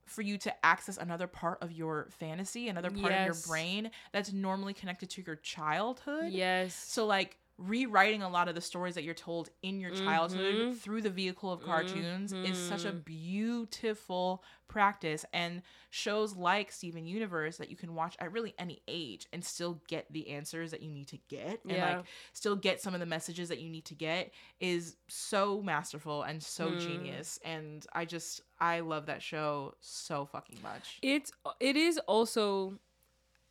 for 0.06 0.22
you 0.22 0.38
to 0.38 0.66
access 0.66 0.98
another 0.98 1.28
part 1.28 1.62
of 1.62 1.72
your 1.72 2.08
fantasy, 2.12 2.70
another 2.70 2.90
part 2.90 3.12
of 3.12 3.26
your 3.26 3.36
brain 3.48 3.92
that's 4.14 4.32
normally 4.32 4.74
connected 4.74 5.10
to 5.12 5.24
your 5.26 5.36
childhood. 5.36 6.32
Yes. 6.32 6.74
So 6.76 7.06
like 7.06 7.38
rewriting 7.58 8.22
a 8.22 8.30
lot 8.30 8.48
of 8.48 8.54
the 8.56 8.62
stories 8.62 8.94
that 8.96 9.04
you're 9.04 9.14
told 9.16 9.50
in 9.64 9.80
your 9.80 9.90
childhood 9.92 10.56
Mhm. 10.56 10.78
through 10.78 11.02
the 11.02 11.10
vehicle 11.10 11.52
of 11.52 11.62
cartoons 11.64 12.32
is 12.32 12.58
such 12.58 12.86
a 12.86 12.92
Mhm. 12.92 13.04
beautiful 13.06 14.44
practice 14.68 15.26
and 15.34 15.64
shows 15.90 16.36
like 16.36 16.72
Steven 16.72 17.06
Universe 17.08 17.58
that 17.58 17.70
you 17.70 17.76
can 17.78 17.96
watch 17.96 18.16
at 18.20 18.32
really 18.32 18.54
any 18.60 18.84
age 18.88 19.26
and 19.34 19.44
still 19.44 19.82
get 19.88 20.12
the 20.12 20.30
answers 20.30 20.72
that 20.72 20.82
you 20.82 20.92
need 20.92 21.08
to 21.08 21.18
get 21.30 21.64
and 21.64 21.72
Yeah. 21.72 21.98
like 21.98 22.06
still 22.34 22.56
get 22.56 22.82
some 22.82 22.94
of 22.94 23.00
the 23.00 23.06
messages 23.06 23.50
that 23.50 23.60
you 23.60 23.70
need 23.70 23.86
to 23.86 23.96
get 23.96 24.34
is 24.60 24.98
so 25.08 25.62
masterful 25.62 26.24
and 26.24 26.44
so 26.44 26.72
Mm. 26.72 26.80
genius 26.80 27.40
and 27.44 27.88
I 27.94 28.06
just 28.06 28.42
I 28.60 28.80
love 28.82 29.06
that 29.06 29.22
show 29.22 29.76
so 29.80 30.26
fucking 30.26 30.62
much. 30.62 31.00
It's 31.02 31.32
it 31.60 31.76
is 31.78 31.98
also 32.00 32.78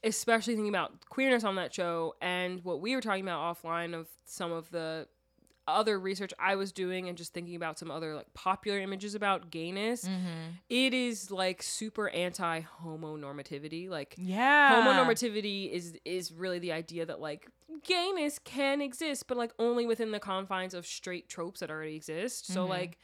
especially 0.07 0.55
thinking 0.55 0.69
about 0.75 1.09
queerness 1.09 1.45
on 1.45 1.57
that 1.57 1.75
show 1.75 2.15
and 2.23 2.63
what 2.65 2.81
we 2.81 2.95
were 2.95 3.01
talking 3.03 3.23
about 3.23 3.57
offline 3.57 3.95
of 3.95 4.09
some 4.25 4.53
of 4.53 4.71
the 4.71 5.07
other 5.69 5.99
research 5.99 6.33
I 6.39 6.55
was 6.55 6.71
doing 6.71 7.09
and 7.09 7.19
just 7.19 7.35
thinking 7.35 7.57
about 7.57 7.77
some 7.77 7.91
other 7.91 8.15
like 8.15 8.33
popular 8.35 8.79
images 8.79 9.17
about 9.17 9.51
gayness. 9.51 10.05
Mm-hmm. 10.05 10.51
It 10.71 10.95
is 10.95 11.31
like 11.33 11.61
super 11.61 12.09
anti 12.11 12.61
homonormativity. 12.83 13.89
Like 13.89 14.15
Yeah. 14.17 14.71
homonormativity 14.73 15.71
is 15.73 15.97
is 16.05 16.31
really 16.33 16.59
the 16.61 16.71
idea 16.73 17.05
that 17.07 17.21
like 17.21 17.49
gayness 17.83 18.39
can 18.39 18.81
exist 18.81 19.27
but 19.27 19.37
like 19.37 19.53
only 19.59 19.87
within 19.87 20.13
the 20.13 20.21
confines 20.21 20.73
of 20.73 20.87
straight 20.87 21.29
tropes 21.29 21.61
that 21.61 21.71
already 21.71 21.95
exist 21.97 22.47
so 22.47 22.65
Mhm. 22.65 22.69
like 22.69 22.99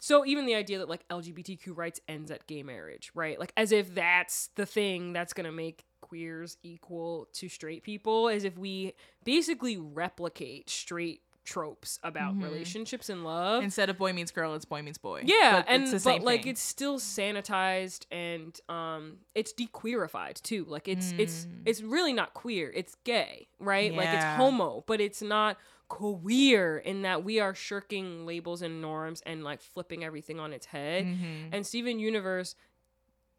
so 0.00 0.26
even 0.26 0.44
the 0.44 0.54
idea 0.54 0.78
that 0.78 0.88
like 0.88 1.06
lgbtq 1.08 1.66
rights 1.76 2.00
ends 2.08 2.30
at 2.30 2.46
gay 2.46 2.62
marriage 2.62 3.10
right 3.14 3.38
like 3.40 3.52
as 3.56 3.72
if 3.72 3.94
that's 3.94 4.48
the 4.56 4.66
thing 4.66 5.12
that's 5.12 5.32
gonna 5.32 5.52
make 5.52 5.84
queers 6.16 6.58
equal 6.62 7.26
to 7.32 7.48
straight 7.48 7.82
people 7.82 8.28
is 8.28 8.44
if 8.44 8.58
we 8.58 8.92
basically 9.24 9.78
replicate 9.78 10.68
straight 10.68 11.22
tropes 11.44 11.98
about 12.04 12.34
Mhm. 12.38 12.42
relationships 12.42 13.08
and 13.08 13.24
love 13.24 13.64
Instead 13.64 13.88
of 13.88 13.96
boy 13.98 14.12
meets 14.12 14.30
girl, 14.30 14.54
it's 14.54 14.66
boy 14.66 14.82
meets 14.82 14.98
boy. 14.98 15.22
yeah, 15.24 15.62
But 15.62 15.64
and 15.68 15.88
it's 15.88 16.04
but 16.04 16.22
like 16.22 16.42
thing. 16.42 16.50
it's 16.52 16.60
still 16.60 16.98
sanitized 17.00 18.04
and 18.12 18.60
um 18.68 19.20
it's 19.34 19.52
dequeerified 19.54 20.40
too. 20.42 20.64
Like 20.66 20.86
it's 20.86 21.12
it's 21.18 21.46
Mm. 21.46 21.62
it's 21.64 21.80
really 21.80 22.12
not 22.12 22.34
queer. 22.34 22.70
It's 22.74 22.94
gay, 23.04 23.48
right? 23.58 23.92
Like 23.94 24.10
it's 24.10 24.24
homo, 24.36 24.84
but 24.86 25.00
it's 25.00 25.22
not 25.22 25.56
queer 25.88 26.78
in 26.78 27.02
that 27.02 27.24
we 27.24 27.40
are 27.40 27.54
shirking 27.54 28.24
labels 28.26 28.60
and 28.62 28.80
norms 28.80 29.20
and 29.22 29.42
like 29.42 29.60
flipping 29.60 30.04
everything 30.04 30.38
on 30.38 30.52
its 30.52 30.66
head. 30.66 31.04
Mhm. 31.06 31.48
And 31.52 31.66
Steven 31.66 31.98
Universe 31.98 32.54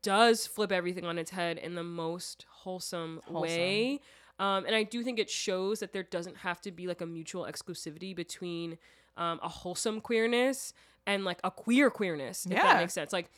does 0.03 0.45
flip 0.45 0.71
everything 0.71 1.05
on 1.05 1.17
its 1.17 1.31
head 1.31 1.57
in 1.57 1.73
the 1.75 1.84
most 1.84 2.45
wholesome, 2.49 3.21
Wholesome. 3.25 3.41
way. 3.41 3.99
Um, 4.39 4.65
and 4.65 4.75
I 4.75 4.84
do 4.84 5.03
think 5.03 5.17
it 5.19 5.30
shows 5.30 5.80
that 5.80 5.93
there 5.93 6.03
doesn't 6.03 6.38
have 6.38 6.61
to 6.61 6.71
be 6.71 6.85
like 6.88 7.01
a 7.01 7.05
mutual 7.05 7.45
exclusivity 7.45 8.15
between 8.15 8.77
um, 9.17 9.39
a 9.41 9.49
wholesome 9.49 10.01
queerness 10.01 10.73
and 11.07 11.23
like 11.25 11.39
a 11.43 11.49
queer 11.51 11.89
queerness, 11.89 12.45
if 12.45 12.51
Yeah. 12.51 12.63
that 12.63 12.77
makes 12.81 12.93
sense. 12.93 13.11
Like, 13.13 13.30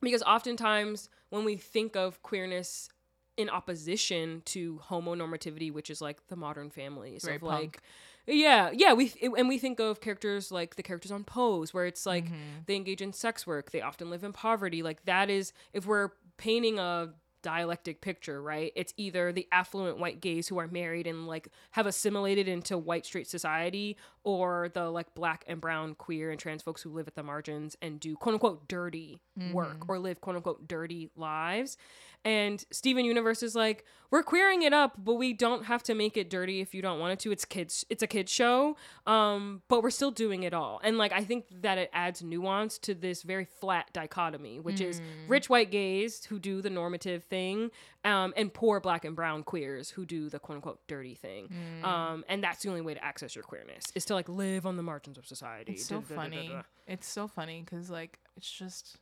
because 0.00 0.22
oftentimes 0.22 1.08
when 1.30 1.44
we 1.44 1.56
think 1.56 1.96
of 1.96 2.22
queerness 2.22 2.88
in 3.36 3.48
opposition 3.48 4.42
to 4.46 4.80
homonormativity, 4.88 5.72
which 5.72 5.90
is 5.90 6.00
like 6.00 6.26
the 6.28 6.36
modern 6.36 6.70
families 6.70 7.24
Very 7.24 7.36
of 7.36 7.42
punk. 7.42 7.52
like, 7.60 7.82
yeah, 8.26 8.70
yeah, 8.72 8.92
we 8.94 9.12
and 9.36 9.48
we 9.48 9.58
think 9.58 9.80
of 9.80 10.00
characters 10.00 10.50
like 10.50 10.76
the 10.76 10.82
characters 10.82 11.10
on 11.12 11.24
Pose, 11.24 11.74
where 11.74 11.86
it's 11.86 12.06
like 12.06 12.26
Mhm. 12.26 12.66
they 12.66 12.76
engage 12.76 13.02
in 13.02 13.12
sex 13.12 13.46
work, 13.46 13.70
they 13.70 13.80
often 13.82 14.10
live 14.10 14.24
in 14.24 14.32
poverty. 14.32 14.82
Like 14.82 15.04
that 15.04 15.28
is 15.30 15.52
if 15.72 15.86
we're 15.86 16.10
painting 16.36 16.78
a 16.78 17.14
dialectic 17.42 18.00
picture, 18.00 18.40
right? 18.42 18.72
It's 18.74 18.94
either 18.96 19.30
the 19.30 19.46
affluent 19.52 19.98
white 19.98 20.22
gays 20.22 20.48
who 20.48 20.56
are 20.58 20.66
married 20.66 21.06
and 21.06 21.26
like 21.26 21.48
have 21.72 21.86
assimilated 21.86 22.48
into 22.48 22.78
white 22.78 23.04
straight 23.04 23.26
society 23.28 23.98
or 24.22 24.70
the 24.72 24.88
like 24.90 25.14
black 25.14 25.44
and 25.46 25.60
brown 25.60 25.94
queer 25.94 26.30
and 26.30 26.40
trans 26.40 26.62
folks 26.62 26.80
who 26.80 26.88
live 26.90 27.06
at 27.06 27.16
the 27.16 27.22
margins 27.22 27.76
and 27.82 28.00
do 28.00 28.16
quote 28.16 28.32
unquote 28.32 28.66
dirty 28.66 29.20
work 29.52 29.80
Mhm. 29.80 29.88
or 29.90 29.98
live 29.98 30.22
quote 30.22 30.36
unquote 30.36 30.66
dirty 30.66 31.10
lives. 31.16 31.76
And 32.24 32.64
Steven 32.70 33.04
Universe 33.04 33.42
is 33.42 33.54
like, 33.54 33.84
we're 34.10 34.22
queering 34.22 34.62
it 34.62 34.72
up, 34.72 34.94
but 34.96 35.14
we 35.14 35.32
don't 35.32 35.64
have 35.64 35.82
to 35.84 35.94
make 35.94 36.16
it 36.16 36.30
dirty 36.30 36.60
if 36.60 36.72
you 36.74 36.80
don't 36.80 36.98
want 37.00 37.12
it 37.12 37.18
to. 37.20 37.32
It's 37.32 37.44
kids, 37.44 37.84
it's 37.90 38.02
a 38.02 38.06
kids 38.06 38.30
show, 38.32 38.76
um, 39.06 39.60
but 39.68 39.82
we're 39.82 39.90
still 39.90 40.10
doing 40.12 40.44
it 40.44 40.54
all. 40.54 40.80
And 40.84 40.96
like, 40.98 41.12
I 41.12 41.24
think 41.24 41.46
that 41.62 41.78
it 41.78 41.90
adds 41.92 42.22
nuance 42.22 42.78
to 42.78 42.94
this 42.94 43.22
very 43.22 43.44
flat 43.44 43.92
dichotomy, 43.92 44.60
which 44.60 44.80
is 44.80 45.00
Mm. 45.00 45.04
rich 45.28 45.50
white 45.50 45.70
gays 45.70 46.24
who 46.26 46.38
do 46.38 46.62
the 46.62 46.70
normative 46.70 47.24
thing, 47.24 47.70
um, 48.04 48.32
and 48.36 48.54
poor 48.54 48.78
black 48.80 49.04
and 49.04 49.16
brown 49.16 49.42
queers 49.42 49.90
who 49.90 50.06
do 50.06 50.28
the 50.30 50.38
quote 50.38 50.56
unquote 50.56 50.86
dirty 50.86 51.14
thing. 51.16 51.48
Mm. 51.82 51.84
Um, 51.84 52.24
and 52.28 52.42
that's 52.42 52.62
the 52.62 52.68
only 52.68 52.82
way 52.82 52.94
to 52.94 53.04
access 53.04 53.34
your 53.34 53.42
queerness 53.44 53.84
is 53.94 54.04
to 54.06 54.14
like 54.14 54.28
live 54.28 54.64
on 54.64 54.76
the 54.76 54.82
margins 54.82 55.18
of 55.18 55.26
society. 55.26 55.72
It's 55.72 55.86
so 55.86 56.00
da- 56.00 56.08
da- 56.08 56.14
funny. 56.14 56.48
da. 56.48 56.62
It's 56.86 57.08
so 57.08 57.26
funny 57.26 57.62
because 57.62 57.90
like 57.90 58.18
it's 58.36 58.50
just 58.50 58.96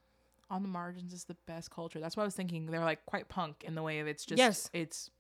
on 0.52 0.62
the 0.62 0.68
margins 0.68 1.12
is 1.12 1.24
the 1.24 1.36
best 1.46 1.70
culture. 1.70 1.98
That's 1.98 2.16
what 2.16 2.22
I 2.22 2.26
was 2.26 2.34
thinking 2.34 2.66
they're 2.66 2.84
like 2.84 3.04
quite 3.06 3.28
punk 3.28 3.64
in 3.66 3.74
the 3.74 3.82
way 3.82 3.98
of 4.00 4.06
it's 4.06 4.24
just 4.24 4.38
Yes. 4.38 4.70
it's 4.72 5.10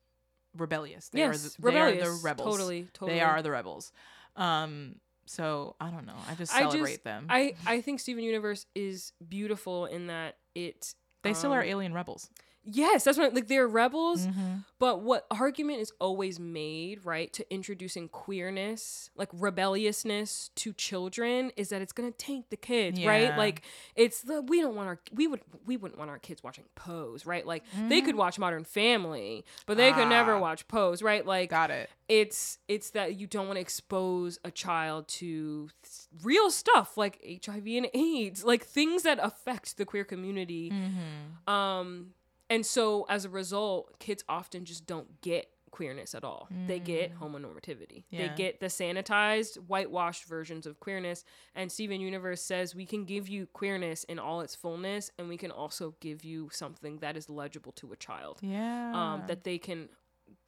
rebellious. 0.56 1.08
They 1.08 1.20
yes, 1.20 1.34
are 1.34 1.48
the, 1.62 1.70
they 1.72 1.78
are 1.80 1.92
the 1.92 2.20
rebels. 2.22 2.54
Totally, 2.54 2.86
totally. 2.92 3.18
They 3.18 3.20
are 3.24 3.42
the 3.42 3.50
rebels. 3.50 3.90
Um 4.36 4.96
so 5.24 5.74
I 5.80 5.90
don't 5.90 6.06
know. 6.06 6.16
I 6.28 6.34
just 6.34 6.54
I 6.54 6.60
celebrate 6.60 6.90
just- 6.92 7.04
them. 7.04 7.26
I 7.30 7.54
I 7.66 7.80
think 7.80 8.00
Steven 8.00 8.22
Universe 8.22 8.66
is 8.74 9.12
beautiful 9.26 9.86
in 9.86 10.08
that 10.08 10.36
it. 10.54 10.94
they 11.22 11.32
still 11.32 11.52
are 11.52 11.62
um, 11.62 11.66
alien 11.68 11.94
rebels. 11.94 12.28
Yes, 12.64 13.04
that's 13.04 13.18
right. 13.18 13.34
Like 13.34 13.48
they're 13.48 13.66
rebels, 13.66 14.26
Mm-hmm. 14.26 14.58
but 14.78 15.00
what 15.02 15.26
argument 15.30 15.80
is 15.80 15.92
always 15.98 16.38
made, 16.38 17.00
right, 17.04 17.32
to 17.32 17.52
introducing 17.52 18.08
queerness, 18.08 19.10
like 19.16 19.28
rebelliousness 19.32 20.50
to 20.56 20.72
children, 20.72 21.50
is 21.56 21.70
that 21.70 21.82
it's 21.82 21.92
gonna 21.92 22.10
taint 22.12 22.50
the 22.50 22.56
kids, 22.56 23.02
right? 23.04 23.36
Like 23.36 23.62
it's 23.96 24.22
the 24.22 24.42
we 24.42 24.60
don't 24.60 24.74
want 24.76 24.88
our 24.88 25.00
we 25.12 25.26
would 25.26 25.40
we 25.66 25.76
wouldn't 25.76 25.98
want 25.98 26.10
our 26.10 26.18
kids 26.18 26.42
watching 26.42 26.64
Pose, 26.74 27.26
right? 27.26 27.46
Like 27.46 27.64
they 27.88 28.00
could 28.00 28.14
watch 28.16 28.38
Modern 28.38 28.64
Family, 28.64 29.44
but 29.66 29.76
they 29.76 29.92
could 29.92 30.08
never 30.08 30.32
Mm-hmm. 30.32 30.38
Ah. 30.38 30.48
watch 30.48 30.68
Pose, 30.68 31.02
right? 31.02 31.26
Like 31.26 31.50
Got 31.50 31.70
it. 31.70 31.90
it's 32.08 32.58
it's 32.68 32.90
that 32.90 33.18
you 33.18 33.26
don't 33.26 33.46
want 33.46 33.56
to 33.56 33.60
expose 33.60 34.38
a 34.44 34.50
child 34.50 35.08
to 35.08 35.68
th- 35.82 36.24
real 36.24 36.50
stuff 36.50 36.96
like 36.96 37.18
HIV 37.44 37.66
and 37.66 37.88
AIDS, 37.94 38.44
like 38.44 38.64
things 38.64 39.02
that 39.02 39.18
affect 39.22 39.76
the 39.78 39.84
queer 39.84 40.04
community. 40.04 40.70
Mm-hmm. 40.70 41.52
Um, 41.52 42.08
and 42.52 42.64
so 42.66 43.06
as 43.08 43.24
a 43.24 43.28
result, 43.30 43.98
kids 43.98 44.22
often 44.28 44.64
just 44.64 44.86
don't 44.86 45.20
get 45.22 45.46
queerness 45.70 46.14
at 46.14 46.22
all. 46.22 46.48
They 46.66 46.78
get 46.78 47.18
homonormativity. 47.18 48.04
They 48.12 48.28
Mm. 48.28 48.36
Get 48.36 48.60
the 48.60 48.66
sanitized, 48.66 49.56
whitewashed 49.56 50.24
versions 50.26 50.66
of 50.66 50.78
queerness. 50.78 51.24
And 51.54 51.72
Steven 51.72 51.98
Universe 51.98 52.42
says 52.42 52.74
we 52.74 52.84
can 52.84 53.06
give 53.06 53.26
you 53.26 53.46
queerness 53.46 54.04
in 54.04 54.18
all 54.18 54.42
its 54.42 54.54
fullness, 54.54 55.10
and 55.18 55.30
we 55.30 55.38
can 55.38 55.50
also 55.50 55.94
give 56.00 56.24
you 56.24 56.50
something 56.52 56.98
that 56.98 57.16
is 57.16 57.30
legible 57.30 57.72
to 57.72 57.90
a 57.92 57.96
child 57.96 58.38
Yeah. 58.42 58.92
um, 58.94 59.22
that 59.28 59.44
they 59.44 59.56
can 59.56 59.88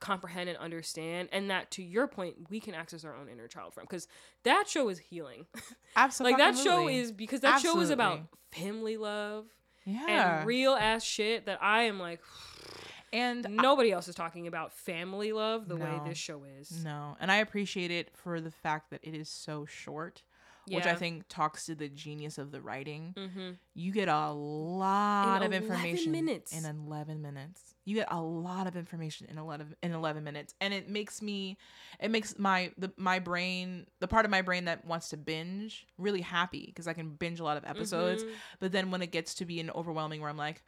comprehend 0.00 0.48
and 0.50 0.58
understand 0.58 1.28
and 1.32 1.50
that 1.50 1.70
to 1.70 1.82
your 1.82 2.06
point 2.06 2.34
we 2.50 2.60
can 2.60 2.74
access 2.74 3.04
our 3.04 3.14
own 3.16 3.28
inner 3.28 3.48
child 3.48 3.72
from 3.74 3.84
because 3.84 4.06
that 4.42 4.64
show 4.68 4.88
is 4.88 4.98
healing 4.98 5.46
Absolutely. 5.96 6.32
like 6.42 6.54
that 6.54 6.62
show 6.62 6.88
is 6.88 7.12
because 7.12 7.40
that 7.40 7.60
show 7.60 7.80
is 7.80 7.90
about 7.90 8.20
family 8.52 8.96
love 8.96 9.46
yeah. 9.84 10.38
and 10.38 10.46
real 10.46 10.72
ass 10.72 11.02
shit 11.02 11.46
that 11.46 11.58
i 11.62 11.82
am 11.82 11.98
like 12.00 12.20
and 13.12 13.46
nobody 13.48 13.92
else 13.92 14.08
is 14.08 14.14
talking 14.14 14.46
about 14.46 14.72
family 14.72 15.32
love 15.32 15.68
the 15.68 15.76
way 15.76 16.00
this 16.06 16.18
show 16.18 16.42
is 16.58 16.84
No, 16.84 17.16
and 17.20 17.30
I 17.30 17.36
appreciate 17.36 17.90
it 17.90 18.10
for 18.14 18.40
the 18.40 18.50
fact 18.50 18.90
that 18.90 19.00
it 19.02 19.14
is 19.14 19.28
so 19.28 19.66
short. 19.66 20.22
which 20.68 20.86
I 20.86 20.94
think 20.94 21.24
talks 21.28 21.66
to 21.66 21.74
the 21.74 21.88
genius 21.88 22.38
of 22.38 22.50
the 22.50 22.60
writing. 22.60 23.14
Mm-hmm. 23.16 23.50
You 23.74 23.92
get 23.92 24.08
a 24.08 24.30
lot 24.30 25.42
of 25.42 25.52
information 25.52 26.10
minutes. 26.10 26.52
in 26.52 26.64
11 26.64 27.20
minutes. 27.22 27.73
You 27.84 27.94
get 27.96 28.08
a 28.10 28.20
lot 28.20 28.66
of 28.66 28.76
information 28.76 29.26
in 29.30 29.36
11 29.38 29.74
in 29.82 29.92
11 29.92 30.24
minutes. 30.24 30.54
And 30.60 30.72
it 30.72 30.88
makes 30.88 31.20
me 31.20 31.58
it 32.00 32.10
makes 32.10 32.38
my 32.38 32.72
the 32.78 32.92
my 32.96 33.18
brain 33.18 33.86
the 34.00 34.08
part 34.08 34.24
of 34.24 34.30
my 34.30 34.42
brain 34.42 34.64
that 34.64 34.84
wants 34.84 35.10
to 35.10 35.16
binge 35.16 35.86
really 35.98 36.22
happy 36.22 36.64
because 36.66 36.88
I 36.88 36.92
can 36.94 37.10
binge 37.10 37.40
a 37.40 37.44
lot 37.44 37.56
of 37.56 37.64
episodes. 37.64 38.24
Mhm. 38.24 38.30
but 38.60 38.72
then 38.72 38.90
when 38.90 39.02
it 39.02 39.10
gets 39.12 39.34
to 39.36 39.44
be 39.44 39.60
an 39.60 39.70
overwhelming 39.70 40.20
where 40.20 40.30
I'm 40.30 40.36
like 40.38 40.62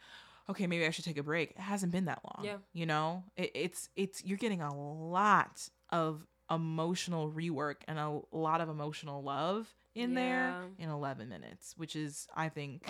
okay 0.49 0.67
maybe 0.67 0.85
I 0.85 0.91
should 0.91 1.05
take 1.05 1.17
a 1.17 1.23
break. 1.23 1.51
It 1.51 1.59
hasn't 1.59 1.91
been 1.91 2.05
that 2.05 2.21
long 2.23 2.45
Yeah. 2.45 2.57
you 2.73 2.85
know? 2.85 3.23
It, 3.35 3.51
it's 3.55 3.89
it's 3.95 4.23
you're 4.23 4.37
getting 4.37 4.61
a 4.61 4.73
lot 4.73 5.67
of 5.89 6.25
emotional 6.49 7.29
rework 7.31 7.77
and 7.87 7.97
a 7.99 8.21
lot 8.31 8.61
of 8.61 8.69
emotional 8.69 9.21
love 9.23 9.67
in 9.95 10.13
there 10.13 10.55
in 10.77 10.89
11 10.89 11.27
minutes 11.27 11.73
which 11.77 11.95
is 11.95 12.27
I 12.35 12.49
think 12.49 12.87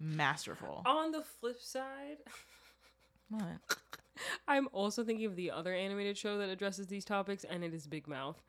masterful. 0.00 0.82
On 0.86 1.10
the 1.12 1.22
flip 1.22 1.60
side, 1.60 2.18
what? 3.28 3.58
I'm 4.48 4.68
also 4.72 5.04
thinking 5.04 5.26
of 5.26 5.36
the 5.36 5.50
other 5.50 5.74
animated 5.74 6.16
show 6.16 6.38
that 6.38 6.48
addresses 6.48 6.86
these 6.86 7.04
topics, 7.04 7.44
and 7.44 7.62
it 7.62 7.74
is 7.74 7.86
Big 7.86 8.08
Mouth. 8.08 8.42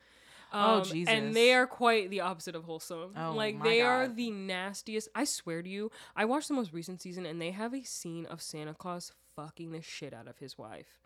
Oh, 0.53 0.77
Um, 0.77 0.83
Jesus. 0.83 1.13
And 1.13 1.35
they 1.35 1.53
are 1.53 1.67
quite 1.67 2.09
the 2.09 2.21
opposite 2.21 2.55
of 2.55 2.63
wholesome. 2.63 3.11
Oh, 3.17 3.33
like 3.33 3.61
they 3.63 3.81
are 3.81 4.07
the 4.07 4.31
nastiest. 4.31 5.09
I 5.13 5.25
swear 5.25 5.61
to 5.61 5.67
you, 5.69 5.91
I 6.15 6.23
watched 6.23 6.47
the 6.47 6.53
most 6.53 6.71
recent 6.71 7.01
season, 7.01 7.25
and 7.25 7.41
they 7.41 7.51
have 7.51 7.73
a 7.73 7.83
scene 7.83 8.25
of 8.27 8.41
Santa 8.41 8.73
Claus 8.73 9.11
fucking 9.35 9.71
the 9.71 9.81
shit 9.81 10.13
out 10.13 10.27
of 10.27 10.37
his 10.39 10.57
wife. 10.57 10.99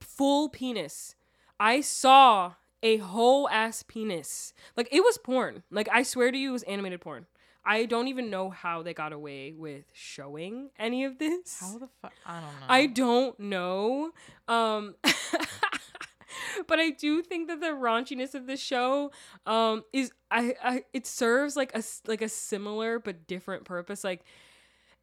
Full 0.00 0.48
penis. 0.48 1.16
I 1.58 1.80
saw 1.80 2.54
a 2.84 2.98
whole 2.98 3.48
ass 3.48 3.82
penis. 3.82 4.54
Like 4.76 4.88
it 4.92 5.00
was 5.00 5.18
porn. 5.18 5.64
Like 5.70 5.88
I 5.92 6.02
swear 6.04 6.30
to 6.30 6.38
you, 6.38 6.50
it 6.50 6.52
was 6.52 6.62
animated 6.64 7.00
porn. 7.00 7.26
I 7.64 7.84
don't 7.84 8.08
even 8.08 8.28
know 8.30 8.50
how 8.50 8.82
they 8.82 8.92
got 8.94 9.12
away 9.12 9.52
with 9.56 9.84
showing 9.92 10.70
any 10.78 11.04
of 11.04 11.18
this. 11.18 11.58
How 11.60 11.78
the 11.78 11.88
fuck? 12.00 12.12
I 12.26 12.40
don't 12.40 12.60
know. 12.60 12.66
I 12.68 12.86
don't 12.86 13.40
know. 13.40 14.10
Um 14.48 14.94
but 16.66 16.78
I 16.80 16.90
do 16.90 17.22
think 17.22 17.48
that 17.48 17.60
the 17.60 17.68
raunchiness 17.68 18.34
of 18.34 18.46
the 18.46 18.56
show 18.56 19.10
um 19.46 19.84
is 19.92 20.12
I, 20.30 20.54
I 20.62 20.84
it 20.92 21.06
serves 21.06 21.56
like 21.56 21.74
a 21.76 21.82
like 22.06 22.22
a 22.22 22.28
similar 22.28 22.98
but 22.98 23.26
different 23.26 23.64
purpose 23.64 24.02
like 24.04 24.24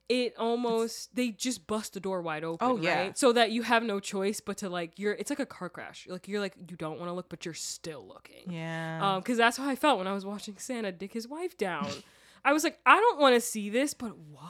it 0.07 0.33
almost 0.39 1.15
they 1.15 1.29
just 1.29 1.67
bust 1.67 1.93
the 1.93 1.99
door 1.99 2.21
wide 2.21 2.43
open 2.43 2.67
Oh, 2.67 2.77
yeah. 2.77 2.99
right 3.01 3.17
so 3.17 3.31
that 3.33 3.51
you 3.51 3.61
have 3.61 3.83
no 3.83 3.99
choice 3.99 4.41
but 4.41 4.57
to 4.57 4.69
like 4.69 4.97
you're 4.97 5.13
it's 5.13 5.29
like 5.29 5.39
a 5.39 5.45
car 5.45 5.69
crash 5.69 6.07
like 6.09 6.27
you're 6.27 6.39
like 6.41 6.55
you 6.69 6.75
don't 6.75 6.97
want 6.99 7.09
to 7.09 7.13
look 7.13 7.29
but 7.29 7.45
you're 7.45 7.53
still 7.53 8.05
looking 8.07 8.51
yeah. 8.51 8.99
um 9.15 9.19
because 9.21 9.37
that's 9.37 9.57
how 9.57 9.69
I 9.69 9.75
felt 9.75 9.99
when 9.99 10.07
I 10.07 10.13
was 10.13 10.25
watching 10.25 10.57
Santa 10.57 10.91
dick 10.91 11.13
his 11.13 11.27
wife 11.27 11.57
down 11.57 11.87
I 12.45 12.53
was 12.53 12.63
like 12.63 12.77
I 12.85 12.95
don't 12.99 13.19
want 13.19 13.35
to 13.35 13.41
see 13.41 13.69
this 13.69 13.93
but 13.93 14.17
what 14.17 14.45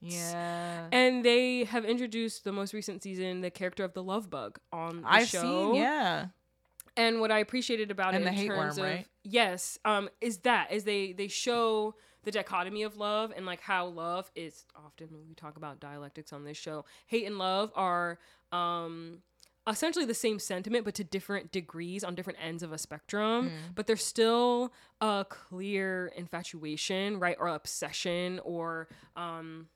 yeah. 0.00 0.88
and 0.92 1.24
they 1.24 1.64
have 1.64 1.84
introduced 1.84 2.44
the 2.44 2.52
most 2.52 2.72
recent 2.74 3.02
season 3.02 3.40
the 3.40 3.50
character 3.50 3.84
of 3.84 3.92
the 3.94 4.02
love 4.02 4.28
bug 4.30 4.58
on 4.72 5.02
the 5.02 5.08
I've 5.12 5.28
show. 5.28 5.72
seen. 5.72 5.74
Yeah. 5.76 6.26
And 6.96 7.20
what 7.20 7.30
I 7.30 7.38
appreciated 7.38 7.90
about 7.90 8.14
And 8.14 8.22
it 8.22 8.26
the 8.26 8.30
in 8.32 8.36
hate 8.36 8.46
terms 8.48 8.76
worm, 8.76 8.86
of 8.86 8.92
right? 8.92 9.06
yes, 9.24 9.78
um, 9.84 10.10
is 10.20 10.38
that 10.38 10.72
is 10.72 10.84
they 10.84 11.12
they 11.12 11.28
show 11.28 11.94
the 12.24 12.30
dichotomy 12.30 12.82
of 12.82 12.96
love 12.98 13.32
and 13.34 13.46
like 13.46 13.60
how 13.60 13.86
love 13.86 14.30
is 14.34 14.64
often 14.76 15.08
when 15.10 15.26
we 15.26 15.34
talk 15.34 15.56
about 15.56 15.80
dialectics 15.80 16.32
on 16.32 16.44
this 16.44 16.56
show, 16.58 16.84
hate 17.06 17.26
and 17.26 17.38
love 17.38 17.72
are 17.74 18.18
um 18.52 19.18
essentially 19.68 20.04
the 20.04 20.14
same 20.14 20.38
sentiment 20.38 20.84
but 20.84 20.94
to 20.94 21.04
different 21.04 21.52
degrees 21.52 22.02
on 22.02 22.14
different 22.14 22.38
ends 22.42 22.62
of 22.62 22.72
a 22.72 22.78
spectrum 22.78 23.50
Mm. 23.50 23.74
but 23.74 23.86
there's 23.86 24.04
still 24.04 24.72
a 25.00 25.24
clear 25.28 26.12
infatuation 26.16 27.20
right 27.20 27.36
or 27.38 27.46
obsession 27.48 28.40
or 28.44 28.88
um 29.16 29.68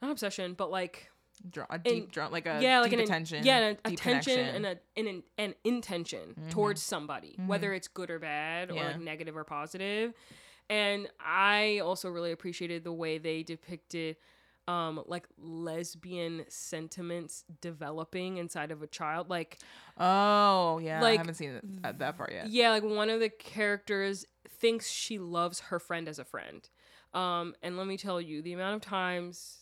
not 0.00 0.10
obsession 0.10 0.54
but 0.54 0.70
like 0.70 1.10
Draw, 1.50 1.64
a 1.70 1.78
deep 1.78 2.12
draw, 2.12 2.26
like 2.26 2.44
a 2.44 2.58
yeah, 2.60 2.80
like 2.80 2.90
deep 2.90 2.98
an 2.98 3.04
attention. 3.04 3.44
yeah, 3.46 3.58
an 3.60 3.78
attention 3.86 3.96
connection. 4.34 4.38
and 4.56 4.66
a 4.66 4.78
and 4.94 5.08
an, 5.08 5.22
an 5.38 5.54
intention 5.64 6.34
towards 6.50 6.82
somebody, 6.82 7.34
whether 7.46 7.72
it's 7.72 7.88
good 7.88 8.10
or 8.10 8.18
bad 8.18 8.70
or 8.70 8.74
like 8.74 9.00
negative 9.00 9.34
or 9.38 9.44
positive. 9.44 10.12
And 10.68 11.08
I 11.18 11.78
also 11.82 12.10
really 12.10 12.32
appreciated 12.32 12.84
the 12.84 12.92
way 12.92 13.16
they 13.16 13.42
depicted 13.42 14.16
um 14.68 15.02
like 15.06 15.26
lesbian 15.38 16.44
sentiments 16.48 17.44
developing 17.60 18.36
inside 18.36 18.70
of 18.70 18.82
a 18.82 18.86
child 18.86 19.28
like 19.30 19.58
Oh 19.98 20.78
yeah, 20.82 21.00
like, 21.00 21.14
I 21.14 21.18
haven't 21.18 21.34
seen 21.34 21.50
it, 21.50 21.82
that, 21.82 21.98
that 21.98 22.16
part 22.16 22.32
yet. 22.32 22.48
yeah 22.48 22.70
like 22.70 22.82
one 22.82 23.10
of 23.10 23.20
the 23.20 23.28
characters 23.30 24.24
thinks 24.48 24.90
she 24.90 25.18
loves 25.18 25.60
her 25.60 25.78
friend 25.78 26.08
as 26.08 26.18
a 26.18 26.24
friend 26.24 26.68
um 27.14 27.54
and 27.62 27.76
let 27.76 27.86
me 27.86 27.96
tell 27.96 28.20
you 28.20 28.42
the 28.42 28.52
amount 28.52 28.76
of 28.76 28.82
times 28.82 29.58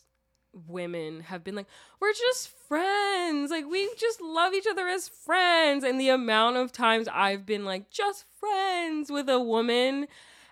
women 0.66 1.20
have 1.20 1.44
been 1.44 1.54
like 1.54 1.66
we're 2.00 2.12
just 2.12 2.48
friends 2.48 3.50
like 3.50 3.66
we 3.66 3.88
just 3.96 4.20
love 4.20 4.54
each 4.54 4.66
other 4.68 4.88
as 4.88 5.08
friends 5.08 5.84
and 5.84 6.00
the 6.00 6.08
amount 6.08 6.56
of 6.56 6.72
times 6.72 7.06
i've 7.12 7.44
been 7.46 7.64
like 7.64 7.90
just 7.90 8.24
friends 8.40 9.10
with 9.10 9.28
a 9.28 9.38
woman 9.38 10.06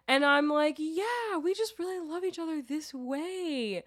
and 0.07 0.25
i'm 0.25 0.49
like 0.49 0.77
yeah 0.79 1.37
we 1.43 1.55
just 1.55 1.79
really 1.79 1.99
love 2.07 2.25
each 2.25 2.39
other 2.39 2.63
this 2.63 2.93
way 2.95 3.83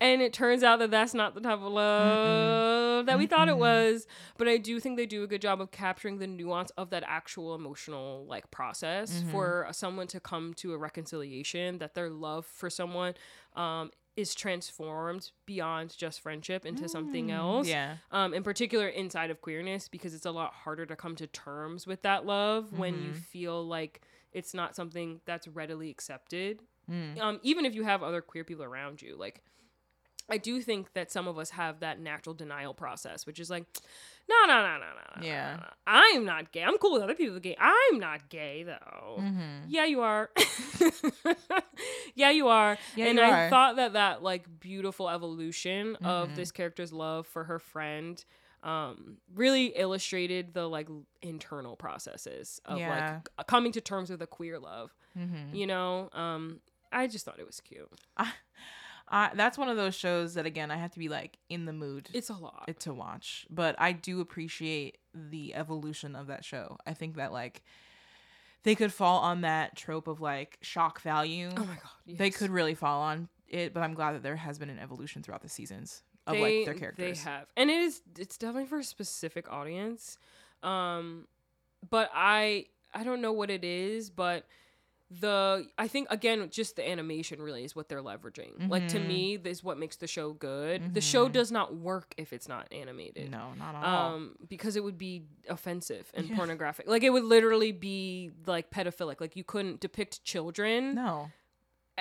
and 0.00 0.22
it 0.22 0.32
turns 0.32 0.62
out 0.62 0.78
that 0.78 0.90
that's 0.90 1.12
not 1.14 1.34
the 1.34 1.40
type 1.40 1.58
of 1.60 1.72
love 1.72 3.06
that 3.06 3.18
we 3.18 3.26
thought 3.26 3.48
it 3.48 3.54
Mm-mm. 3.54 3.58
was 3.58 4.06
but 4.36 4.46
i 4.48 4.56
do 4.56 4.78
think 4.80 4.96
they 4.96 5.06
do 5.06 5.22
a 5.22 5.26
good 5.26 5.42
job 5.42 5.60
of 5.60 5.70
capturing 5.70 6.18
the 6.18 6.26
nuance 6.26 6.70
of 6.76 6.90
that 6.90 7.02
actual 7.06 7.54
emotional 7.54 8.24
like 8.26 8.50
process 8.50 9.22
Mhm. 9.22 9.30
for 9.30 9.66
someone 9.72 10.06
to 10.08 10.20
come 10.20 10.54
to 10.54 10.72
a 10.72 10.78
reconciliation 10.78 11.78
that 11.78 11.94
their 11.94 12.10
love 12.10 12.46
for 12.46 12.70
someone 12.70 13.14
um 13.54 13.90
is 14.16 14.34
transformed 14.34 15.30
beyond 15.46 15.96
just 15.96 16.20
friendship 16.20 16.66
into 16.66 16.88
something 16.88 17.28
Mm, 17.28 17.34
else 17.34 17.68
Yeah. 17.68 17.98
um, 18.10 18.34
in 18.34 18.42
particular 18.42 18.88
inside 18.88 19.30
of 19.30 19.40
queerness 19.40 19.88
because 19.88 20.12
it's 20.12 20.26
a 20.26 20.32
lot 20.32 20.52
harder 20.52 20.84
to 20.86 20.96
come 20.96 21.14
to 21.16 21.28
terms 21.28 21.86
with 21.86 22.02
that 22.02 22.26
love 22.26 22.72
when 22.72 23.00
you 23.00 23.12
Mhm. 23.12 23.16
feel 23.16 23.64
like 23.64 24.00
it's 24.32 24.54
not 24.54 24.74
something 24.74 25.20
that's 25.24 25.46
readily 25.46 25.88
accepted 25.88 26.62
Mm. 26.90 27.20
um, 27.20 27.40
even 27.44 27.64
if 27.64 27.74
you 27.76 27.84
have 27.84 28.02
other 28.02 28.20
queer 28.20 28.42
people 28.44 28.64
around 28.64 29.00
you 29.02 29.14
like 29.14 29.40
i 30.30 30.36
do 30.38 30.60
think 30.62 30.92
that 30.94 31.10
some 31.10 31.26
of 31.28 31.38
us 31.38 31.50
have 31.50 31.80
that 31.80 31.98
natural 32.00 32.34
denial 32.34 32.74
process 32.74 33.26
which 33.26 33.38
is 33.40 33.48
like 33.50 33.64
no 34.28 34.36
no 34.46 34.60
no 34.62 34.72
no 34.74 34.78
no 34.78 35.20
no, 35.20 35.26
Yeah. 35.26 35.52
no, 35.56 35.60
no. 35.62 35.68
i'm 35.86 36.24
not 36.24 36.52
gay 36.52 36.62
i'm 36.62 36.78
cool 36.78 36.92
with 36.92 37.02
other 37.02 37.14
people 37.14 37.38
gay 37.40 37.56
i'm 37.58 37.98
not 37.98 38.28
gay 38.28 38.62
though 38.64 39.16
Mm-hmm. 39.20 39.64
yeah 39.68 39.84
you 39.84 40.00
are 40.02 40.30
yeah 42.14 42.30
you 42.30 42.48
are 42.48 42.78
Yeah, 42.96 43.06
and 43.06 43.18
you 43.18 43.24
I 43.24 43.46
are. 43.46 43.50
thought 43.50 43.76
that 43.76 43.92
that 43.94 44.22
like 44.22 44.44
beautiful 44.60 45.08
evolution 45.08 45.96
of 45.96 46.30
Mhm. 46.30 46.36
this 46.36 46.52
character's 46.52 46.92
love 46.92 47.26
for 47.26 47.44
her 47.44 47.58
friend 47.58 48.22
um 48.62 49.18
really 49.34 49.66
illustrated 49.66 50.52
the 50.52 50.68
like 50.68 50.88
internal 51.22 51.76
processes 51.76 52.60
of 52.64 52.78
Yeah. 52.78 53.20
like 53.36 53.46
coming 53.46 53.72
to 53.72 53.80
terms 53.80 54.10
with 54.10 54.20
a 54.22 54.26
queer 54.26 54.58
love 54.58 54.94
Mm-hmm. 55.16 55.54
you 55.54 55.66
know 55.66 56.10
um 56.12 56.60
i 56.92 57.06
just 57.06 57.24
thought 57.24 57.38
it 57.38 57.46
was 57.46 57.60
cute 57.60 57.88
I, 58.16 58.32
that's 59.10 59.56
one 59.58 59.68
of 59.68 59.76
those 59.76 59.94
shows 59.94 60.34
that 60.34 60.46
again 60.46 60.70
I 60.70 60.76
have 60.76 60.92
to 60.92 60.98
be 60.98 61.08
like 61.08 61.38
in 61.48 61.64
the 61.64 61.72
mood 61.72 62.08
it's 62.12 62.30
a 62.30 62.34
lot 62.34 62.68
to 62.80 62.94
watch, 62.94 63.46
but 63.50 63.74
I 63.78 63.92
do 63.92 64.20
appreciate 64.20 64.98
the 65.14 65.54
evolution 65.54 66.14
of 66.14 66.26
that 66.28 66.44
show. 66.44 66.78
I 66.86 66.94
think 66.94 67.16
that 67.16 67.32
like 67.32 67.62
they 68.64 68.74
could 68.74 68.92
fall 68.92 69.20
on 69.20 69.42
that 69.42 69.76
trope 69.76 70.08
of 70.08 70.20
like 70.20 70.58
shock 70.60 71.00
value. 71.00 71.50
oh 71.56 71.64
my 71.64 71.74
god 71.74 72.18
They 72.18 72.30
could 72.30 72.50
really 72.50 72.74
fall 72.74 73.02
on 73.02 73.28
it, 73.48 73.72
but 73.72 73.82
I'm 73.82 73.94
glad 73.94 74.12
that 74.12 74.22
there 74.22 74.36
has 74.36 74.58
been 74.58 74.70
an 74.70 74.78
evolution 74.78 75.22
throughout 75.22 75.42
the 75.42 75.48
seasons 75.48 76.02
of 76.26 76.34
they, 76.34 76.58
like 76.58 76.64
their 76.66 76.74
characters. 76.74 77.18
They 77.18 77.30
have, 77.30 77.46
and 77.56 77.70
it 77.70 77.80
is 77.80 78.02
it's 78.18 78.36
definitely 78.36 78.66
for 78.66 78.78
a 78.78 78.84
specific 78.84 79.50
audience. 79.50 80.18
Um, 80.62 81.26
but 81.88 82.10
I 82.14 82.66
I 82.94 83.04
don't 83.04 83.20
know 83.20 83.32
what 83.32 83.50
it 83.50 83.64
is, 83.64 84.10
but 84.10 84.44
the 85.10 85.66
I 85.78 85.88
think 85.88 86.08
again 86.10 86.48
just 86.50 86.76
the 86.76 86.86
animation 86.88 87.40
really 87.40 87.64
is 87.64 87.74
what 87.74 87.88
they're 87.88 88.02
leveraging. 88.02 88.68
Like 88.68 88.88
to 88.88 88.98
Mhm. 88.98 89.06
me, 89.06 89.36
this 89.38 89.58
is 89.58 89.64
what 89.64 89.78
makes 89.78 89.96
the 89.96 90.06
show 90.06 90.34
good. 90.34 90.92
The 90.94 91.00
show 91.00 91.28
Mhm. 91.28 91.32
does 91.32 91.50
not 91.50 91.74
work 91.74 92.14
if 92.18 92.32
it's 92.34 92.46
not 92.46 92.70
animated. 92.72 93.30
No, 93.30 93.54
not 93.54 93.74
at 93.74 93.84
all. 93.84 94.14
Um, 94.16 94.36
because 94.48 94.76
it 94.76 94.84
would 94.84 94.98
be 94.98 95.24
offensive 95.48 96.10
and 96.12 96.28
Yeah. 96.28 96.36
pornographic. 96.36 96.86
Like 96.88 97.02
it 97.04 97.10
would 97.10 97.24
literally 97.24 97.72
be 97.72 98.32
like 98.46 98.70
pedophilic. 98.70 99.18
Like 99.20 99.34
you 99.34 99.44
couldn't 99.44 99.80
depict 99.80 100.24
children 100.24 100.94
no, 100.94 101.30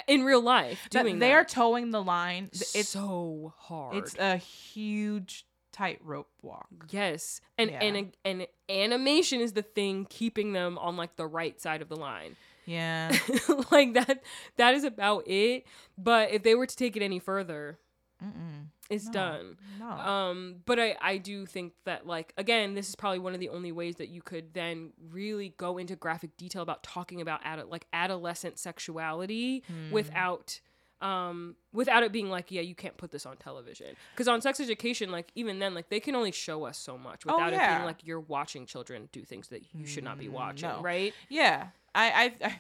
in 0.08 0.24
real 0.26 0.42
life 0.42 0.90
That- 0.92 1.06
they 1.06 1.14
that. 1.14 1.32
are 1.32 1.46
towing 1.46 1.92
the 1.92 2.04
line. 2.04 2.50
It's 2.52 2.90
so 2.90 3.54
hard. 3.58 3.96
it's 3.96 4.16
a 4.20 4.36
huge 4.36 5.46
tightrope 5.72 6.30
walk. 6.42 6.68
Yes, 6.90 7.40
and 7.58 7.70
Yeah. 7.70 7.84
and 7.84 8.18
and 8.26 8.48
animation 8.68 9.40
is 9.40 9.54
the 9.54 9.62
thing 9.62 10.06
keeping 10.10 10.52
them 10.54 10.78
on 10.80 10.98
like 10.98 11.16
the 11.16 11.26
right 11.28 11.60
side 11.62 11.82
of 11.82 11.88
the 11.88 11.96
line. 11.96 12.36
Yeah, 12.68 13.12
like 13.72 13.94
that 13.96 14.22
that 14.58 14.76
is 14.76 14.84
about 14.84 15.28
it. 15.28 15.66
But 15.98 16.32
if 16.32 16.44
they 16.44 16.54
were 16.54 16.68
to 16.68 16.76
take 16.76 16.96
it 16.96 17.02
any 17.02 17.18
further, 17.20 17.80
Mm-mm. 18.24 18.68
It's 18.90 19.06
No. 19.06 19.12
done. 19.12 19.58
No. 19.80 19.90
Um, 19.90 20.56
but 20.66 20.80
I, 20.80 20.96
I 21.02 21.18
do 21.18 21.46
think 21.46 21.74
that 21.86 22.06
like 22.08 22.34
again, 22.38 22.74
this 22.74 22.90
is 22.90 22.96
probably 22.96 23.20
one 23.20 23.34
of 23.34 23.40
the 23.40 23.50
only 23.50 23.72
ways 23.72 23.96
that 23.98 24.10
you 24.10 24.22
could 24.22 24.54
then 24.54 24.92
really 25.12 25.54
go 25.58 25.78
into 25.78 25.96
graphic 25.96 26.36
detail 26.38 26.62
about 26.62 26.84
talking 26.84 27.22
about 27.22 27.42
ad- 27.44 27.68
like 27.68 27.86
adolescent 27.94 28.60
sexuality 28.60 29.64
Hmm. 29.68 29.92
without 29.92 30.60
um 31.00 31.56
without 31.74 32.02
it 32.02 32.12
being 32.12 32.28
like 32.32 32.50
yeah 32.50 32.60
you 32.62 32.74
can't 32.74 32.98
put 32.98 33.12
this 33.12 33.24
on 33.28 33.38
television 33.38 33.96
because 34.16 34.28
on 34.28 34.42
sex 34.42 34.60
education 34.60 35.12
like 35.12 35.32
even 35.36 35.60
then 35.60 35.76
like 35.76 35.90
they 35.90 36.00
can 36.00 36.16
only 36.16 36.32
show 36.32 36.64
us 36.66 36.76
so 36.76 36.98
much 36.98 37.22
Oh, 37.28 37.36
without 37.36 37.54
it 37.54 37.60
being 37.70 37.84
like 37.86 37.98
you're 38.04 38.20
watching 38.20 38.66
children 38.66 39.08
do 39.12 39.24
things 39.24 39.50
that 39.50 39.62
you 39.76 39.86
should 39.86 40.04
not 40.04 40.18
be 40.18 40.26
Mm, 40.26 40.32
watching 40.32 40.70
no. 40.70 40.82
right 40.82 41.14
Yeah, 41.30 41.68
I, 41.98 42.34
I, 42.42 42.58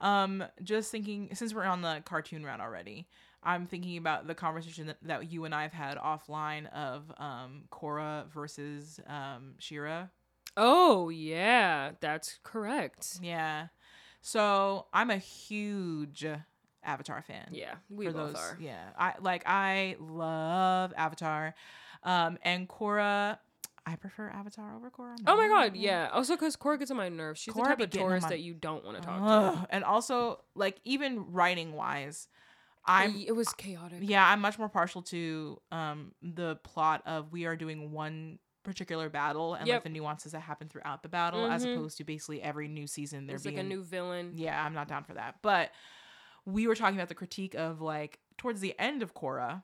um, 0.24 0.44
just 0.62 0.90
thinking 0.90 1.30
since 1.34 1.52
we're 1.54 1.64
on 1.64 1.82
the 1.82 2.02
cartoon 2.04 2.44
route 2.44 2.60
already, 2.60 3.08
I'm 3.42 3.66
thinking 3.66 3.96
about 3.96 4.26
the 4.26 4.34
conversation 4.34 4.86
that, 4.86 4.96
that 5.02 5.30
you 5.30 5.44
and 5.44 5.54
I've 5.54 5.72
had 5.72 5.98
offline 5.98 6.72
of 6.72 7.12
um 7.18 7.64
Korra 7.70 8.30
versus 8.32 9.00
um 9.06 9.54
She-Ra. 9.58 10.06
oh 10.56 11.08
yeah 11.10 11.92
that's 12.00 12.38
correct 12.42 13.18
Yeah, 13.22 13.68
so 14.22 14.86
I'm 14.92 15.10
a 15.10 15.18
huge 15.18 16.24
Avatar 16.82 17.22
fan. 17.22 17.48
yeah 17.50 17.74
we 17.90 18.06
both 18.06 18.14
those, 18.32 18.36
are 18.36 18.58
Yeah, 18.60 18.84
I 18.98 19.14
like 19.20 19.42
I 19.46 19.96
love 20.00 20.92
Avatar, 20.96 21.54
um, 22.02 22.38
and 22.42 22.68
Korra. 22.68 23.38
I 23.86 23.96
prefer 23.96 24.30
Avatar 24.30 24.74
over 24.76 24.90
Korra. 24.90 25.16
Oh 25.26 25.36
my 25.36 25.46
god, 25.48 25.76
yeah. 25.76 26.08
Also, 26.12 26.34
because 26.36 26.56
Korra 26.56 26.78
gets 26.78 26.90
on 26.90 26.96
my 26.96 27.08
nerves. 27.10 27.40
She's 27.40 27.52
Korra 27.52 27.62
the 27.64 27.68
type 27.68 27.78
be 27.78 27.84
of 27.84 27.90
getting 27.90 28.04
on 28.04 28.08
tourist 28.10 28.24
my- 28.24 28.28
that 28.30 28.40
you 28.40 28.54
don't 28.54 28.84
want 28.84 28.96
to 28.96 29.02
talk 29.02 29.18
to. 29.18 29.24
Ugh, 29.60 29.66
and 29.70 29.84
also 29.84 30.40
like 30.54 30.78
even 30.84 31.32
writing 31.32 31.72
wise, 31.74 32.28
I'm 32.86 33.14
it 33.26 33.32
was 33.34 33.48
chaotic. 33.54 33.98
yeah 34.02 34.26
i'm 34.30 34.40
much 34.42 34.58
more 34.58 34.68
partial 34.68 35.00
to 35.04 35.58
um 35.72 36.12
the 36.22 36.56
plot 36.64 37.02
of 37.06 37.32
we 37.32 37.46
are 37.46 37.56
doing 37.56 37.92
one 37.92 38.38
particular 38.62 39.08
battle 39.08 39.54
and 39.54 39.66
Yep. 39.66 39.74
like 39.76 39.82
the 39.84 39.88
nuances 39.90 40.32
that 40.32 40.40
happen 40.40 40.68
throughout 40.68 41.02
the 41.02 41.08
battle 41.08 41.46
as 41.50 41.64
Mhm. 41.64 41.74
opposed 41.76 41.96
to 41.98 42.04
basically 42.04 42.42
every 42.42 42.68
new 42.68 42.86
season 42.86 43.26
there 43.26 43.34
There's 43.34 43.44
being 43.44 43.56
like 43.56 43.64
a 43.64 43.68
new 43.68 43.82
villain. 43.84 44.32
yeah 44.34 44.62
i'm 44.62 44.74
not 44.74 44.86
down 44.88 45.04
for 45.04 45.14
that 45.14 45.36
but 45.42 45.70
we 46.44 46.66
were 46.66 46.74
talking 46.74 46.96
about 46.96 47.08
the 47.08 47.14
critique 47.14 47.54
of 47.54 47.80
like 47.80 48.18
towards 48.36 48.60
the 48.60 48.74
end 48.78 49.02
of 49.02 49.14
Korra 49.14 49.62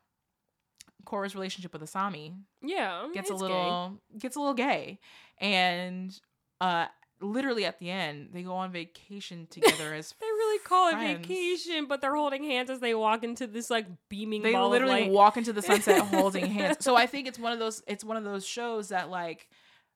Korra's 1.05 1.35
relationship 1.35 1.73
with 1.73 1.83
Asami 1.83 2.35
Yeah, 2.63 3.09
gets 3.15 3.31
a 3.31 3.35
gay. 3.35 3.39
little 3.39 4.01
gets 4.19 4.37
a 4.37 4.39
little 4.41 4.55
gay 4.55 4.99
and 5.39 6.19
uh 6.61 6.87
literally 7.23 7.67
at 7.67 7.79
the 7.79 7.91
end 7.91 8.31
they 8.33 8.43
go 8.43 8.55
on 8.55 8.73
vacation 8.73 9.47
together 9.51 9.93
as 9.95 10.15
They 10.21 10.27
really 10.27 10.59
call 10.61 10.89
it 10.89 10.97
vacation, 11.19 11.87
but 11.87 12.01
they're 12.01 12.15
holding 12.15 12.45
hands 12.45 12.71
as 12.71 12.81
they 12.81 12.95
walk 12.95 13.23
into 13.25 13.47
this 13.47 13.69
like 13.71 13.87
beaming. 14.09 14.43
they 14.43 14.53
ball 14.53 14.71
literally 14.71 15.11
walk 15.11 15.37
into 15.37 15.53
the 15.53 15.61
sunset 15.63 16.01
holding 16.07 16.47
hands 16.47 16.79
so 16.81 16.97
i 16.97 17.07
think 17.07 17.27
it's 17.29 17.39
one 17.39 17.53
of 17.53 17.59
those 17.59 17.83
it's 17.87 18.05
one 18.05 18.17
of 18.17 18.25
those 18.25 18.47
shows 18.47 18.89
that 18.89 19.11
like 19.11 19.49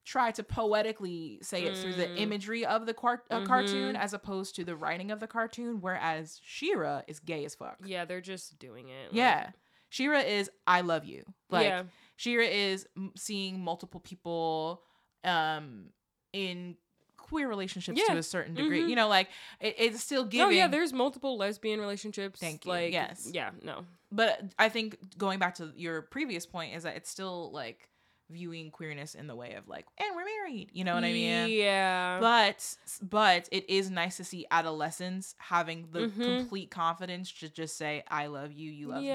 try 0.06 0.30
to 0.30 0.42
poetically 0.42 1.38
say 1.40 1.62
it 1.64 1.74
through 1.78 1.94
the 1.94 2.04
Mm. 2.04 2.18
imagery 2.18 2.66
of 2.66 2.84
the 2.84 2.92
quart- 2.92 3.24
uh, 3.30 3.42
cartoon 3.46 3.94
Mhm. 3.94 3.98
as 3.98 4.12
opposed 4.12 4.54
to 4.56 4.62
the 4.64 4.76
writing 4.76 5.10
of 5.10 5.18
the 5.18 5.26
cartoon 5.26 5.80
whereas 5.80 6.40
She-Ra 6.44 7.00
is 7.08 7.20
gay 7.20 7.46
as 7.46 7.54
fuck 7.54 7.78
Yeah, 7.82 8.04
they're 8.04 8.20
just 8.20 8.58
doing 8.58 8.90
it. 8.90 9.06
like- 9.06 9.14
yeah 9.16 9.50
She-Ra 9.94 10.18
is 10.18 10.50
i 10.66 10.80
love 10.80 11.04
you 11.04 11.22
like 11.50 11.66
yeah, 11.66 11.82
She-Ra 12.16 12.44
is 12.50 12.86
seeing 13.16 13.62
multiple 13.62 14.00
people 14.00 14.82
um 15.22 15.90
in 16.32 16.76
queer 17.16 17.48
relationships 17.48 18.00
to 18.08 18.16
a 18.18 18.22
certain 18.22 18.54
degree 18.54 18.82
Mhm. 18.82 18.88
you 18.90 18.96
know 18.96 19.06
like 19.08 19.28
it, 19.60 19.76
it's 19.78 20.02
still 20.02 20.24
giving 20.24 20.46
Oh 20.46 20.50
yeah, 20.50 20.66
there's 20.66 20.92
multiple 20.92 21.38
lesbian 21.38 21.80
relationships. 21.80 22.40
Thank 22.40 22.64
you, 22.64 22.70
Like 22.72 22.92
yes. 22.92 23.30
Yeah. 23.32 23.50
No. 23.62 23.86
but 24.10 24.42
I 24.58 24.68
think 24.68 24.98
going 25.16 25.38
back 25.38 25.54
to 25.56 25.72
your 25.76 26.02
previous 26.02 26.44
point 26.44 26.74
is 26.74 26.82
that 26.82 26.96
it's 26.96 27.08
still 27.08 27.50
like 27.52 27.88
viewing 28.30 28.70
queerness 28.70 29.14
in 29.14 29.26
the 29.26 29.36
way 29.36 29.54
of 29.54 29.68
like, 29.68 29.86
and 29.98 30.14
we're 30.16 30.24
married, 30.24 30.70
you 30.72 30.84
know 30.84 30.94
what 30.94 31.04
I 31.04 31.12
mean? 31.12 31.50
Yeah. 31.52 32.20
But 32.20 32.76
but 33.02 33.48
it 33.52 33.68
is 33.68 33.90
nice 33.90 34.16
to 34.18 34.24
see 34.24 34.46
adolescents 34.50 35.34
having 35.38 35.88
the 35.92 36.00
Mhm. 36.08 36.22
complete 36.24 36.70
confidence 36.70 37.30
to 37.40 37.48
just 37.48 37.76
say, 37.76 38.04
"I 38.08 38.26
love 38.26 38.52
you, 38.52 38.70
you 38.70 38.88
love 38.88 39.02
me," 39.02 39.08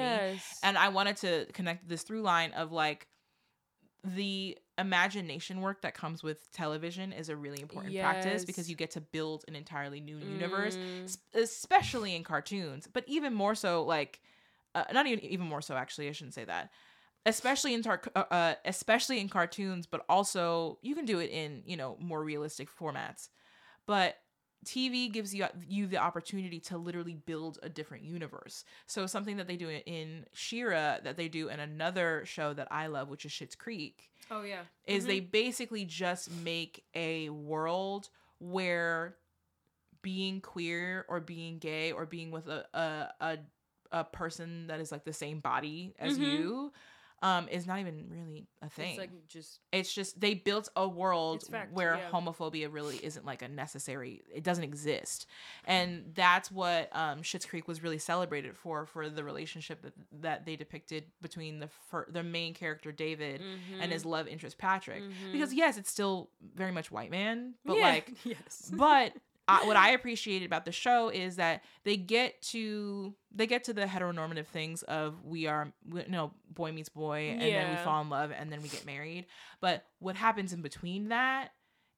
and 0.64 0.78
I 0.78 0.90
wanted 0.90 1.18
to 1.18 1.46
connect 1.54 1.88
this 1.88 2.04
through 2.04 2.22
line 2.22 2.52
of 2.54 2.72
like 2.72 3.08
the 4.04 4.58
imagination 4.78 5.60
work 5.60 5.82
that 5.82 5.94
comes 5.94 6.24
with 6.24 6.50
television 6.54 7.12
is 7.12 7.28
a 7.28 7.36
really 7.36 7.60
important 7.62 7.94
practice 8.00 8.46
because 8.46 8.70
you 8.70 8.76
get 8.76 8.92
to 8.92 9.02
build 9.02 9.44
an 9.50 9.56
entirely 9.56 10.00
new 10.00 10.18
universe 10.18 10.78
Mm. 10.78 11.04
s- 11.06 11.18
especially 11.34 12.16
in 12.16 12.24
cartoons, 12.24 12.88
but 12.92 13.04
even 13.08 13.34
more 13.34 13.56
so, 13.56 13.84
like, 13.84 14.22
uh, 14.76 14.86
not 14.94 15.06
even 15.08 15.24
even 15.26 15.48
more 15.48 15.62
so. 15.62 15.76
Actually, 15.76 16.08
I 16.08 16.14
shouldn't 16.14 16.34
say 16.34 16.46
that. 16.46 16.72
Especially 17.26 17.74
in 17.74 17.84
tar- 17.84 18.02
uh, 18.16 18.24
uh, 18.32 18.56
especially 18.66 19.20
in 19.20 19.30
cartoons, 19.30 19.86
but 19.86 20.06
also 20.10 20.80
you 20.82 20.96
can 20.96 21.06
do 21.06 21.20
it 21.20 21.30
in 21.32 21.62
you 21.66 21.76
know 21.78 21.98
more 22.00 22.24
realistic 22.24 22.70
formats. 22.70 23.30
But 23.86 24.18
TV 24.66 25.10
gives 25.10 25.34
you 25.36 25.46
you 25.68 25.88
the 25.88 25.98
opportunity 25.98 26.60
to 26.62 26.78
literally 26.78 27.16
build 27.16 27.60
a 27.62 27.70
different 27.70 28.04
universe. 28.04 28.64
So 28.88 29.06
something 29.06 29.38
that 29.38 29.48
they 29.48 29.58
do 29.58 29.70
in 29.70 30.26
She-Ra 30.34 30.98
that 31.04 31.18
they 31.18 31.28
do 31.28 31.50
in 31.50 31.60
another 31.60 32.24
show 32.26 32.54
that 32.54 32.68
I 32.72 32.88
love, 32.88 33.10
which 33.10 33.26
is 33.26 33.32
Schitt's 33.32 33.56
Creek, 33.56 34.12
Oh 34.32 34.42
yeah. 34.44 34.64
is 34.88 35.04
Mhm. 35.04 35.08
they 35.08 35.20
basically 35.20 35.86
just 35.86 36.32
make 36.32 36.84
a 36.96 37.30
world 37.30 38.10
where 38.40 39.18
being 40.02 40.40
queer 40.42 41.06
or 41.10 41.20
being 41.20 41.60
gay 41.60 41.92
or 41.92 42.06
being 42.06 42.32
with 42.32 42.48
a 42.48 42.66
a 42.74 43.14
a, 43.22 43.38
a 43.92 44.04
person 44.06 44.68
that 44.68 44.80
is 44.80 44.92
like 44.92 45.04
the 45.04 45.14
same 45.14 45.40
body 45.40 45.94
as 46.00 46.18
Mhm. 46.18 46.22
you 46.22 46.74
um 47.22 47.48
is 47.50 47.68
not 47.68 47.80
even 47.80 48.06
really 48.10 48.48
a 48.62 48.70
thing. 48.70 48.92
It's 48.92 49.00
like 49.00 49.28
just 49.28 49.60
It's 49.72 49.94
just 49.94 50.20
they 50.20 50.34
built 50.34 50.70
a 50.76 50.88
world 50.88 51.44
fact, 51.44 51.74
where 51.74 51.96
yeah. 51.98 52.10
homophobia 52.12 52.72
really 52.72 52.98
isn't 53.04 53.26
like 53.26 53.42
a 53.42 53.48
necessary. 53.48 54.22
It 54.34 54.44
doesn't 54.44 54.64
exist, 54.64 55.26
and 55.66 56.12
that's 56.14 56.52
what 56.52 56.90
um, 56.96 57.22
Schitt's 57.22 57.46
Creek 57.46 57.68
was 57.68 57.84
really 57.84 57.98
celebrated 57.98 58.56
for 58.58 58.86
for 58.86 59.10
the 59.10 59.24
relationship 59.24 59.82
that, 59.82 59.94
that 60.22 60.46
they 60.46 60.56
depicted 60.56 61.06
between 61.22 61.60
the 61.60 61.68
fir- 61.90 62.08
the 62.10 62.24
main 62.24 62.54
character 62.54 62.92
David 62.92 63.42
and 63.80 63.92
his 63.92 64.06
love 64.06 64.28
interest 64.28 64.58
Patrick. 64.58 65.04
Because 65.32 65.54
yes, 65.54 65.78
it's 65.78 65.90
still 65.92 66.30
very 66.56 66.72
much 66.72 66.92
white 66.92 67.12
man, 67.12 67.54
but 67.66 67.74
Mm-hmm. 67.74 67.80
Yeah. 67.82 67.88
like, 67.88 68.14
yes. 68.26 68.72
but 68.74 69.14
I, 69.50 69.66
what 69.68 69.76
I 69.78 69.92
appreciated 69.92 70.46
about 70.46 70.66
the 70.66 70.72
show 70.72 71.10
is 71.10 71.36
that 71.38 71.64
they 71.84 71.98
get 71.98 72.42
to 72.54 73.14
they 73.34 73.48
get 73.48 73.64
to 73.66 73.74
the 73.74 73.86
heteronormative 73.86 74.48
things 74.48 74.84
of 74.84 75.24
we 75.24 75.48
are 75.48 75.72
you 75.94 76.04
know 76.08 76.32
boy 76.50 76.72
meets 76.72 76.90
boy 76.90 77.30
and 77.32 77.42
then 77.42 77.70
we 77.72 77.76
fall 77.78 78.02
in 78.02 78.10
love 78.10 78.32
and 78.32 78.52
then 78.52 78.62
we 78.62 78.70
get 78.70 78.86
married 78.86 79.26
but 79.62 79.86
what 80.00 80.16
happens 80.16 80.54
in 80.54 80.62
between 80.62 81.10
that 81.10 81.50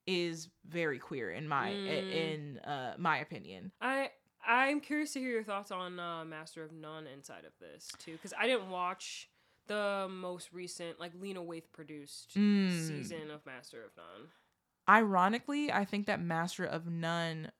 is 0.07 0.49
very 0.67 0.97
queer 0.99 1.31
in 1.31 1.47
my 1.47 1.69
Mm. 1.69 2.11
in 2.11 2.59
uh 2.59 2.93
my 2.97 3.17
opinion 3.19 3.71
I 3.81 4.09
I'm 4.45 4.79
curious 4.81 5.13
to 5.13 5.19
hear 5.19 5.29
your 5.29 5.43
thoughts 5.43 5.69
on 5.71 5.99
uh, 5.99 6.25
Master 6.25 6.63
of 6.63 6.71
None 6.71 7.05
inside 7.05 7.45
of 7.45 7.51
this 7.59 7.87
too, 7.99 8.13
because 8.13 8.33
I 8.37 8.47
didn't 8.47 8.71
watch 8.71 9.29
the 9.67 10.07
most 10.09 10.51
recent 10.51 10.99
like 10.99 11.11
Lena 11.19 11.41
Waithe 11.41 11.71
produced 11.71 12.35
Mm. 12.35 12.71
season 12.87 13.29
of 13.29 13.45
Master 13.45 13.83
of 13.85 13.91
None. 13.95 14.29
Ironically 14.89 15.71
i 15.71 15.85
think 15.85 16.07
that 16.07 16.21
master 16.21 16.65
of 16.65 16.87
none 16.87 17.51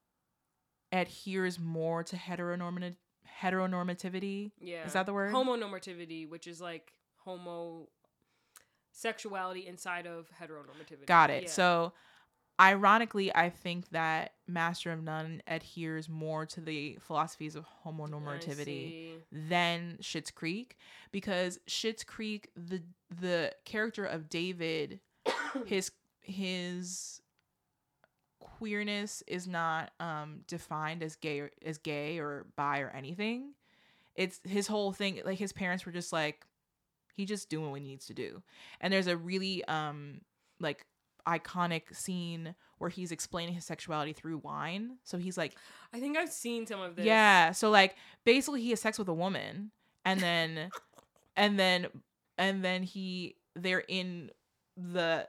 adheres 0.91 1.59
more 1.59 2.03
to 2.03 2.15
heteronormative 2.15 2.95
heteronormativity 3.41 4.51
Yeah, 4.59 4.85
is 4.85 4.93
that 4.93 5.05
the 5.05 5.13
word 5.13 5.33
homonormativity, 5.33 6.29
which 6.29 6.47
is 6.47 6.61
like 6.61 6.93
homo 7.17 7.87
sexuality 8.91 9.67
inside 9.67 10.05
of 10.05 10.29
heteronormativity. 10.41 11.05
Got 11.05 11.29
it. 11.29 11.43
Yeah. 11.43 11.49
So, 11.49 11.93
ironically, 12.59 13.33
I 13.33 13.49
think 13.49 13.89
that 13.89 14.33
Master 14.47 14.91
of 14.91 15.01
None 15.01 15.41
adheres 15.47 16.09
more 16.09 16.45
to 16.47 16.61
the 16.61 16.97
philosophies 17.01 17.55
of 17.55 17.65
homonormativity 17.85 19.13
than 19.31 19.97
Schitt's 20.01 20.31
Creek 20.31 20.77
because 21.11 21.59
Schitt's 21.67 22.03
Creek, 22.03 22.49
the 22.55 22.83
the 23.09 23.53
character 23.65 24.05
of 24.05 24.29
David, 24.29 24.99
his 25.65 25.91
his 26.21 27.21
queerness 28.39 29.23
is 29.27 29.47
not 29.47 29.91
um 29.99 30.41
defined 30.47 31.03
as 31.03 31.15
gay 31.15 31.39
or, 31.39 31.51
as 31.65 31.77
gay 31.77 32.19
or 32.19 32.47
bi 32.55 32.79
or 32.79 32.89
anything. 32.89 33.53
It's 34.15 34.39
his 34.43 34.67
whole 34.67 34.91
thing. 34.93 35.21
Like 35.25 35.39
his 35.39 35.53
parents 35.53 35.85
were 35.85 35.91
just 35.91 36.11
like, 36.11 36.45
he 37.15 37.25
just 37.25 37.49
doing 37.49 37.71
what 37.71 37.81
he 37.81 37.87
needs 37.87 38.07
to 38.07 38.13
do. 38.13 38.41
And 38.79 38.91
there's 38.93 39.07
a 39.07 39.17
really 39.17 39.63
um 39.65 40.21
like 40.59 40.85
iconic 41.27 41.95
scene 41.95 42.55
where 42.77 42.89
he's 42.89 43.11
explaining 43.11 43.53
his 43.53 43.65
sexuality 43.65 44.13
through 44.13 44.39
wine. 44.39 44.97
So 45.03 45.17
he's 45.17 45.37
like, 45.37 45.55
I 45.93 45.99
think 45.99 46.17
I've 46.17 46.31
seen 46.31 46.65
some 46.65 46.81
of 46.81 46.95
this. 46.95 47.05
yeah. 47.05 47.51
So 47.51 47.69
like 47.69 47.95
basically 48.25 48.61
he 48.61 48.71
has 48.71 48.81
sex 48.81 48.97
with 48.97 49.07
a 49.07 49.13
woman 49.13 49.71
and 50.03 50.19
then 50.19 50.69
and 51.35 51.59
then 51.59 51.87
and 52.37 52.63
then 52.63 52.83
he 52.83 53.35
they're 53.55 53.83
in 53.87 54.31
the 54.77 55.27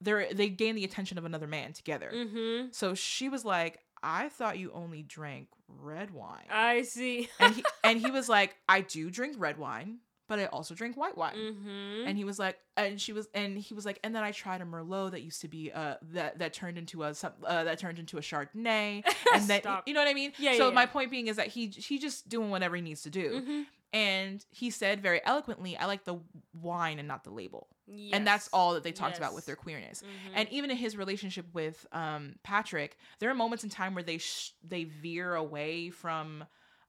they're 0.00 0.32
they 0.32 0.48
gain 0.48 0.74
the 0.74 0.84
attention 0.84 1.18
of 1.18 1.24
another 1.24 1.46
man 1.46 1.72
together. 1.72 2.10
Mm-hmm. 2.14 2.68
So 2.72 2.94
she 2.94 3.28
was 3.28 3.44
like, 3.44 3.80
I 4.02 4.28
thought 4.28 4.58
you 4.58 4.70
only 4.72 5.02
drank 5.02 5.48
red 5.68 6.10
wine. 6.12 6.44
I 6.50 6.82
see. 6.82 7.28
and 7.40 7.54
he 7.54 7.64
and 7.84 7.98
he 8.00 8.10
was 8.10 8.28
like, 8.28 8.56
I 8.68 8.82
do 8.82 9.10
drink 9.10 9.36
red 9.38 9.58
wine, 9.58 9.98
but 10.28 10.38
I 10.38 10.46
also 10.46 10.74
drink 10.74 10.96
white 10.96 11.16
wine. 11.16 11.34
Mm-hmm. 11.36 12.06
And 12.08 12.16
he 12.18 12.24
was 12.24 12.38
like, 12.38 12.58
and 12.76 13.00
she 13.00 13.12
was, 13.12 13.26
and 13.34 13.56
he 13.58 13.72
was 13.74 13.86
like, 13.86 13.98
and 14.04 14.14
then 14.14 14.22
I 14.22 14.32
tried 14.32 14.60
a 14.60 14.64
Merlot 14.64 15.12
that 15.12 15.22
used 15.22 15.40
to 15.40 15.48
be 15.48 15.72
uh 15.72 15.94
that 16.12 16.38
that 16.40 16.52
turned 16.52 16.76
into 16.78 17.02
a 17.04 17.08
uh, 17.44 17.64
that 17.64 17.78
turned 17.78 17.98
into 17.98 18.18
a 18.18 18.20
Chardonnay, 18.20 19.02
and 19.34 19.48
then 19.48 19.62
you 19.86 19.94
know 19.94 20.00
what 20.00 20.08
I 20.08 20.14
mean. 20.14 20.32
Yeah, 20.38 20.56
So 20.56 20.68
yeah, 20.68 20.74
my 20.74 20.82
yeah. 20.82 20.86
point 20.86 21.10
being 21.10 21.28
is 21.28 21.36
that 21.36 21.48
he 21.48 21.68
he 21.68 21.98
just 21.98 22.28
doing 22.28 22.50
whatever 22.50 22.76
he 22.76 22.82
needs 22.82 23.02
to 23.02 23.10
do, 23.10 23.40
Mhm. 23.40 23.64
and 23.94 24.44
he 24.50 24.68
said 24.70 25.00
very 25.00 25.24
eloquently, 25.24 25.76
"I 25.76 25.86
like 25.86 26.04
the 26.04 26.18
wine 26.52 26.98
and 26.98 27.08
not 27.08 27.24
the 27.24 27.30
label," 27.30 27.68
and 28.12 28.26
that's 28.26 28.48
all 28.52 28.74
that 28.74 28.82
they 28.82 28.92
talked 28.92 29.16
about 29.18 29.34
with 29.34 29.46
their 29.46 29.56
queerness. 29.56 30.02
Mhm. 30.02 30.32
And 30.34 30.48
even 30.50 30.70
in 30.70 30.76
his 30.76 30.96
relationship 30.96 31.46
with 31.54 31.86
um, 31.92 32.34
Patrick, 32.42 32.98
there 33.20 33.30
are 33.30 33.34
moments 33.34 33.64
in 33.64 33.70
time 33.70 33.94
where 33.94 34.02
they 34.04 34.18
sh- 34.18 34.52
they 34.62 34.84
veer 34.84 35.34
away 35.34 35.90
from 35.90 36.44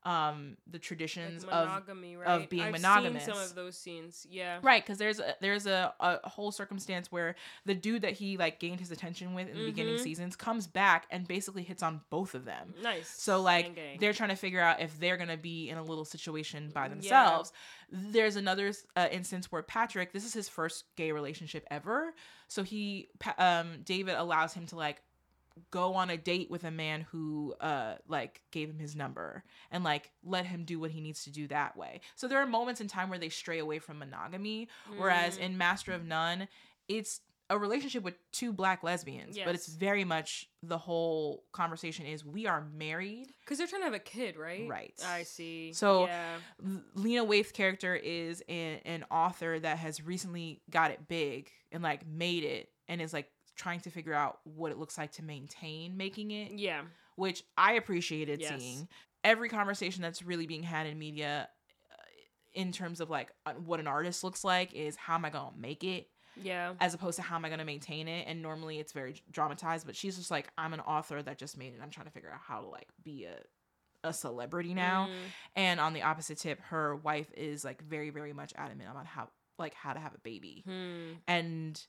um, 0.08 0.56
the 0.66 0.78
Like 0.78 0.82
traditions 0.84 1.44
of 1.44 1.50
monogamy, 1.50 2.16
right? 2.16 2.50
being 2.50 2.64
I've 2.64 2.72
monogamous. 2.72 3.26
Some 3.26 3.38
of 3.38 3.54
those 3.56 3.78
scenes, 3.78 4.26
yeah. 4.30 4.60
Right, 4.64 4.82
because 4.82 4.98
there's 4.98 5.20
a, 5.20 5.36
there's 5.42 5.68
a, 5.68 5.94
a 6.00 6.30
whole 6.30 6.54
circumstance 6.54 7.12
where 7.12 7.36
the 7.66 7.76
dude 7.76 8.04
that 8.04 8.14
he 8.14 8.38
like 8.38 8.60
gained 8.60 8.80
his 8.80 8.90
attention 8.92 9.34
with 9.36 9.50
in 9.50 9.58
the 9.58 9.66
beginning 9.66 9.96
Mhm. 9.96 10.00
seasons 10.00 10.36
comes 10.38 10.66
back 10.66 11.08
and 11.12 11.28
basically 11.28 11.62
hits 11.64 11.84
on 11.84 12.00
both 12.10 12.36
of 12.36 12.46
them. 12.46 12.74
Nice. 12.82 13.10
So 13.10 13.42
like 13.42 13.76
gay. 13.76 13.98
they're 14.00 14.14
trying 14.14 14.30
to 14.30 14.36
figure 14.38 14.62
out 14.62 14.80
if 14.80 14.98
they're 14.98 15.18
gonna 15.18 15.36
be 15.36 15.70
in 15.70 15.78
a 15.78 15.84
little 15.84 16.06
situation 16.06 16.70
by 16.74 16.84
Yeah. 16.84 16.90
themselves. 16.90 17.52
There's 17.92 18.38
another 18.38 18.72
uh, 18.96 19.08
instance 19.12 19.52
where 19.52 19.62
Patrick, 19.62 20.14
this 20.14 20.26
is 20.26 20.34
his 20.34 20.48
first 20.50 20.86
gay 20.96 21.12
relationship 21.12 21.66
ever, 21.70 22.14
so 22.48 22.64
he 22.64 23.10
um 23.38 23.82
David 23.84 24.16
allows 24.16 24.54
him 24.54 24.66
to 24.68 24.76
like 24.78 25.02
go 25.72 25.96
on 25.96 26.10
a 26.10 26.18
date 26.18 26.50
with 26.52 26.64
a 26.64 26.72
man 26.72 27.02
who 27.12 27.54
uh 27.62 27.96
like 28.08 28.42
gave 28.52 28.70
him 28.70 28.80
his 28.80 28.96
number 28.96 29.44
and 29.72 29.84
like 29.84 30.12
let 30.24 30.46
him 30.46 30.64
do 30.66 30.80
what 30.80 30.92
he 30.92 31.02
needs 31.02 31.24
to 31.24 31.32
do 31.32 31.48
that 31.48 31.76
way. 31.78 32.02
So 32.16 32.28
there 32.28 32.40
are 32.40 32.46
moments 32.48 32.82
in 32.82 32.88
time 32.88 33.10
where 33.10 33.20
they 33.20 33.30
stray 33.30 33.60
away 33.60 33.80
from 33.80 34.00
monogamy 34.00 34.68
whereas 34.98 35.38
Mm. 35.38 35.42
in 35.42 35.58
Master 35.58 35.92
of 35.94 36.06
None 36.06 36.48
it's 36.88 37.22
a 37.50 37.58
relationship 37.58 38.04
with 38.04 38.16
two 38.34 38.52
black 38.52 38.84
lesbians, 38.84 39.38
but 39.46 39.56
it's 39.56 39.68
very 39.68 40.04
much 40.04 40.50
the 40.64 40.78
whole 40.78 41.46
conversation 41.54 42.06
is 42.06 42.26
we 42.26 42.46
are 42.46 42.68
married. 42.76 43.28
Because 43.40 43.58
they're 43.58 43.68
trying 43.68 43.84
to 43.84 43.86
have 43.86 43.94
a 43.94 44.00
kid, 44.00 44.36
right? 44.36 44.68
Right. 44.68 44.94
I 45.06 45.24
see. 45.24 45.72
So- 45.72 46.08
yeah. 46.08 46.36
Lena 46.96 47.24
Waithe's 47.24 47.54
character 47.54 47.96
is 47.96 48.44
an, 48.50 48.80
an 48.84 49.06
author 49.10 49.60
that 49.60 49.78
has 49.78 50.04
recently 50.04 50.62
got 50.70 50.92
it 50.92 51.08
big 51.08 51.50
and 51.72 51.82
like 51.82 52.06
made 52.06 52.44
it 52.44 52.70
and 52.90 53.02
is 53.02 53.14
like 53.14 53.30
trying 53.58 53.80
to 53.82 53.90
figure 53.90 54.14
out 54.14 54.40
what 54.44 54.72
it 54.72 54.78
looks 54.78 54.98
like 54.98 55.12
to 55.14 55.24
maintain 55.24 55.98
making 55.98 56.32
it, 56.32 56.52
yeah. 56.54 56.84
which 57.16 57.44
I 57.58 57.74
appreciated 57.74 58.40
Yes. 58.40 58.60
seeing. 58.62 58.88
Every 59.24 59.50
conversation 59.50 60.02
that's 60.02 60.22
really 60.24 60.48
being 60.48 60.64
had 60.64 60.88
in 60.88 60.98
media 60.98 61.50
uh, 61.92 61.96
in 62.54 62.72
terms 62.72 63.02
of 63.02 63.10
like 63.10 63.32
uh, 63.46 63.54
what 63.54 63.80
an 63.80 63.88
artist 63.88 64.24
looks 64.24 64.44
like 64.44 64.74
is 64.74 64.96
how 64.96 65.16
am 65.16 65.26
I 65.26 65.30
going 65.32 65.52
to 65.54 65.60
make 65.60 65.84
it 65.84 66.08
Yeah. 66.36 66.76
as 66.80 66.94
opposed 66.94 67.18
to 67.18 67.24
how 67.24 67.36
am 67.36 67.44
I 67.44 67.50
going 67.50 67.60
to 67.60 67.66
maintain 67.66 68.08
it 68.08 68.26
and 68.28 68.42
normally 68.42 68.80
it's 68.80 68.94
very 68.94 69.22
dramatized 69.32 69.86
but 69.86 69.96
she's 69.96 70.16
just 70.18 70.32
like 70.32 70.48
I'm 70.58 70.74
an 70.74 70.80
author 70.82 71.22
that 71.22 71.38
just 71.38 71.58
made 71.58 71.74
it. 71.74 71.80
I'm 71.82 71.90
trying 71.90 72.06
to 72.06 72.12
figure 72.14 72.32
out 72.32 72.40
how 72.48 72.62
to 72.62 72.68
like 72.68 72.88
be 73.04 73.26
a 73.26 73.36
a 74.04 74.14
celebrity 74.14 74.76
now. 74.76 75.08
Mm. 75.08 75.14
And 75.56 75.80
on 75.80 75.94
the 75.94 76.04
opposite 76.04 76.38
tip, 76.38 76.62
her 76.70 76.96
wife 76.96 77.32
is 77.36 77.66
like 77.66 77.82
very, 77.82 78.12
very 78.12 78.32
much 78.32 78.54
adamant 78.56 78.90
about 78.92 79.08
how 79.08 79.30
like 79.58 79.74
how 79.74 79.92
to 79.94 80.00
have 80.00 80.14
a 80.14 80.20
baby. 80.20 80.64
Hmm. 80.68 81.14
And 81.28 81.84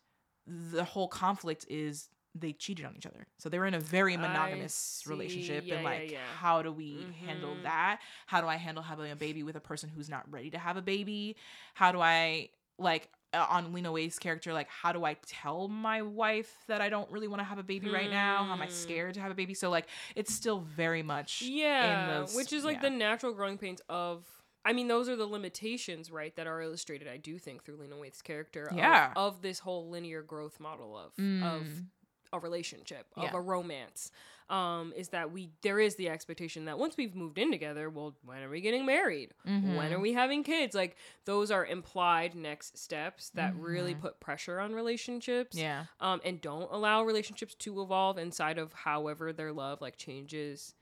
the 0.73 0.85
whole 0.85 1.09
conflict 1.09 1.67
is 1.69 2.09
they 2.35 2.53
cheated 2.53 2.85
on 2.85 2.95
each 2.97 3.07
other. 3.07 3.27
So 3.39 3.49
they 3.49 3.59
were 3.59 3.67
in 3.67 3.75
a 3.75 3.81
very 3.81 4.17
monogamous 4.17 5.03
relationship. 5.07 5.65
Yeah, 5.67 5.77
and 5.77 5.85
like 5.85 6.11
yeah. 6.13 6.19
how 6.37 6.63
do 6.63 6.71
we 6.73 7.07
handle 7.27 7.55
Mhm. 7.57 7.63
that? 7.65 8.01
How 8.27 8.41
do 8.41 8.47
I 8.47 8.57
handle 8.57 8.83
having 8.83 9.11
a 9.11 9.17
baby 9.17 9.43
with 9.43 9.57
a 9.57 9.61
person 9.61 9.89
who's 9.89 10.09
not 10.09 10.31
ready 10.31 10.51
to 10.51 10.59
have 10.59 10.77
a 10.77 10.83
baby? 10.83 11.37
How 11.75 11.91
do 11.93 12.01
I 12.01 12.51
like 12.79 13.09
uh, 13.35 13.45
on 13.51 13.75
Lena 13.75 13.91
Waithe's 13.93 14.19
character, 14.19 14.55
like 14.55 14.69
how 14.71 14.91
do 14.93 15.05
I 15.05 15.15
tell 15.27 15.69
my 15.69 16.01
wife 16.01 16.51
that 16.69 16.81
I 16.81 16.89
don't 16.89 17.11
really 17.11 17.29
want 17.29 17.41
to 17.41 17.45
have 17.45 17.59
a 17.59 17.63
baby 17.63 17.91
right 17.91 18.11
now? 18.11 18.45
How 18.45 18.53
am 18.55 18.63
I 18.63 18.67
Hmm. 18.67 18.73
scared 18.73 19.15
to 19.15 19.21
have 19.21 19.31
a 19.31 19.35
baby? 19.35 19.53
So 19.53 19.69
like 19.69 19.87
it's 20.15 20.33
still 20.33 20.61
very 20.61 21.03
much 21.03 21.43
Yeah, 21.43 22.07
those- 22.21 22.35
which 22.35 22.53
is 22.55 22.65
like 22.65 22.77
yeah. 22.77 22.83
the 22.89 22.91
natural 22.91 23.35
growing 23.35 23.59
pains 23.59 23.83
of. 23.89 24.25
I 24.69 24.73
mean, 24.75 24.87
those 24.89 25.09
are 25.09 25.17
the 25.17 25.27
limitations, 25.27 26.11
right, 26.11 26.35
that 26.37 26.47
are 26.47 26.61
illustrated. 26.61 27.09
I 27.09 27.17
do 27.17 27.39
think 27.39 27.65
through 27.65 27.77
Lena 27.77 27.97
Waithe's 27.97 28.23
character, 28.23 28.65
of- 28.67 28.77
Yeah. 28.77 29.13
of, 29.17 29.41
this 29.43 29.59
whole 29.61 29.89
linear 29.89 30.23
growth 30.23 30.61
model 30.61 30.97
of 30.97 31.07
of 31.19 31.63
Mm. 31.63 31.87
a 32.33 32.39
relationship, 32.39 33.07
of 33.17 33.23
Yeah. 33.25 33.31
a 33.37 33.41
romance. 33.41 34.11
Um, 34.51 34.95
is 34.97 35.11
that 35.11 35.31
we 35.31 35.51
there 35.63 35.79
is 35.79 35.97
the 35.97 36.09
expectation 36.09 36.65
that 36.67 36.79
once 36.79 36.97
we've 36.97 37.15
moved 37.15 37.37
in 37.39 37.51
together, 37.51 37.91
well, 37.91 38.17
when 38.25 38.43
are 38.43 38.49
we 38.49 38.63
getting 38.63 38.87
married? 38.87 39.35
When 39.45 39.63
Mhm. 39.63 39.93
are 39.93 39.99
we 40.01 40.15
having 40.15 40.43
kids? 40.43 40.75
Like 40.75 40.97
those 41.27 41.51
are 41.51 41.67
implied 41.67 42.35
next 42.35 42.79
steps 42.79 43.29
that 43.31 43.55
really 43.57 43.95
Mhm. 43.95 44.01
put 44.01 44.21
pressure 44.21 44.59
on 44.59 44.75
relationships 44.75 45.55
yeah. 45.57 45.87
um, 46.01 46.21
and 46.25 46.41
don't 46.41 46.71
allow 46.73 47.03
relationships 47.05 47.55
to 47.57 47.83
evolve 47.83 48.17
inside 48.17 48.57
of 48.59 48.73
however 48.73 49.33
their 49.35 49.53
love 49.53 49.81
like 49.83 49.97
changes 49.99 50.75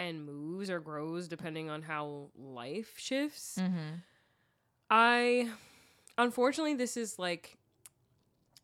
and 0.00 0.24
moves 0.24 0.70
or 0.70 0.80
grows 0.80 1.28
depending 1.28 1.68
on 1.70 1.82
how 1.82 2.30
life 2.36 2.94
shifts. 2.96 3.56
Mm-hmm. 3.60 3.96
I 4.90 5.48
unfortunately 6.18 6.74
this 6.74 6.96
is 6.96 7.18
like 7.18 7.56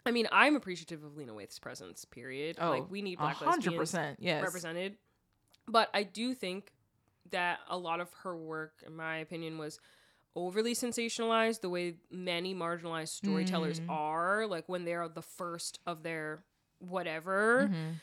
I 0.05 0.13
mean, 0.13 0.29
I'm 0.31 0.55
appreciative 0.55 1.03
of 1.03 1.17
Lena 1.17 1.33
Waithe's 1.33 1.59
presence, 1.59 2.05
period. 2.05 2.59
Oh, 2.61 2.71
like 2.71 2.89
we 2.91 3.03
need 3.03 3.19
black 3.19 3.37
hundred 3.37 3.57
lesbians 3.73 3.77
percent. 3.77 4.19
Yes. 4.21 4.43
represented. 4.45 4.97
But 5.69 5.91
I 5.93 6.05
do 6.05 6.33
think 6.33 6.73
that 7.33 7.59
a 7.69 7.77
lot 7.77 7.99
of 7.99 8.13
her 8.23 8.37
work, 8.37 8.85
in 8.87 8.95
my 8.95 9.17
opinion, 9.17 9.59
was 9.59 9.81
overly 10.37 10.75
sensationalized 10.77 11.61
the 11.61 11.69
way 11.69 11.95
many 12.09 12.55
marginalized 12.55 13.09
storytellers 13.09 13.81
Mm. 13.81 13.91
are, 13.91 14.47
like 14.47 14.69
when 14.69 14.85
they're 14.85 15.09
the 15.09 15.23
first 15.23 15.81
of 15.87 16.05
their 16.05 16.45
whatever. 16.79 17.69
Mhm. 17.73 17.95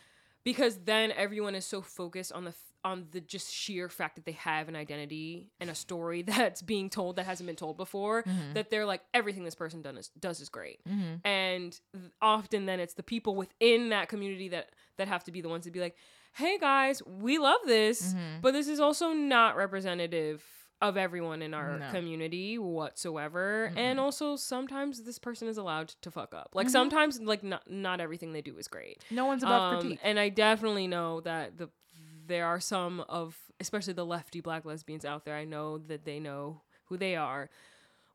Because 0.44 0.80
then 0.80 1.14
everyone 1.14 1.56
is 1.56 1.66
so 1.66 1.82
focused 1.82 2.34
on 2.34 2.44
the 2.44 2.54
on 2.84 3.08
the 3.12 3.22
just 3.22 3.52
sheer 3.54 3.88
fact 3.90 4.16
that 4.16 4.26
they 4.26 4.34
have 4.34 4.68
an 4.68 4.76
identity 4.76 5.50
and 5.60 5.70
a 5.70 5.76
story 5.76 6.22
that's 6.34 6.62
being 6.62 6.90
told 6.90 7.16
that 7.16 7.26
hasn't 7.26 7.48
been 7.48 7.56
told 7.56 7.78
before 7.78 8.24
Mhm. 8.24 8.54
that 8.56 8.70
they're 8.70 8.86
like 8.86 9.02
everything 9.14 9.44
this 9.44 9.56
person 9.56 9.82
done 9.82 9.98
is, 9.98 10.10
does 10.20 10.40
is 10.42 10.50
great 10.50 10.80
Mhm. 10.88 11.22
and 11.26 11.80
th- 11.94 12.12
often 12.22 12.66
then 12.66 12.80
it's 12.80 12.94
the 12.96 13.04
people 13.04 13.36
within 13.36 13.90
that 13.90 14.10
community 14.10 14.50
that 14.50 14.72
that 14.98 15.08
have 15.08 15.24
to 15.24 15.32
be 15.32 15.42
the 15.42 15.50
ones 15.50 15.64
to 15.66 15.72
be 15.72 15.80
like 15.80 15.96
hey 16.36 16.58
guys 16.58 17.02
we 17.06 17.38
love 17.38 17.60
this 17.66 18.14
Mhm. 18.14 18.42
but 18.42 18.52
this 18.54 18.68
is 18.68 18.80
also 18.80 19.14
not 19.14 19.56
representative 19.56 20.44
of 20.82 20.98
everyone 20.98 21.42
in 21.42 21.54
our 21.54 21.80
No. 21.80 21.92
community 21.92 22.58
whatsoever 22.58 23.72
and 23.78 24.00
also 24.00 24.36
sometimes 24.36 25.04
this 25.04 25.18
person 25.20 25.48
is 25.48 25.58
allowed 25.58 25.90
to 26.02 26.12
fuck 26.12 26.34
up 26.34 26.50
like 26.54 26.68
Mhm. 26.68 26.72
sometimes 26.72 27.22
like 27.22 27.44
not 27.44 27.70
not 27.70 28.00
everything 28.02 28.34
they 28.34 28.42
do 28.42 28.58
is 28.58 28.68
great 28.68 29.02
No 29.10 29.26
one's 29.26 29.44
above 29.44 29.74
Um, 29.76 29.82
critique. 29.82 30.00
and 30.04 30.20
i 30.20 30.30
definitely 30.30 30.88
know 30.88 31.22
that 31.22 31.58
the 31.58 31.70
there 32.26 32.46
are 32.46 32.60
some 32.60 33.02
of 33.10 33.38
especially 33.60 33.94
the 33.94 34.06
lefty 34.06 34.42
black 34.42 34.66
lesbians 34.66 35.06
out 35.06 35.26
there 35.26 35.36
i 35.36 35.46
know 35.46 35.78
that 35.78 36.06
they 36.06 36.20
know 36.20 36.62
who 36.86 36.98
they 36.98 37.16
are 37.16 37.50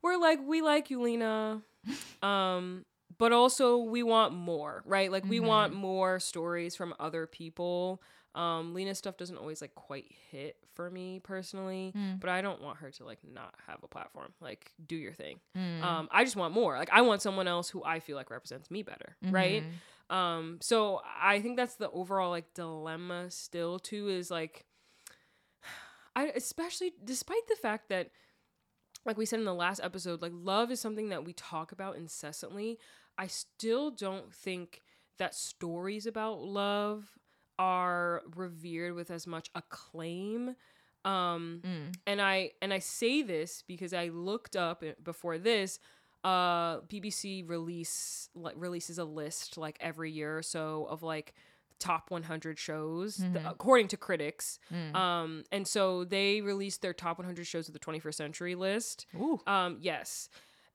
we're 0.01 0.17
like 0.17 0.39
we 0.45 0.61
like 0.61 0.89
you 0.89 1.01
lena 1.01 1.61
um 2.21 2.85
but 3.17 3.31
also 3.31 3.77
we 3.77 4.03
want 4.03 4.33
more 4.33 4.83
right 4.85 5.11
like 5.11 5.25
we 5.25 5.39
Mhm. 5.39 5.45
want 5.47 5.73
more 5.73 6.19
stories 6.19 6.75
from 6.75 6.93
other 6.99 7.25
people 7.27 8.01
um 8.35 8.73
lena's 8.75 8.97
stuff 8.97 9.17
doesn't 9.17 9.37
always 9.37 9.59
like 9.61 9.73
quite 9.75 10.05
hit 10.31 10.55
for 10.75 10.89
me 10.91 11.19
personally 11.19 11.91
Mm. 11.95 12.19
but 12.19 12.29
i 12.29 12.41
don't 12.41 12.61
want 12.61 12.77
her 12.77 12.91
to 12.91 13.03
like 13.03 13.19
not 13.23 13.55
have 13.67 13.79
a 13.83 13.87
platform 13.87 14.31
like 14.39 14.71
do 14.85 14.95
your 14.95 15.13
thing 15.13 15.39
Mm. 15.57 15.81
um 15.83 16.09
i 16.11 16.23
just 16.23 16.35
want 16.35 16.53
more 16.53 16.77
like 16.77 16.89
i 16.91 17.01
want 17.01 17.21
someone 17.23 17.47
else 17.47 17.69
who 17.69 17.83
i 17.83 17.99
feel 17.99 18.15
like 18.15 18.29
represents 18.29 18.69
me 18.69 18.83
better 18.83 19.15
right 19.21 19.63
Mhm. 19.63 19.71
Um 20.09 20.57
so 20.61 21.01
i 21.21 21.39
think 21.41 21.55
that's 21.57 21.75
the 21.75 21.89
overall 21.91 22.29
like 22.31 22.53
dilemma 22.53 23.29
still 23.29 23.77
too 23.79 24.07
is 24.07 24.31
like 24.31 24.65
i 26.15 26.25
especially 26.35 26.93
despite 27.03 27.47
the 27.47 27.55
fact 27.55 27.89
that 27.89 28.09
like 29.05 29.17
we 29.17 29.25
said 29.25 29.39
in 29.39 29.45
the 29.45 29.53
last 29.53 29.79
episode 29.83 30.21
like 30.21 30.31
love 30.33 30.71
is 30.71 30.79
something 30.79 31.09
that 31.09 31.23
we 31.25 31.33
talk 31.33 31.71
about 31.71 31.95
incessantly 31.95 32.77
i 33.17 33.27
still 33.27 33.91
don't 33.91 34.33
think 34.33 34.81
that 35.17 35.35
stories 35.35 36.05
about 36.05 36.39
love 36.41 37.05
are 37.57 38.21
revered 38.35 38.93
with 38.93 39.11
as 39.11 39.27
much 39.27 39.49
acclaim 39.55 40.55
um 41.05 41.61
Mm. 41.63 41.93
and 42.07 42.21
I 42.21 42.51
and 42.61 42.73
I 42.73 42.79
say 42.79 43.21
this 43.21 43.63
because 43.65 43.93
I 43.93 44.09
looked 44.09 44.57
up 44.57 44.83
before 45.01 45.37
this. 45.37 45.79
Uh, 46.23 46.81
BBC 46.81 47.47
release 47.47 48.29
like 48.35 48.55
releases 48.57 48.97
a 48.97 49.05
list 49.05 49.57
like 49.57 49.77
every 49.79 50.11
year 50.11 50.37
or 50.37 50.43
so 50.43 50.85
of 50.89 51.01
like 51.01 51.33
top 51.79 52.11
100 52.11 52.59
shows 52.59 53.15
th- 53.17 53.29
Mhm. 53.31 53.49
according 53.49 53.87
to 53.87 53.95
critics. 53.95 54.59
Mm. 54.69 54.93
Um, 54.95 55.43
and 55.49 55.65
so 55.65 56.03
they 56.03 56.41
released 56.41 56.81
their 56.81 56.93
top 56.93 57.19
100 57.19 57.45
shows 57.47 57.69
of 57.69 57.73
the 57.73 57.79
21st 57.79 58.15
century 58.17 58.55
list. 58.55 59.05
Ooh. 59.15 59.39
Um, 59.47 59.77
yes. 59.79 60.27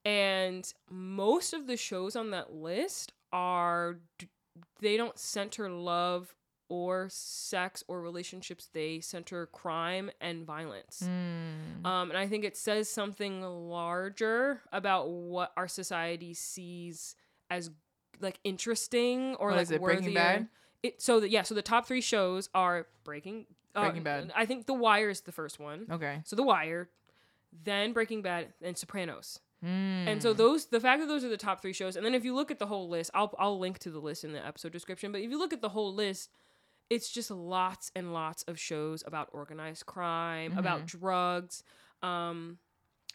And 0.07 0.71
most 0.91 1.53
of 1.53 1.67
the 1.67 1.77
shows 1.77 2.17
on 2.17 2.31
that 2.31 2.55
list 2.55 3.13
are 3.33 3.99
they 4.81 4.97
don't 4.97 5.19
center 5.19 5.69
love 5.69 6.35
or 6.69 7.09
sex 7.11 7.85
or 7.89 8.01
relationships 8.01 8.69
they 8.73 9.01
center 9.01 9.47
crime 9.47 10.11
and 10.21 10.45
violence. 10.47 11.03
Mm. 11.05 11.87
Um, 11.87 12.11
and 12.11 12.19
I 12.19 12.27
think 12.27 12.45
it 12.45 12.57
says 12.57 12.89
something 12.89 13.43
larger 13.43 14.63
about 14.73 15.09
what 15.11 15.53
our 15.57 15.69
society 15.69 16.35
sees 16.35 17.17
as 17.51 17.71
like 18.21 18.39
interesting 18.45 19.35
or 19.37 19.53
like 19.53 19.63
is 19.63 19.71
it, 19.71 19.83
Breaking. 19.83 20.15
Bad? 20.15 20.49
It 20.83 21.01
so 21.01 21.21
that 21.21 21.31
yeah, 21.31 21.43
so 21.43 21.55
the 21.55 21.63
top 21.63 21.87
three 21.87 22.01
shows 22.01 22.49
are 22.55 22.87
Breaking 23.05 23.47
uh, 23.75 23.83
Breaking 23.83 24.03
Bad. 24.03 24.33
I 24.35 24.47
think 24.47 24.67
The 24.67 24.75
Wire 24.75 25.11
is 25.11 25.23
the 25.23 25.33
first 25.33 25.59
one. 25.59 25.87
okay. 25.91 26.21
So 26.25 26.37
The 26.37 26.43
Wire, 26.43 26.89
then 27.65 27.93
Breaking 27.93 28.23
Bad, 28.23 28.49
and 28.63 28.77
Sopranos. 28.77 29.41
Mm. 29.65 30.07
And 30.07 30.23
so 30.23 30.33
those 30.33 30.67
the 30.67 30.81
fact 30.81 31.01
that 31.01 31.07
those 31.07 31.25
are 31.25 31.29
the 31.29 31.37
top 31.37 31.63
three 31.63 31.73
shows, 31.73 31.97
and 31.97 32.05
then 32.05 32.15
if 32.15 32.25
you 32.25 32.35
look 32.35 32.51
at 32.51 32.59
the 32.59 32.67
whole 32.67 32.89
list, 32.89 33.11
I'll 33.15 33.35
I'll 33.39 33.59
link 33.59 33.79
to 33.81 33.91
the 33.91 33.99
list 33.99 34.25
in 34.25 34.33
the 34.33 34.47
episode 34.47 34.73
description. 34.73 35.11
But 35.11 35.23
if 35.23 35.31
you 35.31 35.39
look 35.39 35.53
at 35.53 35.63
the 35.63 35.71
whole 35.71 35.95
list, 35.95 36.31
it's 36.91 37.11
just 37.11 37.31
lots 37.31 37.91
and 37.97 38.13
lots 38.13 38.43
of 38.45 38.59
shows 38.59 39.03
about 39.07 39.29
organized 39.33 39.87
crime, 39.87 40.57
about 40.59 40.87
mm-hmm. 40.87 40.99
drugs. 40.99 41.63
Um, 42.03 42.59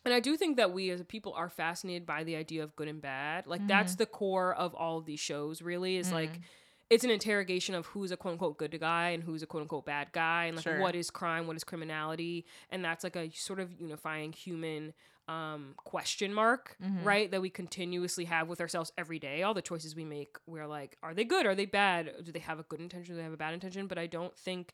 and 0.05 0.13
I 0.13 0.19
do 0.19 0.37
think 0.37 0.57
that 0.57 0.73
we 0.73 0.89
as 0.89 1.01
a 1.01 1.05
people 1.05 1.33
are 1.33 1.49
fascinated 1.49 2.05
by 2.05 2.23
the 2.23 2.35
idea 2.35 2.63
of 2.63 2.75
good 2.75 2.87
and 2.87 3.01
bad. 3.01 3.47
Like 3.47 3.65
that's 3.67 3.93
mm-hmm. 3.93 3.99
the 3.99 4.05
core 4.07 4.53
of 4.53 4.73
all 4.73 4.97
of 4.97 5.05
these 5.05 5.19
shows. 5.19 5.61
Really, 5.61 5.97
is 5.97 6.11
like 6.11 6.31
mm-hmm. 6.31 6.41
it's 6.89 7.03
an 7.03 7.09
interrogation 7.11 7.75
of 7.75 7.85
who's 7.87 8.11
a 8.11 8.17
quote 8.17 8.33
unquote 8.33 8.57
good 8.57 8.77
guy 8.79 9.09
and 9.09 9.23
who's 9.23 9.43
a 9.43 9.45
quote 9.45 9.61
unquote 9.61 9.85
bad 9.85 10.11
guy, 10.11 10.45
and 10.45 10.55
like 10.55 10.63
Sure. 10.63 10.79
what 10.79 10.95
is 10.95 11.11
crime, 11.11 11.47
what 11.47 11.57
is 11.57 11.63
criminality, 11.63 12.45
and 12.69 12.83
that's 12.83 13.03
like 13.03 13.15
a 13.15 13.29
sort 13.31 13.59
of 13.59 13.73
unifying 13.79 14.31
human 14.31 14.93
um, 15.29 15.73
question 15.77 16.33
mark, 16.33 16.75
right? 17.03 17.29
That 17.31 17.41
we 17.41 17.49
continuously 17.51 18.25
have 18.25 18.47
with 18.49 18.59
ourselves 18.61 18.91
every 18.97 19.19
day. 19.19 19.43
All 19.43 19.53
the 19.53 19.61
choices 19.61 19.95
we 19.95 20.03
make, 20.03 20.37
we're 20.47 20.67
like, 20.67 20.97
are 21.03 21.13
they 21.13 21.23
good? 21.23 21.45
Are 21.45 21.55
they 21.55 21.65
bad? 21.67 22.11
Do 22.25 22.31
they 22.31 22.39
have 22.39 22.59
a 22.59 22.63
good 22.63 22.79
intention? 22.79 23.13
Do 23.13 23.17
they 23.17 23.23
have 23.23 23.33
a 23.33 23.37
bad 23.45 23.53
intention? 23.53 23.87
But 23.87 23.97
I 23.99 24.07
don't 24.07 24.35
think 24.37 24.73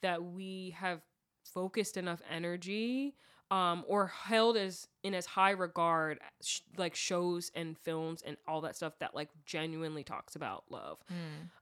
that 0.00 0.18
we 0.24 0.74
have 0.78 1.00
focused 1.44 1.96
enough 1.96 2.20
energy 2.30 3.14
um, 3.52 3.84
or 3.86 4.06
held 4.06 4.56
as 4.56 4.88
in 5.02 5.14
as 5.14 5.26
high 5.26 5.50
regard 5.50 6.18
sh- 6.42 6.60
like 6.78 6.94
shows 6.94 7.50
and 7.54 7.76
films 7.76 8.22
and 8.24 8.36
all 8.48 8.60
that 8.62 8.76
stuff 8.76 8.94
that 9.00 9.14
like 9.14 9.28
genuinely 9.44 10.02
talks 10.04 10.36
about 10.36 10.64
love. 10.70 10.98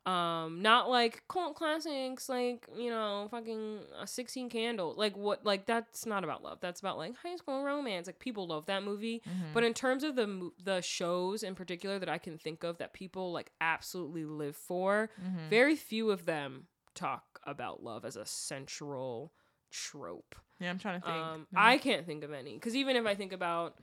Um 0.07 0.63
not 0.63 0.89
like 0.89 1.23
cult 1.29 1.57
classics 1.57 2.29
like 2.29 2.69
you 2.77 2.91
know 2.91 3.27
fucking 3.31 3.81
uh, 4.01 4.07
16 4.07 4.51
candles. 4.51 4.97
Like 4.99 5.17
what 5.17 5.45
like 5.45 5.67
that's 5.67 6.07
not 6.07 6.23
about 6.23 6.45
love. 6.45 6.59
That's 6.61 6.81
about 6.81 6.97
like 6.99 7.17
high 7.17 7.37
school 7.37 7.65
romance. 7.65 8.07
Like 8.07 8.19
people 8.21 8.47
love 8.47 8.67
that 8.67 8.83
movie. 8.85 9.23
But 9.53 9.65
in 9.65 9.75
terms 9.75 10.05
of 10.05 10.15
the 10.17 10.51
the 10.63 10.81
shows 10.83 11.43
in 11.43 11.55
particular 11.55 11.99
that 11.99 12.09
i 12.09 12.19
can 12.19 12.39
think 12.39 12.63
of 12.63 12.79
that 12.79 12.93
people 12.93 13.33
like 13.33 13.51
absolutely 13.61 14.25
live 14.25 14.55
for 14.55 15.11
very 15.49 15.75
few 15.77 16.11
of 16.11 16.25
them 16.27 16.67
talk 16.95 17.41
about 17.45 17.83
love 17.83 18.05
as 18.05 18.17
a 18.17 18.27
central 18.27 19.33
trope 19.71 20.35
Yeah, 20.61 20.71
I'm 20.71 20.79
trying 20.79 21.01
to 21.01 21.07
think. 21.07 21.17
um, 21.19 21.47
No. 21.53 21.61
I 21.61 21.79
can't 21.79 22.07
think 22.07 22.23
of 22.25 22.33
any 22.33 22.55
because 22.55 22.77
even 22.77 22.97
if 22.97 23.07
I 23.07 23.15
think 23.15 23.33
about 23.33 23.77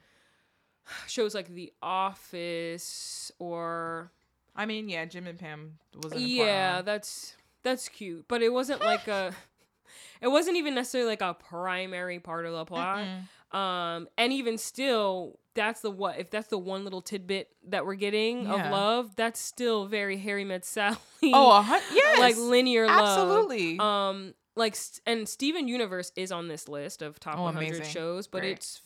shows 1.07 1.33
like 1.35 1.47
The 1.47 1.73
Office 1.81 3.31
or 3.39 4.11
I 4.55 4.65
mean, 4.65 4.89
yeah, 4.89 5.05
Jim 5.05 5.27
and 5.27 5.37
Pam 5.37 5.77
was 6.01 6.11
an 6.13 6.19
yeah, 6.21 6.81
that's 6.81 7.35
that's 7.63 7.89
cute, 7.89 8.25
but 8.27 8.41
it 8.41 8.51
wasn't 8.53 8.81
like 8.81 9.07
a, 9.07 9.33
it 10.21 10.27
wasn't 10.29 10.57
even 10.57 10.73
necessarily 10.75 11.09
like 11.09 11.21
a 11.21 11.33
primary 11.33 12.19
part 12.19 12.45
of 12.45 12.53
the 12.53 12.65
plot. 12.65 13.05
Um, 13.51 14.07
and 14.17 14.33
even 14.33 14.57
still, 14.57 15.39
that's 15.53 15.81
the 15.81 15.89
what 15.91 16.19
if 16.19 16.29
that's 16.29 16.47
the 16.47 16.57
one 16.57 16.83
little 16.83 17.01
tidbit 17.01 17.49
that 17.69 17.85
we're 17.85 17.95
getting 17.95 18.43
Yeah. 18.43 18.65
of 18.67 18.71
love, 18.71 19.15
that's 19.15 19.39
still 19.39 19.85
very 19.85 20.17
Harry 20.17 20.43
Met 20.43 20.65
Sally. 20.65 20.97
Oh, 21.23 21.61
hun- 21.61 21.81
yes, 21.93 22.19
like 22.19 22.35
linear 22.37 22.87
love. 22.87 22.99
absolutely. 23.19 23.77
Um, 23.79 24.33
like 24.57 24.77
and 25.05 25.27
Steven 25.29 25.67
Universe 25.67 26.11
is 26.15 26.31
on 26.31 26.47
this 26.47 26.67
list 26.67 27.01
of 27.01 27.19
top 27.19 27.37
Oh, 27.37 27.43
100 27.43 27.65
amazing. 27.67 27.85
shows, 27.85 28.27
but 28.27 28.43
it's 28.43 28.81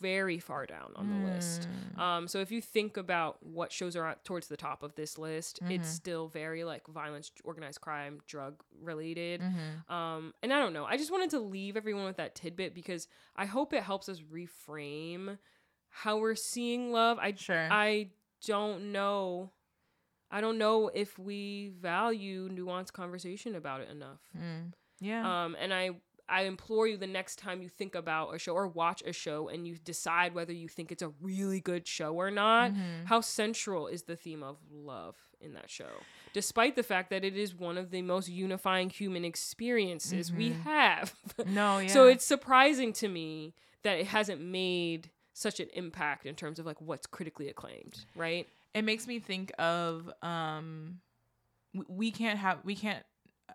very 0.00 0.38
far 0.38 0.66
down 0.66 0.92
on 0.96 1.08
the 1.08 1.30
list. 1.32 1.66
Mm. 1.96 1.98
Um, 1.98 2.28
so 2.28 2.40
if 2.40 2.50
you 2.52 2.60
think 2.60 2.98
about 2.98 3.42
what 3.42 3.72
shows 3.72 3.96
are 3.96 4.14
towards 4.24 4.46
the 4.48 4.56
top 4.56 4.82
of 4.82 4.94
this 4.94 5.16
list, 5.16 5.58
Mm-hmm. 5.62 5.72
it's 5.72 5.88
still 5.88 6.28
very 6.28 6.64
like 6.64 6.86
violence, 6.86 7.30
organized 7.44 7.80
crime, 7.80 8.20
drug 8.26 8.62
related. 8.82 9.40
Mm-hmm. 9.40 9.92
Um, 9.94 10.34
and 10.42 10.52
I 10.52 10.58
don't 10.58 10.74
know. 10.74 10.84
I 10.84 10.98
just 10.98 11.10
wanted 11.10 11.30
to 11.30 11.40
leave 11.40 11.78
everyone 11.78 12.04
with 12.04 12.18
that 12.18 12.34
tidbit 12.34 12.74
because 12.74 13.08
I 13.36 13.46
hope 13.46 13.72
it 13.72 13.82
helps 13.82 14.08
us 14.10 14.20
reframe 14.20 15.38
how 15.88 16.18
we're 16.18 16.34
seeing 16.34 16.92
love. 16.92 17.18
I 17.18 17.32
Sure. 17.34 17.68
I 17.70 18.10
don't 18.46 18.92
know. 18.92 19.50
I 20.30 20.42
don't 20.42 20.58
know 20.58 20.88
if 20.92 21.18
we 21.18 21.72
value 21.80 22.50
nuanced 22.50 22.92
conversation 22.92 23.54
about 23.54 23.80
it 23.80 23.88
enough. 23.90 24.20
Mm. 24.36 24.72
Yeah. 25.00 25.44
Um, 25.44 25.56
and 25.60 25.72
I 25.74 25.90
I 26.28 26.42
implore 26.42 26.88
you 26.88 26.96
the 26.96 27.06
next 27.06 27.38
time 27.38 27.62
you 27.62 27.68
think 27.68 27.94
about 27.94 28.34
a 28.34 28.38
show 28.38 28.52
or 28.54 28.66
watch 28.66 29.00
a 29.06 29.12
show 29.12 29.48
and 29.48 29.66
you 29.68 29.76
decide 29.78 30.34
whether 30.34 30.52
you 30.52 30.66
think 30.68 30.90
it's 30.90 31.02
a 31.02 31.10
really 31.20 31.60
good 31.60 31.86
show 31.86 32.14
or 32.16 32.32
not, 32.32 32.72
Mm-hmm. 32.72 33.04
how 33.04 33.20
central 33.20 33.86
is 33.86 34.02
the 34.02 34.16
theme 34.16 34.42
of 34.42 34.56
love 34.72 35.14
in 35.40 35.52
that 35.54 35.70
show? 35.70 35.86
Despite 36.32 36.74
the 36.74 36.82
fact 36.82 37.10
that 37.10 37.24
it 37.24 37.36
is 37.36 37.54
one 37.54 37.78
of 37.78 37.90
the 37.92 38.02
most 38.02 38.28
unifying 38.28 38.90
human 38.90 39.24
experiences 39.24 40.32
we 40.32 40.52
have. 40.64 41.14
no, 41.46 41.78
yeah. 41.78 41.86
So 41.88 42.08
it's 42.08 42.24
surprising 42.24 42.92
to 42.94 43.08
me 43.08 43.54
that 43.84 43.98
it 43.98 44.06
hasn't 44.08 44.40
made 44.40 45.10
such 45.32 45.60
an 45.60 45.68
impact 45.74 46.26
in 46.26 46.34
terms 46.34 46.58
of 46.58 46.66
like 46.66 46.80
what's 46.80 47.06
critically 47.06 47.48
acclaimed, 47.48 48.04
right? 48.16 48.48
it 48.74 48.82
makes 48.82 49.06
me 49.06 49.18
think 49.18 49.50
of 49.58 50.10
um 50.22 51.00
we 51.88 52.10
can't 52.10 52.38
have 52.38 52.58
we 52.64 52.74
can't 52.74 53.04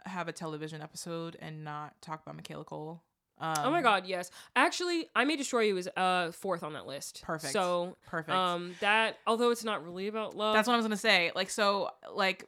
have 0.06 0.28
a 0.28 0.32
television 0.32 0.82
episode 0.82 1.38
and 1.40 1.64
not 1.64 2.02
talk 2.02 2.22
about 2.22 2.36
Michaela 2.36 2.64
Coel. 2.66 3.04
Um, 3.40 3.56
oh 3.64 3.72
my 3.72 3.82
god, 3.82 4.06
yes. 4.06 4.30
Actually, 4.56 5.08
I 5.16 5.26
May 5.26 5.36
Destroy 5.36 5.62
You 5.62 5.78
is 5.78 5.90
uh 5.98 6.32
fourth 6.32 6.62
on 6.64 6.74
that 6.74 6.86
list. 6.86 7.22
Perfect. 7.24 7.54
So 7.54 7.98
Perfect. 8.06 8.36
um 8.38 8.76
that 8.82 9.18
although 9.26 9.50
it's 9.50 9.64
not 9.64 9.84
really 9.84 10.08
about 10.08 10.36
love. 10.36 10.54
That's 10.56 10.68
what 10.68 10.76
I 10.76 10.78
was 10.78 10.86
gonna 10.86 10.96
say. 10.98 11.32
Like 11.34 11.50
so, 11.50 11.90
like 12.14 12.48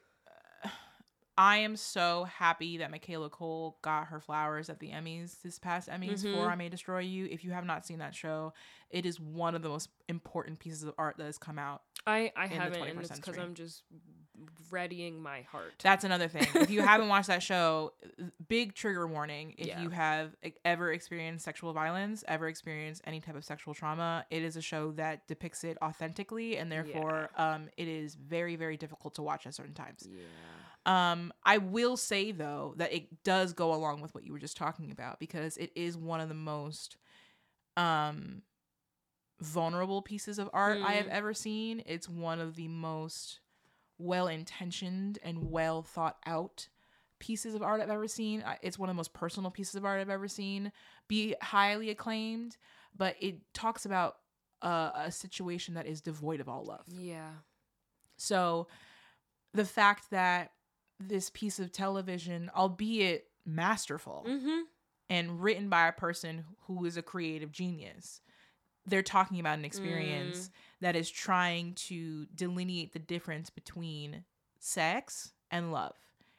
I 1.38 1.57
am 1.57 1.76
so 1.78 2.26
happy 2.26 2.78
that 2.78 2.91
Michaela 2.91 3.30
Coel 3.32 3.78
got 3.82 4.06
her 4.07 4.20
flowers 4.20 4.70
at 4.70 4.80
the 4.80 4.90
Emmys 4.91 5.41
this 5.41 5.57
past 5.57 5.90
Emmys 5.90 6.24
Mhm. 6.24 6.36
for 6.36 6.48
I 6.49 6.56
May 6.56 6.70
Destroy 6.70 6.99
You. 6.99 7.26
If 7.26 7.44
you 7.44 7.52
have 7.52 7.65
not 7.65 7.88
seen 7.88 7.98
that 7.99 8.14
show, 8.14 8.53
it 8.91 9.07
is 9.07 9.20
one 9.20 9.56
of 9.56 9.64
the 9.64 9.70
most 9.70 9.90
important 10.07 10.60
pieces 10.60 10.84
of 10.84 10.94
art 10.99 11.18
that 11.18 11.26
has 11.26 11.40
come 11.40 11.57
out. 11.57 11.82
I 12.06 12.32
I 12.36 12.45
haven't, 12.45 12.76
and 12.84 12.99
21st 12.99 13.10
it's 13.10 13.20
because. 13.20 13.38
I'm 13.40 13.56
just 13.56 13.82
readying 14.72 15.22
my 15.22 15.41
heart. 15.43 15.73
That's 15.84 16.03
another 16.03 16.27
thing. 16.27 16.47
If 16.55 16.69
you 16.69 16.81
haven't 16.85 17.07
watched 17.07 17.27
that 17.27 17.43
show, 17.43 17.93
big 18.47 18.73
trigger 18.73 19.07
warning. 19.07 19.53
If 19.57 19.68
Yeah. 19.68 19.81
you 19.81 19.89
have 19.89 20.35
ever 20.65 20.91
experienced 20.91 21.45
sexual 21.45 21.72
violence, 21.73 22.23
ever 22.27 22.47
experienced 22.47 23.01
any 23.05 23.19
type 23.22 23.35
of 23.35 23.45
sexual 23.45 23.73
trauma, 23.73 24.26
it 24.31 24.41
is 24.43 24.55
a 24.57 24.61
show 24.61 24.91
that 24.93 25.27
depicts 25.27 25.64
it 25.64 25.77
authentically, 25.84 26.57
and 26.57 26.72
therefore, 26.72 27.30
um, 27.38 27.69
it 27.77 27.88
is 27.88 28.15
very, 28.15 28.55
very 28.55 28.77
difficult 28.77 29.15
to 29.15 29.22
watch 29.22 29.45
at 29.45 29.53
certain 29.53 29.73
times. 29.76 30.07
yeah. 30.11 30.23
Um, 30.85 31.31
I 31.45 31.60
will 31.60 31.95
say 31.95 32.31
though 32.34 32.73
that 32.77 32.91
it 32.91 33.23
does 33.23 33.53
go 33.53 33.73
along 33.73 34.01
with 34.01 34.14
what 34.14 34.26
you 34.26 34.34
were 34.34 34.39
just 34.39 34.57
talking 34.57 34.91
about 34.91 35.18
because 35.18 35.55
it 35.55 35.72
is 35.76 35.95
one 35.95 36.19
of 36.19 36.27
the 36.27 36.34
most 36.35 36.97
um 37.77 38.41
vulnerable 39.39 40.01
pieces 40.01 40.39
of 40.39 40.49
art 40.53 40.77
I 40.81 40.93
have 40.93 41.05
Mm. 41.07 41.11
ever 41.11 41.34
seen. 41.34 41.84
It's 41.85 42.07
one 42.10 42.39
of 42.39 42.55
the 42.55 42.68
most 42.68 43.39
well 44.03 44.27
intentioned 44.27 45.19
and 45.23 45.49
well 45.51 45.81
thought 45.81 46.17
out 46.25 46.67
pieces 47.19 47.55
of 47.55 47.61
art 47.61 47.80
I've 47.81 47.89
ever 47.89 48.07
seen. 48.07 48.43
It's 48.61 48.77
one 48.77 48.89
of 48.89 48.95
the 48.95 48.97
most 48.97 49.13
personal 49.13 49.49
pieces 49.49 49.75
of 49.75 49.85
art 49.85 50.01
I've 50.01 50.09
ever 50.09 50.27
seen. 50.27 50.71
Be 51.07 51.35
highly 51.41 51.89
acclaimed, 51.89 52.57
but 52.95 53.15
it 53.19 53.38
talks 53.53 53.85
about 53.85 54.17
uh, 54.61 54.91
a 54.95 55.11
situation 55.11 55.75
that 55.75 55.88
is 55.88 56.01
devoid 56.01 56.39
of 56.41 56.49
all 56.49 56.65
love. 56.65 56.85
Yeah. 56.88 57.30
So 58.17 58.67
the 59.53 59.65
fact 59.65 60.11
that 60.11 60.51
this 60.99 61.30
piece 61.30 61.59
of 61.59 61.71
television, 61.71 62.49
albeit 62.55 63.25
masterful 63.45 64.25
Mm-hmm. 64.27 64.59
and 65.09 65.41
written 65.41 65.69
by 65.69 65.88
a 65.88 65.91
person 65.93 66.45
who 66.67 66.85
is 66.85 66.97
a 66.97 67.01
creative 67.01 67.51
genius, 67.51 68.21
they're 68.85 69.01
talking 69.01 69.39
about 69.39 69.57
an 69.59 69.65
experience 69.65 70.49
that 70.84 70.95
is 70.95 71.10
trying 71.10 71.73
to 71.73 72.26
delineate 72.35 72.91
the 72.93 72.99
difference 72.99 73.49
between 73.49 74.23
sex 74.60 75.31
and 75.49 75.72
love 75.72 75.95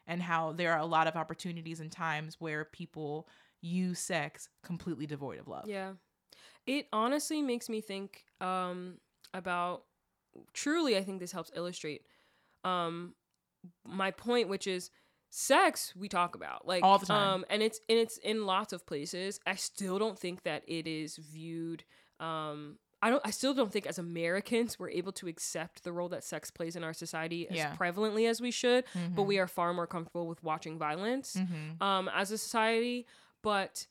and 0.07 0.21
how 0.21 0.51
there 0.51 0.71
are 0.71 0.79
a 0.79 0.85
lot 0.85 1.07
of 1.07 1.15
opportunities 1.15 1.79
and 1.79 1.91
times 1.91 2.35
where 2.39 2.63
people 2.65 3.27
use 3.61 3.97
sex 3.99 4.49
completely 4.63 5.07
devoid 5.07 5.39
of 5.39 5.47
love. 5.47 5.67
Yeah. 5.67 5.93
It 6.67 6.87
honestly 6.93 7.41
makes 7.41 7.69
me 7.69 7.81
think 7.81 8.25
um 8.39 8.99
about 9.33 9.83
truly 10.53 10.95
I 10.97 11.03
think 11.03 11.19
this 11.19 11.31
helps 11.31 11.51
illustrate 11.55 12.03
um 12.63 13.15
my 13.87 14.11
point 14.11 14.47
which 14.49 14.67
is 14.67 14.91
sex 15.31 15.93
we 15.95 16.07
talk 16.07 16.35
about 16.35 16.67
like 16.67 16.83
All 16.83 16.99
the 16.99 17.05
time. 17.07 17.33
um 17.33 17.45
and 17.49 17.63
it's 17.63 17.79
and 17.89 17.97
it's 17.97 18.17
in 18.17 18.45
lots 18.45 18.73
of 18.73 18.85
places. 18.85 19.39
I 19.47 19.55
still 19.55 19.97
don't 19.97 20.19
think 20.19 20.43
that 20.43 20.63
it 20.67 20.85
is 20.87 21.17
viewed 21.17 21.83
um 22.19 22.77
I 23.01 23.09
don't 23.09 23.21
I 23.25 23.31
still 23.31 23.53
don't 23.53 23.71
think 23.71 23.85
as 23.85 23.99
Americans 23.99 24.79
we're 24.79 24.89
able 24.89 25.11
to 25.13 25.27
accept 25.27 25.83
the 25.83 25.91
role 25.93 26.09
that 26.09 26.23
sex 26.23 26.49
plays 26.49 26.75
in 26.75 26.83
our 26.83 26.93
society 26.93 27.47
as 27.49 27.57
Yeah. 27.57 27.75
prevalently 27.75 28.27
as 28.27 28.41
we 28.41 28.51
should, 28.51 28.85
but 28.93 29.23
Mhm. 29.23 29.25
we 29.27 29.37
are 29.39 29.47
far 29.47 29.73
more 29.73 29.85
comfortable 29.87 30.27
with 30.27 30.41
watching 30.43 30.77
violence 30.79 31.35
Mhm. 31.35 31.81
um 31.81 32.09
as 32.13 32.31
a 32.31 32.37
society, 32.37 33.05
but 33.41 33.87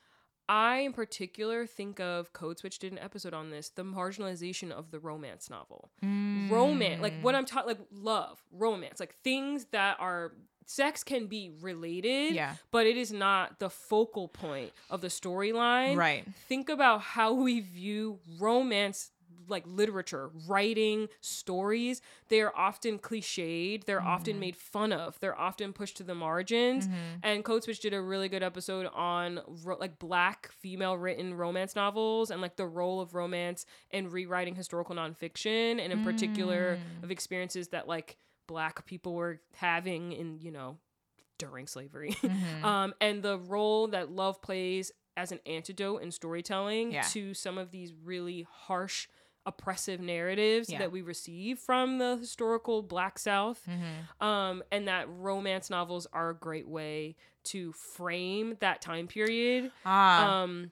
I 0.48 0.78
in 0.80 0.92
particular 0.92 1.66
think 1.66 2.00
of 2.00 2.32
Code 2.34 2.58
Switch 2.58 2.78
did 2.78 2.92
an 2.92 2.98
episode 2.98 3.32
on 3.32 3.50
this, 3.50 3.70
the 3.70 3.82
marginalization 3.84 4.70
of 4.70 4.90
the 4.90 4.98
romance 5.00 5.48
novel. 5.48 5.90
Romance, 6.02 7.00
like 7.00 7.18
what 7.22 7.34
Mm. 7.34 7.38
I'm 7.38 7.44
talking 7.46 7.68
like 7.68 7.86
love, 7.90 8.42
romance, 8.50 9.00
like 9.00 9.14
things 9.22 9.66
that 9.66 9.98
are 10.00 10.32
sex 10.66 11.04
can 11.04 11.26
be 11.26 11.50
related, 11.60 12.34
Yeah. 12.34 12.56
but 12.70 12.86
it 12.86 12.96
is 12.96 13.12
not 13.12 13.58
the 13.58 13.70
focal 13.70 14.28
point 14.28 14.72
of 14.90 15.00
the 15.00 15.08
storyline 15.08 15.96
Right. 15.96 16.24
think 16.48 16.68
about 16.68 17.00
how 17.02 17.32
we 17.32 17.60
view 17.60 18.18
romance 18.38 19.10
like 19.46 19.64
literature 19.66 20.30
writing 20.48 21.06
stories 21.20 22.00
they 22.28 22.40
are 22.40 22.56
often 22.56 22.98
cliched 22.98 23.84
they're 23.84 24.00
often 24.00 24.36
Mhm. 24.36 24.40
made 24.40 24.56
fun 24.56 24.90
of 24.90 25.20
they're 25.20 25.38
often 25.38 25.74
pushed 25.74 25.98
to 25.98 26.02
the 26.02 26.14
margins 26.14 26.88
Mhm. 26.88 26.94
and 27.22 27.44
code 27.44 27.62
switch 27.62 27.80
did 27.80 27.92
a 27.92 28.00
really 28.00 28.30
good 28.30 28.42
episode 28.42 28.86
on 28.94 29.42
ro- 29.62 29.76
like 29.78 29.98
black 29.98 30.50
female 30.50 30.96
written 30.96 31.34
romance 31.34 31.76
novels 31.76 32.30
and 32.30 32.40
like 32.40 32.56
the 32.56 32.66
role 32.66 33.02
of 33.02 33.14
romance 33.14 33.66
in 33.90 34.08
rewriting 34.08 34.54
historical 34.54 34.94
nonfiction 34.96 35.78
and 35.78 35.92
in 35.92 36.02
particular 36.02 36.76
Mm. 36.78 37.02
of 37.04 37.10
experiences 37.10 37.68
that 37.68 37.86
like 37.86 38.16
black 38.46 38.84
people 38.86 39.14
were 39.14 39.40
having 39.56 40.12
in 40.12 40.38
you 40.40 40.50
know 40.50 40.76
during 41.38 41.66
slavery 41.66 42.10
Mhm. 42.22 42.64
um, 42.64 42.94
and 43.00 43.22
the 43.22 43.38
role 43.38 43.88
that 43.88 44.10
love 44.10 44.40
plays 44.42 44.92
as 45.16 45.32
an 45.32 45.40
antidote 45.46 46.02
in 46.02 46.10
storytelling 46.10 46.92
Yeah. 46.92 47.02
to 47.02 47.34
some 47.34 47.58
of 47.58 47.70
these 47.70 47.92
really 47.92 48.46
harsh 48.50 49.08
oppressive 49.46 50.00
narratives 50.00 50.70
Yeah. 50.70 50.78
that 50.78 50.92
we 50.92 51.02
receive 51.02 51.58
from 51.58 51.98
the 51.98 52.16
historical 52.16 52.82
black 52.82 53.18
south 53.18 53.66
Mhm. 53.68 54.24
um, 54.24 54.62
and 54.72 54.88
that 54.88 55.06
romance 55.08 55.68
novels 55.70 56.06
are 56.12 56.30
a 56.30 56.34
great 56.34 56.66
way 56.68 57.16
to 57.44 57.72
frame 57.72 58.56
that 58.60 58.80
time 58.80 59.06
period 59.06 59.70
Ah. 59.84 60.40
um, 60.42 60.70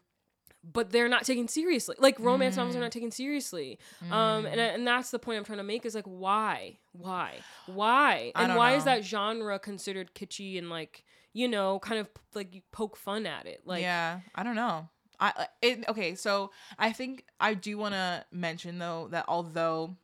but 0.65 0.91
they're 0.91 1.09
not 1.09 1.25
taken 1.25 1.49
seriously. 1.49 1.97
Like 1.99 2.19
romance 2.21 2.57
novels 2.57 2.77
are 2.77 2.79
Mm. 2.79 2.83
not 2.83 2.93
taken 2.93 3.11
seriously. 3.11 3.79
Um 4.11 4.47
and, 4.47 4.61
and 4.61 4.87
that's 4.87 5.11
the 5.11 5.19
point 5.19 5.39
i'm 5.39 5.45
trying 5.45 5.59
to 5.59 5.65
make 5.65 5.85
is 5.85 5.95
like 5.95 6.05
why? 6.07 6.79
Why? 6.93 7.39
Why? 7.67 8.33
And 8.37 8.55
why 8.57 8.75
is 8.75 8.85
that 8.85 9.05
genre 9.05 9.59
considered 9.59 10.15
kitschy 10.15 10.59
and 10.59 10.71
like 10.71 11.05
you 11.33 11.49
know 11.49 11.79
kind 11.79 12.01
of 12.01 12.09
like 12.35 12.55
you 12.55 12.63
poke 12.73 12.97
fun 12.97 13.27
at 13.27 13.47
it? 13.47 13.63
Like 13.65 13.83
yeah, 13.83 14.21
I 14.35 14.43
don't 14.43 14.55
know. 14.57 14.89
I 15.19 15.47
it, 15.63 15.85
okay, 15.89 16.15
so 16.17 16.51
I 16.79 16.93
think 16.93 17.25
I 17.41 17.55
do 17.55 17.79
want 17.79 17.95
to 17.95 18.25
mention 18.33 18.79
though 18.79 19.09
that 19.13 19.25
although, 19.29 19.97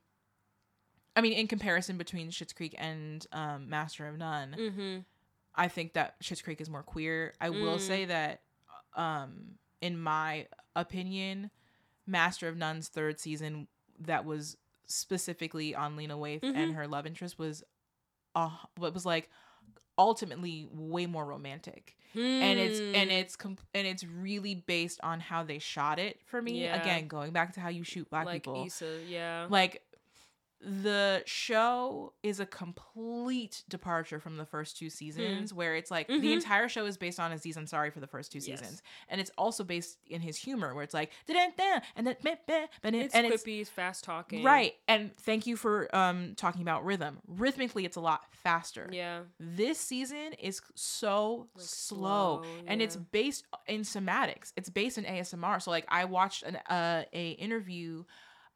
I 1.16 1.20
mean, 1.20 1.32
in 1.32 1.48
comparison 1.48 1.98
between 1.98 2.30
Schitt's 2.30 2.52
Creek 2.52 2.74
and 2.78 3.26
um, 3.32 3.68
Master 3.68 4.06
of 4.06 4.16
None, 4.16 4.56
mm-hmm. 4.58 4.98
I 5.56 5.66
think 5.68 5.94
that 5.94 6.20
Schitt's 6.22 6.42
Creek 6.42 6.60
is 6.60 6.70
more 6.70 6.84
queer. 6.84 7.34
I 7.40 7.50
will 7.50 7.78
Mm. 7.78 7.80
say 7.80 8.04
that, 8.04 8.42
um, 8.94 9.56
in 9.80 9.98
my 10.00 10.46
opinion, 10.76 11.50
Master 12.06 12.48
of 12.48 12.56
None's 12.56 12.88
third 12.88 13.18
season 13.20 13.68
that 14.00 14.24
was 14.24 14.56
specifically 14.86 15.74
on 15.74 15.96
Lena 15.96 16.16
Waithe 16.16 16.40
Mhm. 16.40 16.54
and 16.56 16.74
her 16.74 16.86
love 16.88 17.06
interest 17.06 17.38
was, 17.38 17.62
uh, 18.34 18.50
what 18.76 18.94
was 18.94 19.04
like 19.04 19.28
ultimately 19.98 20.68
way 20.72 21.06
more 21.06 21.26
romantic 21.26 21.96
and 22.14 22.58
it's 22.58 22.78
Hmm. 22.78 22.94
and 22.94 23.10
it's 23.10 23.34
com- 23.36 23.58
and 23.74 23.86
it's 23.86 24.04
really 24.04 24.54
based 24.54 25.00
on 25.02 25.18
how 25.20 25.42
they 25.42 25.58
shot 25.58 25.98
it 25.98 26.20
for 26.24 26.40
me 26.40 26.62
Yeah. 26.62 26.80
again 26.80 27.08
going 27.08 27.32
back 27.32 27.52
to 27.54 27.60
how 27.60 27.68
you 27.68 27.82
shoot 27.84 28.08
black 28.08 28.24
like 28.26 28.44
people 28.44 28.64
Issa, 28.64 29.02
yeah 29.08 29.46
like 29.50 29.82
the 30.60 31.22
show 31.24 32.12
is 32.22 32.40
a 32.40 32.46
complete 32.46 33.62
departure 33.68 34.18
from 34.18 34.36
the 34.36 34.44
first 34.44 34.76
two 34.76 34.90
seasons 34.90 35.54
where 35.54 35.76
it's 35.76 35.90
like 35.90 36.08
the 36.08 36.14
Mhm. 36.14 36.32
entire 36.32 36.68
show 36.68 36.84
is 36.84 36.96
based 36.96 37.20
on 37.20 37.30
Aziz 37.32 37.56
Ansari 37.56 37.92
for 37.92 38.00
the 38.00 38.06
first 38.08 38.32
two 38.32 38.38
Yes. 38.38 38.60
seasons 38.60 38.82
and 39.08 39.20
it's 39.20 39.30
also 39.38 39.62
based 39.62 39.98
in 40.06 40.20
his 40.20 40.36
humor 40.36 40.74
where 40.74 40.82
it's 40.82 40.94
like 40.94 41.12
and 41.28 41.36
then 42.06 42.16
meh, 42.24 42.36
meh, 42.48 42.66
but 42.82 42.94
it- 42.94 43.04
it's 43.06 43.14
and 43.14 43.26
it's 43.26 43.68
fast 43.70 44.02
talking. 44.04 44.42
right 44.42 44.74
and 44.88 45.16
thank 45.18 45.46
you 45.46 45.56
for 45.56 45.94
um 45.94 46.34
talking 46.34 46.62
about 46.62 46.84
rhythm 46.84 47.20
rhythmically 47.26 47.84
it's 47.84 47.96
a 47.96 48.00
lot 48.00 48.22
faster 48.32 48.88
Yeah. 48.92 49.22
this 49.38 49.78
season 49.78 50.32
is 50.34 50.60
so 50.74 51.48
Like, 51.54 51.64
slow, 51.66 52.42
slow, 52.42 52.64
and 52.66 52.82
it's 52.82 52.96
based 52.96 53.44
in 53.68 53.82
somatics 53.82 54.52
it's 54.56 54.70
based 54.70 54.98
in 54.98 55.04
asmr 55.04 55.62
so 55.62 55.70
like 55.70 55.84
i 55.88 56.04
watched 56.04 56.42
an 56.42 56.56
uh, 56.68 57.04
a 57.12 57.30
interview 57.32 58.04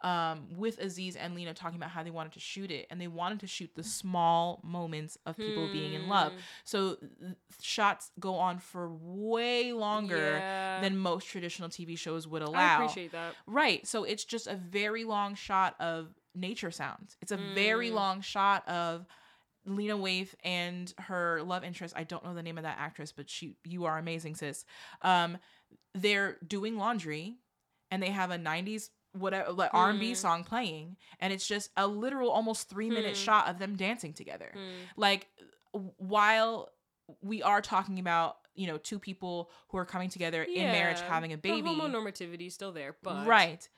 um, 0.02 0.48
with 0.56 0.78
aziz 0.80 1.16
and 1.16 1.34
lena 1.34 1.54
talking 1.54 1.76
about 1.76 1.90
how 1.90 2.02
they 2.02 2.10
wanted 2.10 2.32
to 2.32 2.40
shoot 2.40 2.70
it 2.70 2.86
and 2.90 3.00
they 3.00 3.06
wanted 3.08 3.40
to 3.40 3.46
shoot 3.46 3.70
the 3.74 3.82
small 3.82 4.60
moments 4.64 5.16
of 5.26 5.36
people 5.36 5.68
being 5.72 5.94
in 5.94 6.08
love 6.08 6.32
Hmm. 6.32 6.38
so 6.64 6.94
th- 6.96 7.34
shots 7.60 8.10
go 8.18 8.34
on 8.36 8.58
for 8.58 8.88
way 8.90 9.72
longer 9.72 10.38
Yeah. 10.38 10.80
than 10.80 10.96
most 10.98 11.26
traditional 11.28 11.68
tv 11.68 11.96
shows 11.98 12.26
would 12.26 12.42
I 12.42 12.46
allow 12.46 12.74
appreciate 12.84 13.12
that. 13.12 13.34
Right. 13.46 13.86
So 13.86 14.04
it's 14.04 14.24
just 14.24 14.46
a 14.46 14.54
very 14.56 15.04
long 15.04 15.34
shot 15.34 15.74
of 15.80 16.14
nature 16.34 16.70
sounds. 16.70 17.16
It's 17.20 17.32
a 17.32 17.36
very 17.36 17.90
Mm. 17.90 17.94
long 17.94 18.20
shot 18.22 18.66
of 18.68 19.06
Lena 19.64 19.96
Waithe 19.96 20.34
and 20.42 20.92
her 20.98 21.40
love 21.42 21.62
interest. 21.62 21.94
I 21.96 22.02
don't 22.04 22.24
know 22.24 22.34
the 22.34 22.42
name 22.42 22.58
of 22.58 22.64
that 22.64 22.78
actress, 22.78 23.12
but 23.12 23.30
she 23.30 23.56
you 23.64 23.84
are 23.84 23.98
amazing, 23.98 24.34
sis. 24.34 24.64
Um, 25.02 25.38
they're 25.94 26.38
doing 26.46 26.76
laundry 26.76 27.36
and 27.90 28.02
they 28.02 28.10
have 28.10 28.30
a 28.30 28.38
90s 28.38 28.90
whatever 29.12 29.52
like 29.52 29.70
R&B 29.72 30.12
Mm. 30.12 30.16
song 30.16 30.44
playing 30.44 30.96
and 31.20 31.32
it's 31.32 31.46
just 31.46 31.70
a 31.76 31.86
literal 31.86 32.30
almost 32.30 32.68
3 32.68 32.88
minute 32.90 33.16
Hmm. 33.16 33.22
shot 33.22 33.48
of 33.48 33.58
them 33.58 33.76
dancing 33.76 34.12
together 34.14 34.50
Hmm. 34.54 34.84
like 34.96 35.28
while 35.98 36.70
we 37.20 37.42
are 37.42 37.60
talking 37.60 37.98
about 37.98 38.36
you 38.54 38.66
know 38.66 38.78
two 38.78 38.98
people 38.98 39.50
who 39.68 39.78
are 39.78 39.84
coming 39.86 40.08
together 40.08 40.42
in 40.42 40.66
marriage 40.70 41.00
having 41.00 41.32
a 41.32 41.38
baby 41.38 41.62
The 41.62 41.68
homonormativity 41.68 42.46
is 42.46 42.54
still 42.54 42.72
there, 42.72 42.96
but 43.02 43.26
right 43.26 43.68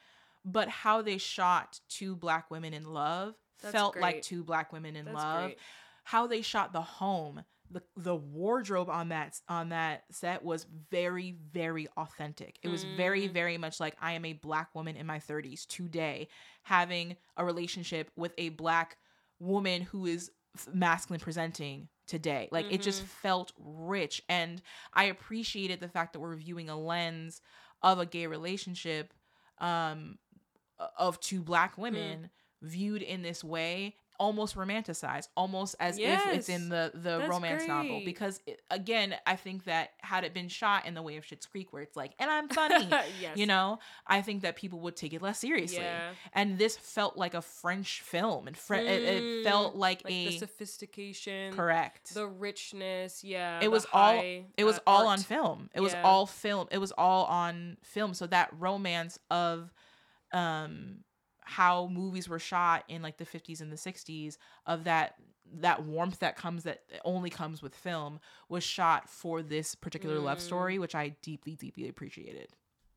but 0.44 0.68
how 0.68 1.00
they 1.02 1.16
shot 1.18 1.80
two 1.88 2.16
black 2.16 2.50
women 2.50 2.74
in 2.74 2.84
love 2.92 3.34
That's 3.62 3.72
felt 3.72 3.96
like 3.96 4.22
two 4.22 4.44
black 4.44 4.72
women 4.72 4.94
in 4.96 5.06
That's 5.06 5.14
love 5.16 5.44
great. 5.50 5.58
how 6.04 6.26
they 6.26 6.42
shot 6.42 6.72
the 6.72 6.82
home 6.82 7.44
the, 7.70 7.82
the 7.96 8.14
wardrobe 8.14 8.88
on 8.88 9.08
that 9.08 9.40
on 9.48 9.70
that 9.70 10.04
set 10.10 10.44
was 10.44 10.66
very 10.90 11.36
very 11.52 11.88
authentic 11.96 12.58
it 12.62 12.68
was 12.68 12.84
very 12.84 13.28
Mm. 13.28 13.32
very 13.32 13.58
much 13.58 13.80
like 13.80 13.96
i 14.00 14.12
am 14.12 14.24
a 14.24 14.32
black 14.34 14.74
woman 14.74 14.96
in 14.96 15.06
my 15.06 15.18
30s 15.18 15.66
today 15.66 16.28
having 16.62 17.16
a 17.36 17.44
relationship 17.44 18.10
with 18.16 18.32
a 18.38 18.50
black 18.50 18.96
woman 19.40 19.82
who 19.82 20.06
is 20.06 20.30
masculine 20.72 21.20
presenting 21.20 21.88
today 22.06 22.48
like 22.52 22.66
it 22.70 22.82
just 22.82 23.02
Mhm. 23.02 23.06
felt 23.06 23.52
rich 23.58 24.22
and 24.28 24.60
i 24.92 25.04
appreciated 25.04 25.80
the 25.80 25.88
fact 25.88 26.12
that 26.12 26.20
we're 26.20 26.36
viewing 26.36 26.68
a 26.68 26.78
lens 26.78 27.40
of 27.82 27.98
a 27.98 28.06
gay 28.06 28.26
relationship 28.26 29.12
um 29.58 30.18
of 30.98 31.18
two 31.20 31.42
black 31.42 31.78
women 31.78 32.30
viewed 32.62 33.02
in 33.02 33.22
this 33.22 33.42
way 33.44 33.96
almost 34.20 34.56
romanticized 34.56 35.28
almost 35.36 35.74
as 35.80 35.98
if 35.98 36.26
it's 36.32 36.48
in 36.48 36.68
the 36.68 36.92
the 36.94 37.26
romance 37.28 37.66
novel 37.66 38.00
because 38.04 38.40
it, 38.46 38.60
again 38.70 39.14
i 39.26 39.34
think 39.36 39.64
that 39.64 39.90
had 40.00 40.22
it 40.24 40.32
been 40.32 40.48
shot 40.48 40.86
in 40.86 40.94
the 40.94 41.02
way 41.02 41.16
of 41.16 41.24
Schitt's 41.24 41.46
creek 41.46 41.72
where 41.72 41.82
it's 41.82 41.96
like 41.96 42.12
and 42.18 42.30
i'm 42.30 42.48
funny 42.60 42.88
yes. 43.20 43.36
you 43.36 43.46
know 43.46 43.78
i 44.06 44.22
think 44.22 44.42
that 44.42 44.54
people 44.56 44.78
would 44.80 44.94
take 44.96 45.12
it 45.12 45.20
less 45.22 45.38
seriously 45.40 45.78
Yeah. 45.78 46.10
and 46.32 46.58
this 46.58 46.76
felt 46.76 47.16
like 47.16 47.34
a 47.34 47.42
french 47.42 48.02
film 48.02 48.46
and 48.46 48.56
fre- 48.56 48.74
it, 48.76 49.02
it 49.02 49.44
felt 49.44 49.74
Mm, 49.74 49.78
like, 49.78 50.04
Like 50.04 50.12
a 50.12 50.28
the 50.28 50.38
sophistication, 50.38 51.52
correct 51.54 52.14
the 52.14 52.26
richness, 52.26 53.24
yeah. 53.24 53.60
it 53.62 53.70
was 53.70 53.86
all 53.92 54.20
it 54.56 54.64
was 54.64 54.78
uh, 54.78 54.82
all 54.86 55.08
art. 55.08 55.18
on 55.18 55.24
film 55.24 55.70
it 55.74 55.80
was 55.80 55.94
all 56.04 56.26
film 56.26 56.68
it 56.70 56.78
was 56.78 56.92
all 56.96 57.24
on 57.24 57.76
film 57.82 58.14
so 58.14 58.26
that 58.28 58.50
romance 58.58 59.18
of 59.30 59.72
um 60.32 60.98
how 61.44 61.86
movies 61.88 62.28
were 62.28 62.38
shot 62.38 62.84
in 62.88 63.02
like 63.02 63.18
the 63.18 63.24
50s 63.24 63.60
and 63.60 63.70
the 63.72 63.76
60s 63.76 64.38
of 64.66 64.84
that 64.84 65.14
that 65.60 65.84
warmth 65.84 66.18
that 66.20 66.36
comes 66.36 66.64
that 66.64 66.80
only 67.04 67.28
comes 67.30 67.62
with 67.62 67.74
film 67.74 68.18
was 68.48 68.64
shot 68.64 69.08
for 69.10 69.42
this 69.42 69.74
particular 69.74 70.18
love 70.18 70.38
Mm. 70.38 70.42
story 70.42 70.78
which 70.78 70.94
i 70.94 71.10
deeply 71.22 71.54
deeply 71.54 71.88
appreciated 71.88 72.48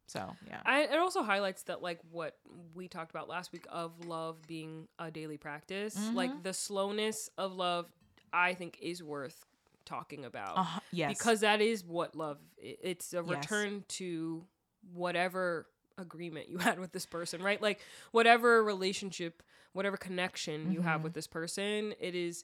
so 0.08 0.36
yeah 0.48 0.62
I, 0.66 0.82
it 0.84 0.98
also 0.98 1.24
highlights 1.24 1.64
that 1.64 1.82
like 1.82 2.00
what 2.12 2.38
we 2.74 2.88
talked 2.88 3.12
about 3.12 3.28
last 3.30 3.52
week 3.52 3.66
of 3.70 4.06
love 4.06 4.38
being 4.48 4.88
a 4.98 5.12
daily 5.12 5.38
practice 5.38 6.10
like 6.14 6.32
Mhm. 6.32 6.44
the 6.44 6.54
slowness 6.54 7.30
of 7.38 7.54
love 7.54 7.92
i 8.32 8.54
think 8.54 8.78
is 8.82 9.04
worth 9.04 9.46
talking 9.86 10.24
about 10.26 10.58
uh, 10.58 10.80
yes 10.92 11.18
because 11.18 11.42
that 11.42 11.62
is 11.62 11.84
what 11.84 12.16
love 12.16 12.38
it's 12.58 13.14
a 13.14 13.18
Yes. 13.24 13.30
return 13.30 13.84
to 13.90 14.46
whatever 14.94 15.68
agreement 15.98 16.50
you 16.50 16.58
had 16.60 16.80
with 16.80 16.92
this 16.92 17.06
person 17.06 17.42
right 17.42 17.62
like 17.62 17.80
whatever 18.12 18.64
relationship 18.64 19.44
whatever 19.74 19.98
connection 19.98 20.72
you 20.72 20.82
have 20.82 21.04
with 21.04 21.12
mm-hmm. 21.12 21.18
this 21.18 21.28
person 21.28 21.94
it 22.00 22.16
is 22.16 22.44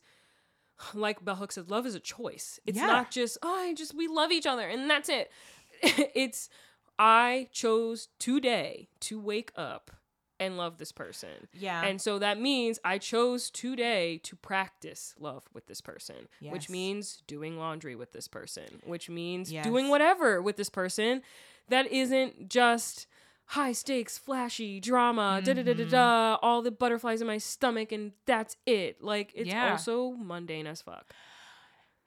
like 0.93 1.23
bell 1.23 1.35
hooks 1.35 1.55
said 1.55 1.69
love 1.69 1.85
is 1.85 1.95
a 1.95 1.99
choice 1.99 2.59
it's 2.65 2.77
Yeah. 2.77 2.87
not 2.87 3.11
just 3.11 3.37
oh 3.43 3.53
i 3.53 3.73
just 3.73 3.93
we 3.95 4.07
love 4.07 4.31
each 4.31 4.45
other 4.45 4.67
and 4.67 4.89
that's 4.89 5.09
it 5.09 5.31
it's 5.81 6.49
i 6.99 7.47
chose 7.51 8.09
today 8.19 8.89
to 9.01 9.19
wake 9.19 9.51
up 9.55 9.91
and 10.43 10.57
love 10.57 10.77
this 10.77 10.91
person. 10.91 11.47
Yeah. 11.53 11.83
And 11.83 12.01
so 12.01 12.19
that 12.19 12.39
means 12.39 12.79
I 12.83 12.97
chose 12.97 13.49
today 13.49 14.19
to 14.23 14.35
practice 14.35 15.15
love 15.19 15.43
with 15.53 15.67
this 15.67 15.81
person, 15.81 16.27
which 16.41 16.69
means 16.69 17.23
doing 17.27 17.57
laundry 17.57 17.95
with 17.95 18.11
this 18.11 18.27
person, 18.27 18.81
which 18.83 19.09
means 19.09 19.51
Yes. 19.51 19.63
doing 19.63 19.89
whatever 19.89 20.41
with 20.41 20.57
this 20.57 20.69
person 20.69 21.21
that 21.69 21.91
isn't 21.91 22.49
just 22.49 23.07
high 23.45 23.71
stakes, 23.73 24.17
flashy 24.17 24.79
drama, 24.79 25.41
da 25.43 25.53
da 25.53 25.63
da 25.63 25.73
da 25.73 25.81
Mm-hmm. 25.83 25.89
da, 25.91 26.37
all 26.41 26.61
the 26.61 26.71
butterflies 26.71 27.21
in 27.21 27.27
my 27.27 27.37
stomach, 27.37 27.91
and 27.91 28.13
that's 28.25 28.55
it. 28.65 29.01
Like, 29.03 29.31
it's 29.35 29.49
Yeah. 29.49 29.71
also 29.71 30.11
mundane 30.11 30.67
as 30.67 30.81
fuck. 30.81 31.13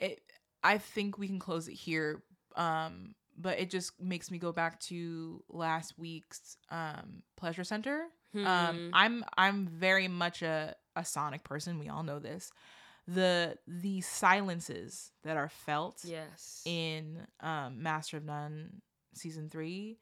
it 0.01 0.21
I 0.63 0.79
think 0.79 1.17
we 1.19 1.29
can 1.29 1.39
close 1.39 1.69
it 1.69 1.75
here. 1.75 2.23
Um, 2.57 3.15
but 3.39 3.59
it 3.59 3.71
just 3.71 4.01
makes 4.01 4.31
me 4.31 4.39
go 4.39 4.51
back 4.51 4.81
to 4.81 5.45
last 5.49 5.99
week's 5.99 6.57
um 6.71 7.23
pleasure 7.37 7.65
center. 7.65 8.07
Um, 8.35 8.43
Hmm. 8.45 8.91
I'm 8.93 9.25
I'm 9.39 9.67
very 9.67 10.09
much 10.09 10.43
a, 10.43 10.75
a 10.97 11.05
sonic 11.05 11.45
person. 11.45 11.79
We 11.79 11.89
all 11.89 12.03
know 12.03 12.19
this. 12.19 12.51
The 13.07 13.57
the 13.69 14.01
silences 14.01 15.13
that 15.23 15.37
are 15.37 15.49
felt 15.49 16.01
yes. 16.05 16.63
in 16.65 17.27
um 17.41 17.83
Master 17.83 18.17
of 18.17 18.25
None 18.25 18.81
season 19.15 19.49
three 19.49 19.99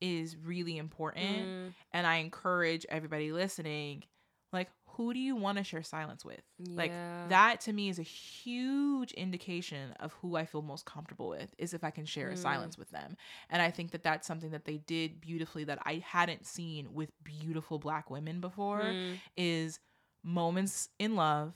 is 0.00 0.36
really 0.36 0.76
important. 0.78 1.50
Mm, 1.50 1.74
And 1.92 2.06
I 2.06 2.16
encourage 2.16 2.86
everybody 2.88 3.32
listening, 3.32 4.04
like, 4.52 4.70
who 4.90 5.12
do 5.12 5.18
you 5.20 5.36
want 5.36 5.58
to 5.58 5.64
share 5.64 5.82
silence 5.82 6.24
with? 6.24 6.40
Like 6.76 6.92
that 7.24 7.60
to 7.62 7.72
me 7.72 7.88
is 7.88 7.98
a 7.98 8.02
huge 8.02 9.12
indication 9.12 9.92
of 10.00 10.12
who 10.14 10.36
I 10.36 10.44
feel 10.46 10.62
most 10.62 10.84
comfortable 10.86 11.28
with 11.28 11.54
is 11.58 11.74
if 11.74 11.82
I 11.84 11.90
can 11.90 12.04
share 12.06 12.28
a 12.30 12.34
Mm. 12.34 12.38
silence 12.38 12.78
with 12.78 12.90
them. 12.90 13.16
And 13.50 13.60
I 13.62 13.70
think 13.70 13.90
that 13.92 14.02
that's 14.02 14.26
something 14.26 14.50
that 14.50 14.64
they 14.64 14.78
did 14.78 15.20
beautifully 15.20 15.64
that 15.64 15.78
I 15.84 16.02
hadn't 16.04 16.46
seen 16.46 16.92
with 16.92 17.10
beautiful 17.24 17.78
black 17.78 18.10
women 18.10 18.40
before 18.40 18.80
Mm, 18.82 19.18
is 19.36 19.80
moments 20.22 20.88
in 20.98 21.14
love 21.16 21.54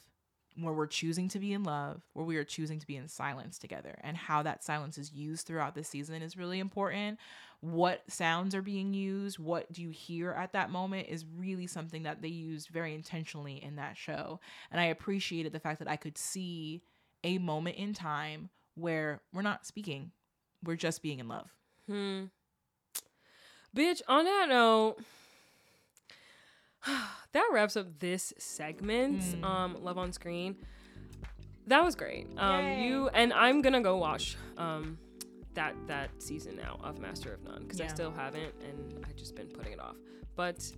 where 0.59 0.75
we're 0.75 0.87
choosing 0.87 1.29
to 1.29 1.39
be 1.39 1.53
in 1.53 1.63
love, 1.63 2.03
where 2.13 2.25
we 2.25 2.37
are 2.37 2.45
choosing 2.45 2.79
to 2.79 2.87
be 2.87 2.97
in 2.97 3.09
silence 3.09 3.59
together, 3.59 3.99
and 4.03 4.17
how 4.17 4.43
that 4.43 4.65
silence 4.65 4.99
is 4.99 5.13
used 5.13 5.47
throughout 5.47 5.75
the 5.75 5.85
season 5.85 6.23
is 6.23 6.37
really 6.37 6.59
important. 6.59 7.19
What 7.61 8.03
sounds 8.09 8.55
are 8.55 8.63
being 8.63 8.95
used, 8.95 9.39
what 9.39 9.71
do 9.71 9.83
you 9.83 9.91
hear 9.91 10.33
at 10.33 10.53
that 10.53 10.71
moment 10.71 11.09
is 11.09 11.27
really 11.37 11.67
something 11.67 12.05
that 12.05 12.23
they 12.23 12.29
used 12.29 12.69
very 12.69 12.95
intentionally 12.95 13.63
in 13.63 13.77
that 13.77 13.97
show. 13.97 14.41
And 14.71 14.81
I 14.81 14.87
appreciated 14.87 15.53
the 15.53 15.61
fact 15.61 15.79
that 15.79 15.89
I 15.89 15.97
could 15.97 16.17
see 16.17 16.83
a 17.23 17.39
moment 17.39 17.77
in 17.77 17.93
time 17.93 18.49
where 18.75 19.21
we're 19.33 19.43
not 19.43 19.67
speaking, 19.67 20.13
we're 20.65 20.77
just 20.77 21.03
being 21.03 21.19
in 21.19 21.29
love. 21.29 21.55
Hmm. 21.87 22.25
Bitch, 23.77 24.01
on 24.09 24.25
that 24.25 24.47
note, 24.49 24.97
that 27.33 27.49
wraps 27.53 27.77
up 27.77 27.99
this 27.99 28.33
segment. 28.39 29.21
Mm. 29.23 29.45
Um, 29.45 29.77
Love 29.83 29.99
on 29.99 30.13
Screen. 30.13 30.57
That 31.67 31.85
was 31.85 31.95
great. 31.95 32.27
Um, 32.37 32.65
Yay. 32.65 32.85
you 32.87 33.09
and 33.11 33.33
I'm 33.33 33.63
gonna 33.63 33.81
go 33.83 33.97
watch 33.99 34.37
um 34.57 34.99
that 35.55 35.75
that 35.87 36.11
season 36.23 36.57
now 36.57 36.79
of 36.83 36.99
Master 36.99 37.35
of 37.35 37.43
None 37.45 37.63
because 37.63 37.81
I 37.81 37.87
still 37.87 38.11
haven't 38.11 38.55
and 38.69 39.05
I've 39.07 39.17
just 39.17 39.35
been 39.37 39.47
putting 39.49 39.73
it 39.75 39.81
off. 39.81 39.97
But 40.37 40.69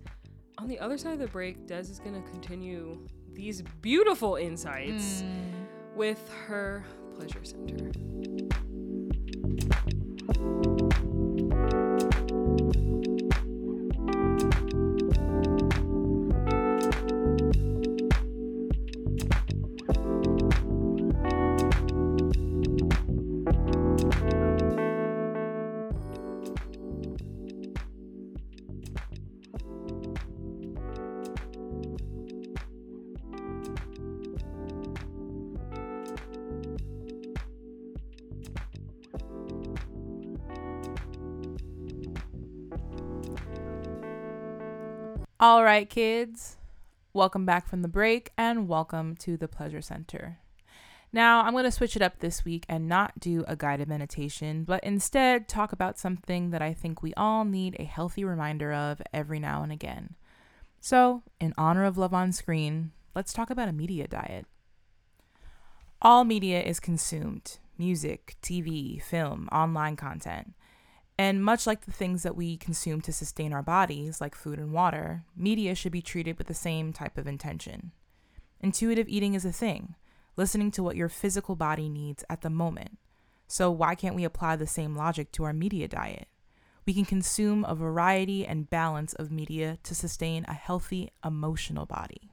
on 0.57 0.67
the 0.67 0.79
other 0.79 0.97
side 0.97 1.13
of 1.13 1.19
the 1.19 1.27
break, 1.27 1.65
Des 1.67 1.79
is 1.79 1.99
gonna 1.99 2.21
continue 2.23 3.07
these 3.33 3.61
beautiful 3.81 4.35
insights 4.35 5.23
Mm. 5.23 5.95
with 5.95 6.29
her 6.47 6.83
pleasure 7.17 7.43
center. 7.43 7.91
Right, 45.73 45.89
kids. 45.89 46.57
Welcome 47.13 47.47
back 47.47 47.67
from 47.67 47.81
the 47.81 47.87
break 47.87 48.31
and 48.37 48.67
welcome 48.67 49.15
to 49.15 49.37
the 49.37 49.47
Pleasure 49.47 49.81
Center. 49.81 50.37
Now, 51.11 51.41
I'm 51.41 51.53
going 51.53 51.63
to 51.63 51.71
switch 51.71 51.95
it 51.95 52.01
up 52.03 52.19
this 52.19 52.45
week 52.45 52.67
and 52.69 52.87
not 52.87 53.19
do 53.19 53.43
a 53.47 53.55
guided 53.55 53.87
meditation, 53.87 54.65
but 54.65 54.83
instead 54.83 55.47
talk 55.47 55.71
about 55.71 55.97
something 55.97 56.51
that 56.51 56.61
I 56.61 56.75
think 56.75 57.01
we 57.01 57.11
all 57.15 57.43
need 57.43 57.75
a 57.79 57.85
healthy 57.85 58.23
reminder 58.23 58.71
of 58.71 59.01
every 59.11 59.39
now 59.39 59.63
and 59.63 59.71
again. 59.71 60.13
So, 60.79 61.23
in 61.39 61.55
honor 61.57 61.85
of 61.85 61.97
Love 61.97 62.13
on 62.13 62.33
Screen, 62.33 62.91
let's 63.15 63.33
talk 63.33 63.49
about 63.49 63.67
a 63.67 63.73
media 63.73 64.07
diet. 64.07 64.45
All 66.03 66.23
media 66.23 66.61
is 66.61 66.79
consumed 66.79 67.57
music, 67.79 68.35
TV, 68.43 69.01
film, 69.01 69.49
online 69.51 69.95
content. 69.95 70.53
And 71.17 71.43
much 71.43 71.67
like 71.67 71.85
the 71.85 71.91
things 71.91 72.23
that 72.23 72.35
we 72.35 72.57
consume 72.57 73.01
to 73.01 73.13
sustain 73.13 73.53
our 73.53 73.61
bodies, 73.61 74.19
like 74.19 74.35
food 74.35 74.57
and 74.57 74.73
water, 74.73 75.23
media 75.35 75.75
should 75.75 75.91
be 75.91 76.01
treated 76.01 76.37
with 76.37 76.47
the 76.47 76.53
same 76.53 76.91
type 76.91 77.17
of 77.17 77.27
intention. 77.27 77.91
Intuitive 78.59 79.07
eating 79.07 79.35
is 79.35 79.45
a 79.45 79.51
thing, 79.51 79.95
listening 80.35 80.71
to 80.71 80.81
what 80.81 80.95
your 80.95 81.09
physical 81.09 81.55
body 81.55 81.89
needs 81.89 82.23
at 82.29 82.41
the 82.41 82.49
moment. 82.49 82.97
So, 83.47 83.69
why 83.69 83.93
can't 83.93 84.15
we 84.15 84.23
apply 84.23 84.55
the 84.55 84.65
same 84.65 84.95
logic 84.95 85.31
to 85.33 85.43
our 85.43 85.53
media 85.53 85.87
diet? 85.87 86.27
We 86.85 86.93
can 86.93 87.05
consume 87.05 87.63
a 87.65 87.75
variety 87.75 88.45
and 88.45 88.69
balance 88.69 89.13
of 89.13 89.31
media 89.31 89.77
to 89.83 89.93
sustain 89.93 90.45
a 90.47 90.53
healthy 90.53 91.11
emotional 91.23 91.85
body. 91.85 92.31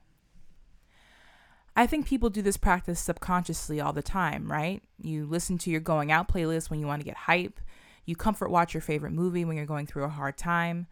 I 1.75 1.87
think 1.87 2.05
people 2.05 2.29
do 2.29 2.41
this 2.41 2.57
practice 2.57 2.99
subconsciously 2.99 3.79
all 3.79 3.93
the 3.93 4.01
time, 4.01 4.51
right? 4.51 4.83
You 5.01 5.25
listen 5.25 5.57
to 5.59 5.69
your 5.69 5.79
going 5.79 6.11
out 6.11 6.27
playlist 6.27 6.69
when 6.69 6.79
you 6.79 6.87
want 6.87 7.01
to 7.01 7.05
get 7.05 7.15
hype. 7.15 7.59
You 8.05 8.15
comfort 8.15 8.49
watch 8.49 8.73
your 8.73 8.81
favorite 8.81 9.13
movie 9.13 9.45
when 9.45 9.55
you're 9.55 9.65
going 9.65 9.85
through 9.85 10.03
a 10.03 10.09
hard 10.09 10.37
time, 10.37 10.87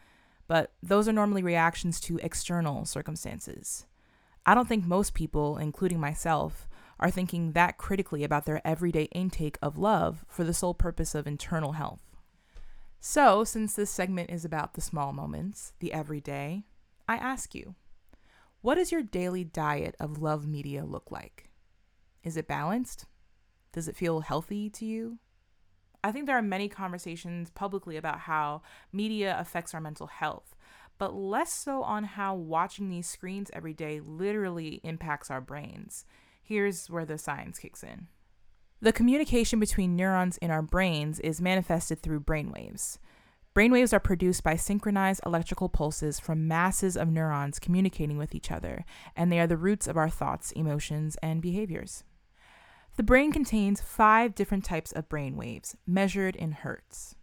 but 0.48 0.73
those 0.81 1.07
are 1.07 1.14
normally 1.14 1.44
reactions 1.44 1.99
to 2.02 2.19
external 2.19 2.86
circumstances. 2.86 3.86
I 4.45 4.56
don't 4.56 4.68
think 4.68 4.86
most 4.86 5.14
people, 5.14 5.57
including 5.57 5.99
myself, 5.99 6.68
are 6.99 7.11
thinking 7.11 7.53
that 7.53 7.77
critically 7.77 8.23
about 8.23 8.45
their 8.45 8.65
everyday 8.65 9.03
intake 9.06 9.57
of 9.61 9.77
love 9.77 10.26
for 10.27 10.44
the 10.44 10.53
sole 10.53 10.73
purpose 10.73 11.15
of 11.15 11.27
internal 11.27 11.73
health. 11.73 12.02
So, 12.99 13.44
since 13.44 13.73
this 13.73 13.90
segment 13.90 14.30
is 14.30 14.44
about 14.44 14.73
the 14.73 14.81
small 14.81 15.14
moments, 15.14 15.73
the 15.80 15.94
everyday, 15.94 16.64
I 17.07 17.15
ask 17.15 17.56
you, 17.56 17.76
what 18.61 18.76
does 18.76 18.91
your 18.91 19.03
daily 19.03 19.45
diet 19.45 19.95
of 19.99 20.22
love 20.22 20.45
media 20.45 20.84
look 20.84 21.10
like? 21.10 21.49
Is 22.23 22.36
it 22.36 22.48
balanced? 22.48 23.06
Does 23.72 23.88
it 23.88 23.95
feel 23.95 24.19
healthy 24.19 24.69
to 24.72 24.86
you? 24.86 25.19
I 26.04 26.12
think 26.12 26.26
there 26.26 26.38
are 26.38 26.42
many 26.42 26.70
conversations 26.70 27.50
publicly 27.50 27.98
about 27.98 28.20
how 28.20 28.62
media 28.94 29.36
affects 29.40 29.74
our 29.74 29.82
mental 29.82 30.08
health, 30.08 30.56
but 30.98 31.14
less 31.14 31.54
so 31.54 31.84
on 31.84 32.04
how 32.04 32.36
watching 32.36 32.90
these 32.90 33.08
screens 33.08 33.52
every 33.54 33.74
day 33.74 34.00
literally 34.00 34.80
impacts 34.84 35.30
our 35.30 35.42
brains. 35.42 36.06
Here's 36.42 36.90
where 36.90 37.06
the 37.06 37.18
science 37.18 37.60
kicks 37.60 37.84
in. 37.84 38.08
The 38.82 38.94
communication 38.94 39.60
between 39.60 39.98
neurons 39.98 40.38
in 40.38 40.52
our 40.52 40.62
brains 40.62 41.20
is 41.20 41.42
manifested 41.42 42.02
through 42.02 42.22
brainwaves. 42.22 42.98
Brainwaves 43.54 43.92
are 43.92 44.00
produced 44.00 44.42
by 44.42 44.56
synchronized 44.56 45.20
electrical 45.26 45.68
pulses 45.68 46.18
from 46.18 46.48
masses 46.48 46.96
of 46.96 47.10
neurons 47.10 47.60
communicating 47.60 48.18
with 48.18 48.34
each 48.34 48.52
other, 48.52 48.86
and 49.18 49.32
they 49.32 49.40
are 49.40 49.48
the 49.48 49.58
roots 49.58 49.86
of 49.86 49.98
our 49.98 50.10
thoughts, 50.10 50.52
emotions, 50.54 51.18
and 51.22 51.42
behaviors. 51.42 52.06
The 53.00 53.04
brain 53.04 53.32
contains 53.32 53.80
five 53.80 54.36
different 54.36 54.66
types 54.66 54.92
of 54.92 55.08
brain 55.08 55.38
waves 55.38 55.74
measured 55.88 56.36
in 56.36 56.52
hertz. 56.52 57.16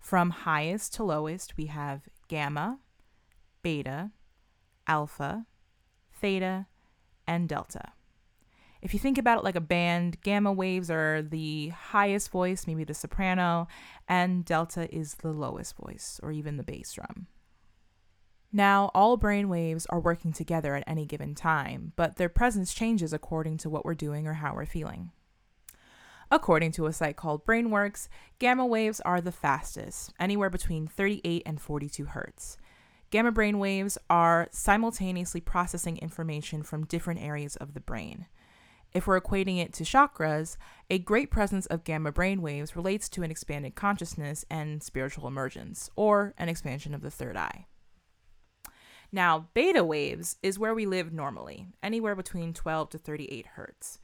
From 0.00 0.30
highest 0.30 0.92
to 0.94 1.04
lowest, 1.04 1.56
we 1.56 1.66
have 1.66 2.08
gamma, 2.26 2.80
beta, 3.62 4.10
alpha, 4.88 5.46
theta, 6.12 6.66
and 7.28 7.48
delta. 7.48 7.92
If 8.82 8.92
you 8.92 8.98
think 8.98 9.18
about 9.18 9.38
it 9.38 9.44
like 9.44 9.54
a 9.54 9.60
band, 9.60 10.20
gamma 10.20 10.52
waves 10.52 10.90
are 10.90 11.22
the 11.22 11.68
highest 11.68 12.32
voice, 12.32 12.66
maybe 12.66 12.82
the 12.82 12.92
soprano, 12.92 13.68
and 14.08 14.44
delta 14.44 14.92
is 14.92 15.14
the 15.14 15.30
lowest 15.30 15.76
voice, 15.76 16.18
or 16.24 16.32
even 16.32 16.56
the 16.56 16.64
bass 16.64 16.92
drum. 16.92 17.28
Now, 18.52 18.90
all 18.94 19.16
brain 19.16 19.48
waves 19.48 19.86
are 19.86 20.00
working 20.00 20.32
together 20.32 20.74
at 20.74 20.82
any 20.88 21.06
given 21.06 21.36
time, 21.36 21.92
but 21.94 22.16
their 22.16 22.28
presence 22.28 22.74
changes 22.74 23.12
according 23.12 23.58
to 23.58 23.70
what 23.70 23.84
we're 23.84 23.94
doing 23.94 24.26
or 24.26 24.34
how 24.34 24.54
we're 24.54 24.66
feeling. 24.66 25.12
According 26.32 26.72
to 26.72 26.86
a 26.86 26.92
site 26.92 27.16
called 27.16 27.44
BrainWorks, 27.44 28.08
gamma 28.38 28.64
waves 28.64 29.00
are 29.00 29.20
the 29.20 29.32
fastest, 29.32 30.12
anywhere 30.20 30.50
between 30.50 30.86
38 30.86 31.42
and 31.44 31.60
42 31.60 32.04
hertz. 32.04 32.56
Gamma 33.10 33.32
brain 33.32 33.58
waves 33.58 33.98
are 34.08 34.46
simultaneously 34.52 35.40
processing 35.40 35.98
information 35.98 36.62
from 36.62 36.86
different 36.86 37.20
areas 37.20 37.56
of 37.56 37.74
the 37.74 37.80
brain. 37.80 38.26
If 38.92 39.08
we're 39.08 39.20
equating 39.20 39.58
it 39.58 39.72
to 39.74 39.84
chakras, 39.84 40.56
a 40.88 41.00
great 41.00 41.32
presence 41.32 41.66
of 41.66 41.82
gamma 41.82 42.12
brain 42.12 42.42
waves 42.42 42.76
relates 42.76 43.08
to 43.10 43.24
an 43.24 43.30
expanded 43.32 43.74
consciousness 43.74 44.44
and 44.48 44.84
spiritual 44.84 45.26
emergence, 45.26 45.90
or 45.96 46.34
an 46.38 46.48
expansion 46.48 46.94
of 46.94 47.02
the 47.02 47.10
third 47.10 47.36
eye. 47.36 47.66
Now, 49.10 49.48
beta 49.54 49.82
waves 49.82 50.36
is 50.40 50.60
where 50.60 50.74
we 50.74 50.86
live 50.86 51.12
normally, 51.12 51.66
anywhere 51.82 52.14
between 52.14 52.54
12 52.54 52.90
to 52.90 52.98
38 52.98 53.46
hertz. 53.54 53.98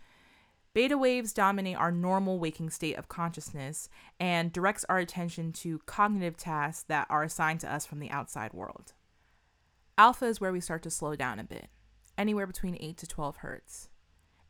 Beta 0.77 0.98
waves 0.98 1.32
dominate 1.32 1.78
our 1.78 1.90
normal 1.90 2.39
waking 2.39 2.69
state 2.69 2.98
of 2.98 3.09
consciousness 3.09 3.89
and 4.20 4.53
directs 4.53 4.85
our 4.90 4.98
attention 4.98 5.51
to 5.53 5.78
cognitive 5.86 6.36
tasks 6.36 6.85
that 6.89 7.07
are 7.09 7.23
assigned 7.23 7.61
to 7.61 7.73
us 7.73 7.86
from 7.86 7.98
the 7.98 8.11
outside 8.11 8.53
world. 8.53 8.93
Alpha 9.97 10.27
is 10.27 10.39
where 10.39 10.53
we 10.53 10.61
start 10.61 10.82
to 10.82 10.90
slow 10.90 11.16
down 11.16 11.39
a 11.39 11.44
bit, 11.44 11.70
anywhere 12.19 12.47
between 12.47 12.77
8 12.78 12.98
to 12.98 13.07
12 13.07 13.36
hertz. 13.39 13.89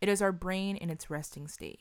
It 0.01 0.09
is 0.09 0.21
our 0.21 0.33
brain 0.33 0.75
in 0.75 0.91
its 0.91 1.09
resting 1.09 1.47
state, 1.47 1.79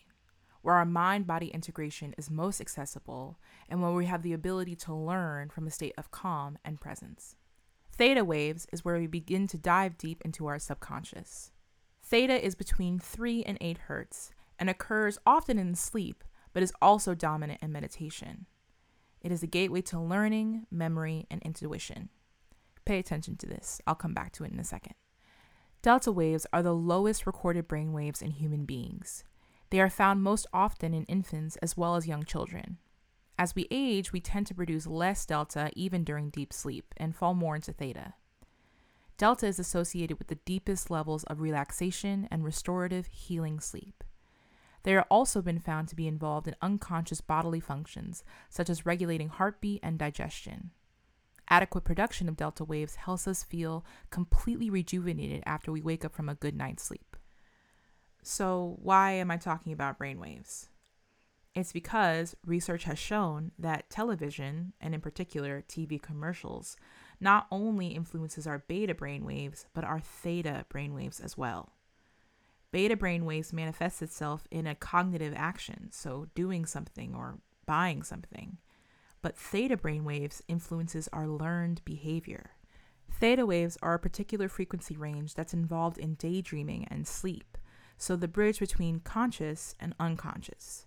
where 0.62 0.76
our 0.76 0.86
mind 0.86 1.26
body 1.26 1.48
integration 1.48 2.14
is 2.16 2.30
most 2.30 2.62
accessible 2.62 3.40
and 3.68 3.82
where 3.82 3.94
we 3.94 4.06
have 4.06 4.22
the 4.22 4.34
ability 4.34 4.76
to 4.76 4.94
learn 4.94 5.50
from 5.50 5.66
a 5.66 5.72
state 5.72 5.96
of 5.98 6.12
calm 6.12 6.60
and 6.64 6.80
presence. 6.80 7.36
Theta 7.92 8.24
waves 8.24 8.68
is 8.72 8.86
where 8.86 9.00
we 9.00 9.08
begin 9.08 9.48
to 9.48 9.58
dive 9.58 9.98
deep 9.98 10.22
into 10.24 10.46
our 10.46 10.60
subconscious. 10.60 11.50
Theta 12.04 12.46
is 12.46 12.54
between 12.54 13.00
3 13.00 13.42
and 13.46 13.58
8 13.60 13.80
hertz 13.88 14.32
and 14.60 14.70
occurs 14.70 15.18
often 15.26 15.58
in 15.58 15.76
sleep, 15.76 16.24
but 16.54 16.64
is 16.64 16.74
also 16.82 17.14
dominant 17.14 17.60
in 17.62 17.72
meditation. 17.72 18.46
It 19.22 19.32
is 19.32 19.44
a 19.44 19.48
gateway 19.48 19.82
to 19.84 20.00
learning, 20.00 20.68
memory, 20.70 21.26
and 21.32 21.42
intuition. 21.44 22.10
Pay 22.86 23.00
attention 23.00 23.38
to 23.38 23.48
this. 23.48 23.82
I'll 23.88 23.96
come 23.96 24.14
back 24.14 24.32
to 24.34 24.44
it 24.44 24.52
in 24.52 24.60
a 24.60 24.64
second. 24.64 24.94
Delta 25.82 26.12
waves 26.12 26.48
are 26.54 26.64
the 26.64 26.74
lowest 26.74 27.26
recorded 27.26 27.68
brain 27.68 27.92
waves 27.92 28.22
in 28.22 28.32
human 28.32 28.66
beings. 28.66 29.24
They 29.70 29.80
are 29.80 29.90
found 29.90 30.24
most 30.24 30.48
often 30.54 30.94
in 30.94 31.06
infants 31.06 31.58
as 31.58 31.76
well 31.76 31.96
as 31.96 32.08
young 32.08 32.24
children. 32.24 32.78
As 33.38 33.54
we 33.54 33.68
age, 33.70 34.14
we 34.14 34.22
tend 34.22 34.48
to 34.48 34.56
produce 34.56 34.88
less 34.88 35.26
delta 35.26 35.70
even 35.76 36.04
during 36.04 36.30
deep 36.30 36.54
sleep 36.54 36.94
and 36.98 37.16
fall 37.16 37.34
more 37.34 37.56
into 37.56 37.74
theta. 37.74 38.14
Delta 39.18 39.48
is 39.48 39.60
associated 39.60 40.18
with 40.18 40.28
the 40.28 40.40
deepest 40.46 40.90
levels 40.90 41.24
of 41.26 41.42
relaxation 41.42 42.28
and 42.32 42.44
restorative 42.44 43.08
healing 43.08 43.60
sleep. 43.60 44.04
They 44.86 44.92
have 44.92 45.08
also 45.10 45.42
been 45.42 45.60
found 45.60 45.88
to 45.88 45.96
be 45.96 46.08
involved 46.08 46.48
in 46.48 46.56
unconscious 46.62 47.20
bodily 47.20 47.60
functions, 47.60 48.24
such 48.52 48.70
as 48.70 48.86
regulating 48.86 49.30
heartbeat 49.30 49.80
and 49.82 49.98
digestion. 49.98 50.70
Adequate 51.50 51.84
production 51.84 52.30
of 52.30 52.38
delta 52.38 52.64
waves 52.64 52.94
helps 52.94 53.28
us 53.28 53.42
feel 53.44 53.84
completely 54.12 54.70
rejuvenated 54.70 55.42
after 55.48 55.72
we 55.72 55.82
wake 55.82 56.06
up 56.06 56.14
from 56.14 56.30
a 56.30 56.36
good 56.36 56.56
night's 56.56 56.84
sleep. 56.84 57.18
So, 58.22 58.78
why 58.80 59.14
am 59.14 59.32
I 59.32 59.38
talking 59.38 59.74
about 59.74 59.98
brain 59.98 60.20
waves? 60.20 60.70
It's 61.56 61.74
because 61.74 62.36
research 62.46 62.84
has 62.84 63.00
shown 63.00 63.54
that 63.58 63.90
television, 63.90 64.74
and 64.80 64.94
in 64.94 65.02
particular 65.02 65.64
TV 65.68 66.00
commercials, 66.00 66.78
not 67.20 67.48
only 67.52 67.88
influences 67.88 68.46
our 68.46 68.60
beta 68.60 68.94
brainwaves, 68.94 69.66
but 69.74 69.84
our 69.84 70.00
theta 70.00 70.68
brainwaves 70.72 71.24
as 71.24 71.36
well. 71.36 71.75
Beta 72.76 72.98
brainwaves 72.98 73.54
manifests 73.54 74.02
itself 74.02 74.50
in 74.52 74.68
a 74.68 74.76
cognitive 74.76 75.34
action, 75.34 75.88
so 75.94 76.28
doing 76.36 76.66
something 76.66 77.16
or 77.16 77.40
buying 77.66 78.04
something. 78.04 78.58
But 79.22 79.38
theta 79.38 79.78
brainwaves 79.78 80.42
influences 80.50 81.08
our 81.14 81.26
learned 81.26 81.80
behavior. 81.86 82.52
Theta 83.10 83.46
waves 83.46 83.78
are 83.82 83.94
a 83.94 84.00
particular 84.00 84.50
frequency 84.50 84.98
range 84.98 85.36
that's 85.36 85.54
involved 85.54 85.98
in 85.98 86.16
daydreaming 86.16 86.86
and 86.92 87.08
sleep, 87.08 87.58
so 87.98 88.18
the 88.18 88.28
bridge 88.28 88.60
between 88.60 89.00
conscious 89.00 89.74
and 89.80 89.96
unconscious. 89.98 90.86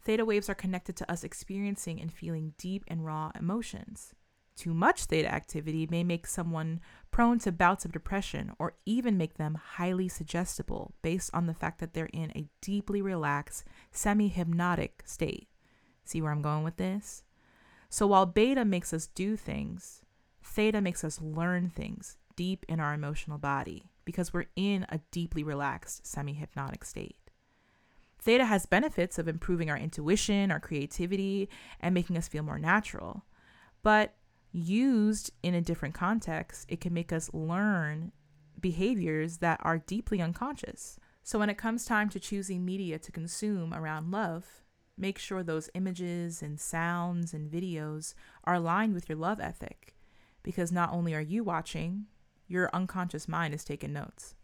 Theta 0.00 0.24
waves 0.24 0.48
are 0.48 0.54
connected 0.54 0.94
to 0.94 1.10
us 1.10 1.24
experiencing 1.24 2.00
and 2.00 2.12
feeling 2.12 2.54
deep 2.56 2.84
and 2.86 3.04
raw 3.04 3.32
emotions. 3.34 4.14
Too 4.56 4.72
much 4.72 5.04
theta 5.04 5.32
activity 5.32 5.86
may 5.90 6.02
make 6.02 6.26
someone 6.26 6.80
prone 7.10 7.38
to 7.40 7.52
bouts 7.52 7.84
of 7.84 7.92
depression 7.92 8.52
or 8.58 8.74
even 8.86 9.18
make 9.18 9.34
them 9.34 9.54
highly 9.54 10.08
suggestible 10.08 10.94
based 11.02 11.30
on 11.34 11.46
the 11.46 11.54
fact 11.54 11.78
that 11.80 11.92
they're 11.92 12.08
in 12.12 12.32
a 12.34 12.48
deeply 12.62 13.02
relaxed, 13.02 13.64
semi 13.92 14.28
hypnotic 14.28 15.02
state. 15.04 15.48
See 16.04 16.22
where 16.22 16.32
I'm 16.32 16.40
going 16.40 16.64
with 16.64 16.78
this? 16.78 17.22
So 17.90 18.06
while 18.06 18.24
beta 18.24 18.64
makes 18.64 18.94
us 18.94 19.06
do 19.06 19.36
things, 19.36 20.02
theta 20.42 20.80
makes 20.80 21.04
us 21.04 21.20
learn 21.20 21.68
things 21.68 22.16
deep 22.34 22.64
in 22.68 22.80
our 22.80 22.94
emotional 22.94 23.38
body 23.38 23.90
because 24.06 24.32
we're 24.32 24.46
in 24.56 24.86
a 24.88 25.00
deeply 25.10 25.42
relaxed, 25.42 26.06
semi 26.06 26.32
hypnotic 26.32 26.84
state. 26.84 27.16
Theta 28.18 28.46
has 28.46 28.64
benefits 28.66 29.18
of 29.18 29.28
improving 29.28 29.68
our 29.68 29.76
intuition, 29.76 30.50
our 30.50 30.60
creativity, 30.60 31.48
and 31.78 31.94
making 31.94 32.16
us 32.16 32.26
feel 32.26 32.42
more 32.42 32.58
natural. 32.58 33.24
But 33.82 34.14
used 34.56 35.30
in 35.42 35.54
a 35.54 35.60
different 35.60 35.94
context, 35.94 36.64
it 36.68 36.80
can 36.80 36.94
make 36.94 37.12
us 37.12 37.32
learn 37.32 38.12
behaviors 38.58 39.38
that 39.38 39.60
are 39.62 39.78
deeply 39.78 40.20
unconscious. 40.20 40.98
So 41.22 41.38
when 41.38 41.50
it 41.50 41.58
comes 41.58 41.84
time 41.84 42.08
to 42.10 42.20
choosing 42.20 42.64
media 42.64 42.98
to 42.98 43.12
consume 43.12 43.74
around 43.74 44.10
love, 44.10 44.62
make 44.96 45.18
sure 45.18 45.42
those 45.42 45.68
images 45.74 46.42
and 46.42 46.58
sounds 46.58 47.34
and 47.34 47.50
videos 47.50 48.14
are 48.44 48.54
aligned 48.54 48.94
with 48.94 49.08
your 49.08 49.18
love 49.18 49.40
ethic 49.40 49.94
because 50.42 50.72
not 50.72 50.92
only 50.92 51.14
are 51.14 51.20
you 51.20 51.44
watching, 51.44 52.06
your 52.48 52.70
unconscious 52.72 53.28
mind 53.28 53.52
is 53.52 53.64
taking 53.64 53.92
notes. 53.92 54.34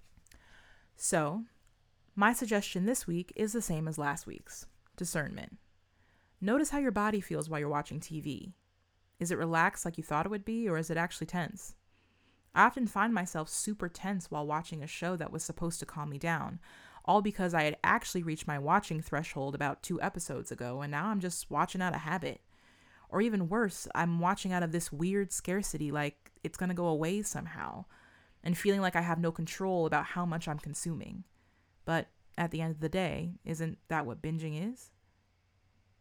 So, 0.97 1.44
my 2.14 2.34
suggestion 2.34 2.84
this 2.84 3.06
week 3.06 3.32
is 3.34 3.52
the 3.52 3.62
same 3.62 3.89
as 3.89 3.97
last 3.97 4.26
week's 4.26 4.66
discernment. 4.97 5.56
Notice 6.40 6.70
how 6.70 6.78
your 6.78 6.90
body 6.90 7.20
feels 7.20 7.48
while 7.48 7.60
you're 7.60 7.68
watching 7.68 8.01
TV. 8.01 8.52
Is 9.23 9.31
it 9.31 9.39
relaxed 9.39 9.85
like 9.85 9.97
you 9.97 10.03
thought 10.03 10.27
it 10.27 10.31
would 10.31 10.44
be, 10.44 10.69
or 10.69 10.77
is 10.77 10.90
it 10.90 10.97
actually 10.97 11.28
tense? 11.28 11.77
I 12.57 12.65
often 12.65 12.89
find 12.89 13.15
myself 13.15 13.49
super 13.49 13.89
tense 13.89 14.32
while 14.32 14.44
watching 14.44 14.82
a 14.82 14.89
show 14.89 15.15
that 15.15 15.31
was 15.31 15.44
supposed 15.44 15.78
to 15.78 15.86
calm 15.86 16.11
me 16.11 16.19
down, 16.19 16.59
all 17.05 17.23
because 17.23 17.55
I 17.55 17.62
had 17.62 17.77
actually 17.85 18.24
reached 18.24 18.49
my 18.49 18.59
watching 18.59 19.01
threshold 19.01 19.55
about 19.55 19.81
two 19.81 20.03
episodes 20.03 20.51
ago, 20.51 20.81
and 20.81 20.90
now 20.90 21.07
I'm 21.07 21.20
just 21.20 21.49
watching 21.53 21.81
out 21.81 21.94
of 21.94 22.01
habit. 22.01 22.40
Or 23.11 23.23
even 23.23 23.49
worse, 23.49 23.86
I'm 23.94 24.19
watching 24.19 24.53
out 24.53 24.65
of 24.65 24.73
this 24.73 24.90
weird 24.90 25.31
scarcity, 25.31 25.93
like 25.93 26.32
it's 26.43 26.59
gonna 26.59 26.74
go 26.74 26.89
away 26.89 27.23
somehow, 27.23 27.85
and 28.43 28.59
feeling 28.59 28.81
like 28.81 28.97
I 28.97 29.03
have 29.03 29.20
no 29.20 29.31
control 29.31 29.86
about 29.86 30.07
how 30.07 30.27
much 30.27 30.49
I'm 30.49 30.59
consuming. 30.59 31.23
But 31.85 32.09
at 32.36 32.51
the 32.51 32.61
end 32.61 32.74
of 32.74 32.81
the 32.81 32.89
day, 32.89 33.35
isn't 33.44 33.78
that 33.86 34.05
what 34.05 34.20
binging 34.20 34.73
is? 34.73 34.90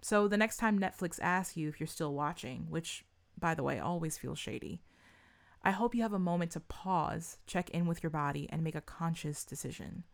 So 0.01 0.27
the 0.27 0.37
next 0.37 0.57
time 0.57 0.79
Netflix 0.79 1.19
asks 1.21 1.55
you 1.55 1.69
if 1.69 1.79
you're 1.79 1.85
still 1.85 2.15
watching, 2.15 2.65
which, 2.67 3.05
by 3.41 3.55
the 3.55 3.63
way, 3.63 3.79
always 3.79 4.17
feels 4.17 4.39
shady, 4.39 4.81
I 5.63 5.71
hope 5.71 5.93
you 5.93 6.01
have 6.01 6.13
a 6.13 6.19
moment 6.19 6.51
to 6.51 6.59
pause, 6.59 7.37
check 7.45 7.69
in 7.71 7.85
with 7.85 8.01
your 8.01 8.09
body, 8.09 8.47
and 8.49 8.63
make 8.63 8.75
a 8.75 8.81
conscious 8.81 9.43
decision. 9.43 10.05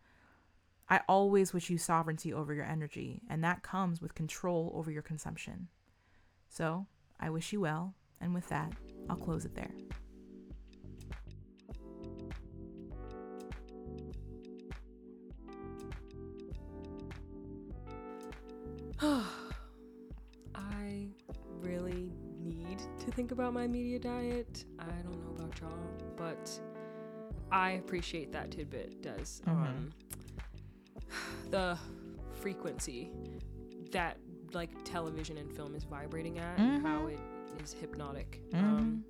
I 0.90 1.00
always 1.08 1.54
wish 1.54 1.70
you 1.70 1.78
sovereignty 1.78 2.32
over 2.32 2.52
your 2.52 2.64
energy, 2.64 3.22
and 3.30 3.44
that 3.44 3.62
comes 3.62 4.02
with 4.02 4.14
control 4.14 4.72
over 4.74 4.90
your 4.90 5.02
consumption. 5.02 5.68
So, 6.48 6.86
I 7.20 7.30
wish 7.30 7.52
you 7.52 7.60
well, 7.60 7.94
and 8.20 8.34
with 8.34 8.48
that, 8.48 8.72
I'll 9.08 9.16
close 9.16 9.44
it 9.44 9.54
there. 9.54 9.70
I 19.00 19.24
think 23.18 23.32
about 23.32 23.52
my 23.52 23.66
media 23.66 23.98
diet. 23.98 24.64
I 24.78 24.84
don't 25.02 25.18
know 25.24 25.44
about 25.44 25.60
y'all, 25.60 25.76
but 26.16 26.48
I 27.50 27.72
appreciate 27.72 28.30
that 28.30 28.52
tidbit, 28.52 29.02
Des. 29.02 29.42
Mhm. 29.44 29.48
Um, 29.48 29.90
the 31.50 31.76
frequency 32.40 33.10
that 33.90 34.18
like 34.52 34.70
television 34.84 35.36
and 35.36 35.52
film 35.52 35.74
is 35.74 35.82
vibrating 35.82 36.38
at, 36.38 36.60
and 36.60 36.80
how 36.86 37.08
it 37.08 37.18
is 37.60 37.72
hypnotic. 37.72 38.40
Mhm. 38.52 38.62
Um, 38.62 39.04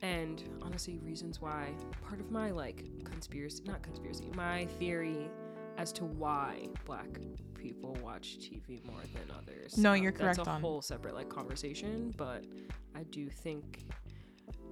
and 0.00 0.42
honestly, 0.62 0.98
reasons 1.00 1.42
why 1.42 1.74
part 2.08 2.20
of 2.20 2.30
my 2.30 2.52
like 2.52 2.86
conspiracy, 3.04 3.62
not 3.64 3.82
conspiracy, 3.82 4.30
my 4.34 4.64
theory 4.78 5.28
as 5.78 5.92
to 5.94 6.04
why 6.04 6.68
black 6.84 7.08
people 7.54 7.96
watch 8.02 8.38
TV 8.38 8.84
more 8.84 9.00
than 9.14 9.34
others. 9.36 9.76
No, 9.78 9.92
Um, 9.92 10.02
you're 10.02 10.12
That's 10.12 10.36
correct 10.36 10.48
a 10.48 10.50
on- 10.50 10.60
whole 10.60 10.82
separate 10.82 11.14
like 11.14 11.28
conversation, 11.28 12.12
but 12.16 12.44
I 12.94 13.04
do 13.04 13.28
think 13.28 13.84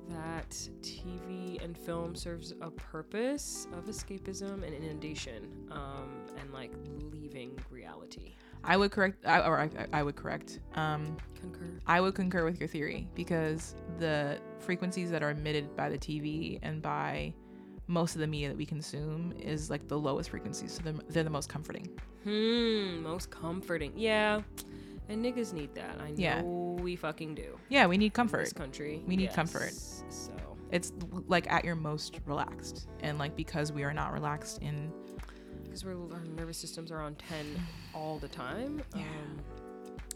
that 0.09 0.51
TV 0.83 1.63
and 1.63 1.77
film 1.79 2.17
serves 2.17 2.53
a 2.61 2.71
purpose 2.71 3.69
of 3.73 3.85
escapism 3.87 4.65
and 4.65 4.75
inundation, 4.75 5.69
um, 5.71 6.27
and 6.41 6.53
like 6.53 6.73
leaving 7.13 7.57
reality. 7.71 8.35
I 8.65 8.77
would 8.77 8.91
correct, 8.91 9.25
I, 9.25 9.41
or 9.47 9.59
I, 9.61 9.71
I 9.93 10.03
would 10.03 10.17
correct. 10.17 10.59
Um, 10.75 11.17
Concur. 11.41 11.79
I 11.87 12.01
would 12.01 12.15
concur 12.15 12.45
with 12.45 12.59
your 12.61 12.69
theory 12.69 13.09
because 13.15 13.75
the 13.99 14.39
frequencies 14.59 15.11
that 15.13 15.23
are 15.23 15.31
emitted 15.31 15.75
by 15.77 15.89
the 15.89 15.97
TV 15.97 16.59
and 16.63 16.83
by 16.83 17.33
most 17.91 18.15
of 18.15 18.21
the 18.21 18.27
media 18.27 18.49
that 18.49 18.57
we 18.57 18.65
consume 18.65 19.33
is 19.39 19.69
like 19.69 19.89
the 19.89 19.99
lowest 19.99 20.31
frequencies, 20.31 20.73
so 20.73 20.83
they're, 20.85 20.95
they're 21.09 21.25
the 21.25 21.31
most 21.31 21.49
comforting. 21.49 21.89
Hmm. 22.25 23.03
Most 23.03 23.31
comforting. 23.31 23.93
Yeah. 23.97 24.43
And 25.09 25.25
niggas 25.25 25.53
need 25.53 25.75
that. 25.75 25.97
I 26.01 26.11
know 26.11 26.15
Yeah. 26.17 26.43
we 26.43 26.95
fucking 26.95 27.35
do. 27.35 27.59
Yeah, 27.69 27.87
we 27.89 27.99
need 27.99 28.07
in 28.07 28.11
comfort. 28.13 28.45
This 28.45 28.53
country. 28.53 29.03
We 29.07 29.17
need 29.17 29.25
Yes. 29.25 29.35
comfort. 29.35 29.73
So. 29.73 30.33
It's 30.71 30.93
like 31.27 31.51
at 31.51 31.65
your 31.65 31.75
most 31.75 32.21
relaxed, 32.27 32.87
and 33.01 33.19
like 33.19 33.35
because 33.35 33.73
we 33.73 33.83
are 33.83 33.93
not 33.93 34.13
relaxed 34.13 34.59
in 34.63 34.93
Because 35.65 35.85
our 35.85 36.25
nervous 36.37 36.59
systems 36.59 36.93
are 36.93 37.01
on 37.01 37.17
ten 37.17 37.45
all 37.95 38.19
the 38.21 38.29
time. 38.29 38.81
Yeah. 38.95 39.03
Um, 39.03 39.41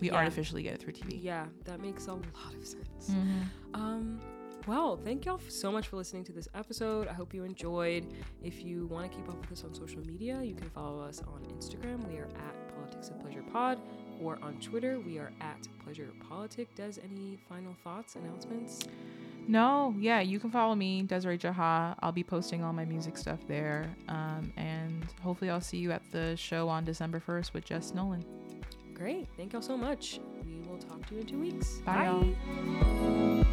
we 0.01 0.09
Yeah. 0.10 0.14
artificially 0.16 0.62
get 0.62 0.74
it 0.74 0.80
through 0.80 0.92
TV. 0.92 1.20
yeah, 1.20 1.46
that 1.64 1.80
makes 1.80 2.06
a 2.06 2.12
lot 2.14 2.55
of 2.56 2.64
sense. 2.64 3.10
Mhm. 3.10 3.42
Um, 3.74 4.20
well, 4.66 4.96
thank 4.96 5.26
y'all 5.26 5.40
so 5.48 5.70
much 5.70 5.88
for 5.88 5.96
listening 5.96 6.24
to 6.24 6.32
this 6.32 6.48
episode. 6.54 7.08
I 7.08 7.12
hope 7.12 7.34
you 7.34 7.44
enjoyed. 7.44 8.06
If 8.42 8.64
you 8.64 8.86
want 8.86 9.10
to 9.10 9.16
keep 9.16 9.28
up 9.28 9.40
with 9.40 9.52
us 9.52 9.64
on 9.64 9.74
social 9.74 10.00
media, 10.00 10.42
you 10.42 10.54
can 10.54 10.70
follow 10.70 11.02
us 11.02 11.20
on 11.20 11.42
Instagram. 11.54 12.06
We 12.08 12.18
are 12.18 12.28
at 12.36 12.74
Politics 12.74 13.08
of 13.08 13.20
Pleasure 13.20 13.42
Pod, 13.52 13.78
or 14.20 14.38
on 14.42 14.58
Twitter, 14.60 15.00
we 15.00 15.18
are 15.18 15.32
at 15.40 15.68
Pleasure 15.82 16.08
Politic. 16.28 16.74
Des, 16.74 16.92
any 17.02 17.38
final 17.48 17.74
thoughts, 17.84 18.16
announcements? 18.16 18.80
No, 19.46 19.94
yeah, 19.98 20.20
you 20.20 20.40
can 20.40 20.50
follow 20.50 20.74
me, 20.74 21.02
Desiree 21.02 21.36
Jaha. 21.36 21.94
I'll 22.00 22.12
be 22.12 22.24
posting 22.24 22.64
all 22.64 22.72
my 22.72 22.86
music 22.86 23.18
stuff 23.18 23.40
there. 23.46 23.94
Um, 24.08 24.50
and 24.56 25.04
hopefully 25.22 25.50
I'll 25.50 25.60
see 25.60 25.78
you 25.78 25.92
at 25.92 26.02
the 26.12 26.34
show 26.36 26.68
on 26.68 26.84
December 26.84 27.20
1st 27.20 27.52
with 27.52 27.66
Jess 27.66 27.92
Nolan. 27.92 28.24
Great. 28.94 29.28
Thank 29.36 29.52
y'all 29.52 29.60
so 29.60 29.76
much. 29.76 30.20
We 30.46 30.62
will 30.66 30.78
talk 30.78 31.06
to 31.08 31.14
you 31.14 31.20
in 31.20 31.26
two 31.26 31.40
weeks. 31.40 31.80
Bye, 31.84 32.06
y'all. 32.06 33.44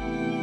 thank 0.00 0.32
you 0.32 0.41